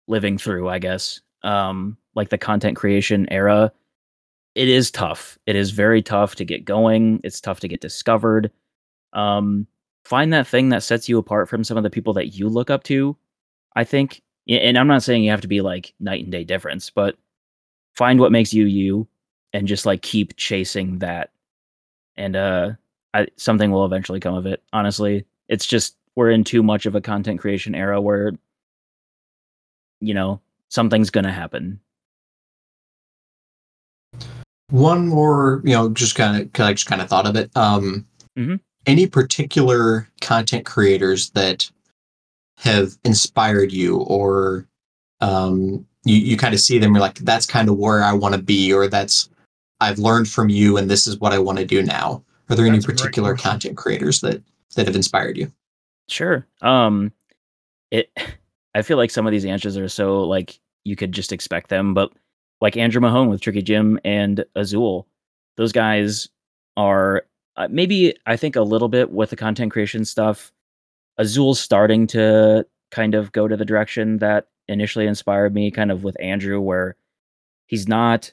living 0.08 0.38
through, 0.38 0.70
I 0.70 0.80
guess, 0.80 1.22
um, 1.44 1.98
like 2.14 2.30
the 2.30 2.38
content 2.38 2.78
creation 2.78 3.28
era, 3.32 3.72
it 4.54 4.70
is 4.70 4.92
tough. 4.92 5.38
It 5.46 5.56
is 5.56 5.72
very 5.72 6.02
tough 6.02 6.36
to 6.36 6.46
get 6.46 6.64
going. 6.64 7.20
It's 7.24 7.42
tough 7.42 7.60
to 7.62 7.68
get 7.68 7.82
discovered. 7.82 8.52
Um, 9.14 9.66
find 10.04 10.32
that 10.34 10.48
thing 10.48 10.70
that 10.70 10.84
sets 10.84 11.10
you 11.10 11.18
apart 11.18 11.50
from 11.50 11.64
some 11.64 11.78
of 11.78 11.84
the 11.84 11.90
people 11.90 12.14
that 12.14 12.36
you 12.36 12.48
look 12.48 12.70
up 12.70 12.84
to. 12.84 13.18
I 13.76 13.84
think, 13.84 14.22
and 14.48 14.78
I'm 14.78 14.88
not 14.88 15.04
saying 15.04 15.24
you 15.24 15.32
have 15.32 15.42
to 15.42 15.48
be 15.48 15.62
like 15.62 15.94
night 16.00 16.24
and 16.24 16.32
day 16.32 16.44
difference, 16.44 16.90
but 16.90 17.18
find 17.96 18.20
what 18.20 18.32
makes 18.32 18.54
you 18.54 18.66
you, 18.66 19.08
and 19.56 19.70
just 19.70 19.86
like 19.86 20.02
keep 20.02 20.36
chasing 20.36 21.00
that. 21.00 21.32
And 22.18 22.36
uh, 22.36 22.72
I, 23.14 23.28
something 23.38 23.72
will 23.72 23.86
eventually 23.86 24.20
come 24.20 24.36
of 24.36 24.46
it. 24.46 24.62
Honestly, 24.74 25.26
it's 25.48 25.66
just 25.66 25.96
we're 26.16 26.30
in 26.30 26.44
too 26.44 26.62
much 26.62 26.86
of 26.86 26.94
a 26.94 27.02
content 27.02 27.40
creation 27.40 27.74
era 27.74 28.02
where, 28.02 28.34
you 30.02 30.14
know, 30.14 30.42
something's 30.68 31.10
gonna 31.10 31.32
happen. 31.32 31.80
One 34.72 35.08
more, 35.08 35.62
you 35.64 35.74
know, 35.74 35.90
just 35.90 36.16
kind 36.16 36.42
of, 36.42 36.62
I 36.62 36.74
just 36.74 36.88
kind 36.88 37.02
of 37.02 37.08
thought 37.08 37.28
of 37.28 37.38
it. 37.38 37.50
Um, 37.56 38.06
Mhm. 38.38 38.60
Any 38.86 39.08
particular 39.08 40.10
content 40.20 40.66
creators 40.66 41.30
that 41.30 41.72
have 42.58 42.98
inspired 43.06 43.72
you, 43.72 43.98
or 44.00 44.68
um, 45.22 45.88
you 46.04 46.18
you 46.18 46.36
kind 46.36 46.54
of 46.54 46.60
see 46.60 46.78
them, 46.78 46.92
you're 46.94 47.00
like, 47.00 47.20
that's 47.20 47.46
kind 47.46 47.70
of 47.70 47.78
where 47.78 48.04
I 48.04 48.12
want 48.12 48.36
to 48.36 48.42
be, 48.42 48.74
or 48.74 48.88
that's 48.90 49.30
I've 49.80 50.00
learned 50.00 50.30
from 50.30 50.50
you, 50.50 50.78
and 50.78 50.90
this 50.90 51.06
is 51.06 51.20
what 51.20 51.34
I 51.34 51.40
want 51.40 51.60
to 51.60 51.66
do 51.66 51.84
now. 51.84 52.24
Are 52.50 52.56
there 52.56 52.66
any 52.66 52.78
That's 52.78 52.86
a 52.86 52.88
great 52.88 52.98
particular 52.98 53.36
content 53.36 53.78
creators 53.78 54.22
that 54.22 54.42
that 54.76 54.88
have 54.88 54.96
inspired 54.96 55.38
you? 55.38 55.52
Sure. 56.08 56.46
Um 56.62 57.12
it 57.92 58.12
I 58.76 58.82
feel 58.82 58.98
like 58.98 59.12
some 59.12 59.26
of 59.26 59.32
these 59.32 59.46
answers 59.46 59.78
are 59.78 59.90
so 59.90 60.24
like 60.24 60.60
you 60.84 60.96
could 60.96 61.12
just 61.12 61.32
expect 61.32 61.70
them, 61.70 61.94
but 61.94 62.12
like 62.62 62.78
Andrew 62.78 63.02
Mahone 63.02 63.30
with 63.30 63.42
Tricky 63.42 63.62
Gym 63.62 64.00
and 64.04 64.46
Azul, 64.56 65.08
those 65.58 65.72
guys 65.72 66.30
are 66.78 67.26
uh, 67.58 67.68
maybe 67.72 68.16
I 68.26 68.36
think 68.38 68.56
a 68.56 68.62
little 68.62 68.90
bit 68.90 69.12
with 69.12 69.30
the 69.30 69.36
content 69.36 69.72
creation 69.72 70.06
stuff. 70.06 70.52
Azul's 71.18 71.60
starting 71.60 72.08
to 72.08 72.66
kind 72.92 73.16
of 73.16 73.32
go 73.32 73.48
to 73.48 73.58
the 73.58 73.66
direction 73.66 74.18
that 74.20 74.48
initially 74.68 75.08
inspired 75.08 75.54
me, 75.54 75.72
kind 75.72 75.92
of 75.92 76.04
with 76.04 76.20
Andrew, 76.20 76.60
where 76.60 76.96
he's 77.68 77.88
not 77.88 78.32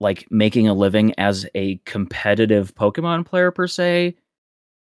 like 0.00 0.26
making 0.30 0.68
a 0.68 0.74
living 0.74 1.14
as 1.18 1.46
a 1.54 1.76
competitive 1.86 2.74
Pokemon 2.74 3.24
player 3.26 3.50
per 3.50 3.66
se, 3.66 4.14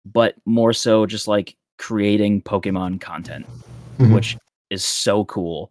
but 0.06 0.34
more 0.46 0.72
so 0.72 1.06
just 1.06 1.28
like 1.28 1.56
creating 1.78 2.42
Pokemon 2.42 3.00
content, 3.00 3.46
Mhm. 3.98 4.14
which 4.14 4.36
is 4.70 4.84
so 4.84 5.24
cool. 5.26 5.70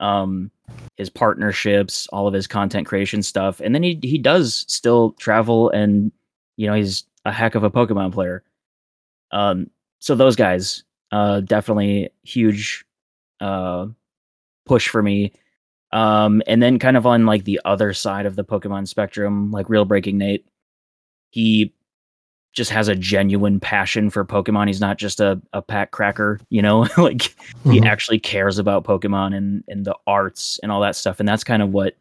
Um, 0.00 0.50
his 0.96 1.08
partnerships, 1.10 2.06
all 2.08 2.26
of 2.28 2.34
his 2.34 2.46
content 2.46 2.86
creation 2.86 3.22
stuff, 3.22 3.60
and 3.60 3.74
then 3.74 3.82
he 3.82 3.98
he 4.02 4.18
does 4.18 4.64
still 4.68 5.12
travel, 5.12 5.70
and 5.70 6.12
you 6.56 6.66
know 6.66 6.74
he's 6.74 7.04
a 7.24 7.32
heck 7.32 7.54
of 7.54 7.64
a 7.64 7.70
Pokemon 7.70 8.12
player. 8.12 8.44
Um, 9.30 9.70
so 9.98 10.14
those 10.14 10.36
guys, 10.36 10.84
uh, 11.10 11.40
definitely 11.40 12.10
huge, 12.22 12.84
uh, 13.40 13.86
push 14.66 14.88
for 14.88 15.02
me. 15.02 15.32
Um, 15.92 16.42
and 16.46 16.62
then 16.62 16.78
kind 16.78 16.96
of 16.96 17.06
on 17.06 17.24
like 17.26 17.44
the 17.44 17.60
other 17.64 17.92
side 17.94 18.26
of 18.26 18.36
the 18.36 18.44
Pokemon 18.44 18.88
spectrum, 18.88 19.50
like 19.50 19.68
Real 19.70 19.84
Breaking 19.86 20.18
Nate, 20.18 20.46
he 21.30 21.72
just 22.52 22.70
has 22.70 22.88
a 22.88 22.94
genuine 22.96 23.60
passion 23.60 24.10
for 24.10 24.24
Pokemon. 24.24 24.66
He's 24.66 24.80
not 24.80 24.98
just 24.98 25.20
a, 25.20 25.40
a 25.52 25.62
pack 25.62 25.90
cracker, 25.92 26.40
you 26.50 26.60
know, 26.60 26.80
like 26.98 27.22
he 27.64 27.80
Mhm. 27.80 27.86
actually 27.86 28.18
cares 28.18 28.58
about 28.58 28.84
Pokemon 28.84 29.34
and, 29.36 29.62
and 29.68 29.84
the 29.84 29.94
arts 30.06 30.58
and 30.62 30.72
all 30.72 30.80
that 30.80 30.96
stuff. 30.96 31.20
And 31.20 31.28
that's 31.28 31.44
kind 31.44 31.62
of 31.62 31.70
what 31.72 31.94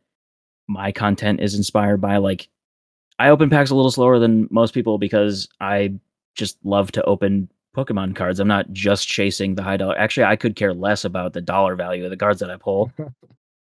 my 0.67 0.91
content 0.91 1.39
is 1.41 1.55
inspired 1.55 2.01
by. 2.01 2.17
Like 2.17 2.49
I 3.19 3.29
open 3.29 3.49
packs 3.49 3.69
a 3.69 3.75
little 3.75 3.91
slower 3.91 4.19
than 4.19 4.47
most 4.51 4.73
people 4.73 4.97
because 4.97 5.47
I 5.61 5.93
just 6.35 6.57
love 6.63 6.91
to 6.93 7.03
open 7.03 7.49
Pokemon 7.75 8.15
cards. 8.15 8.39
I'm 8.39 8.47
not 8.47 8.71
just 8.73 9.07
chasing 9.07 9.55
the 9.55 9.63
high 9.63 9.77
dollar. 9.77 9.97
Actually, 9.97 10.25
I 10.25 10.35
could 10.35 10.55
care 10.55 10.73
less 10.73 11.05
about 11.05 11.33
the 11.33 11.41
dollar 11.41 11.75
value 11.75 12.03
of 12.03 12.09
the 12.09 12.17
cards 12.17 12.39
that 12.39 12.49
I 12.49 12.57
pull. 12.57 12.91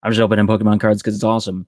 I'm 0.02 0.12
just 0.12 0.20
opening 0.20 0.46
Pokemon 0.46 0.80
cards 0.80 1.02
because 1.02 1.14
it's 1.14 1.24
awesome. 1.24 1.66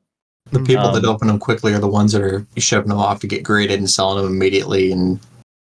The 0.53 0.61
people 0.61 0.91
that 0.93 1.05
Um, 1.05 1.11
open 1.11 1.29
them 1.29 1.39
quickly 1.39 1.75
are 1.75 1.79
the 1.79 1.89
ones 1.89 2.13
that 2.13 2.23
are 2.23 2.47
shoving 2.57 2.89
them 2.89 2.99
off 2.99 3.21
to 3.21 3.27
get 3.27 3.43
graded 3.43 3.79
and 3.79 3.89
selling 3.91 4.23
them 4.23 4.33
immediately, 4.33 4.91
and 4.91 5.21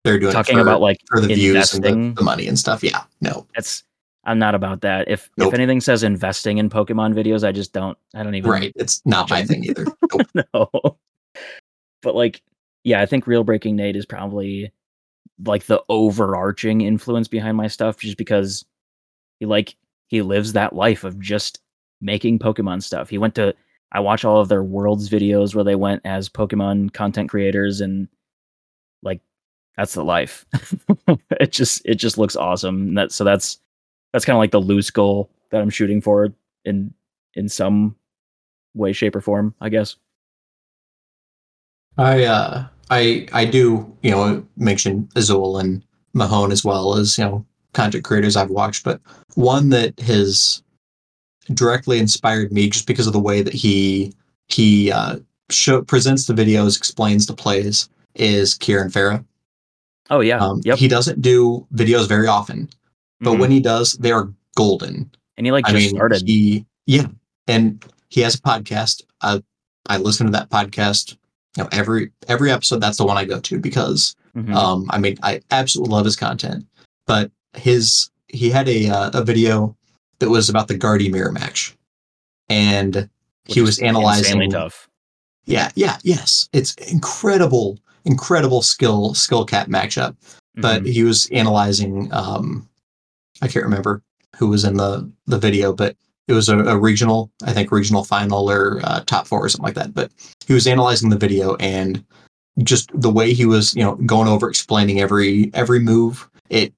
they're 0.04 0.20
doing 0.20 0.34
Talking 0.34 0.56
it 0.56 0.62
for, 0.62 0.68
about 0.68 0.82
like 0.82 0.98
for 1.08 1.22
the 1.22 1.28
views 1.28 1.74
and 1.74 1.84
the, 1.84 1.88
investing. 1.90 2.14
the 2.16 2.24
money 2.24 2.48
and 2.48 2.58
stuff. 2.58 2.84
Yeah, 2.84 3.04
no, 3.22 3.46
that's 3.56 3.84
I'm 4.26 4.40
not 4.40 4.56
about 4.56 4.82
that. 4.82 5.10
If 5.10 5.30
Nope. 5.38 5.50
if 5.50 5.54
anything 5.54 5.82
says 5.82 6.04
investing 6.04 6.58
in 6.58 6.70
Pokemon 6.70 7.14
videos, 7.14 7.46
I 7.46 7.52
just 7.52 7.74
don't. 7.74 7.98
I 8.16 8.24
don't 8.24 8.36
even 8.36 8.50
Right. 8.50 8.74
It's 8.76 9.02
not 9.06 9.30
my 9.30 9.44
thing 9.44 9.64
either. 9.66 9.86
Nope. 10.14 10.28
know. 10.54 10.98
But 12.02 12.16
like, 12.16 12.42
yeah, 12.84 13.02
I 13.02 13.06
think 13.06 13.28
Real 13.28 13.44
Breaking 13.44 13.76
Nate 13.76 13.96
is 13.96 14.06
probably 14.06 14.72
like 15.46 15.66
the 15.66 15.82
overarching 15.90 16.82
influence 16.82 17.28
behind 17.28 17.58
my 17.58 17.68
stuff, 17.68 17.98
just 17.98 18.18
because 18.18 18.66
he 19.40 19.46
like 19.46 19.76
he 20.08 20.22
lives 20.22 20.54
that 20.54 20.76
life 20.76 21.04
of 21.04 21.20
just 21.20 21.60
making 22.04 22.38
Pokemon 22.38 22.84
stuff. 22.84 23.10
He 23.10 23.18
went 23.18 23.36
to 23.36 23.56
I 23.92 24.00
watch 24.00 24.26
all 24.26 24.42
of 24.42 24.50
their 24.50 24.64
worlds 24.64 25.10
videos 25.10 25.54
where 25.54 25.64
they 25.64 25.76
went 25.76 26.02
as 26.04 26.28
Pokemon 26.28 26.94
content 26.94 27.30
creators 27.30 27.80
and 27.80 28.08
like 29.04 29.22
that's 29.78 29.94
the 29.94 30.04
life. 30.04 30.46
it 31.40 31.52
just 31.52 31.86
it 31.86 31.96
just 31.96 32.18
looks 32.18 32.36
awesome. 32.36 32.96
That 32.96 33.12
so 33.12 33.24
that's 33.24 33.60
that's 34.12 34.26
kind 34.26 34.36
of 34.36 34.40
like 34.40 34.52
the 34.52 34.62
loose 34.62 34.90
goal 34.90 35.30
that 35.52 35.62
I'm 35.62 35.70
shooting 35.70 36.02
for 36.02 36.34
in 36.66 36.94
in 37.36 37.50
some 37.50 37.96
way, 38.74 38.94
shape, 38.94 39.16
or 39.16 39.22
form, 39.22 39.54
I 39.62 39.70
guess. 39.70 39.96
I 41.98 42.24
uh 42.24 42.66
I 42.90 43.28
I 43.32 43.46
do, 43.46 43.96
you 44.02 44.12
know, 44.12 44.46
mention 44.58 45.08
Azul 45.16 45.60
and 45.60 45.84
Mahone 46.14 46.52
as 46.52 46.66
well 46.66 46.96
as, 46.96 47.18
you 47.18 47.26
know, 47.26 47.46
content 47.74 48.04
creators 48.04 48.36
I've 48.36 48.50
watched, 48.50 48.84
but 48.84 49.00
one 49.36 49.70
that 49.70 50.00
has 50.00 50.63
directly 51.54 52.00
inspired 52.00 52.52
me 52.52 52.70
just 52.70 52.88
because 52.88 53.08
of 53.08 53.14
the 53.14 53.20
way 53.20 53.42
that 53.42 53.54
he 53.54 54.14
he 54.48 54.92
uh 54.92 55.18
show 55.50 55.82
presents 55.82 56.26
the 56.26 56.34
videos, 56.34 56.78
explains 56.78 57.26
the 57.26 57.34
plays 57.34 57.90
is 58.16 58.54
Kieran 58.56 58.90
Farah. 58.90 59.24
Oh 60.10 60.20
yeah. 60.20 60.38
Um 60.40 60.62
yep. 60.64 60.78
he 60.78 60.88
doesn't 60.88 61.22
do 61.22 61.66
videos 61.74 62.08
very 62.08 62.28
often, 62.28 62.70
but 63.22 63.32
Mhm. 63.34 63.40
when 63.40 63.52
he 63.52 63.60
does, 63.60 63.94
they 63.94 64.12
are 64.12 64.32
golden. 64.56 65.10
and 65.38 65.48
he 65.48 65.52
like 65.52 65.66
I 65.68 65.72
just 65.72 65.86
mean, 65.86 65.96
started. 65.96 66.24
he 66.26 66.66
yeah, 66.86 67.08
and 67.48 67.84
he 68.10 68.22
has 68.22 68.36
a 68.36 68.40
podcast. 68.40 69.02
I 69.22 69.42
I 69.88 69.98
listen 69.98 70.26
to 70.28 70.32
that 70.34 70.50
podcast. 70.50 71.18
You 71.58 71.64
know, 71.64 71.70
every 71.72 72.12
every 72.28 72.52
episode. 72.52 72.82
That's 72.82 72.98
the 72.98 73.06
one 73.06 73.18
I 73.18 73.26
go 73.26 73.40
to 73.40 73.60
because 73.60 74.16
Mhm. 74.36 74.54
um, 74.56 74.88
I 74.90 74.98
mean, 75.00 75.18
I 75.24 75.42
absolutely 75.52 75.94
love 75.94 76.06
his 76.06 76.16
content. 76.16 76.66
But 77.08 77.32
his 77.56 78.10
he 78.28 78.50
had 78.50 78.68
a 78.70 78.90
uh, 78.90 79.12
a 79.14 79.24
video 79.24 79.76
that 80.24 80.30
was 80.30 80.50
about 80.50 80.70
the 80.70 80.78
Gardy 80.78 81.10
mirror 81.10 81.34
match, 81.34 81.76
and 82.50 82.96
Which 82.96 83.56
he 83.56 83.62
was 83.62 83.80
analyzing. 83.80 84.50
tough. 84.52 84.88
Yeah, 85.46 85.70
yeah, 85.76 85.98
yes, 86.04 86.48
it's 86.54 86.74
incredible, 86.76 87.78
incredible 88.06 88.62
skill 88.62 89.14
skill 89.14 89.46
cap 89.46 89.68
matchup 89.68 90.16
but 90.58 90.84
Mhm. 90.84 90.92
he 90.94 91.04
was 91.04 91.26
analyzing 91.32 92.14
um 92.14 92.68
i 93.42 93.48
can't 93.48 93.64
remember 93.66 94.04
who 94.36 94.48
was 94.50 94.64
in 94.66 94.76
the 94.78 95.10
the 95.26 95.40
video 95.40 95.72
but 95.74 95.96
it 96.28 96.34
was 96.34 96.48
a, 96.50 96.60
a 96.60 96.78
regional 96.78 97.32
i 97.46 97.52
think 97.54 97.72
regional 97.72 98.04
final 98.04 98.52
or 98.52 98.80
uh, 98.84 99.00
top 99.06 99.26
four 99.26 99.44
or 99.44 99.48
something 99.50 99.64
like 99.64 99.74
that 99.74 99.94
but 99.94 100.12
he 100.46 100.54
was 100.54 100.68
analyzing 100.68 101.10
the 101.10 101.18
video 101.18 101.56
and 101.56 102.04
just 102.62 102.92
the 102.94 103.10
way 103.10 103.34
he 103.34 103.46
was 103.48 103.74
you 103.74 103.82
know 103.84 103.96
going 104.06 104.28
over 104.28 104.48
explaining 104.50 105.00
every 105.00 105.50
every 105.54 105.80
move 105.80 106.30
it 106.50 106.74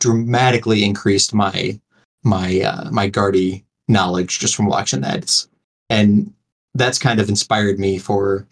dramatically 0.00 0.84
increased 0.84 1.32
my 1.32 1.78
my 2.26 2.60
uh 2.60 2.90
my 2.90 3.08
Gardy 3.08 3.64
knowledge 3.88 4.38
just 4.38 4.54
from 4.54 4.66
watching 4.66 5.00
that 5.00 5.46
and 5.88 6.32
that's 6.74 6.98
kind 6.98 7.20
of 7.20 7.28
inspired 7.28 7.78
me 7.78 7.98
for 7.98 8.46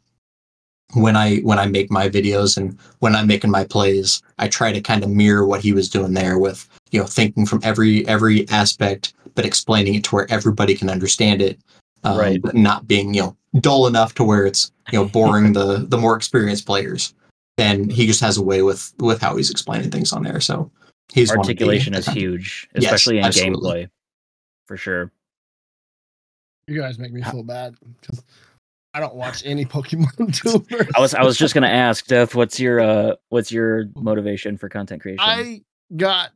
when 0.95 1.17
I 1.17 1.39
when 1.39 1.59
I 1.59 1.67
make 1.67 1.91
my 1.91 2.09
videos 2.09 2.57
and 2.57 2.79
when 3.01 3.15
I'm 3.15 3.27
making 3.27 3.51
my 3.51 3.65
plays, 3.65 4.23
I 4.39 4.49
try 4.49 4.73
to 4.73 4.81
kind 4.81 5.03
of 5.03 5.11
mirror 5.11 5.47
what 5.47 5.61
he 5.61 5.73
was 5.73 5.89
doing 5.89 6.15
there 6.15 6.39
with 6.39 6.69
you 6.91 7.01
know 7.01 7.07
thinking 7.07 7.47
from 7.47 7.61
every 7.63 8.07
every 8.07 8.49
aspect, 8.49 9.15
but 9.35 9.45
explaining 9.45 9.95
it 9.95 10.05
to 10.05 10.15
where 10.15 10.31
everybody 10.31 10.75
can 10.75 10.91
understand 10.91 11.43
it, 11.43 11.59
um, 12.05 12.19
Right. 12.19 12.41
But 12.41 12.55
not 12.55 12.87
being 12.87 13.15
you 13.15 13.23
know 13.23 13.37
dull 13.61 13.87
enough 13.87 14.15
to 14.15 14.25
where 14.25 14.47
it's 14.47 14.71
you 14.93 14.99
know 14.99 15.09
boring 15.09 15.53
the 15.53 15.87
the 15.89 15.99
more 15.99 16.17
experienced 16.17 16.67
players. 16.67 17.15
And 17.57 17.91
he 17.91 18.07
just 18.07 18.21
has 18.21 18.37
a 18.37 18.43
way 18.43 18.63
with 18.63 18.93
with 18.99 19.21
how 19.21 19.37
he's 19.37 19.51
explaining 19.51 19.91
things 19.91 20.13
on 20.13 20.23
there. 20.23 20.41
So 20.41 20.71
he's 21.13 21.29
one 21.31 21.41
of 21.41 21.47
the- 21.47 21.51
Articulation 21.53 21.95
is 21.95 22.07
kind- 22.07 22.19
huge, 22.19 22.69
Yes, 22.75 22.85
especially 22.85 23.19
in 23.19 23.25
absolutely. 23.25 23.85
gameplay. 23.85 23.91
For 24.67 24.77
sure. 24.77 25.13
You 26.67 26.81
guys 26.81 26.99
make 26.99 27.13
me 27.13 27.23
feel 27.23 27.43
bad 27.43 27.75
because 28.01 28.23
I 28.95 29.01
don't 29.01 29.15
watch 29.15 29.43
any 29.45 29.67
Pokemon 29.67 30.35
tubers. 30.43 30.87
I 30.97 31.01
was 31.01 31.15
I 31.15 31.23
was 31.23 31.37
just 31.37 31.53
gonna 31.53 31.67
ask, 31.69 32.07
Death, 32.07 32.35
what's 32.35 32.59
your 32.59 32.81
uh 32.81 33.17
what's 33.29 33.53
your 33.53 33.87
motivation 33.97 34.57
for 34.57 34.69
content 34.71 35.03
creation? 35.03 35.21
I 35.23 35.61
got 35.97 36.31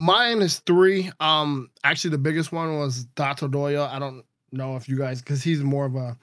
mine 0.00 0.42
is 0.42 0.58
three. 0.60 1.10
Um, 1.20 1.70
actually, 1.84 2.10
the 2.10 2.18
biggest 2.18 2.52
one 2.52 2.78
was 2.78 3.04
Dato 3.16 3.48
Doya. 3.48 3.88
I 3.88 3.98
don't 3.98 4.22
know 4.52 4.76
if 4.76 4.86
you 4.88 4.98
guys 4.98 5.22
because 5.22 5.42
he's 5.42 5.60
more 5.62 5.86
of 5.86 5.96
a 5.96 6.14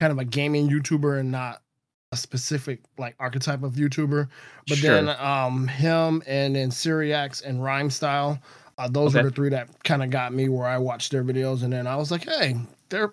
kind 0.00 0.12
of 0.12 0.18
a 0.18 0.24
gaming 0.24 0.68
YouTuber 0.68 1.20
and 1.20 1.30
not 1.30 1.62
a 2.12 2.16
specific 2.16 2.80
like 2.98 3.14
archetype 3.20 3.62
of 3.62 3.74
YouTuber. 3.74 4.28
But 4.66 4.78
Sure. 4.78 5.02
then 5.02 5.08
um 5.20 5.68
him 5.68 6.22
and 6.26 6.56
then 6.56 6.70
Syriax 6.70 7.40
and 7.42 7.62
Rhyme 7.62 7.90
Style. 7.90 8.38
Uh, 8.78 8.88
those 8.88 9.14
Okay. 9.14 9.22
were 9.22 9.28
the 9.30 9.34
three 9.34 9.48
that 9.50 9.68
kind 9.84 10.02
of 10.02 10.10
got 10.10 10.32
me 10.32 10.48
where 10.48 10.66
I 10.66 10.78
watched 10.78 11.12
their 11.12 11.22
videos, 11.22 11.62
and 11.62 11.72
then 11.72 11.86
I 11.86 11.96
was 11.96 12.10
like, 12.10 12.24
hey, 12.24 12.56
they're 12.88 13.12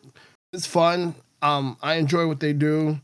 it's 0.53 0.65
fun. 0.65 1.13
Um, 1.41 1.77
I 1.81 1.95
enjoy 1.95 2.25
what 2.25 2.39
they 2.39 2.53
do. 2.53 2.99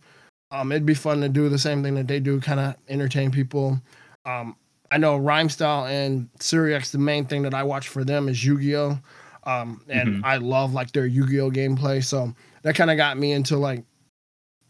Um, 0.51 0.71
it'd 0.71 0.85
be 0.85 0.93
fun 0.93 1.19
to 1.21 1.29
do 1.29 1.49
the 1.49 1.57
same 1.59 1.83
thing 1.83 1.95
that 1.95 2.07
they 2.07 2.19
do, 2.19 2.39
kind 2.39 2.59
of 2.59 2.75
entertain 2.87 3.31
people. 3.31 3.79
Um, 4.25 4.55
I 4.91 4.97
know 4.97 5.17
Rhyme 5.17 5.49
Style 5.49 5.85
and 5.85 6.29
Syriax, 6.39 6.91
the 6.91 6.99
main 6.99 7.25
thing 7.25 7.41
that 7.41 7.53
I 7.53 7.63
watch 7.63 7.87
for 7.89 8.03
them 8.03 8.29
is 8.29 8.43
Yu-Gi-Oh! 8.45 8.97
Um, 9.45 9.81
and 9.89 10.15
Mhm. 10.21 10.21
I 10.23 10.37
love 10.37 10.73
like 10.73 10.91
their 10.93 11.05
Yu-Gi-Oh! 11.05 11.51
gameplay. 11.51 12.03
So 12.03 12.33
that 12.61 12.75
kind 12.75 12.89
of 12.91 12.97
got 12.97 13.17
me 13.17 13.33
into 13.33 13.57
like 13.57 13.83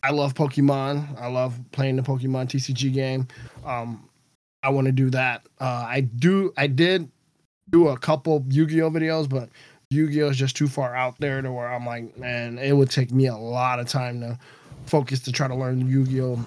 I 0.04 0.12
love 0.12 0.34
Pokemon. 0.34 1.20
I 1.20 1.28
love 1.28 1.58
playing 1.72 1.96
the 1.96 2.02
Pokemon 2.02 2.48
TCG 2.48 2.94
game. 2.94 3.28
Um, 3.66 4.10
I 4.62 4.70
want 4.70 4.86
to 4.86 4.92
do 4.92 5.10
that. 5.12 5.48
Uh, 5.60 5.86
I 5.88 6.02
do. 6.02 6.54
I 6.58 6.68
did 6.68 7.10
do 7.70 7.88
a 7.88 7.98
couple 7.98 8.46
Yu-Gi-Oh 8.50 8.92
videos, 8.92 9.28
but 9.30 9.50
Yu-Gi-Oh 9.90 10.30
is 10.30 10.38
just 10.38 10.58
too 10.58 10.68
far 10.68 10.96
out 10.96 11.18
there 11.20 11.42
to 11.42 11.52
where 11.52 11.68
I'm 11.68 11.86
like, 11.86 12.18
man, 12.18 12.58
it 12.58 12.74
would 12.74 12.90
take 12.90 13.12
me 13.12 13.28
a 13.28 13.36
lot 13.36 13.80
of 13.80 13.88
time 13.88 14.20
to 14.20 14.38
focus 14.86 15.22
to 15.22 15.32
try 15.32 15.48
to 15.48 15.56
learn 15.56 15.88
Yu-Gi-Oh. 15.88 16.46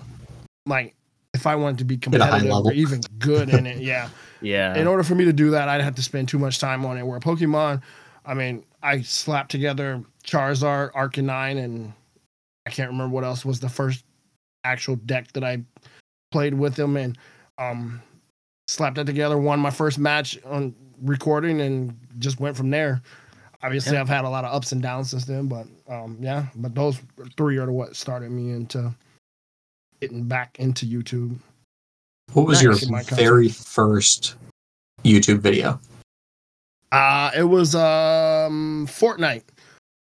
Like 0.66 0.94
if 1.32 1.46
I 1.46 1.54
wanted 1.54 1.78
to 1.78 1.84
be 1.84 1.96
competitive 1.96 2.50
or 2.50 2.72
even 2.72 3.00
good 3.18 3.48
in 3.50 3.66
it, 3.66 3.78
yeah. 3.80 4.08
yeah. 4.40 4.76
In 4.76 4.86
order 4.86 5.02
for 5.02 5.14
me 5.14 5.24
to 5.24 5.32
do 5.32 5.50
that, 5.50 5.68
I'd 5.68 5.82
have 5.82 5.94
to 5.94 6.02
spend 6.02 6.28
too 6.28 6.38
much 6.38 6.58
time 6.58 6.84
on 6.84 6.98
it. 6.98 7.06
Where 7.06 7.20
Pokemon, 7.20 7.82
I 8.24 8.34
mean, 8.34 8.64
I 8.82 9.02
slapped 9.02 9.50
together 9.50 10.02
Charizard, 10.24 10.92
Arcanine, 10.92 11.62
and 11.62 11.92
I 12.66 12.70
can't 12.70 12.90
remember 12.90 13.14
what 13.14 13.24
else 13.24 13.44
was 13.44 13.60
the 13.60 13.68
first 13.68 14.04
actual 14.64 14.96
deck 14.96 15.32
that 15.32 15.44
I 15.44 15.62
played 16.32 16.54
with 16.54 16.74
them, 16.74 16.96
and 16.96 17.16
um, 17.58 18.02
slapped 18.68 18.96
that 18.96 19.06
together. 19.06 19.38
Won 19.38 19.60
my 19.60 19.70
first 19.70 19.98
match 19.98 20.38
on 20.44 20.74
recording, 21.02 21.60
and 21.60 21.96
just 22.18 22.40
went 22.40 22.56
from 22.56 22.70
there. 22.70 23.00
Obviously, 23.62 23.94
Yeah. 23.94 24.00
I've 24.00 24.08
had 24.08 24.24
a 24.24 24.28
lot 24.28 24.44
of 24.44 24.52
ups 24.52 24.72
and 24.72 24.82
downs 24.82 25.10
since 25.10 25.24
then, 25.24 25.46
but 25.46 25.66
um, 25.88 26.18
yeah. 26.20 26.46
But 26.56 26.74
those 26.74 27.00
three 27.36 27.56
are 27.58 27.70
what 27.72 27.96
started 27.96 28.30
me 28.30 28.50
into 28.50 28.92
getting 30.00 30.24
back 30.24 30.58
into 30.58 30.84
YouTube. 30.86 31.36
What 32.32 32.46
was 32.46 32.62
Nice. 32.62 32.80
your 32.82 32.88
In 32.88 32.90
my 32.92 32.98
content. 33.02 33.20
very 33.20 33.48
first 33.48 34.34
YouTube 35.04 35.38
video? 35.38 35.80
Uh 36.92 37.30
it 37.36 37.44
was 37.44 37.74
um 37.74 38.86
Fortnite. 38.88 39.42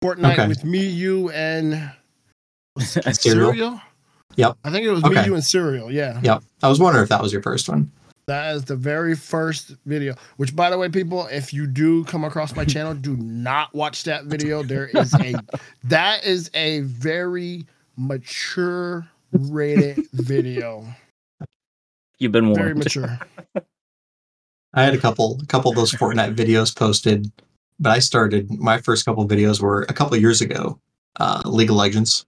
Fortnite 0.04 0.32
Okay. 0.34 0.48
with 0.48 0.64
me, 0.64 0.86
you, 0.86 1.30
and 1.30 1.72
was 1.72 1.80
it 1.82 1.99
Cereal? 3.12 3.52
Cereal? 3.52 3.80
Yep. 4.36 4.58
I 4.64 4.70
think 4.70 4.86
it 4.86 4.90
was 4.90 5.04
me, 5.04 5.24
you, 5.24 5.34
and 5.34 5.44
Cereal. 5.44 5.90
Yeah. 5.90 6.20
Yep. 6.22 6.42
I 6.62 6.68
was 6.68 6.80
wondering 6.80 7.02
if 7.02 7.08
that 7.08 7.22
was 7.22 7.32
your 7.32 7.42
first 7.42 7.68
one. 7.68 7.90
That 8.26 8.54
is 8.54 8.64
the 8.64 8.76
very 8.76 9.16
first 9.16 9.74
video. 9.86 10.14
Which, 10.36 10.54
by 10.54 10.70
the 10.70 10.78
way, 10.78 10.88
people, 10.88 11.26
if 11.26 11.52
you 11.52 11.66
do 11.66 12.04
come 12.04 12.24
across 12.24 12.54
my 12.54 12.64
channel, 12.64 12.94
do 12.94 13.16
not 13.16 13.74
watch 13.74 14.04
that 14.04 14.26
video. 14.26 14.62
There 14.62 14.86
is 14.86 15.12
a 15.14 15.34
that 15.84 16.24
is 16.24 16.50
a 16.54 16.80
very 16.80 17.66
mature 17.96 19.08
rated 19.32 20.06
video. 20.12 20.86
You've 22.18 22.32
been 22.32 22.46
warned. 22.46 22.58
Very 22.58 22.74
mature. 22.74 23.18
I 24.74 24.84
had 24.84 24.94
a 24.94 24.98
couple 24.98 25.40
a 25.42 25.46
couple 25.46 25.72
of 25.72 25.76
those 25.76 25.90
Fortnite 25.90 26.36
videos 26.36 26.74
posted, 26.74 27.32
but 27.80 27.90
I 27.90 27.98
started 27.98 28.50
my 28.60 28.78
first 28.78 29.04
couple 29.04 29.26
videos 29.26 29.60
were 29.60 29.82
a 29.88 29.92
couple 29.92 30.16
years 30.16 30.40
ago. 30.40 30.78
Uh, 31.16 31.42
League 31.44 31.70
of 31.70 31.76
Legends 31.76 32.24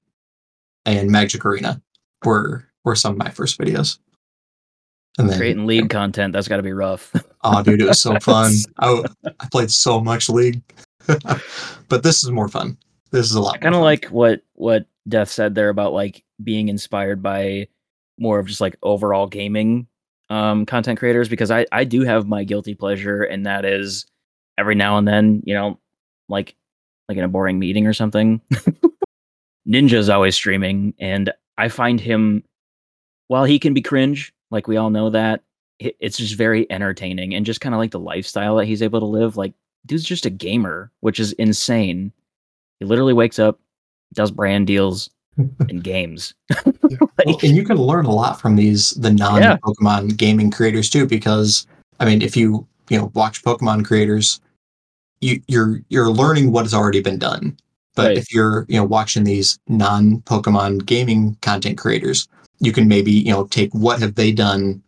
and 0.86 1.10
Magic 1.10 1.44
Arena 1.44 1.80
were 2.24 2.66
were 2.84 2.96
some 2.96 3.12
of 3.12 3.18
my 3.18 3.30
first 3.30 3.59
videos. 3.59 3.98
And 5.18 5.28
then, 5.28 5.38
Creating 5.38 5.66
league 5.66 5.90
content, 5.90 6.32
that's 6.32 6.48
gotta 6.48 6.62
be 6.62 6.72
rough. 6.72 7.12
oh, 7.44 7.62
dude, 7.62 7.82
it 7.82 7.86
was 7.86 8.00
so 8.00 8.18
fun. 8.20 8.52
I 8.78 9.04
played 9.50 9.70
so 9.70 10.00
much 10.00 10.28
League, 10.28 10.62
but 11.88 12.02
this 12.02 12.24
is 12.24 12.30
more 12.30 12.48
fun. 12.48 12.78
This 13.10 13.26
is 13.26 13.34
a 13.34 13.40
lot. 13.40 13.60
Kind 13.60 13.74
of 13.74 13.82
like 13.82 14.06
what 14.06 14.42
what 14.54 14.86
Death 15.09 15.30
said 15.30 15.54
there 15.54 15.68
about 15.68 15.92
like 15.92 16.24
being 16.42 16.68
inspired 16.68 17.22
by 17.22 17.68
more 18.18 18.38
of 18.38 18.46
just 18.46 18.60
like 18.60 18.76
overall 18.82 19.26
gaming 19.26 19.86
um 20.30 20.64
content 20.64 20.98
creators 20.98 21.28
because 21.28 21.50
I 21.50 21.66
I 21.72 21.84
do 21.84 22.02
have 22.02 22.26
my 22.26 22.44
guilty 22.44 22.74
pleasure 22.74 23.22
and 23.22 23.44
that 23.46 23.64
is 23.64 24.06
every 24.59 24.74
now 24.74 24.96
and 24.96 25.06
then, 25.06 25.42
you 25.44 25.54
know, 25.54 25.78
like 26.28 26.54
like 27.09 27.18
in 27.18 27.24
a 27.24 27.28
boring 27.28 27.59
meeting 27.59 27.86
or 27.86 27.92
something. 27.92 28.40
Ninja's 29.66 30.09
always 30.09 30.34
streaming, 30.34 30.94
and 30.98 31.32
I 31.59 31.68
find 31.68 32.01
him 32.01 32.43
while 33.28 33.44
he 33.44 33.59
can 33.59 33.74
be 33.74 33.82
cringe, 33.82 34.32
like 34.51 34.68
we 34.68 34.76
all 34.76 34.90
know 34.90 35.10
that, 35.10 35.43
it's 35.78 36.16
just 36.16 36.36
very 36.36 36.70
entertaining 36.70 37.34
and 37.34 37.47
just 37.47 37.60
kind 37.60 37.74
of 37.74 37.78
like 37.78 37.90
the 37.90 37.98
lifestyle 37.98 38.56
that 38.56 38.66
he's 38.66 38.82
able 38.82 39.01
to 39.01 39.06
live. 39.06 39.36
Like, 39.36 39.52
dude's 39.86 40.05
just 40.05 40.26
a 40.26 40.30
gamer, 40.30 40.90
which 41.01 41.18
is 41.18 41.32
insane. 41.34 42.12
He 42.78 42.84
literally 42.84 43.14
wakes 43.14 43.39
up, 43.39 43.59
does 44.12 44.30
brand 44.30 44.66
deals, 44.66 45.10
and 45.36 45.82
games. 45.82 46.34
Well, 46.64 47.10
and 47.43 47.56
you 47.56 47.64
can 47.64 47.78
learn 47.78 48.05
a 48.05 48.14
lot 48.14 48.40
from 48.40 48.56
these 48.56 48.90
the 48.93 49.10
non 49.10 49.40
Pokemon 49.60 50.16
gaming 50.16 50.51
creators 50.51 50.90
too, 50.90 51.06
because 51.06 51.66
I 52.01 52.05
mean, 52.05 52.22
if 52.22 52.36
you 52.36 52.66
you 52.90 52.98
know 52.98 53.10
watch 53.14 53.43
Pokemon 53.43 53.86
creators, 53.86 54.40
you 55.20 55.40
you're 55.48 55.80
you're 55.89 56.10
learning 56.10 56.52
what 56.52 56.64
has 56.64 56.74
already 56.74 57.01
been 57.01 57.18
done. 57.18 57.56
But 57.94 58.06
Right. 58.09 58.19
if 58.19 58.32
you're 58.32 58.64
you 58.69 58.77
know 58.77 58.85
watching 58.85 59.24
these 59.24 59.59
non 59.69 60.20
Pokemon 60.23 60.86
gaming 60.86 61.36
content 61.43 61.77
creators, 61.78 62.27
you 62.60 62.73
can 62.73 62.89
maybe 62.89 63.12
you 63.12 63.32
know 63.32 63.44
take 63.47 63.73
what 63.74 64.01
have 64.01 64.14
they 64.14 64.32
done 64.32 64.82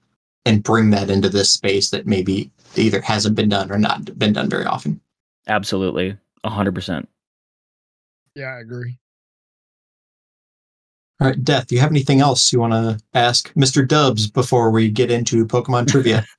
and 0.47 0.63
bring 0.63 0.91
that 0.91 1.11
into 1.11 1.29
this 1.29 1.51
space 1.51 1.91
that 1.91 2.07
maybe 2.07 2.51
either 2.77 3.01
hasn't 3.01 3.35
been 3.37 3.49
done 3.49 3.71
or 3.71 3.79
not 3.79 4.19
been 4.19 4.33
done 4.33 4.49
very 4.49 4.65
often. 4.65 5.01
absolutely, 5.47 6.17
hundred 6.45 6.75
percent. 6.75 7.09
Yeah, 8.35 8.47
I 8.57 8.61
agree. 8.61 8.99
All 11.21 11.29
right, 11.29 11.45
Death, 11.45 11.69
do 11.69 11.75
you 11.77 11.81
have 11.81 11.91
anything 11.93 12.21
else 12.21 12.53
you 12.53 12.59
want 12.61 12.73
to 12.73 12.99
ask 13.15 13.53
Mr. 13.55 13.87
Dubs 13.87 14.27
before 14.27 14.71
we 14.71 14.91
get 14.91 15.11
into 15.11 15.47
Pokemon 15.47 15.87
trivia? 15.89 16.25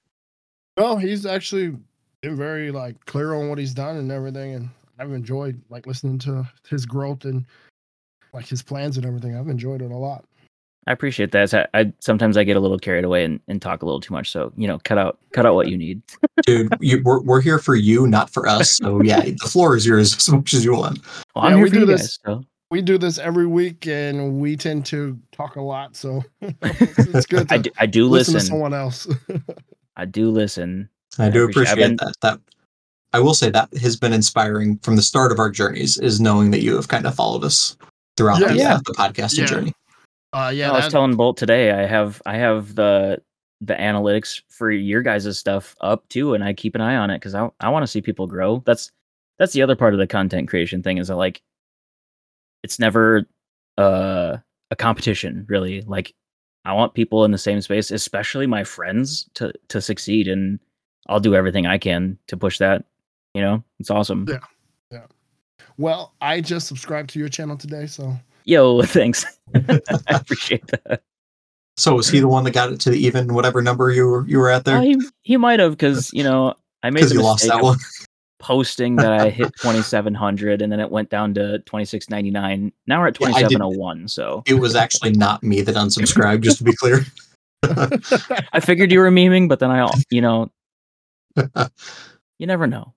No, 0.78 0.98
he's 0.98 1.26
actually 1.26 1.74
been 2.20 2.36
very 2.36 2.70
like 2.70 3.06
clear 3.06 3.34
on 3.34 3.48
what 3.48 3.58
he's 3.58 3.74
done 3.74 3.96
and 3.96 4.12
everything, 4.12 4.54
and 4.56 4.70
I've 5.00 5.12
enjoyed 5.12 5.62
like 5.70 5.88
listening 5.88 6.20
to 6.20 6.48
his 6.70 6.86
growth 6.86 7.26
and 7.26 7.46
like 8.34 8.46
his 8.48 8.62
plans 8.62 8.98
and 8.98 9.06
everything. 9.06 9.36
I've 9.38 9.48
enjoyed 9.50 9.82
it 9.82 9.92
a 9.92 9.98
lot. 9.98 10.26
I 10.88 10.92
appreciate 10.92 11.32
that. 11.32 11.52
I, 11.54 11.68
I 11.74 11.94
sometimes 12.00 12.38
I 12.38 12.44
get 12.44 12.58
a 12.58 12.60
little 12.60 12.78
carried 12.78 13.06
away 13.06 13.26
and, 13.26 13.40
and 13.48 13.60
talk 13.62 13.82
a 13.82 13.86
little 13.86 14.00
too 14.00 14.14
much. 14.14 14.30
So 14.32 14.54
you 14.56 14.68
know, 14.68 14.80
cut 14.84 14.98
out 15.00 15.18
cut 15.34 15.46
out 15.46 15.56
what 15.56 15.68
you 15.68 15.78
need. 15.78 16.02
Dude, 16.46 16.72
you, 16.80 17.02
we're, 17.04 17.22
we're 17.22 17.42
here 17.42 17.58
for 17.60 17.76
you, 17.76 18.06
not 18.08 18.30
for 18.30 18.48
us. 18.48 18.78
So 18.78 19.02
yeah, 19.02 19.22
the 19.22 19.36
floor 19.50 19.76
is 19.76 19.86
yours 19.86 20.16
as 20.16 20.30
much 20.30 20.54
as 20.54 20.64
you 20.64 20.74
want. 20.76 21.00
Well, 21.36 21.46
Yeah, 21.46 21.52
I'm 21.52 21.56
here 21.58 21.64
we 21.64 21.70
for 21.70 21.74
do 21.76 21.80
you 21.82 21.86
this- 21.88 22.18
guys. 22.18 22.36
So 22.40 22.44
We 22.70 22.82
do 22.84 22.98
this 23.00 23.18
every 23.18 23.48
week, 23.48 23.88
and 23.88 24.40
we 24.40 24.56
tend 24.58 24.86
to 24.88 25.18
talk 25.32 25.56
a 25.56 25.62
lot, 25.62 25.96
so 25.96 26.24
it's, 26.42 27.00
it's 27.00 27.26
good 27.26 27.50
to 27.50 27.56
I 27.56 27.58
do, 27.58 27.70
I 27.80 27.86
do 27.88 28.08
listen, 28.08 28.36
listen. 28.36 28.48
to 28.48 28.54
someone 28.54 28.74
else. 28.76 29.08
I 29.98 30.06
do 30.06 30.30
listen. 30.30 30.88
I 31.18 31.30
do 31.30 31.46
appreciate- 31.46 31.72
appreciate 31.74 31.88
been- 31.88 31.96
that. 31.98 32.14
That 32.22 32.40
I 33.16 33.20
will 33.20 33.34
say 33.34 33.50
that 33.50 33.70
has 33.78 33.96
been 33.96 34.12
inspiring 34.12 34.78
from 34.80 34.98
the 34.98 35.02
start 35.02 35.32
of 35.32 35.40
our 35.40 35.50
journeys. 35.50 35.98
Is 35.98 36.20
knowing 36.20 36.52
that 36.52 36.62
you 36.62 36.76
have 36.76 36.90
kind 36.90 37.06
of 37.08 37.16
followed 37.16 37.46
us 37.46 37.78
throughout 38.18 38.42
Yeah. 38.42 38.48
the, 38.50 38.56
Yeah. 38.58 38.78
the 38.86 38.94
podcasting 38.94 39.40
Yeah. 39.40 39.46
journey. 39.46 39.74
uh, 40.34 40.52
yeah, 40.54 40.70
I 40.70 40.74
was 40.76 40.84
that- 40.86 40.92
telling 40.92 41.16
Bolt 41.16 41.38
today. 41.38 41.72
I 41.72 41.86
have 41.86 42.22
I 42.26 42.36
have 42.36 42.76
the 42.76 43.22
the 43.62 43.74
analytics 43.74 44.42
for 44.50 44.70
your 44.70 45.02
guys' 45.02 45.40
stuff 45.40 45.78
up 45.80 46.06
too, 46.10 46.34
and 46.34 46.44
I 46.44 46.52
keep 46.54 46.76
an 46.76 46.82
eye 46.82 46.98
on 46.98 47.10
it 47.10 47.20
because 47.20 47.34
I 47.36 47.50
I 47.62 47.70
want 47.70 47.84
to 47.84 47.88
see 47.88 48.02
people 48.02 48.28
grow. 48.28 48.62
That's 48.66 48.92
that's 49.40 49.54
the 49.54 49.62
other 49.62 49.78
part 49.78 49.94
of 49.94 50.00
the 50.00 50.08
content 50.08 50.50
creation 50.50 50.84
thing 50.84 50.98
is 50.98 51.08
that 51.08 51.16
like 51.16 51.42
it's 52.64 52.80
never 52.80 53.26
uh, 53.78 54.38
a 54.72 54.76
competition 54.76 55.46
really. 55.48 55.82
Like 55.84 56.14
I 56.66 56.74
want 56.74 56.96
people 56.96 57.24
in 57.24 57.32
the 57.32 57.38
same 57.38 57.62
space, 57.62 57.92
especially 57.92 58.46
my 58.46 58.66
friends, 58.66 59.30
to 59.36 59.54
to 59.70 59.80
succeed, 59.80 60.28
and 60.28 60.60
I'll 61.08 61.22
do 61.22 61.34
everything 61.36 61.66
I 61.66 61.78
can 61.78 62.18
to 62.28 62.36
push 62.36 62.58
that. 62.58 62.84
You 63.36 63.41
know, 63.41 63.64
it's 63.82 63.91
awesome. 63.91 64.26
Yeah. 64.30 64.40
Yeah. 64.91 65.06
Well, 65.78 66.14
I 66.22 66.40
just 66.40 66.68
subscribed 66.68 67.10
to 67.12 67.20
your 67.20 67.28
channel 67.28 67.57
today, 67.57 67.86
so 67.86 68.14
Yo, 68.45 68.82
thanks. 68.84 69.26
I 69.56 69.82
appreciate 70.10 70.66
that. 70.68 71.02
So 71.76 71.95
was 71.95 72.07
he 72.07 72.22
the 72.22 72.30
one 72.30 72.45
that 72.45 72.52
got 72.52 72.72
it 72.72 72.80
to 72.82 72.91
the 72.91 72.98
even 72.98 73.34
whatever 73.34 73.62
number 73.62 73.91
you 73.91 74.06
were 74.07 74.26
you 74.26 74.40
were 74.40 74.49
at 74.49 74.64
there? 74.64 74.78
Uh, 74.78 74.82
he, 74.82 75.02
he 75.24 75.36
might 75.38 75.60
have 75.60 75.72
because 75.72 76.14
you 76.14 76.24
know 76.24 76.53
I 76.82 76.90
made 76.91 76.99
Because 77.02 77.10
the 77.10 77.16
you 77.18 77.24
lost 77.24 77.45
that 77.48 77.62
one. 77.62 77.78
posting 78.40 78.95
that 78.95 79.12
I 79.12 79.30
hit 79.30 79.52
2700 79.57 80.62
and 80.62 80.72
then 80.72 80.80
it 80.80 80.90
went 80.90 81.10
down 81.10 81.34
to 81.34 81.60
2699. 81.60 82.72
Now 82.88 83.02
we're 83.02 83.07
at 83.07 83.20
Yeah, 83.20 83.28
I 83.28 83.41
did- 83.41 83.49
2701. 83.57 84.07
So 84.07 84.44
It 84.48 84.53
was 84.53 84.76
actually 84.76 85.12
not 85.12 85.44
me 85.44 85.60
that 85.62 85.76
unsubscribed. 85.76 86.41
Just 86.44 86.60
to 86.60 86.64
be 86.64 86.74
clear. 86.74 87.06
I 87.64 88.62
figured 88.62 88.94
you 88.94 88.99
were 88.99 89.12
memeing, 89.12 89.49
but 89.49 89.60
then 89.60 89.72
I, 89.72 89.90
you 90.10 90.22
know, 90.22 90.49
you 91.36 92.48
never 92.48 92.68
know. 92.68 92.94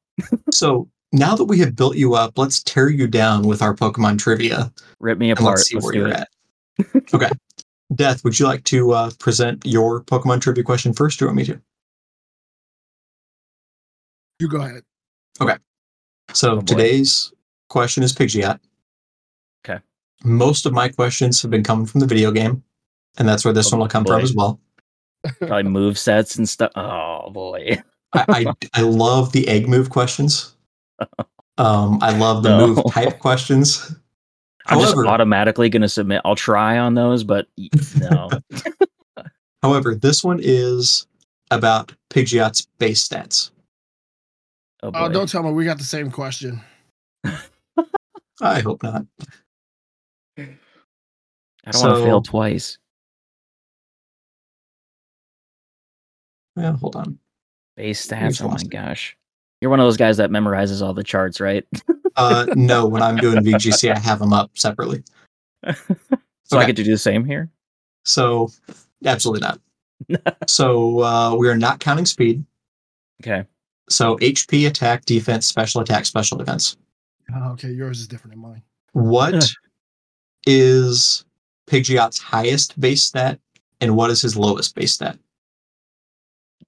So 0.52 0.88
now 1.12 1.36
that 1.36 1.44
we 1.44 1.58
have 1.60 1.76
built 1.76 1.96
you 1.96 2.14
up, 2.14 2.36
let's 2.38 2.62
tear 2.62 2.88
you 2.88 3.06
down 3.06 3.42
with 3.46 3.62
our 3.62 3.74
Pokemon 3.74 4.18
trivia. 4.18 4.72
Rip 5.00 5.18
me 5.18 5.30
and 5.30 5.38
apart. 5.38 5.56
let's 5.58 5.68
see 5.68 5.76
Let's 5.76 5.84
where 5.86 5.94
you're 5.94 6.08
it. 6.08 6.14
at. 6.16 7.14
okay. 7.14 7.30
Death, 7.94 8.22
would 8.24 8.38
you 8.38 8.46
like 8.46 8.64
to 8.64 8.92
uh, 8.92 9.10
present 9.18 9.64
your 9.64 10.02
Pokemon 10.02 10.40
trivia 10.40 10.62
question 10.64 10.92
first, 10.92 11.20
or 11.22 11.24
you 11.24 11.28
want 11.28 11.36
me 11.36 11.44
to? 11.46 11.60
you 14.40 14.48
go 14.48 14.60
ahead. 14.60 14.82
Okay. 15.40 15.56
So 16.32 16.58
Oh, 16.58 16.60
today's 16.60 17.32
question 17.68 18.02
is 18.02 18.12
Pidgeot. 18.12 18.58
Okay. 19.66 19.80
Most 20.24 20.66
of 20.66 20.72
my 20.72 20.88
questions 20.88 21.40
have 21.42 21.50
been 21.50 21.64
coming 21.64 21.86
from 21.86 22.00
the 22.00 22.06
video 22.06 22.30
game, 22.30 22.62
and 23.18 23.28
that's 23.28 23.44
where 23.44 23.54
this 23.54 23.68
Oh, 23.68 23.76
one 23.76 23.80
will 23.80 23.88
come 23.88 24.04
from 24.04 24.20
as 24.20 24.34
well. 24.34 24.60
Probably 25.38 25.64
move 25.64 25.98
sets 25.98 26.36
and 26.36 26.48
stuff. 26.48 26.70
Oh 26.76 27.30
boy. 27.30 27.78
I, 28.12 28.24
I, 28.28 28.54
I 28.74 28.80
love 28.82 29.32
the 29.32 29.48
egg 29.48 29.68
move 29.68 29.90
questions. 29.90 30.54
Um, 31.58 31.98
I 32.00 32.16
love 32.16 32.44
the 32.44 32.56
No. 32.56 32.68
move 32.68 32.84
type 32.92 33.18
questions. 33.18 33.92
I'm 34.66 34.78
just 34.78 34.96
automatically 34.96 35.68
going 35.68 35.82
to 35.82 35.88
submit. 35.88 36.22
I'll 36.24 36.36
try 36.36 36.78
on 36.78 36.94
those, 36.94 37.24
but 37.24 37.48
no. 37.98 38.30
However, 39.64 39.96
this 39.96 40.22
one 40.22 40.38
is 40.40 41.08
about 41.50 41.92
Pidgeot's 42.10 42.68
base 42.78 43.06
stats. 43.06 43.50
Oh. 44.84 44.92
Oh, 44.94 45.08
don't 45.08 45.28
tell 45.28 45.42
me 45.42 45.50
we 45.50 45.64
got 45.64 45.78
the 45.78 45.84
same 45.84 46.12
question. 46.12 46.60
I 48.40 48.60
hope 48.60 48.84
not. 48.84 49.04
I 50.38 50.46
don't 51.72 51.82
want 51.82 51.96
to 51.96 52.04
fail 52.04 52.22
twice. 52.22 52.78
Yeah, 56.56 56.76
hold 56.76 56.94
on. 56.94 57.18
Base 57.78 58.08
stats. 58.08 58.42
Oh 58.44 58.48
my 58.48 58.62
gosh. 58.64 59.16
You're 59.60 59.70
one 59.70 59.78
of 59.78 59.86
those 59.86 59.96
guys 59.96 60.16
that 60.16 60.30
memorizes 60.30 60.82
all 60.82 60.92
the 60.92 61.04
charts, 61.04 61.40
right? 61.40 61.64
Uh, 62.16 62.46
no, 62.56 62.84
when 62.84 63.00
I'm 63.00 63.16
doing 63.16 63.44
VGC, 63.44 63.94
I 63.94 63.98
have 64.00 64.18
them 64.18 64.32
up 64.32 64.50
separately. 64.54 65.04
so 66.42 66.58
I 66.58 66.66
get 66.66 66.74
to 66.74 66.82
do 66.82 66.90
the 66.90 66.98
same 66.98 67.24
here. 67.24 67.48
So, 68.04 68.50
absolutely 69.04 69.46
not. 69.46 70.34
so, 70.48 71.00
uh, 71.04 71.36
we 71.36 71.48
are 71.48 71.56
not 71.56 71.78
counting 71.78 72.06
speed. 72.06 72.44
Okay. 73.22 73.44
So, 73.88 74.16
HP, 74.16 74.66
attack, 74.66 75.04
defense, 75.04 75.46
special 75.46 75.80
attack, 75.80 76.04
special 76.04 76.36
defense. 76.36 76.76
Oh, 77.32 77.52
okay, 77.52 77.70
yours 77.70 78.00
is 78.00 78.08
different 78.08 78.32
than 78.32 78.42
mine. 78.42 78.62
What 78.94 79.48
is 80.46 81.24
Pidgeot's 81.70 82.18
highest 82.18 82.80
base 82.80 83.04
stat, 83.04 83.38
and 83.80 83.94
what 83.94 84.10
is 84.10 84.20
his 84.20 84.36
lowest 84.36 84.74
base 84.74 84.94
stat? 84.94 85.16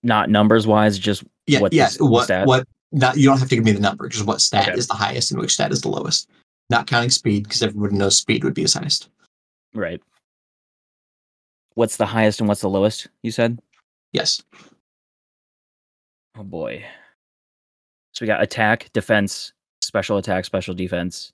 Not 0.03 0.31
numbers 0.31 0.67
wise, 0.67 0.99
just 0.99 1.25
Yeah, 1.47 1.61
What 1.61 1.73
yeah. 1.73 1.87
is 1.89 1.99
What? 2.01 2.25
stat? 2.25 2.47
What? 2.47 2.67
Not 2.93 3.17
you 3.17 3.27
don't 3.27 3.39
have 3.39 3.49
to 3.49 3.55
give 3.55 3.65
me 3.65 3.73
the 3.73 3.81
number. 3.81 4.09
Just 4.09 4.27
what 4.27 4.41
stat 4.41 4.69
Okay. 4.69 4.79
is 4.79 4.87
the 4.89 4.95
highest 4.95 5.31
and 5.31 5.41
which 5.41 5.53
stat 5.53 5.73
is 5.73 5.81
the 5.83 5.89
lowest. 5.89 6.29
Not 6.71 6.87
counting 6.87 7.11
speed 7.11 7.45
because 7.45 7.63
everybody 7.63 7.97
knows 7.97 8.17
speed 8.17 8.45
would 8.45 8.55
be 8.55 8.63
his 8.63 8.75
highest. 8.75 9.09
right. 9.75 10.01
What's 11.75 11.97
the 11.97 12.07
highest 12.07 12.41
and 12.41 12.49
what's 12.49 12.61
the 12.63 12.69
lowest? 12.69 13.07
You 13.23 13.31
said. 13.31 13.61
Yes. 14.13 14.43
Oh 16.37 16.43
boy. 16.43 16.85
So 18.13 18.25
we 18.25 18.27
got 18.27 18.43
attack, 18.43 18.91
defense, 18.93 19.53
special 19.81 20.19
attack, 20.19 20.45
special 20.45 20.75
defense. 20.75 21.33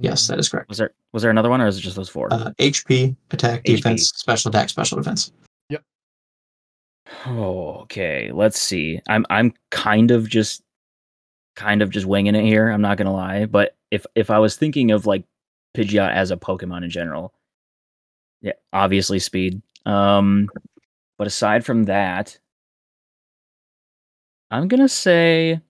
Yes, 0.00 0.26
that 0.26 0.38
is 0.40 0.48
correct. 0.48 0.68
Was 0.68 0.78
there 0.78 0.90
was 1.12 1.22
there 1.22 1.30
another 1.30 1.48
one 1.48 1.60
or 1.60 1.68
is 1.68 1.78
it 1.78 1.82
just 1.82 1.94
those 1.96 2.08
four? 2.08 2.28
Uh, 2.32 2.50
HP, 2.58 3.14
attack, 3.30 3.60
HP. 3.62 3.76
defense, 3.76 4.08
special 4.16 4.48
attack, 4.48 4.68
special 4.68 4.98
defense. 4.98 5.30
Okay. 7.26 8.30
Let's 8.32 8.60
see. 8.60 9.00
I'm 9.08 9.26
I'm 9.30 9.52
kind 9.70 10.10
of 10.10 10.28
just 10.28 10.62
kind 11.56 11.82
of 11.82 11.90
just 11.90 12.06
winging 12.06 12.34
it 12.34 12.44
here. 12.44 12.68
I'm 12.70 12.80
not 12.82 12.96
gonna 12.98 13.12
lie, 13.12 13.46
but 13.46 13.76
if 13.90 14.06
if 14.14 14.30
I 14.30 14.38
was 14.38 14.56
thinking 14.56 14.90
of 14.90 15.06
like 15.06 15.24
Pidgeot 15.76 16.12
as 16.12 16.30
a 16.30 16.36
Pokemon 16.36 16.84
in 16.84 16.90
general, 16.90 17.34
yeah, 18.42 18.52
obviously 18.72 19.18
speed. 19.18 19.62
Um, 19.86 20.48
but 21.18 21.26
aside 21.26 21.64
from 21.64 21.84
that, 21.84 22.38
I'm 24.50 24.68
gonna 24.68 24.88
say, 24.88 25.60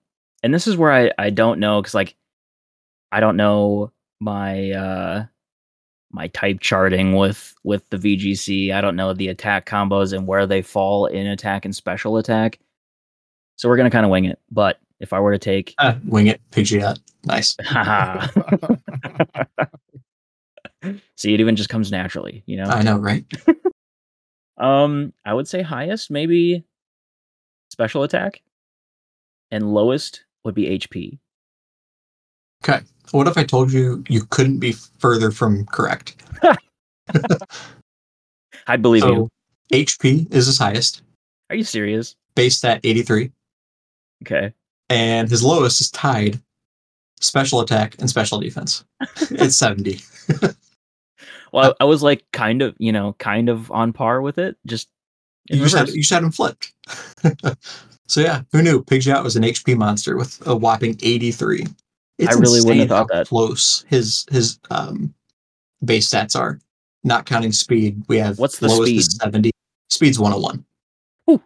and 0.43 0.53
this 0.53 0.67
is 0.67 0.77
where 0.77 0.91
I 0.91 1.11
I 1.17 1.29
don't 1.29 1.59
know 1.59 1.81
because 1.81 1.93
like 1.93 2.15
I 3.11 3.19
don't 3.19 3.37
know 3.37 3.91
my 4.19 4.71
uh 4.71 5.25
my 6.11 6.27
type 6.27 6.59
charting 6.59 7.15
with 7.15 7.53
with 7.63 7.87
the 7.89 7.97
VGC. 7.97 8.73
I 8.73 8.81
don't 8.81 8.95
know 8.95 9.13
the 9.13 9.27
attack 9.29 9.65
combos 9.65 10.13
and 10.13 10.27
where 10.27 10.45
they 10.45 10.61
fall 10.61 11.05
in 11.05 11.27
attack 11.27 11.65
and 11.65 11.75
special 11.75 12.17
attack. 12.17 12.59
So 13.57 13.69
we're 13.69 13.77
gonna 13.77 13.89
kind 13.91 14.05
of 14.05 14.11
wing 14.11 14.25
it. 14.25 14.39
But 14.49 14.79
if 14.99 15.13
I 15.13 15.19
were 15.19 15.31
to 15.31 15.39
take, 15.39 15.73
Uh, 15.77 15.95
wing 16.05 16.27
it, 16.27 16.41
Pidgeot. 16.51 16.99
Nice. 17.25 17.55
See, 21.15 21.33
it 21.33 21.39
even 21.39 21.55
just 21.55 21.69
comes 21.69 21.91
naturally, 21.91 22.43
you 22.45 22.57
know. 22.57 22.63
I 22.63 22.81
know, 22.81 22.97
right? 22.97 23.25
Um, 24.57 25.11
I 25.25 25.33
would 25.33 25.47
say 25.47 25.63
highest 25.63 26.11
maybe 26.11 26.63
special 27.71 28.03
attack, 28.03 28.43
and 29.49 29.73
lowest 29.73 30.23
would 30.43 30.53
be 30.53 30.77
HP. 30.77 31.17
Okay. 32.63 32.79
What 33.11 33.27
if 33.27 33.37
I 33.37 33.43
told 33.43 33.73
you 33.73 34.03
you 34.07 34.23
couldn't 34.29 34.59
be 34.59 34.73
further 34.99 35.31
from 35.31 35.65
correct? 35.65 36.15
I 38.67 38.77
believe 38.77 39.03
you. 39.03 39.29
HP 39.73 40.31
is 40.33 40.45
his 40.45 40.57
highest, 40.57 41.01
Are 41.49 41.55
you 41.55 41.63
serious? 41.63 42.15
based 42.35 42.63
at 42.65 42.79
83, 42.85 43.31
Okay. 44.23 44.53
and 44.89 45.29
his 45.29 45.43
lowest 45.43 45.81
is 45.81 45.89
tied 45.91 46.39
special 47.19 47.61
attack 47.61 47.95
and 47.99 48.09
special 48.09 48.39
defense. 48.39 48.83
it's 49.31 49.57
70. 49.57 49.99
Well, 51.53 51.75
I, 51.81 51.83
I 51.83 51.85
was 51.85 52.01
like 52.01 52.23
kind 52.31 52.61
of, 52.61 52.75
you 52.77 52.93
know, 52.93 53.11
kind 53.19 53.49
of 53.49 53.69
on 53.71 53.91
par 53.91 54.21
with 54.21 54.37
it. 54.37 54.55
Just 54.65 54.87
You 55.49 55.57
just, 55.59 55.75
had, 55.75 55.89
you 55.89 55.99
just 55.99 56.09
had 56.13 56.23
him 56.23 56.31
flipped. 56.31 56.71
so 58.07 58.21
yeah, 58.21 58.43
who 58.53 58.61
knew? 58.61 58.81
Pidgeot 58.85 59.21
was 59.21 59.35
an 59.35 59.43
HP 59.43 59.75
monster 59.75 60.15
with 60.15 60.41
a 60.47 60.55
whopping 60.55 60.97
83. 61.03 61.65
It's 62.21 62.35
I 62.35 62.39
really 62.39 62.61
wouldn't 62.61 62.67
insane 62.67 62.79
have 62.79 62.89
thought 62.89 63.11
how 63.11 63.17
that. 63.19 63.27
close 63.27 63.85
his 63.89 64.25
his 64.31 64.59
um 64.69 65.13
base 65.83 66.09
stats 66.09 66.39
are. 66.39 66.59
Not 67.03 67.25
counting 67.25 67.51
speed, 67.51 68.03
we 68.07 68.19
have 68.19 68.37
What's 68.37 68.59
the 68.59 68.67
lowest 68.67 68.91
is 68.91 69.05
speed? 69.05 69.21
70. 69.21 69.51
Speed's 69.89 70.19
101. 70.19 70.63
Whew. 71.25 71.41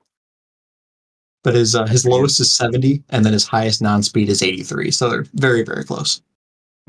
But 1.43 1.55
his 1.55 1.75
uh, 1.75 1.87
his 1.87 2.03
pretty 2.03 2.17
lowest 2.17 2.41
is 2.41 2.53
70, 2.55 3.01
and 3.09 3.25
then 3.25 3.31
his 3.31 3.47
highest 3.47 3.81
non-speed 3.81 4.27
is 4.27 4.43
83. 4.43 4.91
So 4.91 5.09
they're 5.09 5.25
very 5.33 5.63
very 5.63 5.85
close. 5.85 6.21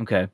Okay. 0.00 0.26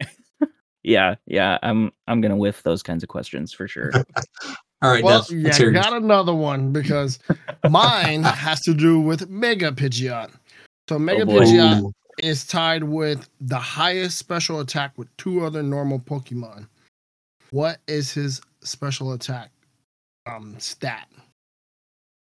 yeah, 0.84 1.16
yeah. 1.26 1.58
I'm 1.62 1.90
I'm 2.06 2.20
gonna 2.20 2.36
whiff 2.36 2.62
those 2.62 2.82
kinds 2.82 3.02
of 3.02 3.08
questions 3.08 3.52
for 3.52 3.66
sure. 3.66 3.90
All 4.82 4.90
right, 4.90 5.02
well, 5.02 5.22
Dev, 5.22 5.36
yeah, 5.36 5.44
let's 5.46 5.56
hear 5.56 5.70
yours. 5.70 5.84
got 5.84 5.94
another 5.94 6.34
one 6.34 6.70
because 6.70 7.18
mine 7.70 8.22
has 8.22 8.60
to 8.62 8.74
do 8.74 9.00
with 9.00 9.28
Mega 9.28 9.72
Pidgeot. 9.72 10.30
So 10.88 10.98
Mega 10.98 11.24
boy. 11.26 11.40
Pidgeot 11.40 11.82
Ooh, 11.82 11.92
is 12.18 12.46
tied 12.46 12.84
with 12.84 13.28
the 13.40 13.58
highest 13.58 14.18
special 14.18 14.60
attack 14.60 14.96
with 14.96 15.14
two 15.16 15.44
other 15.44 15.62
normal 15.62 15.98
Pokemon. 15.98 16.66
What 17.50 17.78
is 17.86 18.12
his 18.12 18.40
special 18.60 19.12
attack 19.12 19.50
um 20.26 20.56
stat? 20.58 21.08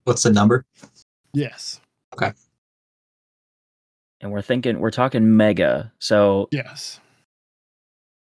what's 0.04 0.22
the 0.22 0.30
number? 0.30 0.64
Yes. 1.34 1.80
Okay. 2.14 2.32
And 4.20 4.30
we're 4.32 4.42
thinking 4.42 4.78
we're 4.80 4.90
talking 4.90 5.36
mega. 5.36 5.92
So 5.98 6.48
Yes. 6.52 7.00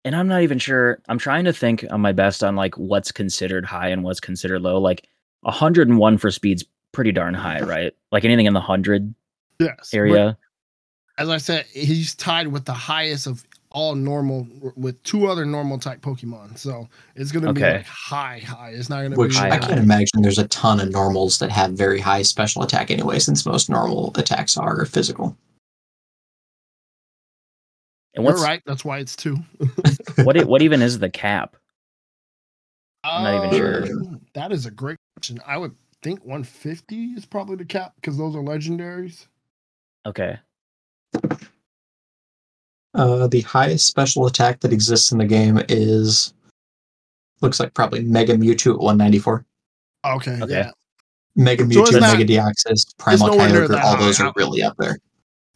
and 0.05 0.15
I'm 0.15 0.29
not 0.29 0.43
even 0.43 0.59
sure. 0.59 1.01
I'm 1.09 1.19
trying 1.19 1.45
to 1.45 1.53
think 1.53 1.85
on 1.91 2.01
my 2.01 2.13
best 2.13 2.43
on 2.45 2.57
like 2.57 2.77
what's 2.77 3.11
considered 3.13 3.65
high 3.65 3.89
and 3.89 4.03
what's 4.05 4.21
considered 4.21 4.61
low. 4.63 4.81
Like 4.81 5.09
101 5.43 6.19
for 6.19 6.31
speed's 6.31 6.65
pretty 6.93 7.13
darn 7.13 7.35
high, 7.35 7.61
right? 7.61 7.95
Like 8.13 8.25
anything 8.25 8.47
in 8.47 8.55
the 8.55 8.61
hundred 8.61 9.15
Yes. 9.61 9.91
But 9.93 9.97
area. 9.97 10.39
As 11.19 11.29
I 11.29 11.37
said, 11.39 11.67
he's 11.67 12.15
tied 12.15 12.47
with 12.49 12.65
the 12.65 12.73
highest 12.73 13.27
of 13.27 13.45
all 13.71 13.95
normal 13.95 14.47
with 14.77 15.03
two 15.03 15.27
other 15.27 15.45
normal 15.45 15.79
type 15.79 16.01
Pokemon. 16.01 16.57
So 16.57 16.89
it's 17.17 17.33
gonna 17.33 17.53
be 17.53 17.61
like 17.61 17.85
high, 17.85 18.39
high. 18.39 18.71
It's 18.71 18.89
not 18.89 19.03
gonna 19.03 19.17
Which 19.17 19.33
be 19.33 19.37
High, 19.37 19.49
I 19.49 19.57
high. 19.57 19.59
can't 19.59 19.81
imagine 19.81 20.23
there's 20.23 20.39
a 20.39 20.49
ton 20.49 20.81
of 20.81 20.91
normals 20.91 21.39
that 21.41 21.51
have 21.51 21.73
very 21.73 22.01
high 22.01 22.23
special 22.23 22.63
attack 22.63 22.91
anyway, 22.91 23.19
since 23.19 23.45
most 23.45 23.69
normal 23.69 24.13
attacks 24.17 24.57
are 24.57 24.87
physical. 24.87 25.37
And 28.15 28.25
You're 28.25 28.37
right. 28.37 28.63
That's 28.65 28.85
why 28.85 28.99
it's 28.99 29.15
two. 29.15 29.37
what 30.25 30.37
e- 30.37 30.45
what 30.45 30.63
even 30.63 30.81
is 30.81 30.99
the 30.99 31.11
cap? 31.11 31.57
I'm 33.05 33.23
not 33.23 33.35
even 33.35 33.57
sure. 33.59 33.85
Um, 33.85 34.21
That 34.35 34.51
is 34.51 34.67
a 34.67 34.71
great 34.71 34.97
question. 35.17 35.41
I 35.47 35.57
would 35.59 35.75
think 36.03 36.21
150 36.21 36.97
is 37.13 37.27
probably 37.27 37.57
the 37.57 37.65
cap 37.65 37.93
because 37.97 38.17
those 38.17 38.35
are 38.35 38.43
legendaries. 38.43 39.27
Okay. 40.07 40.39
Uh, 42.95 43.27
the 43.29 43.43
highest 43.43 43.87
special 43.87 44.27
attack 44.27 44.61
that 44.61 44.73
exists 44.73 45.13
in 45.13 45.19
the 45.19 45.27
game 45.27 45.61
is 45.69 46.33
looks 47.43 47.61
like 47.61 47.75
probably 47.75 48.03
Mega 48.03 48.35
Mewtwo 48.35 48.73
at 48.75 48.81
194. 48.81 49.45
Okay, 50.07 50.39
Okay. 50.43 50.53
yeah. 50.53 50.71
Mega 51.37 51.63
So 51.73 51.83
it's 51.83 51.91
Mewtwo, 51.93 52.01
Mega 52.01 52.25
Deoxys, 52.25 52.97
Primal 52.99 53.29
nowhere 53.29 53.49
near 53.49 53.69
Kyogre, 53.69 53.83
all 53.83 53.97
high. 53.97 54.01
those 54.03 54.21
are 54.21 54.33
really 54.37 54.63
up 54.63 54.75
there. 54.79 54.99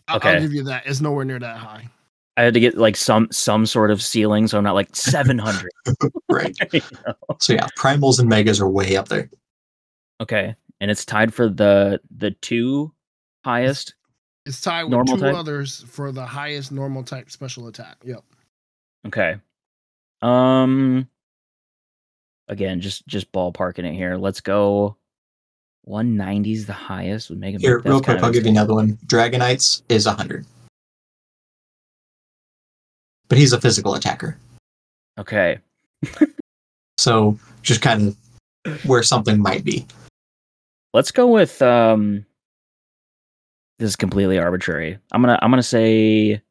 I'll, 0.09 0.17
Okay. 0.19 0.35
I'll 0.35 0.41
give 0.41 0.53
you 0.53 0.63
that. 0.65 0.87
It's 0.87 1.01
nowhere 1.01 1.25
near 1.25 1.39
that 1.41 1.57
high. 1.57 1.89
I 2.37 2.43
had 2.43 2.55
to 2.55 2.61
get 2.61 2.79
like 2.79 2.97
some 2.97 3.29
some 3.33 3.67
sort 3.67 3.91
of 3.91 4.01
ceiling, 4.03 4.47
so 4.47 4.57
I'm 4.59 4.65
not 4.65 4.75
like 4.75 4.89
700. 4.95 5.71
Right. 6.31 6.57
you 6.73 6.81
know? 7.07 7.15
So 7.41 7.55
yeah, 7.55 7.67
Primals 7.79 8.21
and 8.21 8.29
Megas 8.29 8.61
are 8.61 8.69
way 8.69 8.97
up 8.97 9.09
there. 9.09 9.29
Okay, 10.21 10.55
and 10.81 10.91
it's 10.91 11.05
tied 11.05 11.35
for 11.35 11.49
the 11.49 12.01
the 12.17 12.31
two 12.31 12.93
highest. 13.45 13.95
It's 14.45 14.61
tied 14.61 14.85
with 14.85 14.93
Normal 14.93 15.17
two 15.17 15.23
type? 15.23 15.35
others 15.37 15.83
for 15.89 16.11
the 16.11 16.25
highest 16.25 16.73
normal 16.73 17.05
type 17.05 17.31
special 17.31 17.69
attack. 17.69 17.97
Yep. 18.05 18.25
Okay. 19.07 19.37
Um. 20.21 21.09
Again, 22.49 22.81
just 22.81 23.07
just 23.07 23.31
ballparking 23.33 23.85
it 23.85 23.95
here. 23.95 24.17
Let's 24.17 24.41
go. 24.41 24.97
190 25.85 26.53
is 26.53 26.67
the 26.67 26.73
highest 26.73 27.31
with 27.31 27.39
Mega. 27.39 27.59
Here, 27.59 27.81
real 27.81 28.01
quick, 28.01 28.23
I'll 28.23 28.31
give 28.31 28.45
you 28.45 28.51
another 28.51 28.75
one. 28.75 28.99
Dragonites 29.07 29.83
is 29.89 30.07
100. 30.07 30.47
But 33.29 33.39
he's 33.39 33.53
a 33.53 33.61
physical 33.61 33.95
attacker. 33.95 34.39
Okay. 35.19 35.59
So 36.99 37.37
just 37.63 37.83
kind 37.83 38.15
of 38.65 38.85
where 38.85 39.03
something 39.03 39.41
might 39.41 39.65
be. 39.65 39.87
Let's 40.95 41.11
go 41.11 41.27
with 41.27 41.61
um. 41.63 42.27
This 43.79 43.91
is 43.91 43.97
completely 43.97 44.39
arbitrary. 44.39 44.99
I'm 45.11 45.23
gonna 45.23 45.39
I'm 45.43 45.51
gonna 45.51 45.63
say 45.63 46.43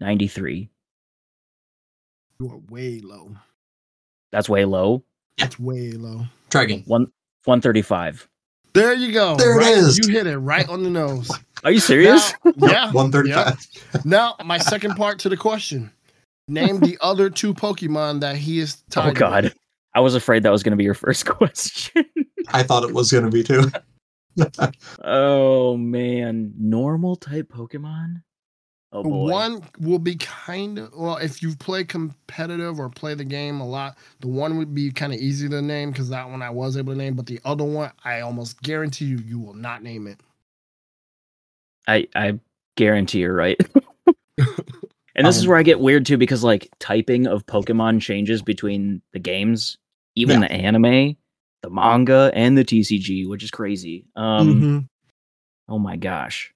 93. 0.00 0.70
You 2.40 2.50
are 2.50 2.58
way 2.70 3.00
low. 3.00 3.36
That's 4.32 4.48
way 4.48 4.64
low. 4.64 5.04
That's 5.38 5.58
way 5.58 5.92
low. 5.92 6.24
Dragon. 6.50 6.82
One 6.86 7.02
135. 7.44 8.28
There 8.72 8.94
you 8.94 9.12
go. 9.12 9.36
There 9.36 9.54
it 9.54 9.64
Right- 9.64 9.76
is. 9.76 9.98
You 9.98 10.12
hit 10.12 10.26
it 10.26 10.38
right 10.38 10.68
on 10.68 10.82
the 10.82 10.90
nose. 10.90 11.30
Are 11.64 11.70
you 11.72 11.80
serious? 11.80 12.32
Now, 12.44 12.52
yeah. 12.68 12.84
135. 12.92 14.04
Now, 14.06 14.36
my 14.44 14.58
second 14.58 14.94
part 14.96 15.18
to 15.20 15.28
the 15.28 15.36
question. 15.36 15.90
Name 16.48 16.80
the 16.80 16.96
other 17.00 17.28
two 17.30 17.52
Pokemon 17.52 18.20
that 18.20 18.36
he 18.36 18.60
is 18.60 18.78
oh, 18.80 18.84
tied 18.90 19.04
oh 19.04 19.08
with. 19.10 19.18
God. 19.18 19.54
I 19.94 20.00
was 20.00 20.14
afraid 20.14 20.42
that 20.44 20.50
was 20.50 20.62
gonna 20.62 20.76
be 20.76 20.84
your 20.84 20.94
first 20.94 21.26
question. 21.26 22.04
I 22.52 22.62
thought 22.62 22.84
it 22.84 22.92
was 22.92 23.12
going 23.12 23.24
to 23.24 23.30
be 23.30 23.42
too. 23.42 23.70
Oh 25.04 25.76
man, 25.76 26.54
normal 26.58 27.16
type 27.16 27.48
Pokemon. 27.48 28.22
Oh 28.92 29.04
boy. 29.04 29.30
One 29.32 29.62
will 29.80 29.98
be 29.98 30.16
kind 30.16 30.78
of 30.78 30.92
well 30.94 31.16
if 31.18 31.42
you 31.42 31.56
play 31.56 31.84
competitive 31.84 32.78
or 32.80 32.90
play 32.90 33.14
the 33.14 33.24
game 33.24 33.60
a 33.60 33.66
lot. 33.66 33.96
The 34.20 34.28
one 34.28 34.58
would 34.58 34.74
be 34.74 34.90
kind 34.92 35.12
of 35.14 35.20
easy 35.20 35.48
to 35.48 35.62
name 35.62 35.90
because 35.92 36.10
that 36.10 36.28
one 36.28 36.42
I 36.42 36.50
was 36.50 36.76
able 36.76 36.92
to 36.92 36.98
name, 36.98 37.14
but 37.14 37.26
the 37.26 37.40
other 37.44 37.64
one 37.64 37.92
I 38.04 38.20
almost 38.20 38.60
guarantee 38.62 39.06
you 39.06 39.18
you 39.18 39.38
will 39.40 39.54
not 39.54 39.82
name 39.82 40.06
it. 40.06 40.20
I 41.88 42.08
I 42.14 42.38
guarantee 42.76 43.20
you're 43.20 43.34
right. 43.34 43.60
and 45.16 45.26
this 45.26 45.38
is 45.38 45.46
Um, 45.46 45.46
where 45.46 45.58
I 45.58 45.62
get 45.62 45.80
weird 45.80 46.06
too 46.06 46.18
because 46.18 46.44
like 46.44 46.68
typing 46.78 47.26
of 47.26 47.46
Pokemon 47.46 48.00
changes 48.02 48.42
between 48.42 49.02
the 49.12 49.18
games, 49.18 49.78
even 50.14 50.40
Yeah. 50.40 50.40
the 50.40 50.50
anime, 50.50 51.16
the 51.62 51.70
manga, 51.70 52.30
and 52.34 52.56
the 52.56 52.64
TCG, 52.64 53.28
which 53.28 53.42
is 53.44 53.50
crazy. 53.50 54.06
Um 54.16 54.60
Mhm. 54.62 54.88
oh 55.68 55.78
my 55.78 55.96
gosh. 55.96 56.52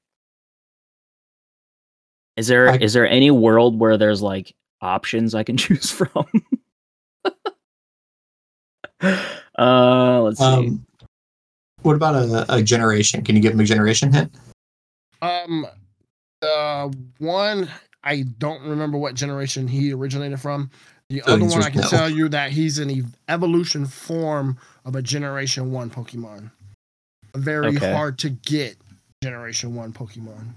Is 2.37 2.47
there 2.49 2.75
is 2.83 2.97
I- 2.97 3.01
there 3.01 3.09
any 3.09 3.31
world 3.31 3.79
where 3.79 3.97
there's 3.97 4.23
like 4.23 4.55
options 4.81 5.35
I 5.35 5.43
can 5.45 5.57
choose 5.65 5.91
from? 5.91 6.27
uh 9.59 10.21
let's 10.23 10.39
see. 10.39 10.45
Um, 10.45 10.87
what 11.83 11.97
about 11.97 12.15
a, 12.15 12.55
a 12.57 12.63
generation? 12.63 13.23
Can 13.23 13.37
you 13.37 13.43
give 13.43 13.53
him 13.53 13.61
a 13.61 13.65
generation 13.65 14.11
hint? 14.13 14.35
Um, 15.21 15.67
the 16.41 16.95
one 17.19 17.69
I 18.03 18.23
don't 18.39 18.63
remember 18.63 18.97
what 18.97 19.15
generation 19.15 19.69
he 19.69 19.93
originated 19.93 20.41
from. 20.41 20.71
The 21.11 21.21
So 21.27 21.33
other 21.35 21.45
one 21.45 21.63
I 21.63 21.69
can 21.71 21.83
no. 21.83 21.89
tell 21.89 22.09
you 22.09 22.29
that 22.31 22.53
he's 22.53 22.79
an 22.79 22.91
ev- 22.91 23.15
evolution 23.29 23.85
form 23.85 24.57
of 24.85 24.97
a 24.97 25.03
Generation 25.03 25.73
One 25.73 25.91
Pokemon. 25.91 26.51
A 27.35 27.39
very 27.39 27.77
Okay. 27.77 27.93
hard 27.93 28.19
to 28.21 28.31
get 28.31 28.77
Generation 29.23 29.75
One 29.75 29.93
Pokemon. 29.93 30.55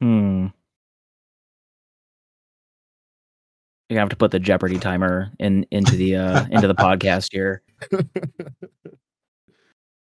Hmm. 0.00 0.46
You're 3.88 3.94
gonna 3.96 4.00
have 4.00 4.08
to 4.10 4.16
put 4.16 4.32
the 4.32 4.38
Jeopardy 4.40 4.78
timer 4.78 5.30
in 5.38 5.64
into 5.70 5.96
the 5.96 6.16
uh 6.16 6.46
into 6.50 6.66
the 6.68 6.74
podcast 6.74 7.28
here. 7.32 7.62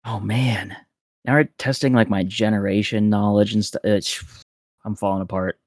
Oh 0.04 0.20
man. 0.20 0.74
Now 1.26 1.34
we're 1.34 1.44
testing 1.58 1.92
like 1.92 2.08
my 2.08 2.22
generation 2.22 3.10
knowledge 3.10 3.52
and 3.52 3.62
stuff. 3.62 4.44
I'm 4.84 4.94
falling 4.96 5.20
apart. 5.20 5.58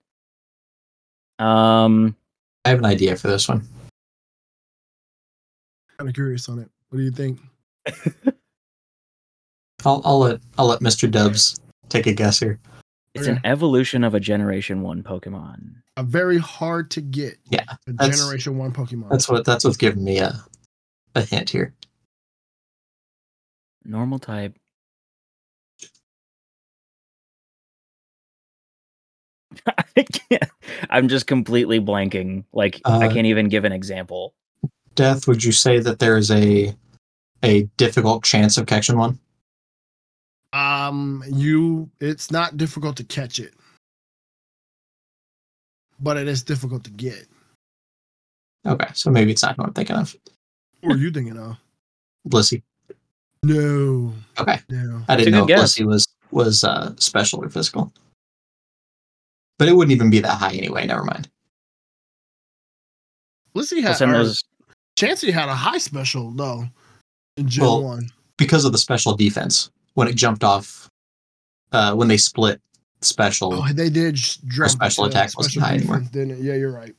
Um 1.38 2.16
I 2.66 2.70
have 2.70 2.80
an 2.80 2.86
idea 2.86 3.16
for 3.18 3.28
this 3.28 3.48
one. 3.48 3.68
Kind 6.02 6.10
of 6.10 6.16
curious 6.16 6.50
on 6.50 6.58
it. 6.58 6.68
What 6.90 6.98
do 6.98 7.04
you 7.04 7.12
think? 7.12 7.40
I'll, 9.86 10.02
I'll 10.04 10.18
let 10.20 10.42
I'll 10.58 10.66
let 10.66 10.80
Mr. 10.80 11.10
Dubs 11.10 11.60
take 11.90 12.08
a 12.08 12.14
guess 12.14 12.40
here. 12.40 12.60
it's 13.14 13.28
an 13.28 13.40
evolution 13.44 14.04
of 14.04 14.16
a 14.16 14.20
generation 14.20 14.82
1 14.82 15.04
Pokemon. 15.04 15.76
A 15.98 16.02
very 16.04 16.40
hard 16.40 16.90
to 16.92 17.02
get. 17.02 17.38
Yeah, 17.52 17.66
A 18.00 18.10
Generation 18.10 18.58
One 18.58 18.72
Pokemon. 18.72 19.10
That's 19.12 19.30
what 19.30 19.46
that's 19.46 19.64
what's 19.64 19.78
giving 19.78 20.04
me 20.04 20.18
a 20.20 20.44
a 21.14 21.22
hint 21.22 21.50
here. 21.52 21.76
Normal 23.84 24.18
type. 24.20 24.56
I 29.68 30.04
can't, 30.04 30.44
I'm 30.90 31.08
just 31.10 31.28
completely 31.28 31.80
blanking. 31.80 32.46
Like 32.54 32.82
I 32.86 33.06
Uh, 33.08 33.14
can't 33.14 33.28
even 33.28 33.50
give 33.50 33.66
an 33.66 33.72
example. 33.72 34.34
Death, 34.96 35.28
would 35.28 35.44
you 35.44 35.52
say 35.52 35.80
that 35.80 36.00
there 36.00 36.18
is 36.18 36.32
a 36.32 36.76
a 37.44 37.64
difficult 37.78 38.24
chance 38.24 38.58
of 38.58 38.68
catching 38.68 38.98
one? 38.98 39.20
Um, 40.54 41.24
you. 41.28 41.90
It's 42.00 42.32
not 42.32 42.58
difficult 42.58 42.98
to 42.98 43.04
catch 43.04 43.40
it, 43.40 43.54
but 46.00 46.18
it 46.18 46.28
is 46.28 46.44
difficult 46.44 46.84
to 46.84 46.92
get. 46.92 47.28
Okay, 48.66 48.88
so 48.94 49.10
maybe 49.10 49.32
it's 49.32 49.42
not 49.42 49.56
who 49.56 49.64
I'm 49.64 49.74
thinking 49.74 49.96
of. 49.96 50.16
What 50.82 50.96
are 50.96 51.00
you 51.00 51.12
thinking 51.12 51.38
of? 51.38 51.58
Blissey. 52.28 52.62
No. 53.44 54.14
Okay. 54.38 54.60
No. 54.70 55.04
I 55.08 55.16
didn't 55.16 55.34
know 55.34 55.42
if 55.44 55.48
good 55.48 55.56
guess. 55.56 55.76
Blissey 55.76 55.86
was 55.86 56.08
was 56.32 56.64
uh, 56.64 56.94
special 56.98 57.44
or 57.44 57.50
physical. 57.50 57.92
But 59.58 59.68
it 59.68 59.74
wouldn't 59.74 59.94
even 59.94 60.10
be 60.10 60.20
that 60.20 60.38
high 60.38 60.54
anyway. 60.54 60.86
Never 60.86 61.04
mind. 61.04 61.30
Lissy 63.54 63.82
We'll 63.82 64.34
Chansey 65.02 65.34
had 65.34 65.50
a 65.50 65.56
high 65.56 65.80
special 65.80 66.32
though 66.32 66.66
in 67.38 67.48
Gen 67.48 67.64
Well, 67.64 67.84
One. 67.84 68.10
Because 68.38 68.66
of 68.66 68.72
the 68.72 68.78
special 68.78 69.16
defense 69.16 69.72
when 69.96 70.08
it 70.08 70.16
jumped 70.16 70.44
off, 70.44 70.90
uh, 71.72 71.96
when 71.96 72.08
they 72.08 72.18
split 72.18 72.62
special. 73.02 73.54
Oh, 73.54 73.68
they 73.74 73.90
did 73.90 74.18
special 74.18 75.06
to 75.06 75.10
attack 75.10 75.36
wasn't 75.36 75.64
high 75.66 75.76
anymore. 75.76 76.04
Yeah, 76.14 76.56
you're 76.56 76.72
right. 76.72 76.96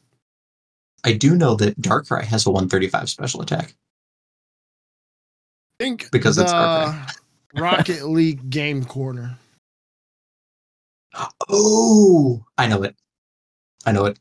I 1.05 1.13
do 1.13 1.35
know 1.35 1.55
that 1.57 1.81
Darkrai 1.81 2.25
has 2.25 2.47
a 2.47 2.51
135 2.51 3.09
special 3.09 3.43
attack. 3.43 3.75
I 5.81 5.85
think 5.85 6.11
Because 6.11 6.39
it's 6.39 6.53
Darkrai. 6.53 7.17
Rocket 7.55 8.09
League 8.09 8.51
game 8.51 8.85
corner. 8.85 9.39
Oh, 11.49 12.43
I 12.57 12.67
know 12.69 12.83
it. 12.85 12.97
I 13.85 13.93
know 13.93 14.07
it. 14.07 14.19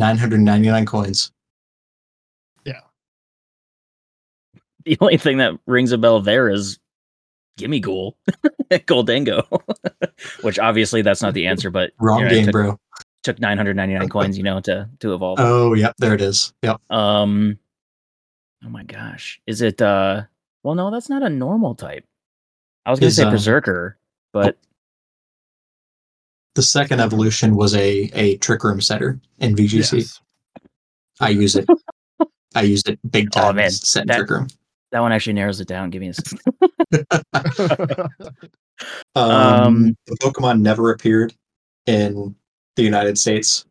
999 0.00 0.86
coins. 0.86 1.30
Yeah. 2.64 2.80
The 4.84 4.96
only 5.00 5.18
thing 5.18 5.36
that 5.38 5.52
rings 5.66 5.92
a 5.92 5.98
bell 5.98 6.20
there 6.20 6.48
is 6.48 6.78
Gimmighoul 7.58 8.14
Gholdengo 8.70 9.42
which 10.42 10.58
obviously 10.58 11.02
that's 11.02 11.20
not 11.20 11.34
the 11.34 11.46
answer 11.46 11.70
but 11.70 11.92
Wrong 12.00 12.20
you 12.20 12.24
know, 12.24 12.30
game, 12.30 12.44
took, 12.46 12.52
bro. 12.52 12.80
took 13.22 13.38
999 13.38 14.08
coins 14.10 14.38
you 14.38 14.44
know 14.44 14.60
to 14.60 14.88
to 15.00 15.12
evolve 15.12 15.38
Oh, 15.40 15.74
yep, 15.74 15.94
there 15.98 16.14
it 16.14 16.22
is. 16.22 16.54
Yep. 16.62 16.80
um 16.90 17.58
oh 18.64 18.68
my 18.70 18.84
gosh 18.84 19.40
is 19.46 19.60
it 19.60 19.82
uh 19.82 20.22
well 20.62 20.74
no 20.74 20.90
that's 20.90 21.10
not 21.10 21.22
a 21.22 21.28
normal 21.28 21.74
type 21.74 22.04
i 22.86 22.90
was 22.90 22.98
gonna 23.00 23.08
Is, 23.08 23.16
say 23.16 23.24
um, 23.24 23.32
berserker 23.32 23.98
but 24.32 24.56
The 26.60 26.66
second 26.66 27.00
evolution 27.00 27.56
was 27.56 27.74
a 27.74 28.10
a 28.12 28.36
trick 28.36 28.62
room 28.64 28.82
setter 28.82 29.18
in 29.38 29.56
VGC. 29.56 29.96
Yes. 30.00 30.20
I 31.18 31.30
use 31.30 31.56
it. 31.56 31.66
I 32.54 32.60
used 32.60 32.86
it 32.90 32.98
big 33.10 33.28
Oh, 33.34 33.40
time. 33.40 33.56
man, 33.56 33.70
set 33.70 34.06
that- 34.08 34.16
trick 34.18 34.28
room. 34.28 34.48
that 34.92 35.00
one 35.00 35.10
actually 35.10 35.32
narrows 35.32 35.58
it 35.58 35.66
down 35.68 35.88
give 35.88 36.02
me 36.02 36.08
a 36.08 36.12
second 36.12 36.40
Um, 39.14 39.30
Um, 39.30 39.96
the 40.06 40.16
Pokemon 40.22 40.60
never 40.60 40.90
appeared 40.92 41.32
in 41.86 42.34
the 42.76 42.82
United 42.82 43.16
States. 43.16 43.64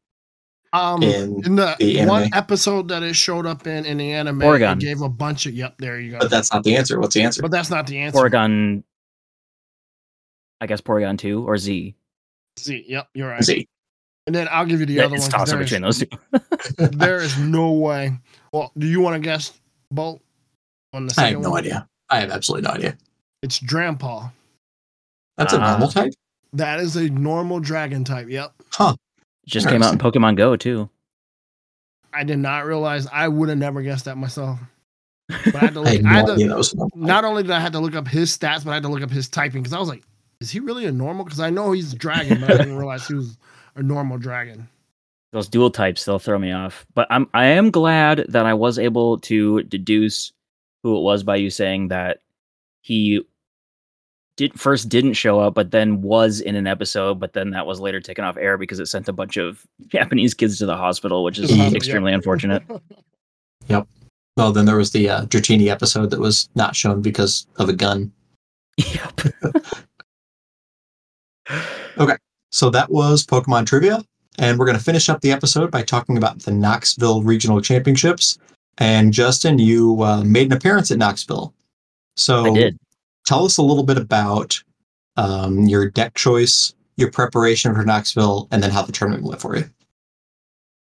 um, 0.73 1.03
In 1.03 1.45
in 1.45 1.55
the, 1.55 1.75
the 1.79 2.05
one 2.07 2.33
episode 2.33 2.87
that 2.87 3.03
it 3.03 3.13
showed 3.15 3.45
up 3.45 3.67
in 3.67 3.85
in 3.85 3.97
the 3.97 4.11
anime, 4.13 4.39
Porygon. 4.39 4.73
it 4.77 4.79
gave 4.79 5.01
a 5.01 5.09
bunch 5.09 5.45
of. 5.45 5.53
Yep, 5.53 5.75
there 5.77 5.99
you 5.99 6.13
go. 6.13 6.19
But 6.19 6.31
that's 6.31 6.51
not 6.51 6.63
the 6.63 6.75
answer. 6.75 6.99
What's 6.99 7.13
the 7.13 7.21
answer? 7.21 7.43
But 7.43 7.51
that's 7.51 7.69
not 7.69 7.85
the 7.85 7.99
answer. 7.99 8.17
porygon 8.19 8.81
i 10.61 10.65
guess 10.67 10.81
porygon 10.81 11.17
2 11.19 11.47
or 11.47 11.57
z 11.57 11.95
Z. 12.57 12.85
Yep, 12.87 13.09
you're 13.13 13.29
right. 13.29 13.43
Z. 13.43 13.67
And 14.27 14.35
then 14.35 14.47
I'll 14.51 14.65
give 14.65 14.79
you 14.79 14.85
the 14.85 14.93
Yeah, 14.93 15.05
other 15.05 15.15
it's 15.15 15.23
one. 15.25 15.31
'cause 15.31 15.39
toss 15.39 15.49
up 15.49 15.55
there 15.55 15.61
is- 15.61 15.69
between 15.69 15.81
those 15.81 15.99
two 16.77 16.97
there 16.97 17.17
is 17.17 17.37
no 17.39 17.71
way. 17.73 18.17
Well, 18.53 18.71
do 18.77 18.87
you 18.87 19.01
want 19.01 19.15
to 19.15 19.19
guess, 19.19 19.53
Bolt? 19.91 20.21
On 20.93 21.05
the 21.05 21.13
I 21.17 21.29
have 21.31 21.41
no 21.41 21.51
one? 21.51 21.59
idea. 21.59 21.87
I 22.09 22.19
have 22.19 22.31
absolutely 22.31 22.67
no 22.67 22.73
idea. 22.75 22.97
It's 23.43 23.59
Drampa. 23.59 24.31
That's 25.37 25.53
a 25.53 25.59
Ah. 25.59 25.71
normal 25.71 25.89
type. 25.89 26.13
That 26.53 26.79
is 26.79 26.95
a 26.95 27.09
normal 27.09 27.59
dragon 27.59 28.03
type. 28.03 28.27
Yep. 28.29 28.53
Huh. 28.71 28.95
Just 29.47 29.67
came 29.67 29.81
out 29.83 29.93
in 29.93 29.99
pokemon 29.99 30.35
go 30.35 30.55
too 30.55 30.89
I 32.13 32.23
did 32.23 32.39
not 32.39 32.65
realize. 32.65 33.07
I 33.11 33.27
would 33.27 33.49
have 33.49 33.57
never 33.59 33.81
guessed 33.83 34.05
that 34.05 34.17
myself. 34.17 34.59
But 35.45 35.55
I 35.55 35.59
had 35.59 35.73
to 35.75 35.79
I 35.81 35.83
look. 35.83 35.93
had 35.93 36.05
I 36.05 36.09
had 36.13 36.25
to- 36.25 36.47
that 36.47 36.57
was 36.57 36.73
a 36.73 36.77
normal 36.77 36.89
type. 36.91 37.07
not 37.07 37.23
only 37.25 37.43
did 37.43 37.51
I 37.51 37.59
have 37.59 37.71
to 37.73 37.79
look 37.79 37.95
up 37.95 38.07
his 38.07 38.35
stats, 38.35 38.65
but 38.65 38.71
I 38.71 38.73
had 38.75 38.83
to 38.83 38.89
look 38.89 39.03
up 39.03 39.11
his 39.11 39.29
typing 39.29 39.61
because 39.61 39.73
I 39.73 39.79
was 39.79 39.89
like, 39.89 40.03
is 40.41 40.51
he 40.51 40.59
really 40.59 40.85
a 40.85 40.91
normal? 40.91 41.25
Because 41.25 41.39
I 41.39 41.49
know 41.49 41.71
he's 41.71 41.93
a 41.93 41.97
dragon, 41.97 42.39
but 42.41 42.51
I 42.51 42.57
didn't 42.57 42.77
realize 42.83 43.07
he 43.07 43.13
was 43.13 43.37
a 43.75 43.83
normal 43.83 44.17
dragon. 44.17 44.67
those 45.31 45.47
dual 45.47 45.69
types 45.69 46.03
they'll 46.05 46.17
throw 46.19 46.39
me 46.39 46.51
off 46.51 46.85
but 46.95 47.05
i'm 47.11 47.29
i 47.35 47.45
am 47.45 47.69
glad 47.69 48.25
that 48.27 48.45
i 48.47 48.53
was 48.53 48.79
able 48.79 49.19
to 49.19 49.61
deduce 49.63 50.33
who 50.81 50.97
it 50.97 51.01
was 51.01 51.21
by 51.23 51.35
you 51.35 51.51
saying 51.51 51.87
that 51.89 52.21
he 52.81 53.21
did 54.37 54.59
first 54.59 54.89
didn't 54.89 55.13
show 55.13 55.39
up 55.39 55.53
but 55.53 55.69
then 55.69 56.01
was 56.01 56.41
in 56.41 56.55
an 56.55 56.65
episode 56.65 57.19
but 57.19 57.33
then 57.33 57.51
that 57.51 57.67
was 57.67 57.79
later 57.79 58.01
taken 58.01 58.25
off 58.25 58.37
air 58.37 58.57
because 58.57 58.79
it 58.79 58.87
sent 58.87 59.07
a 59.07 59.13
bunch 59.13 59.37
of 59.37 59.65
japanese 59.87 60.33
kids 60.33 60.57
to 60.57 60.65
the 60.65 60.75
hospital 60.75 61.23
which 61.23 61.37
is 61.37 61.51
extremely 61.75 62.11
unfortunate 62.11 62.63
Yep. 63.67 63.87
Well, 64.35 64.51
then 64.51 64.65
there 64.65 64.77
was 64.77 64.91
the 64.91 65.09
uh, 65.09 65.25
Dratini 65.25 65.67
episode 65.67 66.09
that 66.09 66.19
was 66.19 66.49
not 66.55 66.75
shown 66.75 67.01
because 67.03 67.45
of 67.57 67.69
a 67.69 67.73
gun. 67.73 68.11
yep 68.77 69.21
So 72.51 72.69
that 72.71 72.89
was 72.91 73.25
Pokemon 73.25 73.67
trivia, 73.67 74.03
and 74.39 74.57
we're 74.57 74.65
going 74.65 74.77
to 74.77 74.83
finish 74.83 75.07
up 75.07 75.21
the 75.21 75.31
episode 75.31 75.69
by 75.71 75.83
talking 75.83 76.17
about 76.17 76.39
the 76.39 76.51
Knoxville 76.51 77.21
Regional 77.21 77.61
Championships. 77.61 78.37
And 78.79 79.13
Justin, 79.13 79.59
you 79.59 80.01
uh, 80.01 80.23
made 80.23 80.47
an 80.47 80.53
appearance 80.57 80.89
at 80.89 80.97
Knoxville. 80.97 81.53
So 82.15 82.55
tell 83.25 83.45
us 83.45 83.57
a 83.57 83.61
little 83.61 83.83
bit 83.83 83.97
about 83.97 84.61
um, 85.15 85.65
your 85.65 85.89
deck 85.89 86.15
choice, 86.15 86.73
your 86.97 87.11
preparation 87.11 87.73
for 87.75 87.83
Knoxville, 87.83 88.47
and 88.51 88.63
then 88.63 88.71
how 88.71 88.81
the 88.81 88.91
tournament 88.91 89.23
went 89.25 89.41
for 89.41 89.55
you. 89.57 89.65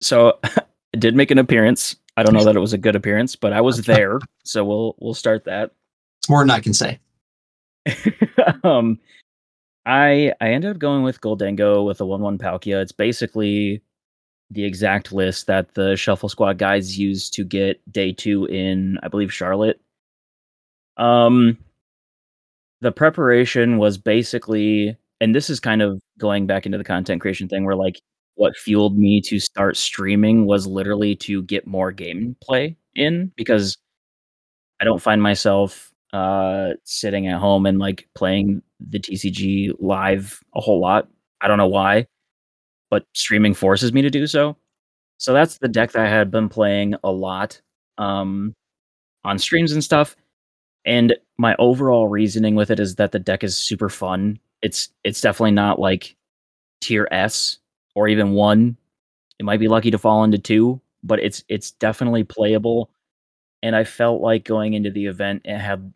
so 0.01 0.39
i 0.43 0.97
did 0.97 1.15
make 1.15 1.31
an 1.31 1.37
appearance 1.39 1.95
i 2.17 2.23
don't 2.23 2.33
know 2.33 2.43
that 2.43 2.55
it 2.55 2.59
was 2.59 2.71
a 2.73 2.77
good 2.77 2.95
appearance 2.95 3.35
but 3.35 3.51
i 3.51 3.59
was 3.59 3.81
there 3.85 4.19
so 4.43 4.63
we'll 4.63 4.95
we'll 4.99 5.13
start 5.13 5.43
that 5.45 5.71
It's 6.21 6.29
more 6.29 6.41
than 6.41 6.51
I 6.51 6.59
can 6.59 6.73
say. 6.73 6.99
um 8.63 8.99
I 9.87 10.33
I 10.41 10.49
ended 10.49 10.71
up 10.71 10.79
going 10.79 11.03
with 11.03 11.21
Gholdengo 11.21 11.85
with 11.85 12.01
a 12.01 12.05
one 12.05 12.21
one 12.21 12.37
Palkia. 12.37 12.81
It's 12.81 12.91
basically 12.91 13.81
the 14.51 14.65
exact 14.65 15.11
list 15.13 15.47
that 15.47 15.73
the 15.75 15.95
Shuffle 15.95 16.29
Squad 16.29 16.57
guys 16.57 16.99
used 16.99 17.33
to 17.35 17.45
get 17.45 17.81
day 17.91 18.11
two 18.13 18.45
in 18.45 18.99
I 19.01 19.07
believe 19.07 19.33
Charlotte. 19.33 19.79
Um 20.97 21.57
the 22.81 22.91
preparation 22.91 23.77
was 23.77 23.97
basically 23.97 24.97
and 25.21 25.33
this 25.33 25.49
is 25.49 25.59
kind 25.59 25.81
of 25.81 25.99
going 26.19 26.47
back 26.47 26.65
into 26.65 26.77
the 26.77 26.83
content 26.83 27.21
creation 27.21 27.47
thing 27.47 27.65
where 27.65 27.75
like 27.75 28.01
what 28.35 28.57
fueled 28.57 28.97
me 28.97 29.21
to 29.21 29.39
start 29.39 29.77
streaming 29.77 30.45
was 30.45 30.67
literally 30.67 31.15
to 31.15 31.41
get 31.43 31.65
more 31.65 31.93
gameplay 31.93 32.75
in 32.95 33.31
because 33.35 33.77
I 34.79 34.85
don't 34.85 35.01
find 35.01 35.23
myself 35.23 35.91
uh 36.17 36.73
sitting 36.83 37.27
at 37.27 37.39
home 37.39 37.65
and 37.65 37.79
like 37.79 38.07
playing 38.15 38.61
the 38.79 38.99
TCG 38.99 39.73
live 39.79 40.41
a 40.55 40.61
whole 40.61 40.79
lot. 40.79 41.07
I 41.41 41.47
don't 41.47 41.57
know 41.57 41.67
why, 41.67 42.07
but 42.89 43.05
streaming 43.13 43.53
forces 43.53 43.93
me 43.93 44.01
to 44.01 44.09
do 44.09 44.27
so. 44.27 44.57
So 45.17 45.33
that's 45.33 45.57
the 45.59 45.67
deck 45.67 45.91
that 45.93 46.05
I 46.05 46.09
had 46.09 46.31
been 46.31 46.49
playing 46.49 46.95
a 47.03 47.11
lot 47.11 47.61
um 47.97 48.53
on 49.23 49.39
streams 49.39 49.71
and 49.71 49.83
stuff. 49.83 50.15
And 50.85 51.15
my 51.37 51.55
overall 51.59 52.07
reasoning 52.07 52.55
with 52.55 52.71
it 52.71 52.79
is 52.79 52.95
that 52.95 53.11
the 53.11 53.19
deck 53.19 53.43
is 53.43 53.57
super 53.57 53.89
fun. 53.89 54.39
It's 54.61 54.89
it's 55.03 55.21
definitely 55.21 55.51
not 55.51 55.79
like 55.79 56.15
tier 56.81 57.07
S 57.11 57.59
or 57.95 58.07
even 58.07 58.33
1. 58.33 58.77
It 59.39 59.43
might 59.45 59.59
be 59.59 59.67
lucky 59.67 59.91
to 59.91 59.97
fall 59.99 60.23
into 60.23 60.39
2, 60.39 60.81
but 61.03 61.19
it's 61.19 61.43
it's 61.49 61.71
definitely 61.71 62.23
playable 62.23 62.89
and 63.63 63.75
I 63.75 63.83
felt 63.83 64.21
like 64.21 64.43
going 64.45 64.73
into 64.73 64.91
the 64.91 65.05
event 65.07 65.41
it 65.45 65.57
had 65.57 65.91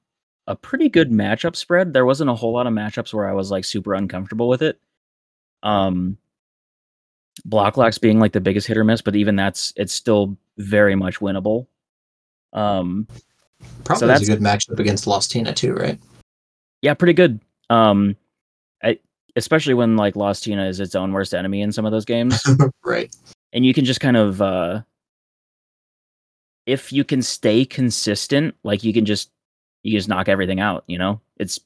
a 0.51 0.55
pretty 0.55 0.89
good 0.89 1.09
matchup 1.11 1.55
spread. 1.55 1.93
There 1.93 2.05
wasn't 2.05 2.29
a 2.29 2.35
whole 2.35 2.51
lot 2.53 2.67
of 2.67 2.73
matchups 2.73 3.13
where 3.13 3.27
I 3.27 3.31
was 3.33 3.49
like 3.51 3.63
super 3.63 3.93
uncomfortable 3.93 4.49
with 4.49 4.61
it. 4.61 4.79
Um 5.63 6.17
Blocklax 7.47 7.99
being 7.99 8.19
like 8.19 8.33
the 8.33 8.41
biggest 8.41 8.67
hit 8.67 8.77
or 8.77 8.83
miss, 8.83 9.01
but 9.01 9.15
even 9.15 9.35
that's 9.37 9.71
it's 9.77 9.93
still 9.93 10.37
very 10.57 10.95
much 10.95 11.19
winnable. 11.19 11.67
Um 12.53 13.07
Probably 13.85 14.07
that's- 14.07 14.27
a 14.27 14.31
good 14.31 14.41
matchup 14.41 14.79
against 14.79 15.05
Lostina 15.05 15.55
too, 15.55 15.73
right? 15.73 15.99
yeah, 16.81 16.93
pretty 16.95 17.13
good. 17.13 17.39
Um 17.69 18.17
I, 18.83 18.99
especially 19.35 19.73
when 19.75 19.95
like 19.95 20.15
Lostina 20.15 20.67
is 20.67 20.79
its 20.79 20.95
own 20.95 21.13
worst 21.13 21.33
enemy 21.33 21.61
in 21.61 21.71
some 21.71 21.85
of 21.85 21.91
those 21.93 22.05
games. 22.05 22.43
right. 22.83 23.15
and 23.53 23.65
you 23.65 23.73
can 23.73 23.85
just 23.85 24.01
kind 24.01 24.17
of 24.17 24.41
uh 24.41 24.81
if 26.65 26.91
you 26.93 27.03
can 27.03 27.21
stay 27.21 27.63
consistent 27.65 28.55
like 28.63 28.83
you 28.83 28.93
can 28.93 29.05
just 29.05 29.31
you 29.83 29.97
just 29.97 30.09
knock 30.09 30.29
everything 30.29 30.59
out 30.59 30.83
you 30.87 30.97
know? 30.97 31.21
It's 31.37 31.59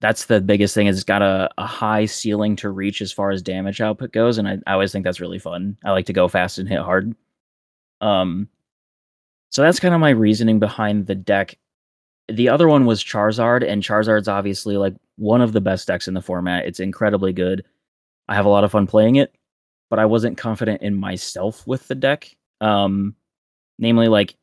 that's 0.00 0.24
the 0.24 0.40
biggest 0.40 0.74
thing 0.74 0.88
is 0.88 0.96
it's 0.96 1.04
got 1.04 1.22
a, 1.22 1.48
a 1.58 1.66
high 1.66 2.06
ceiling 2.06 2.56
to 2.56 2.70
reach 2.70 3.00
as 3.00 3.12
far 3.12 3.30
as 3.30 3.40
damage 3.40 3.80
output 3.80 4.12
goes 4.12 4.38
and 4.38 4.48
I, 4.48 4.58
I 4.66 4.72
always 4.72 4.92
think 4.92 5.04
that's 5.04 5.20
really 5.20 5.38
fun. 5.38 5.76
I 5.84 5.92
like 5.92 6.06
to 6.06 6.12
go 6.12 6.28
fast 6.28 6.58
and 6.58 6.68
hit 6.68 6.80
hard. 6.80 7.14
Um 8.00 8.48
so 9.50 9.62
that's 9.62 9.80
kind 9.80 9.94
of 9.94 10.00
my 10.00 10.10
reasoning 10.10 10.58
behind 10.58 11.06
the 11.06 11.14
deck. 11.14 11.58
The 12.28 12.48
other 12.48 12.68
one 12.68 12.86
was 12.86 13.04
charizard 13.04 13.68
and 13.68 13.82
charizard's 13.82 14.28
obviously 14.28 14.76
like 14.76 14.94
one 15.16 15.42
of 15.42 15.52
the 15.52 15.60
best 15.60 15.86
decks 15.86 16.08
in 16.08 16.14
the 16.14 16.22
format. 16.22 16.64
It's 16.64 16.80
incredibly 16.80 17.32
good. 17.32 17.64
I 18.28 18.34
have 18.34 18.46
a 18.46 18.48
lot 18.48 18.64
of 18.64 18.72
fun 18.72 18.86
playing 18.86 19.16
it 19.16 19.34
but 19.92 19.98
I 19.98 20.06
wasn't 20.06 20.38
confident 20.38 20.80
in 20.80 20.94
myself 20.94 21.66
with 21.66 21.86
the 21.86 21.94
deck. 21.94 22.34
Um, 22.62 23.14
namely, 23.78 24.08
like 24.08 24.34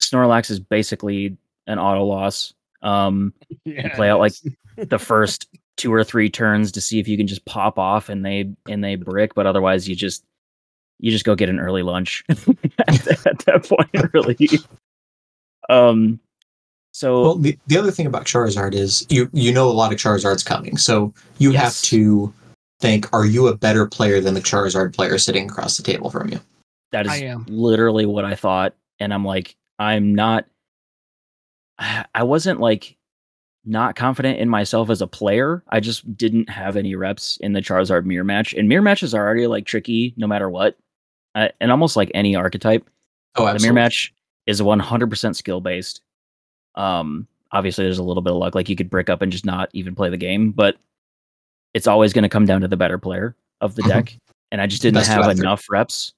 Snorlax 0.00 0.50
is 0.50 0.58
basically 0.58 1.36
an 1.68 1.78
auto 1.78 2.02
loss. 2.04 2.52
Um, 2.82 3.32
Yeah, 3.64 3.94
play 3.94 4.10
out 4.10 4.18
like- 4.18 4.32
the 4.76 4.98
first 4.98 5.46
two 5.76 5.92
or 5.94 6.02
three 6.02 6.28
turns 6.28 6.72
to 6.72 6.80
see 6.80 6.98
if 6.98 7.06
you 7.06 7.16
can 7.16 7.28
just 7.28 7.44
pop 7.44 7.78
off 7.78 8.08
and 8.08 8.24
they 8.26 8.52
and 8.68 8.82
they 8.82 8.96
brick, 8.96 9.34
but 9.34 9.46
otherwise 9.46 9.88
you 9.88 9.94
just 9.94 10.24
you 10.98 11.12
just 11.12 11.24
go 11.24 11.36
get 11.36 11.48
an 11.48 11.60
early 11.60 11.82
lunch 11.82 12.24
at, 12.28 13.26
at 13.26 13.38
that 13.46 13.68
point, 13.68 14.12
really. 14.12 14.36
Um, 15.68 16.18
so 16.92 17.22
Well, 17.22 17.34
the, 17.36 17.58
the 17.66 17.78
other 17.78 17.90
thing 17.90 18.06
about 18.06 18.24
Charizard 18.24 18.74
is 18.74 19.06
you 19.08 19.28
you 19.32 19.52
know 19.52 19.68
a 19.68 19.72
lot 19.72 19.92
of 19.92 19.98
Charizard's 19.98 20.42
coming, 20.42 20.76
so 20.76 21.12
you 21.38 21.52
have 21.52 21.80
to 21.82 22.32
think: 22.80 23.12
Are 23.12 23.26
you 23.26 23.48
a 23.48 23.56
better 23.56 23.86
player 23.86 24.20
than 24.20 24.34
the 24.34 24.40
Charizard 24.40 24.94
player 24.94 25.18
sitting 25.18 25.48
across 25.48 25.76
the 25.76 25.82
table 25.82 26.10
from 26.10 26.30
you? 26.30 26.40
That 26.92 27.06
is 27.06 27.12
I 27.12 27.16
am. 27.18 27.44
literally 27.48 28.06
what 28.06 28.24
I 28.24 28.34
thought. 28.34 28.74
And 28.98 29.12
I'm 29.14 29.24
like, 29.24 29.54
I'm 29.78 30.14
not, 30.14 30.46
I 31.78 32.22
wasn't 32.22 32.60
like 32.60 32.96
not 33.64 33.96
confident 33.96 34.38
in 34.38 34.48
myself 34.48 34.90
as 34.90 35.02
a 35.02 35.06
player. 35.06 35.62
I 35.68 35.80
just 35.80 36.16
didn't 36.16 36.48
have 36.48 36.76
any 36.76 36.94
reps 36.94 37.36
in 37.40 37.52
the 37.52 37.60
Charizard 37.60 38.04
mirror 38.04 38.24
match. 38.24 38.54
And 38.54 38.68
mirror 38.68 38.82
matches 38.82 39.14
are 39.14 39.24
already 39.24 39.46
like 39.46 39.66
tricky 39.66 40.14
no 40.16 40.26
matter 40.26 40.48
what. 40.48 40.76
Uh, 41.34 41.48
and 41.60 41.70
almost 41.70 41.96
like 41.96 42.10
any 42.14 42.34
archetype, 42.34 42.88
Oh, 43.36 43.46
absolutely. 43.46 43.58
the 43.58 43.62
mirror 43.74 43.84
match 43.84 44.14
is 44.46 44.60
100% 44.60 45.36
skill 45.36 45.60
based. 45.60 46.00
Um, 46.74 47.28
obviously, 47.52 47.84
there's 47.84 47.98
a 47.98 48.02
little 48.02 48.22
bit 48.22 48.32
of 48.32 48.38
luck. 48.38 48.54
Like 48.54 48.68
you 48.68 48.76
could 48.76 48.90
brick 48.90 49.08
up 49.10 49.22
and 49.22 49.30
just 49.30 49.44
not 49.44 49.68
even 49.72 49.94
play 49.94 50.08
the 50.08 50.16
game, 50.16 50.50
but 50.52 50.76
it's 51.74 51.86
always 51.86 52.12
going 52.12 52.22
to 52.24 52.28
come 52.28 52.46
down 52.46 52.62
to 52.62 52.68
the 52.68 52.76
better 52.76 52.98
player 52.98 53.36
of 53.60 53.74
the 53.74 53.82
deck. 53.82 54.16
And 54.50 54.62
I 54.62 54.66
just 54.66 54.80
didn't 54.80 54.94
Best 54.94 55.10
have 55.10 55.28
enough 55.28 55.66
reps. 55.68 56.14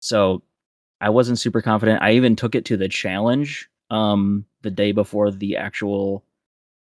So 0.00 0.42
I 1.02 1.10
wasn't 1.10 1.38
super 1.38 1.60
confident. 1.60 2.00
I 2.02 2.12
even 2.12 2.34
took 2.34 2.54
it 2.54 2.64
to 2.64 2.78
the 2.78 2.88
challenge 2.88 3.68
um, 3.90 4.44
the 4.62 4.70
day 4.70 4.92
before 4.92 5.30
the 5.30 5.56
actual 5.56 6.24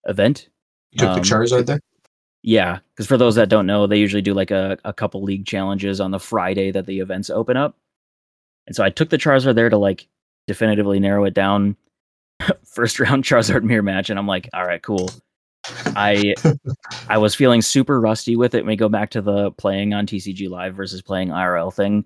event. 0.07 0.49
You 0.93 1.01
took 1.01 1.09
um, 1.11 1.15
the 1.17 1.23
Charizard 1.23 1.67
there. 1.67 1.81
Yeah, 2.43 2.79
because 2.95 3.07
for 3.07 3.17
those 3.17 3.35
that 3.35 3.49
don't 3.49 3.67
know, 3.67 3.87
they 3.87 3.99
usually 3.99 4.23
do 4.23 4.33
like 4.33 4.51
a, 4.51 4.79
a 4.85 4.93
couple 4.93 5.23
league 5.23 5.47
challenges 5.47 6.01
on 6.01 6.13
the 6.13 6.21
Friday 6.21 6.71
that 6.71 6.87
the 6.87 7.01
events 7.01 7.29
open 7.29 7.57
up. 7.57 7.77
And 8.67 8.77
so 8.77 8.85
I 8.85 8.91
took 8.91 9.11
the 9.11 9.19
Charizard 9.19 9.55
there 9.55 9.69
to 9.69 9.79
like 9.79 10.07
definitively 10.47 11.01
narrow 11.01 11.25
it 11.25 11.35
down. 11.35 11.77
First 12.65 13.01
round 13.01 13.25
Charizard 13.25 13.63
mirror 13.63 13.83
match, 13.83 14.11
and 14.11 14.19
I'm 14.19 14.27
like, 14.27 14.49
all 14.55 14.65
right, 14.65 14.83
cool. 14.83 15.11
I 15.97 16.35
I 17.09 17.19
was 17.19 17.35
feeling 17.35 17.63
super 17.63 18.01
rusty 18.01 18.37
with 18.37 18.55
it 18.55 18.59
when 18.59 18.69
we 18.69 18.77
go 18.77 18.89
back 18.89 19.11
to 19.11 19.23
the 19.23 19.51
playing 19.53 19.95
on 19.95 20.07
TCG 20.07 20.49
Live 20.49 20.75
versus 20.75 21.03
playing 21.03 21.29
IRL 21.29 21.73
thing. 21.75 22.05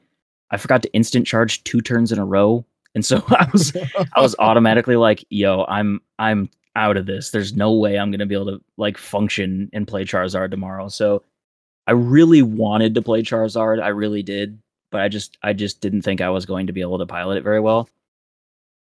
I 0.51 0.57
forgot 0.57 0.83
to 0.83 0.93
instant 0.93 1.27
charge 1.27 1.63
two 1.65 1.81
turns 1.81 2.13
in 2.13 2.19
a 2.19 2.25
row. 2.25 2.65
And 2.95 3.05
so 3.05 3.23
I 3.29 3.49
was 3.53 3.73
I 4.15 4.21
was 4.21 4.35
automatically 4.39 4.97
like, 4.97 5.25
yo, 5.31 5.65
I'm 5.69 6.01
I'm 6.19 6.51
out 6.77 6.97
of 6.97 7.07
this. 7.07 7.31
There's 7.31 7.55
no 7.55 7.73
way 7.73 7.99
I'm 7.99 8.11
gonna 8.11 8.27
be 8.27 8.35
able 8.35 8.47
to 8.47 8.61
like 8.77 8.99
function 8.99 9.71
and 9.73 9.87
play 9.87 10.05
Charizard 10.05 10.51
tomorrow. 10.51 10.89
So 10.89 11.23
I 11.87 11.93
really 11.93 12.43
wanted 12.43 12.95
to 12.95 13.03
play 13.03 13.23
Charizard. 13.23 13.83
I 13.83 13.89
really 13.89 14.23
did, 14.23 14.61
but 14.91 15.01
I 15.01 15.09
just 15.09 15.37
I 15.43 15.53
just 15.53 15.81
didn't 15.81 16.03
think 16.03 16.21
I 16.21 16.31
was 16.31 16.47
going 16.47 16.67
to 16.69 16.73
be 16.73 16.81
able 16.81 16.99
to 16.99 17.07
pilot 17.07 17.39
it 17.39 17.45
very 17.45 17.61
well. 17.61 17.89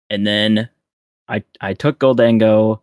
And 0.09 0.25
then 0.25 0.69
I 1.27 1.43
I 1.61 1.73
took 1.73 1.99
Gholdengo. 1.99 2.81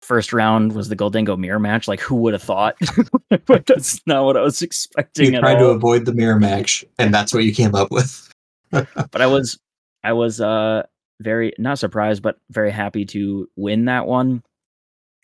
First 0.00 0.32
round 0.32 0.72
was 0.72 0.88
the 0.88 0.96
Gholdengo 0.96 1.38
mirror 1.38 1.60
match. 1.60 1.86
Like 1.86 2.00
who 2.00 2.16
would 2.16 2.32
have 2.32 2.42
thought? 2.42 2.74
but 3.46 3.66
that's 3.66 4.04
not 4.04 4.24
what 4.24 4.36
I 4.36 4.40
was 4.40 4.60
expecting 4.60 5.30
You 5.30 5.36
at 5.36 5.40
tried 5.42 5.58
to 5.58 5.66
avoid 5.66 6.04
the 6.04 6.12
mirror 6.12 6.40
match, 6.40 6.84
and 6.98 7.14
that's 7.14 7.32
what 7.32 7.44
you 7.44 7.54
came 7.54 7.76
up 7.76 7.92
with. 7.92 8.28
but 8.72 9.20
I 9.20 9.26
was 9.26 9.60
I 10.04 10.12
was 10.12 10.40
uh 10.40 10.84
very 11.20 11.52
not 11.58 11.78
surprised 11.78 12.22
but 12.22 12.38
very 12.50 12.70
happy 12.70 13.04
to 13.06 13.48
win 13.56 13.84
that 13.86 14.06
one. 14.06 14.42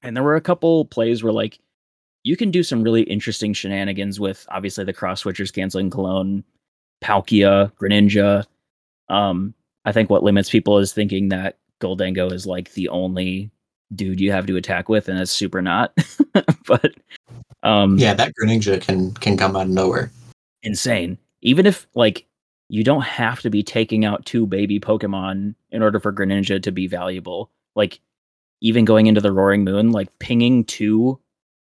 And 0.02 0.16
there 0.16 0.22
were 0.22 0.36
a 0.36 0.40
couple 0.40 0.84
plays 0.84 1.22
where 1.22 1.32
like 1.32 1.58
you 2.22 2.36
can 2.36 2.50
do 2.50 2.62
some 2.62 2.82
really 2.82 3.02
interesting 3.02 3.52
shenanigans 3.52 4.20
with 4.20 4.46
obviously 4.50 4.84
the 4.84 4.92
cross 4.92 5.22
switchers 5.22 5.52
canceling 5.52 5.90
cologne, 5.90 6.44
Palkia, 7.02 7.72
Greninja. 7.80 8.44
Um 9.08 9.54
I 9.84 9.92
think 9.92 10.10
what 10.10 10.22
limits 10.22 10.50
people 10.50 10.78
is 10.78 10.92
thinking 10.92 11.30
that 11.30 11.56
Gholdengo 11.80 12.32
is 12.32 12.46
like 12.46 12.72
the 12.74 12.88
only 12.88 13.50
dude 13.94 14.20
you 14.20 14.30
have 14.32 14.46
to 14.46 14.56
attack 14.56 14.88
with 14.88 15.08
and 15.08 15.18
it's 15.18 15.30
super 15.32 15.62
not. 15.62 15.92
but 16.66 16.92
um 17.62 17.98
Yeah, 17.98 18.14
that 18.14 18.32
Greninja 18.40 18.80
can 18.80 19.12
can 19.14 19.36
come 19.36 19.56
out 19.56 19.62
of 19.62 19.70
nowhere. 19.70 20.10
insane. 20.62 21.18
Even 21.42 21.66
if 21.66 21.86
like 21.94 22.26
you 22.68 22.84
don't 22.84 23.02
have 23.02 23.40
to 23.40 23.50
be 23.50 23.62
taking 23.62 24.04
out 24.04 24.26
two 24.26 24.46
baby 24.46 24.78
Pokemon 24.78 25.54
in 25.70 25.82
order 25.82 25.98
for 26.00 26.12
Greninja 26.12 26.62
to 26.62 26.70
be 26.70 26.86
valuable. 26.86 27.50
Like 27.74 28.00
even 28.60 28.84
going 28.84 29.06
into 29.06 29.20
the 29.20 29.32
Roaring 29.32 29.64
Moon, 29.64 29.90
like 29.92 30.16
pinging 30.18 30.64
two 30.64 31.18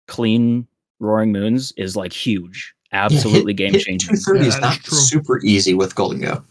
clean 0.08 0.66
Roaring 1.00 1.32
Moons 1.32 1.72
is 1.76 1.96
like 1.96 2.12
huge, 2.12 2.74
absolutely 2.92 3.52
game 3.54 3.72
changing. 3.72 3.98
Two 3.98 4.16
thirty 4.16 4.40
Yeah, 4.40 4.46
is 4.46 4.60
not 4.60 4.74
true. 4.78 4.98
super 4.98 5.40
easy 5.44 5.74
with 5.74 5.94
Gholdengo. 5.94 6.44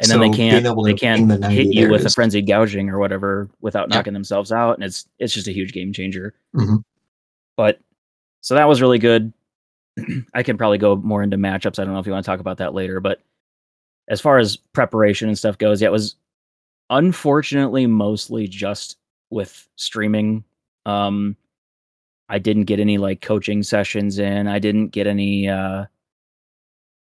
And 0.00 0.10
then 0.10 0.18
they 0.20 0.26
so 0.26 0.32
being 0.36 0.50
can't 0.50 0.84
they 0.84 0.94
can't 0.94 1.28
the 1.28 1.48
hit 1.50 1.66
you 1.68 1.82
there 1.82 1.90
with 1.92 2.02
a 2.02 2.06
is- 2.06 2.14
frenzied 2.14 2.46
gouging 2.46 2.88
or 2.90 2.98
whatever 2.98 3.48
without 3.60 3.88
Yeah. 3.90 3.96
knocking 3.96 4.12
themselves 4.14 4.50
out, 4.50 4.76
and 4.76 4.84
it's 4.84 5.06
it's 5.18 5.34
just 5.34 5.46
a 5.46 5.52
huge 5.52 5.72
game 5.72 5.92
changer. 5.92 6.34
Mhm. 6.56 6.82
But 7.56 7.78
so 8.40 8.54
that 8.54 8.66
was 8.68 8.80
really 8.80 8.98
good. 8.98 9.32
I 10.34 10.42
can 10.42 10.56
probably 10.58 10.78
go 10.78 10.96
more 10.96 11.22
into 11.22 11.36
matchups. 11.36 11.78
I 11.78 11.84
don't 11.84 11.92
know 11.94 12.00
if 12.00 12.06
you 12.06 12.12
want 12.12 12.24
to 12.24 12.30
talk 12.30 12.40
about 12.40 12.58
that 12.58 12.74
later, 12.74 12.98
but 13.00 13.20
as 14.08 14.20
far 14.20 14.38
as 14.38 14.56
preparation 14.56 15.28
and 15.28 15.38
stuff 15.38 15.58
goes, 15.58 15.80
yeah, 15.80 15.88
it 15.88 15.92
was 15.92 16.16
unfortunately 16.90 17.86
mostly 17.86 18.46
just 18.46 18.98
with 19.30 19.68
streaming. 19.76 20.44
Um, 20.86 21.36
I 22.28 22.38
didn't 22.38 22.64
get 22.64 22.80
any 22.80 22.98
like 22.98 23.20
coaching 23.20 23.62
sessions 23.62 24.18
in. 24.18 24.46
I 24.48 24.58
didn't 24.58 24.88
get 24.88 25.06
any. 25.06 25.48
Uh, 25.48 25.86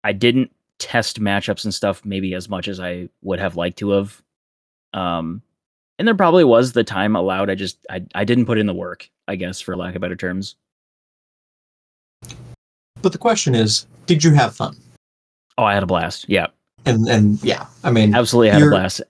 I 0.03 0.13
didn't 0.13 0.51
test 0.79 1.21
matchups 1.21 1.65
and 1.65 1.75
stuff 1.75 2.05
maybe 2.05 2.35
as 2.35 2.49
much 2.49 2.67
as 2.67 2.81
I 2.81 3.09
would 3.23 3.39
have 3.39 3.57
liked 3.57 3.79
to 3.79 3.91
have. 3.91 4.23
Um, 4.95 5.43
and 5.99 6.09
there 6.09 6.15
probably 6.15 6.45
was 6.45 6.73
the 6.73 6.85
time 6.85 7.15
allowed. 7.15 7.51
I 7.51 7.55
just 7.55 7.85
I 7.91 8.03
I 8.15 8.25
didn't 8.25 8.47
put 8.47 8.59
in 8.59 8.67
the 8.67 8.75
work. 8.75 9.09
I 9.29 9.37
guess 9.37 9.61
for 9.61 9.77
lack 9.77 9.95
of 9.95 10.01
better 10.01 10.17
terms. 10.17 10.57
But 13.03 13.13
the 13.13 13.19
question 13.19 13.55
is, 13.55 13.87
did 14.07 14.25
you 14.25 14.33
have 14.35 14.57
fun? 14.57 14.77
Oh, 15.57 15.65
I 15.65 15.75
had 15.75 15.83
a 15.83 15.87
blast. 15.87 16.29
Yeah, 16.29 16.49
And 16.87 17.07
and 17.09 17.43
yeah, 17.45 17.67
I 17.85 17.91
mean, 17.91 18.15
absolutely 18.15 18.51
had 18.51 18.63
a 18.63 18.71
blast. 18.71 19.03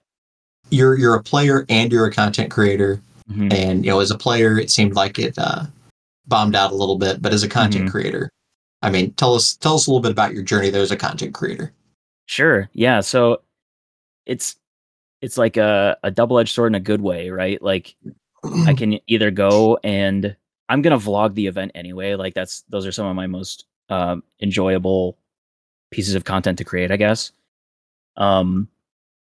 you're 0.70 0.96
you're 0.98 1.14
a 1.14 1.22
player 1.22 1.64
and 1.68 1.90
you're 1.92 2.06
a 2.06 2.12
content 2.12 2.50
creator. 2.50 3.00
Mhm. 3.30 3.52
And 3.52 3.84
you 3.84 3.90
know, 3.90 4.00
as 4.00 4.10
a 4.10 4.18
player, 4.18 4.58
it 4.58 4.70
seemed 4.70 4.94
like 4.94 5.18
it 5.18 5.34
uh, 5.38 5.64
bombed 6.26 6.56
out 6.56 6.72
a 6.72 6.74
little 6.74 6.98
bit. 6.98 7.22
But 7.22 7.32
as 7.32 7.42
a 7.44 7.48
content 7.48 7.86
Mhm. 7.86 7.90
creator, 7.90 8.30
I 8.82 8.90
mean, 8.90 9.12
tell 9.14 9.34
us 9.34 9.54
tell 9.56 9.74
us 9.74 9.86
a 9.86 9.90
little 9.90 10.02
bit 10.02 10.10
about 10.12 10.34
your 10.34 10.42
journey 10.42 10.70
there 10.70 10.82
as 10.82 10.90
a 10.90 10.96
content 10.96 11.32
creator. 11.34 11.72
Sure. 12.26 12.68
Yeah. 12.72 13.00
So 13.00 13.42
it's 14.26 14.56
it's 15.22 15.36
like 15.38 15.56
a, 15.56 15.96
a 16.02 16.10
double 16.10 16.38
edged 16.38 16.54
sword 16.54 16.70
in 16.72 16.74
a 16.74 16.80
good 16.80 17.00
way, 17.02 17.30
right? 17.30 17.60
Like 17.62 17.94
I 18.66 18.74
can 18.74 18.98
either 19.06 19.30
go 19.30 19.78
and 19.84 20.34
I'm 20.68 20.82
gonna 20.82 20.98
vlog 20.98 21.34
the 21.34 21.46
event 21.46 21.72
anyway. 21.74 22.14
Like 22.14 22.34
that's 22.34 22.62
those 22.68 22.86
are 22.86 22.92
some 22.92 23.06
of 23.06 23.14
my 23.16 23.26
most 23.26 23.66
um, 23.90 24.22
enjoyable 24.40 25.18
pieces 25.90 26.14
of 26.14 26.24
content 26.24 26.56
to 26.58 26.64
create, 26.64 26.90
I 26.90 26.96
guess. 26.96 27.32
Um, 28.16 28.68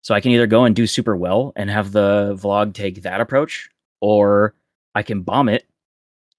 So 0.03 0.15
I 0.15 0.21
can 0.21 0.31
either 0.31 0.47
go 0.47 0.65
and 0.65 0.75
do 0.75 0.87
super 0.87 1.17
well 1.17 1.53
and 1.55 1.69
have 1.69 1.91
the 1.93 2.37
vlog 2.41 2.73
take 2.73 3.03
that 3.03 3.21
approach, 3.21 3.69
or 4.01 4.55
I 4.95 5.03
can 5.03 5.21
bomb 5.23 5.49
it 5.49 5.67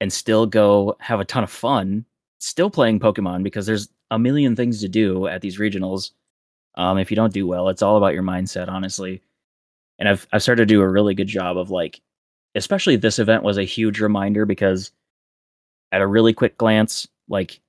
and 0.01 0.13
still 0.13 0.47
go 0.47 0.97
have 1.01 1.21
a 1.21 1.25
ton 1.25 1.45
of 1.45 1.51
fun, 1.51 2.05
still 2.41 2.71
playing 2.71 3.01
Pokemon 3.01 3.43
because 3.45 3.67
there's 3.67 3.89
a 4.11 4.19
million 4.19 4.57
things 4.57 4.81
to 4.83 4.89
do 4.89 5.27
at 5.29 5.43
these 5.43 5.59
regionals. 5.59 6.13
Um, 6.77 6.99
if 6.99 7.11
you 7.11 7.17
don't 7.17 7.33
do 7.35 7.47
well, 7.47 7.69
it's 7.71 7.83
all 7.83 7.97
about 7.99 8.15
your 8.15 8.23
mindset, 8.25 8.69
honestly. 8.69 9.23
And 9.99 10.09
I've 10.09 10.27
I've 10.33 10.43
started 10.43 10.63
to 10.69 10.75
do 10.75 10.83
a 10.83 10.89
really 10.89 11.15
good 11.15 11.29
job 11.29 11.57
of 11.59 11.71
like, 11.71 12.01
especially 12.55 12.97
this 12.97 13.19
event 13.19 13.43
was 13.45 13.59
a 13.59 13.65
huge 13.65 14.01
reminder 14.01 14.47
because 14.47 14.93
at 15.93 16.01
a 16.01 16.07
really 16.07 16.33
quick 16.33 16.59
glance, 16.59 17.07
like, 17.29 17.61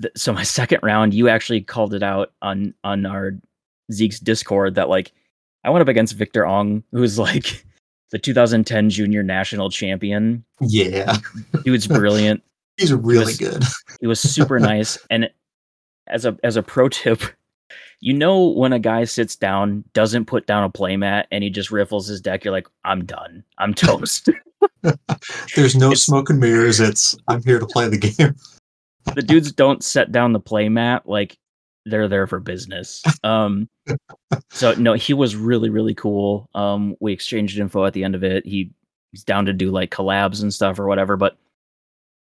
th- 0.00 0.12
so 0.16 0.32
my 0.32 0.42
second 0.58 0.80
round, 0.82 1.14
you 1.14 1.28
actually 1.28 1.60
called 1.62 1.94
it 1.94 2.02
out 2.02 2.32
on 2.42 2.74
on 2.84 3.06
our 3.06 3.32
Zeke's 3.92 4.20
Discord 4.20 4.74
that 4.76 4.88
like 4.88 5.12
I 5.64 5.70
went 5.70 5.82
up 5.82 5.88
against 5.88 6.14
Victor 6.14 6.46
Ong, 6.46 6.82
who's 6.92 7.18
like 7.18 7.64
the 8.10 8.18
2010 8.18 8.90
junior 8.90 9.22
national 9.22 9.70
champion. 9.70 10.44
Yeah. 10.60 11.16
Dude's 11.64 11.86
brilliant. 11.86 12.42
He's 12.76 12.92
really 12.92 13.26
was- 13.26 13.38
good. 13.38 13.62
He 14.00 14.06
was 14.06 14.20
super 14.20 14.58
nice. 14.60 14.96
And 15.10 15.30
as 16.06 16.24
a 16.24 16.36
as 16.42 16.56
a 16.56 16.62
pro 16.62 16.88
tip, 16.88 17.20
you 18.00 18.14
know 18.14 18.48
when 18.48 18.72
a 18.72 18.78
guy 18.78 19.04
sits 19.04 19.36
down, 19.36 19.84
doesn't 19.92 20.24
put 20.24 20.46
down 20.46 20.64
a 20.64 20.70
playmat, 20.70 21.24
and 21.30 21.44
he 21.44 21.50
just 21.50 21.70
riffles 21.70 22.08
his 22.08 22.20
deck, 22.22 22.44
you're 22.44 22.52
like, 22.52 22.66
I'm 22.84 23.04
done. 23.04 23.44
I'm 23.58 23.74
toast. 23.74 24.30
There's 25.54 25.76
no 25.76 25.88
It's- 25.88 26.02
smoke 26.02 26.30
and 26.30 26.40
mirrors. 26.40 26.80
It's 26.80 27.14
I'm 27.28 27.42
here 27.42 27.58
to 27.58 27.66
play 27.66 27.88
the 27.88 27.98
game. 27.98 28.34
the 29.14 29.22
dudes 29.22 29.52
don't 29.52 29.84
set 29.84 30.10
down 30.12 30.32
the 30.32 30.40
playmat 30.40 31.02
like 31.04 31.36
they're 31.86 32.08
there 32.08 32.26
for 32.26 32.40
business. 32.40 33.02
Um 33.24 33.68
so 34.50 34.74
no, 34.74 34.92
he 34.94 35.14
was 35.14 35.36
really, 35.36 35.70
really 35.70 35.94
cool. 35.94 36.48
Um 36.54 36.96
we 37.00 37.12
exchanged 37.12 37.58
info 37.58 37.84
at 37.84 37.92
the 37.92 38.04
end 38.04 38.14
of 38.14 38.22
it. 38.24 38.46
He 38.46 38.70
he's 39.12 39.24
down 39.24 39.46
to 39.46 39.52
do 39.52 39.70
like 39.70 39.90
collabs 39.90 40.42
and 40.42 40.52
stuff 40.52 40.78
or 40.78 40.86
whatever, 40.86 41.16
but 41.16 41.36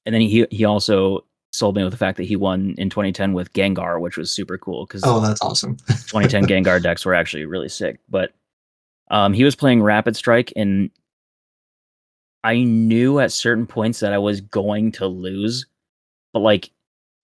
and 0.05 0.13
then 0.15 0.22
he 0.22 0.45
he 0.51 0.65
also 0.65 1.26
sold 1.53 1.76
me 1.76 1.84
with 1.84 1.91
the 1.91 1.97
fact 1.97 2.18
that 2.18 2.23
he 2.23 2.35
won 2.35 2.76
in 2.77 2.89
2010 2.89 3.34
with 3.34 3.51
Gengar, 3.53 3.99
which 3.99 4.18
was 4.18 4.31
super 4.31 4.57
cool 4.57 4.85
because 4.85 5.01
Oh, 5.05 5.19
that's 5.19 5.41
awesome. 5.41 5.76
2010 5.88 6.45
Gengar 6.47 6.81
decks 6.81 7.05
were 7.05 7.13
actually 7.13 7.45
really 7.45 7.69
sick. 7.69 7.99
But 8.09 8.31
um, 9.09 9.34
he 9.34 9.43
was 9.43 9.55
playing 9.55 9.84
Rapid 9.84 10.15
Strike, 10.15 10.53
and 10.55 10.89
I 12.43 12.63
knew 12.63 13.19
at 13.19 13.34
certain 13.34 13.68
points 13.68 13.99
that 13.99 14.13
I 14.13 14.18
was 14.18 14.39
going 14.39 14.93
to 14.93 15.07
lose. 15.07 15.65
But 16.31 16.39
like, 16.39 16.72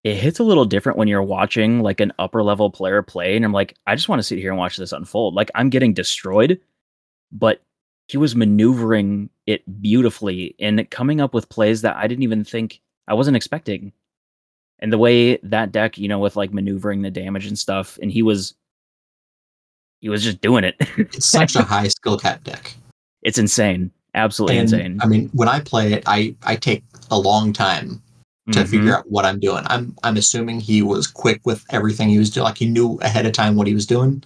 it 0.07 0.15
hits 0.15 0.39
a 0.39 0.43
little 0.43 0.63
different 0.63 0.97
when 0.97 1.09
you're 1.09 1.21
watching 1.21 1.81
like 1.81 1.99
an 1.99 2.13
upper 2.17 2.41
level 2.41 2.69
player 2.71 3.01
play, 3.01 3.35
and 3.35 3.43
I'm 3.43 3.51
like, 3.51 3.75
I 3.85 3.95
just 3.95 4.07
want 4.07 4.19
to 4.19 4.23
sit 4.23 4.39
here 4.39 4.51
and 4.51 4.57
watch 4.57 4.77
this 4.77 4.93
unfold. 4.93 5.33
Like, 5.33 5.51
I'm 5.53 5.69
getting 5.69 5.93
destroyed, 5.93 6.61
but 7.31 7.61
he 8.07 8.17
was 8.17 8.33
maneuvering 8.33 9.29
it 9.47 9.81
beautifully 9.81 10.55
and 10.59 10.89
coming 10.91 11.19
up 11.19 11.33
with 11.33 11.49
plays 11.49 11.81
that 11.81 11.97
I 11.97 12.07
didn't 12.07 12.23
even 12.23 12.45
think 12.45 12.79
I 13.09 13.15
wasn't 13.15 13.35
expecting. 13.35 13.91
And 14.79 14.93
the 14.93 14.97
way 14.97 15.37
that 15.43 15.73
deck, 15.73 15.97
you 15.97 16.07
know, 16.07 16.19
with 16.19 16.37
like 16.37 16.53
maneuvering 16.53 17.01
the 17.01 17.11
damage 17.11 17.45
and 17.45 17.59
stuff, 17.59 17.99
and 18.01 18.09
he 18.09 18.21
was 18.21 18.53
he 19.99 20.07
was 20.07 20.23
just 20.23 20.39
doing 20.39 20.63
it. 20.63 20.75
It's 20.97 21.25
such 21.25 21.57
a 21.57 21.63
high 21.63 21.89
skill 21.89 22.17
cap 22.17 22.45
deck. 22.45 22.75
it's 23.23 23.37
insane. 23.37 23.91
Absolutely 24.13 24.57
And 24.57 24.71
insane. 24.71 24.99
I 25.01 25.07
mean, 25.07 25.29
when 25.33 25.49
I 25.49 25.59
play 25.59 25.91
it, 25.91 26.03
I 26.07 26.33
I 26.43 26.55
take 26.55 26.83
a 27.11 27.19
long 27.19 27.51
time 27.51 28.01
to 28.51 28.59
Mhm. 28.59 28.67
figure 28.67 28.95
out 28.95 29.09
what 29.09 29.25
I'm 29.25 29.39
doing. 29.39 29.63
I'm 29.67 29.95
I'm 30.03 30.17
assuming 30.17 30.59
he 30.59 30.81
was 30.81 31.07
quick 31.07 31.41
with 31.45 31.65
everything 31.69 32.09
he 32.09 32.17
was 32.19 32.29
doing. 32.29 32.45
Like 32.45 32.57
he 32.57 32.65
knew 32.67 32.97
ahead 33.01 33.25
of 33.25 33.33
time 33.33 33.55
what 33.55 33.67
he 33.67 33.73
was 33.73 33.85
doing. 33.85 34.23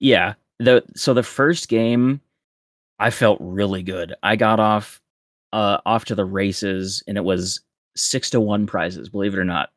Yeah. 0.00 0.34
The 0.58 0.82
so 0.94 1.12
the 1.14 1.22
first 1.22 1.68
game 1.68 2.20
I 2.98 3.10
felt 3.10 3.38
really 3.40 3.82
good. 3.82 4.14
I 4.22 4.36
got 4.36 4.58
off 4.60 5.00
uh 5.52 5.78
off 5.84 6.06
to 6.06 6.14
the 6.14 6.24
races 6.24 7.02
and 7.06 7.16
it 7.18 7.24
was 7.24 7.60
6 7.94 8.30
to 8.30 8.40
1 8.40 8.66
prizes, 8.66 9.08
believe 9.08 9.34
it 9.34 9.38
or 9.38 9.44
not. 9.44 9.70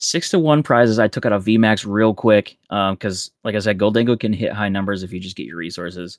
6 0.00 0.30
to 0.30 0.38
1 0.38 0.62
prizes. 0.62 0.98
I 0.98 1.08
took 1.08 1.24
out 1.26 1.32
a 1.32 1.38
VMAX 1.38 1.86
real 1.86 2.12
quick 2.14 2.58
um 2.70 2.96
cuz 2.96 3.30
like 3.44 3.54
I 3.54 3.60
said 3.60 3.78
Gholdengo 3.78 4.18
can 4.18 4.32
hit 4.32 4.52
high 4.52 4.68
numbers 4.68 5.02
if 5.04 5.12
you 5.12 5.20
just 5.20 5.36
get 5.36 5.46
your 5.46 5.56
resources. 5.56 6.18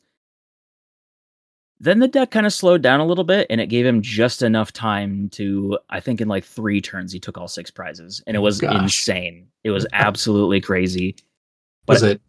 Then 1.79 1.99
the 1.99 2.07
deck 2.07 2.31
kind 2.31 2.45
of 2.45 2.53
slowed 2.53 2.81
down 2.81 2.99
a 2.99 3.05
little 3.05 3.23
bit 3.23 3.47
and 3.49 3.59
it 3.59 3.67
gave 3.67 3.85
him 3.85 4.01
just 4.01 4.41
enough 4.41 4.71
time 4.71 5.29
to 5.29 5.77
I 5.89 5.99
think 5.99 6.21
in 6.21 6.27
like 6.27 6.45
3 6.45 6.79
turns 6.81 7.11
he 7.11 7.19
took 7.19 7.37
all 7.37 7.47
6 7.47 7.69
prizes 7.71 8.23
and 8.25 8.35
it 8.35 8.39
was 8.39 8.61
Gosh. 8.61 8.81
insane. 8.81 9.47
It 9.63 9.71
was 9.71 9.85
absolutely 9.93 10.61
crazy. 10.61 11.15
Was 11.87 12.01
it 12.01 12.21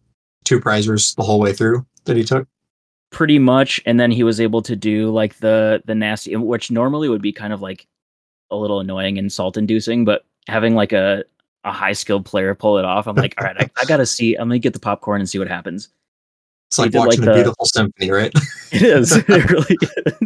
two 0.45 0.61
prizers 0.61 1.15
the 1.17 1.23
whole 1.23 1.41
way 1.41 1.53
through 1.53 1.87
that 2.05 2.17
he 2.17 2.25
took? 2.25 2.47
pretty 3.11 3.39
much 3.39 3.81
and 3.87 4.01
then 4.01 4.11
he 4.11 4.25
was 4.25 4.41
able 4.41 4.61
to 4.61 4.75
do 4.75 5.11
like 5.11 5.39
the 5.39 5.81
the 5.87 5.95
nasty 5.95 6.35
which 6.35 6.71
normally 6.73 7.09
would 7.09 7.23
be 7.23 7.33
kind 7.33 7.53
of 7.53 7.63
like 7.63 7.87
a 8.51 8.57
little 8.57 8.81
annoying 8.81 9.17
and 9.17 9.33
salt 9.33 9.57
inducing 9.57 10.05
but 10.05 10.25
having 10.49 10.75
like 10.75 10.93
a 10.93 11.25
a 11.65 11.73
high 11.73 11.93
skilled 11.93 12.25
player 12.27 12.53
pull 12.55 12.79
it 12.79 12.85
off 12.85 13.07
i'm 13.07 13.15
like 13.15 13.35
all 13.39 13.47
right 13.47 13.57
I, 13.59 13.71
I 13.81 13.85
gotta 13.85 14.07
see 14.17 14.35
i'm 14.35 14.49
gonna 14.49 14.59
get 14.59 14.73
the 14.73 14.81
popcorn 14.81 15.21
and 15.21 15.31
see 15.31 15.39
what 15.39 15.49
happens 15.49 15.89
It's 16.79 16.95
like 16.95 16.95
like, 16.95 17.07
watching 17.07 17.25
the- 17.25 17.33
a 17.33 17.35
beautiful 17.35 17.65
symphony, 17.67 18.11
right? 18.11 18.33
it 18.73 18.83
is 18.83 19.13
it 19.29 19.51
really 19.51 19.77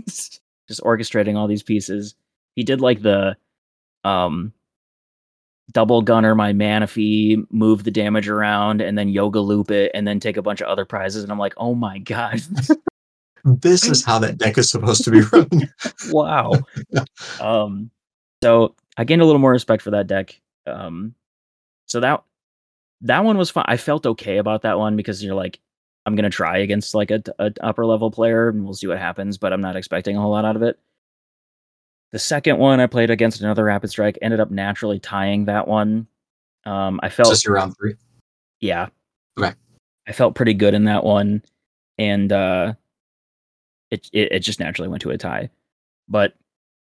is 0.06 0.40
just 0.68 0.82
orchestrating 0.82 1.36
all 1.36 1.48
these 1.48 1.62
pieces 1.62 2.14
he 2.55 2.62
did 2.62 2.81
like 2.81 3.02
the 3.02 3.36
um 4.05 4.52
double 5.72 6.02
gunner 6.02 6.35
my 6.35 6.52
manaphy 6.52 7.44
move 7.51 7.85
the 7.85 7.90
damage 7.90 8.28
around 8.28 8.81
and 8.81 8.97
then 8.97 9.09
yoga 9.09 9.40
loop 9.40 9.70
it 9.70 9.90
and 9.94 10.06
then 10.06 10.18
take 10.20 10.36
a 10.36 10.43
bunch 10.43 10.60
of 10.60 10.68
other 10.68 10.85
prizes 10.85 11.22
and 11.22 11.31
i'm 11.31 11.39
like 11.39 11.55
oh 11.56 11.74
my 11.74 11.98
god 11.98 12.40
this 13.44 13.86
is 13.86 14.05
how 14.05 14.18
that 14.18 14.39
deck 14.39 14.59
is 14.59 14.70
supposed 14.70 15.05
to 15.05 15.10
be 15.10 15.20
run. 15.20 15.48
wow. 16.10 16.52
um, 17.40 17.90
so 18.43 18.74
I 18.97 19.05
gained 19.05 19.22
a 19.22 19.24
little 19.24 19.40
more 19.40 19.52
respect 19.52 19.82
for 19.82 19.90
that 19.90 20.06
deck. 20.06 20.40
Um, 20.66 21.14
so 21.86 22.01
that 22.01 22.22
that 23.02 23.24
one 23.24 23.39
was 23.39 23.51
fun. 23.51 23.64
I 23.66 23.77
felt 23.77 24.06
okay 24.06 24.39
about 24.39 24.62
that 24.62 24.78
one 24.78 24.97
because 24.97 25.24
you're 25.24 25.35
like, 25.35 25.59
I'm 26.11 26.16
gonna 26.16 26.28
try 26.31 26.59
against 26.59 26.93
like 26.95 27.12
a, 27.12 27.23
a 27.39 27.53
upper 27.61 27.87
level 27.87 28.11
player 28.11 28.49
and 28.49 28.65
we'll 28.65 28.74
see 28.74 28.89
what 28.89 28.99
happens, 28.99 29.39
but 29.39 29.53
I'm 29.53 29.61
not 29.61 29.77
expecting 29.77 30.16
a 30.16 30.20
whole 30.20 30.32
lot 30.32 30.45
out 30.45 30.57
of 30.57 30.62
it. 30.62 30.77
The 32.11 32.19
second 32.19 32.59
one 32.59 32.81
I 32.81 32.89
played 32.89 33.11
against 33.11 33.41
another 33.41 33.65
rapid 33.65 33.91
strike 33.91 34.19
ended 34.20 34.41
up 34.41 34.51
naturally 34.51 34.99
tying 34.99 35.45
that 35.45 35.69
one. 35.69 36.09
Um, 36.66 36.99
I 37.05 37.09
felt 37.09 37.28
Just 37.31 37.45
your 37.45 37.55
round 37.55 37.74
three. 37.78 37.95
yeah. 38.61 38.89
Okay. 39.39 39.55
I 40.09 40.12
felt 40.12 40.35
pretty 40.35 40.55
good 40.55 40.74
in 40.74 40.85
that 40.87 41.05
one, 41.05 41.43
and 41.99 42.32
uh, 42.32 42.74
it, 43.93 44.11
it 44.12 44.32
it 44.32 44.39
just 44.41 44.59
naturally 44.59 44.89
went 44.89 45.03
to 45.03 45.11
a 45.11 45.19
tie. 45.19 45.51
But 46.09 46.35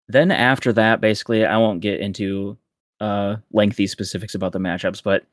then 0.08 0.30
after 0.30 0.74
that, 0.74 1.00
basically, 1.00 1.46
I 1.46 1.56
won't 1.56 1.80
get 1.80 2.00
into 2.00 2.58
uh 3.00 3.36
lengthy 3.50 3.86
specifics 3.86 4.34
about 4.34 4.52
the 4.52 4.58
matchups, 4.58 5.02
but 5.02 5.24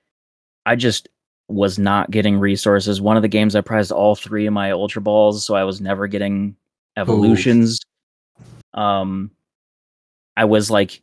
I 0.66 0.78
just 0.78 1.10
was 1.52 1.78
not 1.80 2.12
getting 2.12 2.40
resources. 2.40 3.02
One 3.02 3.16
of 3.18 3.22
the 3.22 3.28
games 3.28 3.56
I 3.56 3.62
prized 3.62 3.92
all 3.92 4.16
three 4.16 4.46
of 4.46 4.54
my 4.54 4.72
ultra 4.72 5.02
balls, 5.02 5.46
so 5.46 5.56
I 5.56 5.64
was 5.64 5.82
never 5.82 6.08
getting 6.08 6.56
evolutions. 6.98 7.80
Um, 8.74 9.32
I 10.38 10.46
was 10.46 10.72
like, 10.72 11.02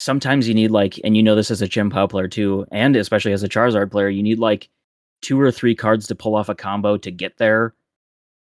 sometimes 0.00 0.48
you 0.48 0.54
need 0.54 0.70
like, 0.70 1.00
and 1.04 1.16
you 1.16 1.22
know 1.22 1.34
this 1.34 1.50
as 1.50 1.62
a 1.62 1.68
Chimpa 1.68 2.08
player 2.10 2.28
too, 2.28 2.66
and 2.72 2.96
especially 2.96 3.32
as 3.32 3.42
a 3.42 3.48
Charizard 3.48 3.90
player, 3.90 4.08
you 4.08 4.22
need 4.22 4.38
like 4.38 4.68
two 5.22 5.40
or 5.40 5.50
three 5.50 5.74
cards 5.74 6.06
to 6.06 6.14
pull 6.14 6.34
off 6.34 6.48
a 6.48 6.54
combo 6.54 6.96
to 6.98 7.10
get 7.10 7.38
there, 7.38 7.74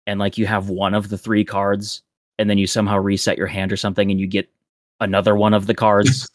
and 0.08 0.20
like 0.20 0.38
you 0.38 0.46
have 0.46 0.70
one 0.70 0.94
of 0.94 1.10
the 1.10 1.18
three 1.18 1.44
cards, 1.44 2.04
and 2.40 2.50
then 2.50 2.58
you 2.58 2.68
somehow 2.68 2.98
reset 2.98 3.38
your 3.38 3.48
hand 3.48 3.72
or 3.72 3.78
something, 3.78 4.10
and 4.12 4.20
you 4.20 4.28
get 4.28 4.50
another 5.00 5.36
one 5.36 5.54
of 5.54 5.68
the 5.68 5.76
cards, 5.76 6.30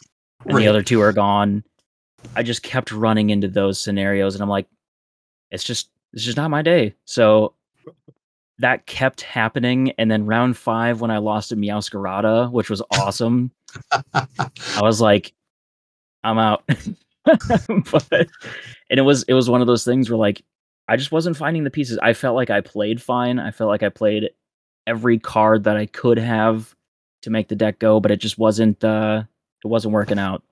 and 0.44 0.54
Right. 0.54 0.62
the 0.62 0.68
other 0.68 0.82
two 0.82 1.00
are 1.00 1.12
gone. 1.12 1.64
I 2.34 2.42
just 2.42 2.62
kept 2.62 2.92
running 2.92 3.30
into 3.30 3.48
those 3.48 3.80
scenarios, 3.80 4.34
and 4.34 4.42
I'm 4.42 4.48
like, 4.48 4.66
it's 5.50 5.64
just 5.64 5.90
it's 6.12 6.24
just 6.24 6.36
not 6.36 6.50
my 6.50 6.62
day. 6.62 6.94
So 7.04 7.54
that 8.58 8.86
kept 8.86 9.20
happening, 9.20 9.92
and 9.98 10.10
then 10.10 10.26
round 10.26 10.56
five 10.56 11.00
when 11.00 11.10
I 11.10 11.18
lost 11.18 11.50
to 11.50 11.56
Meowscarada, 11.56 12.50
which 12.50 12.70
was 12.70 12.82
awesome. 12.92 13.50
I 14.12 14.80
was 14.80 15.00
like, 15.00 15.32
I'm 16.24 16.38
out. 16.38 16.64
but 16.66 18.28
and 18.90 18.98
it 18.98 19.04
was 19.04 19.22
it 19.24 19.34
was 19.34 19.50
one 19.50 19.60
of 19.60 19.66
those 19.66 19.84
things 19.84 20.10
where 20.10 20.18
like 20.18 20.42
I 20.88 20.96
just 20.96 21.12
wasn't 21.12 21.36
finding 21.36 21.64
the 21.64 21.70
pieces. 21.70 21.98
I 22.02 22.12
felt 22.12 22.36
like 22.36 22.50
I 22.50 22.60
played 22.60 23.02
fine. 23.02 23.38
I 23.38 23.50
felt 23.50 23.68
like 23.68 23.82
I 23.82 23.88
played 23.88 24.30
every 24.86 25.18
card 25.18 25.64
that 25.64 25.76
I 25.76 25.86
could 25.86 26.18
have 26.18 26.74
to 27.22 27.30
make 27.30 27.48
the 27.48 27.56
deck 27.56 27.78
go, 27.78 28.00
but 28.00 28.10
it 28.10 28.20
just 28.20 28.38
wasn't 28.38 28.82
uh 28.84 29.24
it 29.64 29.68
wasn't 29.68 29.94
working 29.94 30.18
out. 30.18 30.42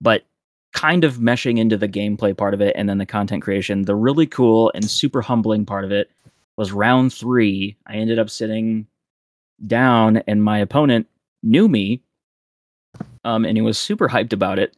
But 0.00 0.24
kind 0.72 1.04
of 1.04 1.16
meshing 1.16 1.58
into 1.58 1.76
the 1.76 1.88
gameplay 1.88 2.36
part 2.36 2.54
of 2.54 2.60
it 2.60 2.74
and 2.76 2.88
then 2.88 2.98
the 2.98 3.06
content 3.06 3.42
creation, 3.42 3.82
the 3.82 3.94
really 3.94 4.26
cool 4.26 4.70
and 4.74 4.88
super 4.88 5.20
humbling 5.20 5.66
part 5.66 5.84
of 5.84 5.92
it 5.92 6.10
was 6.56 6.72
round 6.72 7.12
3. 7.12 7.76
I 7.86 7.94
ended 7.94 8.18
up 8.18 8.30
sitting 8.30 8.86
down 9.66 10.18
and 10.26 10.42
my 10.42 10.58
opponent 10.58 11.06
knew 11.42 11.68
me 11.68 12.02
um, 13.24 13.44
and 13.44 13.56
he 13.56 13.62
was 13.62 13.78
super 13.78 14.08
hyped 14.08 14.32
about 14.32 14.58
it. 14.58 14.76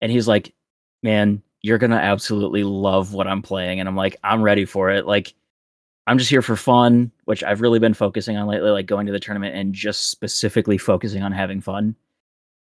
And 0.00 0.10
he's 0.10 0.26
like, 0.28 0.54
"Man, 1.02 1.42
you're 1.62 1.78
gonna 1.78 1.96
absolutely 1.96 2.64
love 2.64 3.12
what 3.12 3.26
I'm 3.26 3.42
playing, 3.42 3.80
and 3.80 3.88
I'm 3.88 3.96
like, 3.96 4.16
I'm 4.24 4.42
ready 4.42 4.64
for 4.64 4.90
it. 4.90 5.06
Like, 5.06 5.34
I'm 6.06 6.18
just 6.18 6.30
here 6.30 6.42
for 6.42 6.56
fun, 6.56 7.12
which 7.24 7.44
I've 7.44 7.60
really 7.60 7.78
been 7.78 7.94
focusing 7.94 8.36
on 8.36 8.46
lately, 8.48 8.70
like 8.70 8.86
going 8.86 9.06
to 9.06 9.12
the 9.12 9.20
tournament 9.20 9.54
and 9.56 9.74
just 9.74 10.10
specifically 10.10 10.78
focusing 10.78 11.22
on 11.22 11.32
having 11.32 11.60
fun. 11.60 11.94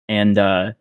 And 0.08 0.38
uh 0.38 0.72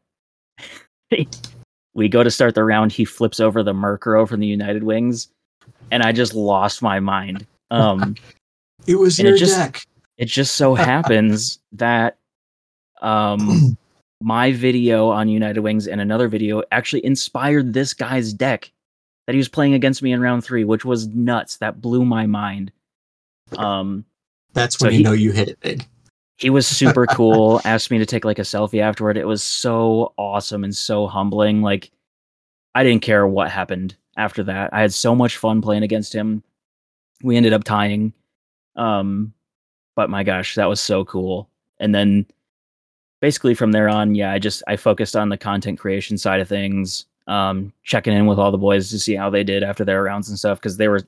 we 1.94 2.10
go 2.10 2.24
to 2.24 2.32
start 2.32 2.56
the 2.56 2.64
round, 2.64 2.92
he 2.92 3.06
flips 3.06 3.40
over 3.40 3.62
the 3.64 3.74
Murkrow 3.74 4.28
from 4.28 4.40
the 4.40 4.48
United 4.48 4.84
Wings, 4.84 5.30
and 5.92 6.04
I 6.04 6.12
just 6.12 6.34
lost 6.34 6.82
my 6.82 7.00
mind. 7.00 7.46
Um 7.72 8.16
It 8.88 8.96
was 8.96 9.18
And 9.20 9.28
it 9.28 9.32
your 9.32 9.38
just- 9.38 9.56
deck. 9.58 9.86
it 10.18 10.26
just 10.26 10.56
so 10.56 10.76
happens 10.92 11.60
that 11.72 12.18
um 13.02 13.78
my 14.22 14.52
video 14.54 15.10
on 15.10 15.28
United 15.30 15.60
Wings 15.62 15.88
and 15.88 16.00
another 16.02 16.28
video 16.28 16.64
actually 16.72 17.06
inspired 17.06 17.74
this 17.74 17.94
guy's 17.94 18.34
deck 18.34 18.72
that 19.28 19.34
he 19.34 19.38
was 19.38 19.48
playing 19.50 19.74
against 19.74 20.02
me 20.04 20.12
in 20.12 20.20
round 20.22 20.44
three, 20.44 20.64
which 20.66 20.84
was 20.86 21.08
nuts. 21.08 21.58
That 21.58 21.82
blew 21.82 22.04
my 22.06 22.26
mind. 22.26 22.72
Um 23.58 24.04
That's 24.54 24.78
So 24.78 24.86
when 24.88 24.94
you 24.94 24.98
he- 25.00 25.04
know 25.04 25.12
you 25.14 25.32
hit 25.32 25.48
it 25.50 25.60
big. 25.62 25.86
He 26.38 26.50
was 26.50 26.68
super 26.68 27.06
cool 27.08 27.62
asked 27.66 27.92
me 27.92 28.00
to 28.00 28.06
take 28.06 28.26
like 28.26 28.40
a 28.40 28.44
selfie 28.44 28.82
afterward. 28.82 29.18
It 29.18 29.28
was 29.28 29.44
so 29.44 30.14
awesome 30.18 30.64
and 30.64 30.76
so 30.76 31.08
humbling 31.08 31.62
like 31.62 31.92
i 32.76 32.84
didn't 32.84 33.04
care 33.04 33.28
what 33.28 33.52
happened 33.52 33.96
after 34.18 34.44
that. 34.44 34.74
I 34.74 34.82
had 34.82 34.94
so 34.94 35.16
much 35.16 35.38
fun 35.38 35.62
playing 35.62 35.84
against 35.84 36.14
him. 36.14 36.44
We 37.24 37.38
ended 37.38 37.54
up 37.54 37.64
tying 37.64 38.14
um 38.76 39.34
but 39.96 40.10
my 40.10 40.24
gosh 40.24 40.56
that 40.56 40.70
was 40.70 40.80
so 40.80 41.06
cool. 41.06 41.50
And 41.80 41.94
then 41.94 42.26
basically 43.24 43.56
from 43.56 43.72
there 43.72 43.88
on 43.88 44.16
yeah 44.16 44.34
i 44.34 44.38
just 44.38 44.62
i 44.68 44.76
focused 44.76 45.16
on 45.16 45.30
the 45.30 45.38
content 45.38 45.80
creation 45.80 46.18
side 46.18 46.42
of 46.42 46.50
things 46.50 47.06
um 47.28 47.72
checking 47.84 48.12
in 48.12 48.26
with 48.26 48.38
all 48.38 48.52
the 48.52 48.58
boys 48.58 48.90
to 48.90 49.00
see 49.00 49.16
how 49.16 49.30
they 49.30 49.46
did 49.46 49.64
after 49.64 49.86
their 49.86 50.04
rounds 50.04 50.28
and 50.28 50.38
stuff 50.38 50.60
because 50.60 50.76
they 50.76 50.90
were 50.90 51.00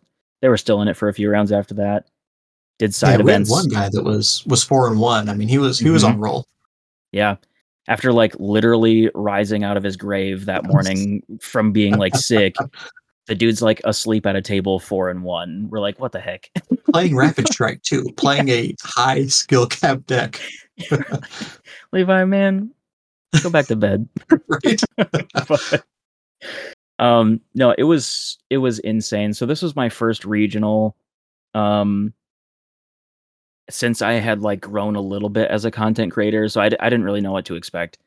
they 0.41 0.47
were 0.47 0.55
still 0.55 0.81
in 0.81 0.87
it 0.87 0.95
for 0.95 1.09
a 1.09 1.13
few 1.13 1.29
rounds 1.29 1.51
after 1.51 1.73
that 1.73 2.07
did 2.79 2.93
side 2.93 3.11
yeah, 3.11 3.17
we 3.17 3.31
had 3.31 3.41
events 3.41 3.49
one 3.51 3.67
guy 3.67 3.89
that 3.89 4.03
was 4.03 4.43
was 4.45 4.63
four 4.63 4.87
and 4.87 4.99
one. 4.99 5.29
I 5.29 5.33
mean, 5.33 5.47
he 5.47 5.57
was 5.57 5.79
he 5.79 5.89
was 5.89 6.03
Mhm. 6.03 6.09
on 6.09 6.19
roll. 6.19 6.47
Yeah. 7.11 7.35
After 7.87 8.11
like 8.11 8.35
literally 8.39 9.09
rising 9.13 9.63
out 9.63 9.77
of 9.77 9.83
his 9.83 9.95
grave 9.95 10.45
that 10.45 10.63
morning 10.67 11.21
from 11.39 11.71
being 11.71 11.97
like 11.97 12.15
sick, 12.15 12.55
the 13.27 13.35
dude's 13.35 13.61
like 13.61 13.79
asleep 13.85 14.25
at 14.25 14.35
a 14.35 14.41
table 14.41 14.79
four 14.79 15.09
and 15.09 15.23
one. 15.23 15.67
We're 15.69 15.79
like, 15.79 15.99
what 15.99 16.11
the 16.11 16.19
heck? 16.19 16.49
Playing 16.91 17.15
Rapid 17.15 17.47
Strike 17.47 17.81
too, 17.83 18.05
playing 18.17 18.49
a 18.49 18.75
high 18.83 19.25
skill 19.27 19.67
cap 19.67 20.05
deck. 20.05 20.41
Levi, 21.91 22.25
man, 22.25 22.71
go 23.43 23.49
back 23.49 23.67
to 23.67 23.75
bed. 23.75 24.07
Right? 24.47 24.81
But, 25.47 25.85
um, 26.99 27.41
no, 27.53 27.71
it 27.77 27.83
was 27.83 28.37
it 28.49 28.57
was 28.57 28.79
insane. 28.79 29.33
So 29.33 29.45
this 29.45 29.61
was 29.61 29.75
my 29.75 29.89
first 29.89 30.25
regional. 30.25 30.95
Um, 31.53 32.13
since 33.69 34.01
I 34.01 34.13
had 34.13 34.41
like 34.41 34.61
grown 34.61 34.95
a 34.95 35.01
little 35.01 35.29
bit 35.29 35.49
as 35.49 35.65
a 35.65 35.71
content 35.71 36.11
creator, 36.11 36.47
so 36.49 36.61
I, 36.61 36.69
d- 36.69 36.77
I 36.79 36.89
didn't 36.89 37.05
really 37.05 37.21
know 37.21 37.31
what 37.31 37.45
to 37.45 37.55
expect. 37.55 37.97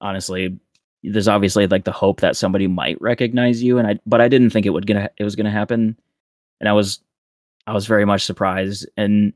Honestly, 0.00 0.58
there's 1.02 1.28
obviously 1.28 1.66
like 1.66 1.84
the 1.84 1.92
hope 1.92 2.20
that 2.20 2.36
somebody 2.36 2.66
might 2.66 3.00
recognize 3.00 3.62
you, 3.62 3.78
and 3.78 3.86
I 3.86 3.98
but 4.06 4.20
I 4.20 4.28
didn't 4.28 4.50
think 4.50 4.66
it 4.66 4.70
would 4.70 4.86
gonna 4.86 5.10
it 5.18 5.24
was 5.24 5.36
gonna 5.36 5.50
happen, 5.50 5.96
and 6.60 6.68
I 6.68 6.72
was 6.72 7.00
I 7.66 7.72
was 7.72 7.86
very 7.86 8.04
much 8.04 8.24
surprised. 8.24 8.88
And 8.96 9.32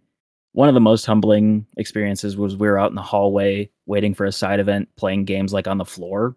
one 0.52 0.68
of 0.68 0.74
the 0.74 0.80
most 0.80 1.05
humbling 1.06 1.66
experiences 1.76 2.36
was 2.36 2.56
we 2.56 2.68
were 2.68 2.78
out 2.78 2.90
in 2.90 2.96
the 2.96 3.02
hallway 3.02 3.70
waiting 3.86 4.14
for 4.14 4.24
a 4.24 4.32
side 4.32 4.60
event, 4.60 4.88
playing 4.96 5.24
games 5.24 5.52
like 5.52 5.66
on 5.66 5.78
the 5.78 5.84
floor. 5.84 6.36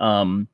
Um, 0.00 0.48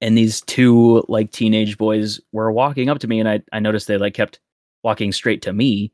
and 0.00 0.18
these 0.18 0.40
two 0.42 1.04
like 1.08 1.30
teenage 1.30 1.78
boys 1.78 2.20
were 2.32 2.52
walking 2.52 2.88
up 2.88 2.98
to 3.00 3.08
me, 3.08 3.20
and 3.20 3.28
I 3.28 3.42
I 3.52 3.60
noticed 3.60 3.86
they 3.86 3.96
like 3.98 4.14
kept 4.14 4.40
walking 4.82 5.12
straight 5.12 5.42
to 5.42 5.52
me, 5.52 5.92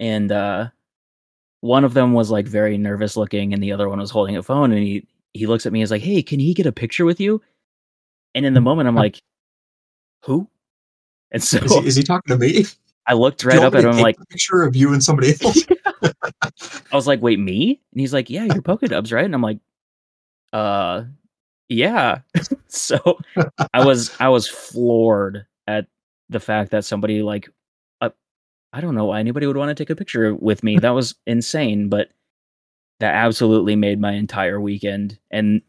and 0.00 0.30
uh, 0.32 0.68
one 1.60 1.84
of 1.84 1.94
them 1.94 2.12
was 2.12 2.30
like 2.30 2.46
very 2.46 2.76
nervous 2.78 3.16
looking, 3.16 3.52
and 3.54 3.62
the 3.62 3.72
other 3.72 3.88
one 3.88 3.98
was 4.00 4.10
holding 4.10 4.36
a 4.36 4.42
phone, 4.42 4.72
and 4.72 4.82
he 4.82 5.06
he 5.32 5.46
looks 5.46 5.66
at 5.66 5.72
me 5.72 5.80
and 5.80 5.84
is 5.84 5.90
like, 5.90 6.02
"Hey, 6.02 6.22
can 6.22 6.40
he 6.40 6.54
get 6.54 6.66
a 6.66 6.72
picture 6.72 7.04
with 7.04 7.20
you?" 7.20 7.40
And 8.34 8.44
in 8.46 8.54
the 8.54 8.60
moment, 8.60 8.88
I'm 8.88 8.94
like, 8.96 9.20
"Who?" 10.24 10.48
And 11.32 11.42
so 11.42 11.58
Is 11.58 11.72
he, 11.74 11.86
is 11.86 11.96
he 11.96 12.02
talking 12.02 12.36
to 12.36 12.38
me? 12.38 12.64
I 13.06 13.12
looked 13.14 13.44
right 13.44 13.58
up 13.58 13.74
at 13.74 13.84
him, 13.84 13.98
like, 13.98 14.16
a 14.18 14.24
picture 14.26 14.62
of 14.62 14.74
you 14.74 14.92
and 14.94 15.04
somebody 15.04 15.34
else. 15.42 15.64
I 16.42 16.96
was 16.96 17.06
like, 17.06 17.20
"Wait, 17.22 17.38
me?" 17.38 17.80
And 17.92 18.00
he's 18.00 18.12
like, 18.14 18.30
"Yeah, 18.30 18.44
you're 18.44 18.62
PokeDubz, 18.62 19.12
right?" 19.12 19.24
And 19.24 19.34
I'm 19.34 19.42
like, 19.42 19.58
"Uh, 20.52 21.04
yeah." 21.68 22.20
so 22.68 23.18
I 23.72 23.84
was 23.84 24.10
I 24.20 24.28
was 24.28 24.48
floored 24.48 25.46
at 25.66 25.86
the 26.30 26.40
fact 26.40 26.70
that 26.72 26.84
somebody 26.84 27.22
like, 27.22 27.48
I 28.74 28.80
don't 28.80 28.96
know 28.96 29.04
why 29.04 29.20
anybody 29.20 29.46
would 29.46 29.56
want 29.56 29.68
to 29.68 29.74
take 29.74 29.90
a 29.90 29.94
picture 29.94 30.34
with 30.34 30.64
me. 30.64 30.78
That 30.80 30.90
was 30.90 31.14
insane, 31.28 31.88
but 31.88 32.08
that 32.98 33.14
absolutely 33.14 33.76
made 33.76 34.00
my 34.00 34.12
entire 34.12 34.60
weekend. 34.60 35.16
And 35.30 35.62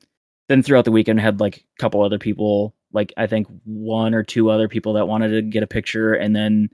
then 0.50 0.64
throughout 0.64 0.86
the 0.86 0.92
weekend, 0.92 1.20
I 1.20 1.24
had 1.24 1.40
like 1.40 1.58
a 1.58 1.82
couple 1.82 2.02
other 2.02 2.18
people, 2.18 2.76
like 2.94 3.14
I 3.16 3.28
think 3.28 3.48
one 3.64 4.16
or 4.16 4.24
two 4.24 4.50
other 4.50 4.68
people 4.68 4.94
that 4.94 5.08
wanted 5.08 5.30
to 5.30 5.44
get 5.44 5.62
a 5.62 5.68
picture, 5.68 6.16
and 6.16 6.36
then 6.36 6.70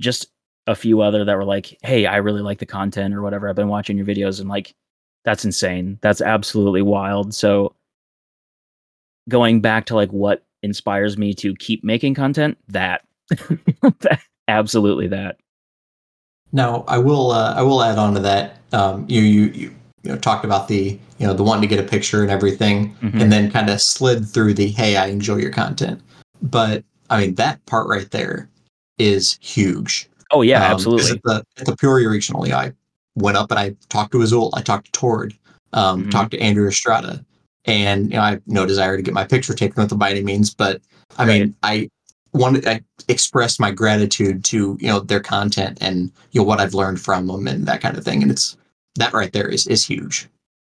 just 0.00 0.28
a 0.66 0.74
few 0.74 1.02
other 1.02 1.22
that 1.26 1.36
were 1.36 1.44
like, 1.44 1.76
"Hey, 1.82 2.06
I 2.06 2.16
really 2.16 2.42
like 2.42 2.58
the 2.60 2.66
content 2.66 3.14
or 3.14 3.20
whatever. 3.20 3.46
I've 3.48 3.56
been 3.56 3.68
watching 3.68 3.98
your 3.98 4.06
videos." 4.06 4.40
And 4.40 4.48
like, 4.48 4.74
that's 5.24 5.44
insane. 5.44 5.98
That's 6.00 6.22
absolutely 6.22 6.82
wild. 6.82 7.34
So 7.34 7.74
going 9.28 9.60
back 9.60 9.84
to 9.86 9.94
like 9.94 10.10
what 10.12 10.46
inspires 10.62 11.18
me 11.18 11.34
to 11.34 11.54
keep 11.56 11.84
making 11.84 12.14
content, 12.14 12.56
that, 12.68 13.02
that 13.30 14.20
absolutely 14.48 15.08
that. 15.08 15.36
Now, 16.52 16.84
I 16.88 16.98
will 16.98 17.30
uh, 17.30 17.54
I 17.54 17.62
will 17.62 17.82
add 17.82 17.98
on 17.98 18.14
to 18.14 18.20
that. 18.20 18.58
Um, 18.72 19.04
you, 19.08 19.22
you 19.22 19.42
you 19.54 19.74
you 20.02 20.10
know 20.12 20.16
talked 20.16 20.44
about 20.44 20.68
the 20.68 20.98
you 21.18 21.26
know 21.26 21.34
the 21.34 21.42
wanting 21.44 21.68
to 21.68 21.74
get 21.74 21.84
a 21.84 21.88
picture 21.88 22.22
and 22.22 22.30
everything, 22.30 22.94
Mhm. 23.02 23.20
and 23.20 23.32
then 23.32 23.50
kind 23.50 23.68
of 23.68 23.80
slid 23.80 24.26
through 24.26 24.54
the 24.54 24.68
hey, 24.68 24.96
I 24.96 25.06
enjoy 25.06 25.36
your 25.36 25.50
content. 25.52 26.00
But 26.42 26.84
I 27.10 27.20
mean 27.20 27.34
that 27.36 27.64
part 27.66 27.88
right 27.88 28.10
there 28.10 28.48
is 28.98 29.38
huge. 29.40 30.08
Oh 30.30 30.42
yeah, 30.42 30.64
Um, 30.66 30.72
absolutely. 30.72 31.10
At 31.12 31.22
the, 31.22 31.44
at 31.58 31.66
the 31.66 31.76
Peoria 31.76 32.08
Regional, 32.08 32.46
know, 32.46 32.56
I 32.58 32.72
went 33.16 33.36
up 33.38 33.50
and 33.50 33.58
I 33.58 33.74
talked 33.88 34.12
to 34.12 34.20
Azul, 34.22 34.50
I 34.54 34.60
talked 34.60 34.86
to 34.86 34.92
Tord, 34.92 35.34
um, 35.72 36.04
Mhm. 36.04 36.10
talked 36.10 36.30
to 36.32 36.38
Andrew 36.40 36.68
Estrada, 36.68 37.24
and 37.64 38.10
you 38.10 38.16
know, 38.16 38.22
I 38.22 38.30
have 38.30 38.42
no 38.46 38.66
desire 38.66 38.96
to 38.96 39.02
get 39.02 39.14
my 39.14 39.24
picture 39.24 39.54
taken 39.54 39.80
with 39.80 39.88
them 39.90 39.98
by 39.98 40.10
any 40.10 40.22
means, 40.22 40.52
but 40.52 40.80
I 41.16 41.24
mean, 41.24 41.54
I 41.62 41.88
wanted, 42.38 42.66
I 42.66 42.82
expressed 43.08 43.60
my 43.60 43.70
gratitude 43.70 44.44
to 44.44 44.76
you 44.80 44.86
know 44.88 45.00
their 45.00 45.20
content 45.20 45.78
and 45.80 46.12
you 46.32 46.40
know 46.40 46.46
what 46.46 46.60
I've 46.60 46.74
learned 46.74 47.00
from 47.00 47.26
them 47.26 47.46
and 47.46 47.66
that 47.66 47.80
kind 47.80 47.96
of 47.96 48.04
thing, 48.04 48.22
and 48.22 48.30
it's 48.30 48.56
that 48.96 49.12
right 49.12 49.32
there 49.32 49.48
is 49.48 49.66
is 49.66 49.84
huge. 49.84 50.28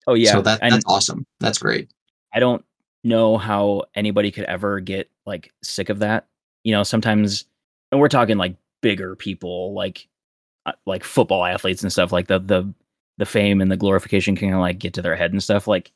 Oh 0.07 0.15
yeah, 0.15 0.33
so 0.33 0.43
that 0.43 0.61
and 0.63 0.73
that's 0.73 0.85
awesome. 0.87 1.27
That's 1.41 1.59
great. 1.59 1.91
I 2.33 2.41
don't 2.41 2.65
know 3.03 3.37
how 3.37 3.85
anybody 3.95 4.31
could 4.31 4.45
ever 4.45 4.81
get 4.81 5.11
like 5.27 5.53
sick 5.63 5.89
of 5.89 6.01
that. 6.01 6.27
You 6.65 6.73
know, 6.73 6.83
sometimes, 6.83 7.45
and 7.93 8.01
we're 8.01 8.09
talking 8.09 8.37
like 8.37 8.57
bigger 8.81 9.17
people, 9.17 9.75
like 9.75 10.09
uh, 10.67 10.73
like 10.87 11.05
football 11.05 11.45
athletes 11.45 11.83
and 11.83 11.93
stuff. 11.93 12.13
Like 12.13 12.27
the 12.27 12.39
the 12.39 12.73
the 13.19 13.27
fame 13.27 13.61
and 13.61 13.71
the 13.71 13.77
glorification 13.77 14.37
can 14.37 14.59
like 14.59 14.79
get 14.79 14.95
to 14.95 15.03
their 15.03 15.17
head 15.17 15.33
and 15.33 15.43
stuff. 15.43 15.67
Like 15.69 15.93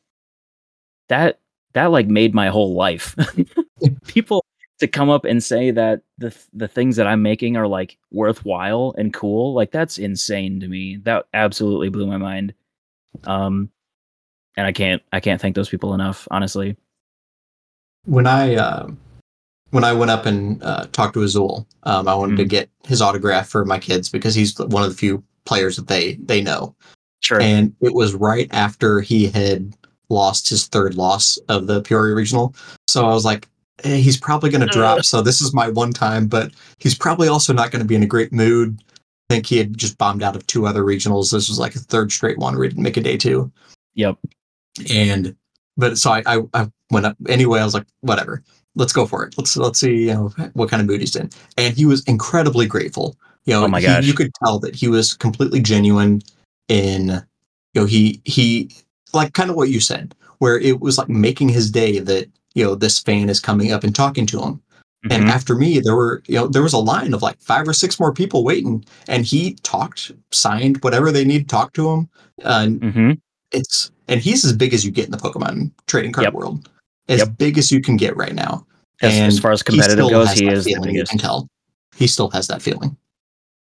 that 1.08 1.40
that 1.74 1.86
like 1.86 2.06
made 2.06 2.34
my 2.34 2.48
whole 2.48 2.74
life. 2.74 3.16
people 4.06 4.44
to 4.80 4.86
come 4.88 5.10
up 5.10 5.24
and 5.24 5.42
say 5.42 5.70
that 5.72 6.02
the 6.18 6.34
the 6.52 6.68
things 6.68 6.96
that 6.96 7.06
I'm 7.06 7.22
making 7.22 7.56
are 7.56 7.66
like 7.66 7.98
worthwhile 8.10 8.94
and 8.98 9.12
cool. 9.12 9.54
Like 9.54 9.70
that's 9.72 9.98
insane 9.98 10.60
to 10.60 10.68
me. 10.68 10.98
That 11.02 11.26
absolutely 11.34 11.88
blew 11.88 12.06
my 12.06 12.16
mind. 12.16 12.54
Um, 13.24 13.70
and 14.56 14.66
I 14.66 14.72
can't 14.72 15.02
I 15.12 15.20
can't 15.20 15.40
thank 15.40 15.54
those 15.56 15.68
people 15.68 15.94
enough. 15.94 16.26
Honestly. 16.30 16.76
when 18.04 18.26
I 18.26 18.54
uh, 18.54 18.88
when 19.70 19.84
I 19.84 19.92
went 19.92 20.10
up 20.10 20.24
and 20.26 20.62
uh, 20.62 20.86
talked 20.92 21.14
to 21.14 21.22
Azul, 21.22 21.66
um, 21.82 22.08
I 22.08 22.14
wanted 22.14 22.36
to 22.38 22.44
Mhm. 22.44 22.48
get 22.48 22.70
his 22.86 23.02
autograph 23.02 23.48
for 23.48 23.64
my 23.64 23.78
kids 23.78 24.08
because 24.08 24.34
he's 24.34 24.58
one 24.58 24.82
of 24.82 24.88
the 24.90 24.96
few 24.96 25.22
players 25.44 25.76
that 25.76 25.88
they 25.88 26.14
they 26.14 26.40
know. 26.40 26.74
Sure. 27.20 27.40
And 27.40 27.74
it 27.80 27.94
was 27.94 28.14
right 28.14 28.48
after 28.52 29.00
he 29.00 29.26
had 29.26 29.74
lost 30.08 30.48
his 30.48 30.66
third 30.68 30.94
loss 30.94 31.36
of 31.48 31.66
the 31.66 31.82
Peoria 31.82 32.14
Regional. 32.14 32.54
So 32.86 33.04
I 33.06 33.12
was 33.12 33.24
like, 33.24 33.48
Eh, 33.84 33.96
he's 33.96 34.16
probably 34.16 34.50
going 34.50 34.60
to 34.62 34.68
uh. 34.68 34.72
drop. 34.72 35.04
So 35.04 35.22
this 35.22 35.40
is 35.40 35.54
my 35.54 35.68
one 35.68 35.92
time, 35.92 36.26
but 36.26 36.52
he's 36.78 36.94
probably 36.96 37.28
also 37.28 37.52
not 37.52 37.70
going 37.70 37.80
to 37.82 37.86
be 37.88 37.94
in 37.94 38.02
a 38.02 38.06
great 38.06 38.32
mood. 38.32 38.80
I 39.30 39.34
think 39.34 39.46
he 39.46 39.58
had 39.58 39.76
just 39.76 39.98
bombed 39.98 40.22
out 40.22 40.34
of 40.36 40.46
two 40.46 40.66
other 40.66 40.82
regionals. 40.82 41.30
This 41.30 41.48
was 41.48 41.58
like 41.58 41.74
a 41.74 41.80
third 41.80 42.10
straight 42.10 42.38
one 42.38 42.54
where 42.54 42.64
he 42.64 42.70
didn't 42.70 42.82
make 42.82 42.96
a 42.96 43.00
day 43.02 43.16
two 43.16 43.52
Yep. 43.94 44.16
and 44.90 45.36
but 45.76 45.98
so 45.98 46.10
I, 46.12 46.22
I 46.26 46.40
I 46.54 46.70
went 46.90 47.06
up 47.06 47.16
anyway. 47.28 47.60
I 47.60 47.64
was 47.64 47.74
like, 47.74 47.86
whatever, 48.00 48.42
let's 48.74 48.92
go 48.92 49.06
for 49.06 49.24
it. 49.24 49.36
Let's 49.36 49.56
let's 49.56 49.78
see 49.80 50.06
you 50.06 50.14
know 50.14 50.28
what 50.54 50.70
kind 50.70 50.80
of 50.80 50.86
mood 50.88 51.00
he's 51.00 51.14
in. 51.14 51.30
And 51.56 51.74
he 51.76 51.84
was 51.84 52.02
incredibly 52.04 52.66
grateful. 52.66 53.16
You 53.44 53.54
know, 53.54 53.64
Oh 53.64 53.68
my 53.68 53.80
he- 53.80 53.86
gosh. 53.86 54.04
you 54.06 54.14
could 54.14 54.32
tell 54.44 54.58
that 54.60 54.74
he 54.74 54.88
was 54.88 55.14
completely 55.14 55.60
genuine 55.60 56.22
in 56.68 57.08
you 57.74 57.80
know 57.82 57.84
he 57.86 58.20
he 58.24 58.70
like 59.12 59.34
kind 59.34 59.50
of 59.50 59.56
what 59.56 59.68
you 59.68 59.78
said, 59.80 60.14
where 60.38 60.58
it 60.58 60.80
was 60.80 60.96
like 60.98 61.08
making 61.08 61.48
his 61.50 61.70
day 61.70 61.98
that 61.98 62.28
you 62.54 62.64
know 62.64 62.74
this 62.74 62.98
fan 62.98 63.28
is 63.28 63.40
coming 63.40 63.72
up 63.72 63.84
and 63.84 63.94
talking 63.94 64.26
to 64.26 64.40
him. 64.42 64.60
And 65.10 65.24
Mhm. 65.24 65.28
after 65.30 65.54
me, 65.54 65.78
there 65.78 65.94
were 65.94 66.22
you 66.26 66.34
know 66.34 66.48
there 66.48 66.62
was 66.62 66.72
a 66.72 66.78
line 66.78 67.14
of 67.14 67.22
like 67.22 67.40
five 67.40 67.68
or 67.68 67.72
six 67.72 67.98
more 68.00 68.12
people 68.12 68.44
waiting, 68.44 68.84
and 69.06 69.24
he 69.24 69.54
talked, 69.62 70.10
signed 70.32 70.82
whatever 70.82 71.12
they 71.12 71.24
need 71.24 71.40
to 71.40 71.46
talk 71.46 71.72
to 71.74 71.88
him. 71.88 72.08
Uh, 72.44 72.60
and 72.64 72.80
Mhm. 72.80 73.20
it's 73.52 73.90
and 74.08 74.20
he's 74.20 74.44
as 74.44 74.52
big 74.52 74.74
as 74.74 74.84
you 74.84 74.90
get 74.90 75.04
in 75.06 75.10
the 75.12 75.16
Pokemon 75.18 75.70
trading 75.86 76.12
card 76.12 76.24
Yep. 76.24 76.32
world, 76.34 76.68
as 77.08 77.20
Yep. 77.20 77.38
big 77.38 77.58
as 77.58 77.70
you 77.70 77.80
can 77.80 77.96
get 77.96 78.16
right 78.16 78.34
now. 78.34 78.66
As, 79.00 79.14
as 79.20 79.38
far 79.38 79.52
as 79.52 79.62
competitive 79.62 80.06
still 80.06 80.10
goes, 80.10 80.32
he 80.32 80.48
is 80.50 80.64
the 80.64 80.70
feeling, 80.72 80.90
You 80.90 80.94
biggest. 80.96 81.10
can 81.10 81.18
tell 81.20 81.48
he 81.96 82.06
still 82.08 82.30
has 82.30 82.48
that 82.48 82.60
feeling. 82.60 82.96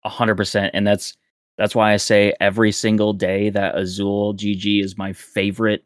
A 0.05 0.10
hundred 0.10 0.36
percent, 0.36 0.72
and 0.74 0.86
that's 0.86 1.14
that's 1.56 1.74
why 1.74 1.92
I 1.94 1.96
say 1.96 2.34
every 2.40 2.70
single 2.72 3.12
day 3.14 3.48
that 3.48 3.76
Azul 3.78 4.34
GG 4.34 4.82
is 4.84 4.98
my 4.98 5.12
favorite 5.14 5.84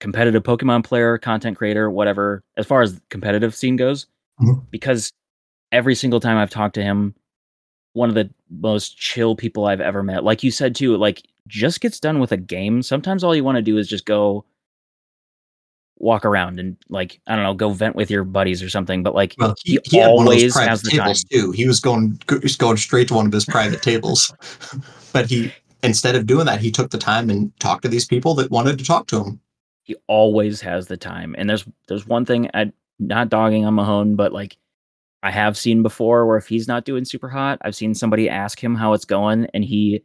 competitive 0.00 0.42
Pokemon 0.42 0.84
player, 0.84 1.18
content 1.18 1.56
creator, 1.56 1.90
whatever, 1.90 2.42
as 2.56 2.66
far 2.66 2.82
as 2.82 3.00
competitive 3.08 3.54
scene 3.54 3.76
goes, 3.76 4.06
Mhm. 4.40 4.62
because 4.70 5.12
every 5.72 5.94
single 5.94 6.20
time 6.20 6.36
I've 6.36 6.50
talked 6.50 6.74
to 6.74 6.82
him, 6.82 7.14
one 7.94 8.08
of 8.10 8.14
the 8.14 8.28
most 8.50 8.98
chill 8.98 9.34
people 9.34 9.64
I've 9.64 9.80
ever 9.80 10.02
met. 10.02 10.22
Like 10.22 10.42
you 10.42 10.50
said 10.50 10.74
too, 10.74 10.96
like 10.96 11.22
just 11.46 11.80
gets 11.80 11.98
done 11.98 12.18
with 12.18 12.30
a 12.32 12.36
game. 12.36 12.82
Sometimes 12.82 13.24
all 13.24 13.34
you 13.34 13.42
want 13.44 13.56
to 13.56 13.62
do 13.62 13.78
is 13.78 13.88
just 13.88 14.04
go 14.04 14.44
walk 15.98 16.26
around 16.26 16.60
and 16.60 16.76
like 16.90 17.20
I 17.26 17.34
don't 17.34 17.44
know, 17.44 17.54
go 17.54 17.70
vent 17.70 17.96
with 17.96 18.10
your 18.10 18.22
buddies 18.22 18.62
or 18.62 18.68
something. 18.68 19.02
But 19.02 19.14
like 19.14 19.34
Well, 19.38 19.54
he, 19.64 19.80
He 19.84 19.90
he 19.92 19.96
had 19.98 20.10
one 20.10 20.26
of 20.26 20.32
those 20.32 20.42
always 20.42 20.52
private 20.52 20.68
has 20.68 20.82
the 20.82 20.90
tables 20.90 21.24
too. 21.24 21.52
He 21.52 21.66
was 21.66 21.80
going 21.80 22.20
he 22.28 22.36
was 22.36 22.56
going 22.56 22.76
straight 22.76 23.08
to 23.08 23.14
one 23.14 23.26
of 23.26 23.32
his 23.32 23.46
private 23.46 23.82
tables, 23.82 24.30
but 25.14 25.30
he 25.30 25.52
instead 25.82 26.14
of 26.16 26.26
doing 26.26 26.44
that, 26.46 26.60
he 26.60 26.70
took 26.70 26.90
the 26.90 26.98
time 26.98 27.30
and 27.30 27.50
talked 27.60 27.82
to 27.82 27.88
these 27.88 28.04
people 28.04 28.34
that 28.34 28.50
wanted 28.50 28.78
to 28.78 28.84
talk 28.84 29.06
to 29.06 29.24
him. 29.24 29.40
He 29.86 29.94
always 30.08 30.60
has 30.60 30.88
the 30.88 30.96
time. 30.96 31.36
And 31.38 31.48
there's 31.48 31.64
there's 31.86 32.06
one 32.06 32.24
thing 32.24 32.50
I 32.52 32.72
not 32.98 33.28
dogging 33.28 33.64
on 33.64 33.74
Mahone, 33.74 34.16
but 34.16 34.32
like 34.32 34.56
I 35.22 35.30
have 35.30 35.56
seen 35.56 35.82
before 35.82 36.26
where 36.26 36.36
if 36.36 36.48
he's 36.48 36.66
not 36.66 36.84
doing 36.84 37.04
super 37.04 37.28
hot, 37.28 37.58
I've 37.62 37.76
seen 37.76 37.94
somebody 37.94 38.28
ask 38.28 38.62
him 38.62 38.74
how 38.74 38.94
it's 38.94 39.04
going 39.04 39.46
and 39.54 39.64
he 39.64 40.02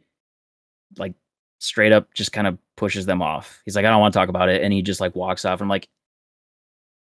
like 0.98 1.14
straight 1.58 1.92
up 1.92 2.14
just 2.14 2.32
kind 2.32 2.46
of 2.46 2.58
pushes 2.76 3.06
them 3.06 3.22
off. 3.22 3.60
He's 3.64 3.74
like, 3.74 3.84
I 3.84 3.90
don't 3.90 4.00
want 4.00 4.14
to 4.14 4.18
talk 4.18 4.28
about 4.28 4.48
it. 4.48 4.62
And 4.62 4.72
he 4.72 4.82
just 4.82 5.00
like 5.00 5.16
walks 5.16 5.44
off. 5.44 5.60
I'm 5.60 5.68
like, 5.68 5.88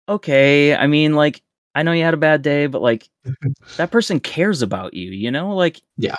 okay. 0.09 0.75
I 0.75 0.87
mean, 0.87 1.15
like, 1.15 1.43
I 1.75 1.83
know 1.83 1.93
you 1.93 2.05
had 2.05 2.15
a 2.15 2.19
bad 2.19 2.41
day, 2.41 2.69
but 2.69 2.81
like 2.81 3.07
that 3.77 3.91
person 3.91 4.19
cares 4.19 4.63
about 4.63 4.95
you, 4.95 5.11
you 5.11 5.31
know? 5.31 5.55
Like, 5.55 5.83
Yeah. 5.99 6.17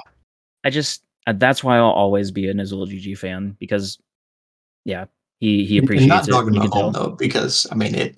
I 0.64 0.70
just 0.70 1.04
uh, 1.26 1.34
that's 1.34 1.64
why 1.64 1.78
I'll 1.78 1.86
always 1.86 2.30
be 2.30 2.48
an 2.48 2.60
Azul 2.60 2.86
GG 2.86 3.18
fan 3.18 3.58
because 3.60 3.98
yeah, 4.86 5.06
he 5.44 5.66
he 5.66 5.78
appreciates 5.78 6.04
and 6.04 6.10
not 6.10 6.28
it. 6.28 6.32
dogging 6.32 6.54
You 6.54 6.62
on 6.62 6.66
can 6.70 6.72
tell. 6.72 6.84
home 6.84 6.94
though, 6.94 7.10
because 7.18 7.68
I 7.72 7.76
mean 7.76 7.96
it. 7.96 8.16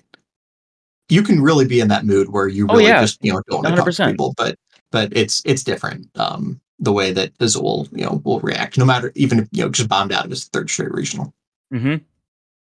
You 1.08 1.22
can 1.22 1.40
really 1.40 1.66
be 1.66 1.80
in 1.80 1.88
that 1.88 2.04
mood 2.04 2.30
where 2.30 2.48
you 2.48 2.66
Oh, 2.68 2.74
really 2.74 2.86
yeah. 2.86 3.00
just 3.00 3.18
you 3.24 3.32
know 3.32 3.40
don't 3.48 3.62
want 3.64 3.76
to 3.76 3.82
talk 3.82 3.92
to 3.92 4.10
people, 4.10 4.34
but 4.36 4.56
but 4.90 5.12
it's 5.16 5.42
it's 5.44 5.62
different. 5.64 6.08
Um, 6.16 6.60
the 6.78 6.92
way 6.92 7.10
that 7.12 7.32
Azul 7.40 7.88
you 7.92 8.04
know 8.04 8.20
will 8.24 8.40
react, 8.40 8.76
no 8.78 8.84
matter 8.84 9.10
even 9.14 9.38
if 9.40 9.48
you 9.52 9.62
know 9.64 9.70
just 9.70 9.88
bombed 9.88 10.12
out 10.12 10.24
of 10.24 10.30
his 10.30 10.44
third 10.48 10.68
straight 10.70 10.92
regional. 10.92 11.32
Mm-hmm. 11.72 11.96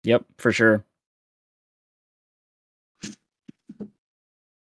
Yep, 0.03 0.25
for 0.37 0.51
sure. 0.51 0.83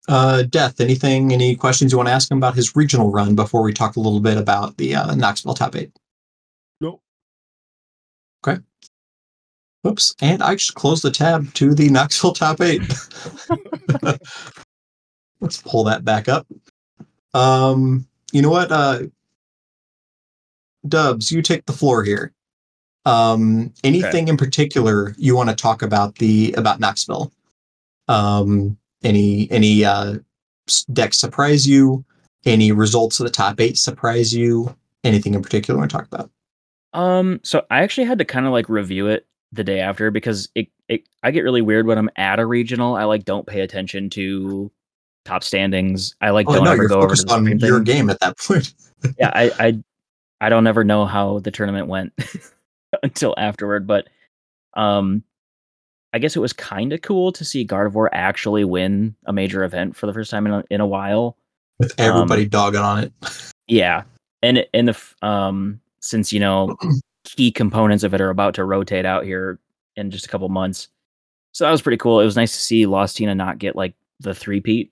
Uh, 0.10 0.43
Death, 0.43 0.81
anything, 0.81 1.31
any 1.31 1.55
questions 1.55 1.91
you 1.91 1.97
want 1.97 2.07
to 2.10 2.14
ask 2.14 2.30
him 2.30 2.38
about 2.38 2.55
his 2.55 2.76
regional 2.76 3.10
run 3.10 3.35
before 3.35 3.61
we 3.64 3.72
talk 3.73 3.95
a 3.95 3.99
little 4.01 4.19
bit 4.19 4.38
about 4.38 4.76
the 4.77 4.95
uh, 4.95 5.15
Knoxville 5.15 5.53
top 5.53 5.76
eight? 5.77 5.91
Oops, 9.85 10.15
and 10.22 10.41
I 10.41 10.55
just 10.55 10.76
closed 10.76 11.03
the 11.03 11.11
tab 11.11 11.53
to 11.55 11.73
the 11.73 11.89
Knoxville 11.89 12.34
top 12.34 12.61
eight. 12.61 12.81
Let's 15.41 15.61
pull 15.61 15.84
that 15.85 16.05
back 16.05 16.30
up. 16.30 16.47
Um, 17.34 18.07
you 18.31 18.41
know 18.41 18.49
what? 18.49 18.72
Uh, 18.72 19.03
Dubs, 20.88 21.31
you 21.31 21.41
take 21.41 21.65
the 21.65 21.73
floor 21.73 22.03
here. 22.03 22.34
Um, 23.05 23.73
anything 23.84 24.27
in 24.30 24.38
particular 24.38 25.14
you 25.18 25.35
want 25.35 25.49
to 25.49 25.55
talk 25.55 25.81
about 25.81 26.15
the 26.15 26.53
about 26.53 26.80
Knoxville? 26.80 27.31
Um, 28.07 28.77
any 29.03 29.49
any 29.51 29.84
uh 29.84 30.19
s- 30.69 30.85
decks 30.85 31.18
surprise 31.18 31.68
you? 31.68 32.05
Any 32.45 32.72
results 32.72 33.19
of 33.19 33.26
the 33.26 33.31
top 33.31 33.60
eight 33.60 33.77
surprise 33.77 34.34
you? 34.34 34.73
Anything 35.03 35.34
in 35.34 35.41
particular 35.41 35.77
you 35.77 35.80
want 35.81 35.91
to 35.91 35.97
talk 35.97 36.07
about? 36.07 36.30
Um, 36.93 37.41
so 37.43 37.65
I 37.69 37.81
actually 37.81 38.05
had 38.05 38.19
to 38.19 38.26
kind 38.26 38.45
of 38.45 38.53
like 38.53 38.69
review 38.69 39.07
it 39.07 39.26
the 39.53 39.63
day 39.63 39.80
after 39.80 40.11
because 40.11 40.49
it, 40.55 40.67
it 40.89 41.07
I 41.23 41.31
get 41.31 41.41
really 41.41 41.61
weird 41.61 41.88
when 41.88 41.97
I'm 41.97 42.09
at 42.17 42.39
a 42.39 42.45
regional. 42.45 42.95
I 42.95 43.05
like 43.05 43.23
don't 43.25 43.47
pay 43.47 43.61
attention 43.61 44.09
to 44.11 44.71
top 45.25 45.43
standings. 45.43 46.15
I 46.21 46.31
like 46.31 46.47
Oh 46.49 46.53
don't 46.53 46.65
no, 46.65 46.71
ever 46.71 46.84
you're 46.84 46.89
go 46.89 46.97
over 47.01 47.15
to 47.15 47.21
focused 47.21 47.27
the 47.27 47.34
on 47.34 47.59
your 47.59 47.77
thing. 47.77 47.84
game 47.84 48.09
at 48.09 48.19
that 48.19 48.38
point. 48.38 48.73
yeah, 49.19 49.31
I, 49.34 49.51
I 49.59 49.84
I 50.41 50.49
don't 50.49 50.67
ever 50.67 50.84
know 50.84 51.05
how 51.05 51.39
the 51.39 51.51
tournament 51.51 51.88
went 51.88 52.13
until 53.03 53.34
afterward, 53.38 53.88
but 53.88 54.07
um 54.75 55.23
I 56.13 56.19
guess 56.19 56.35
it 56.35 56.39
was 56.39 56.53
kind 56.53 56.93
of 56.93 57.01
cool 57.01 57.31
to 57.31 57.43
see 57.45 57.65
Gardevoir 57.65 58.07
actually 58.11 58.65
win 58.65 59.15
a 59.25 59.34
major 59.34 59.63
event 59.63 59.95
for 59.95 60.05
the 60.05 60.13
first 60.13 60.30
time 60.30 60.45
in 60.45 60.53
a, 60.53 60.63
in 60.69 60.80
a 60.81 60.85
while. 60.85 61.38
With 61.80 61.99
Um, 61.99 62.05
everybody 62.07 62.45
dogging 62.45 62.81
on 62.81 63.03
it. 63.05 63.13
Yeah, 63.67 64.03
and 64.41 64.65
and 64.73 64.89
the 64.89 65.25
um 65.25 65.80
since 66.01 66.31
you 66.34 66.39
know 66.39 66.75
key 67.23 67.51
components 67.51 68.03
of 68.03 68.13
it 68.13 68.21
are 68.21 68.29
about 68.29 68.53
to 68.55 68.65
rotate 68.65 69.05
out 69.05 69.23
here 69.23 69.59
in 69.95 70.11
just 70.11 70.25
a 70.25 70.29
couple 70.29 70.49
months, 70.49 70.87
so 71.51 71.63
that 71.65 71.71
was 71.71 71.81
pretty 71.81 71.97
cool. 71.97 72.19
It 72.19 72.25
was 72.25 72.35
nice 72.35 72.51
to 72.53 72.61
see 72.61 72.85
Lost 72.85 73.17
Tina 73.17 73.35
not 73.35 73.59
get 73.59 73.75
like 73.75 73.93
the 74.19 74.33
three 74.33 74.59
peat, 74.61 74.91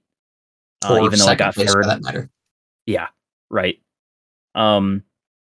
uh, 0.83 0.99
even 1.03 1.19
though 1.19 1.27
I 1.27 1.35
got 1.35 1.55
third. 1.55 1.85
that 1.85 2.01
matter. 2.03 2.29
Yeah, 2.85 3.07
right. 3.49 3.79
Um, 4.55 5.03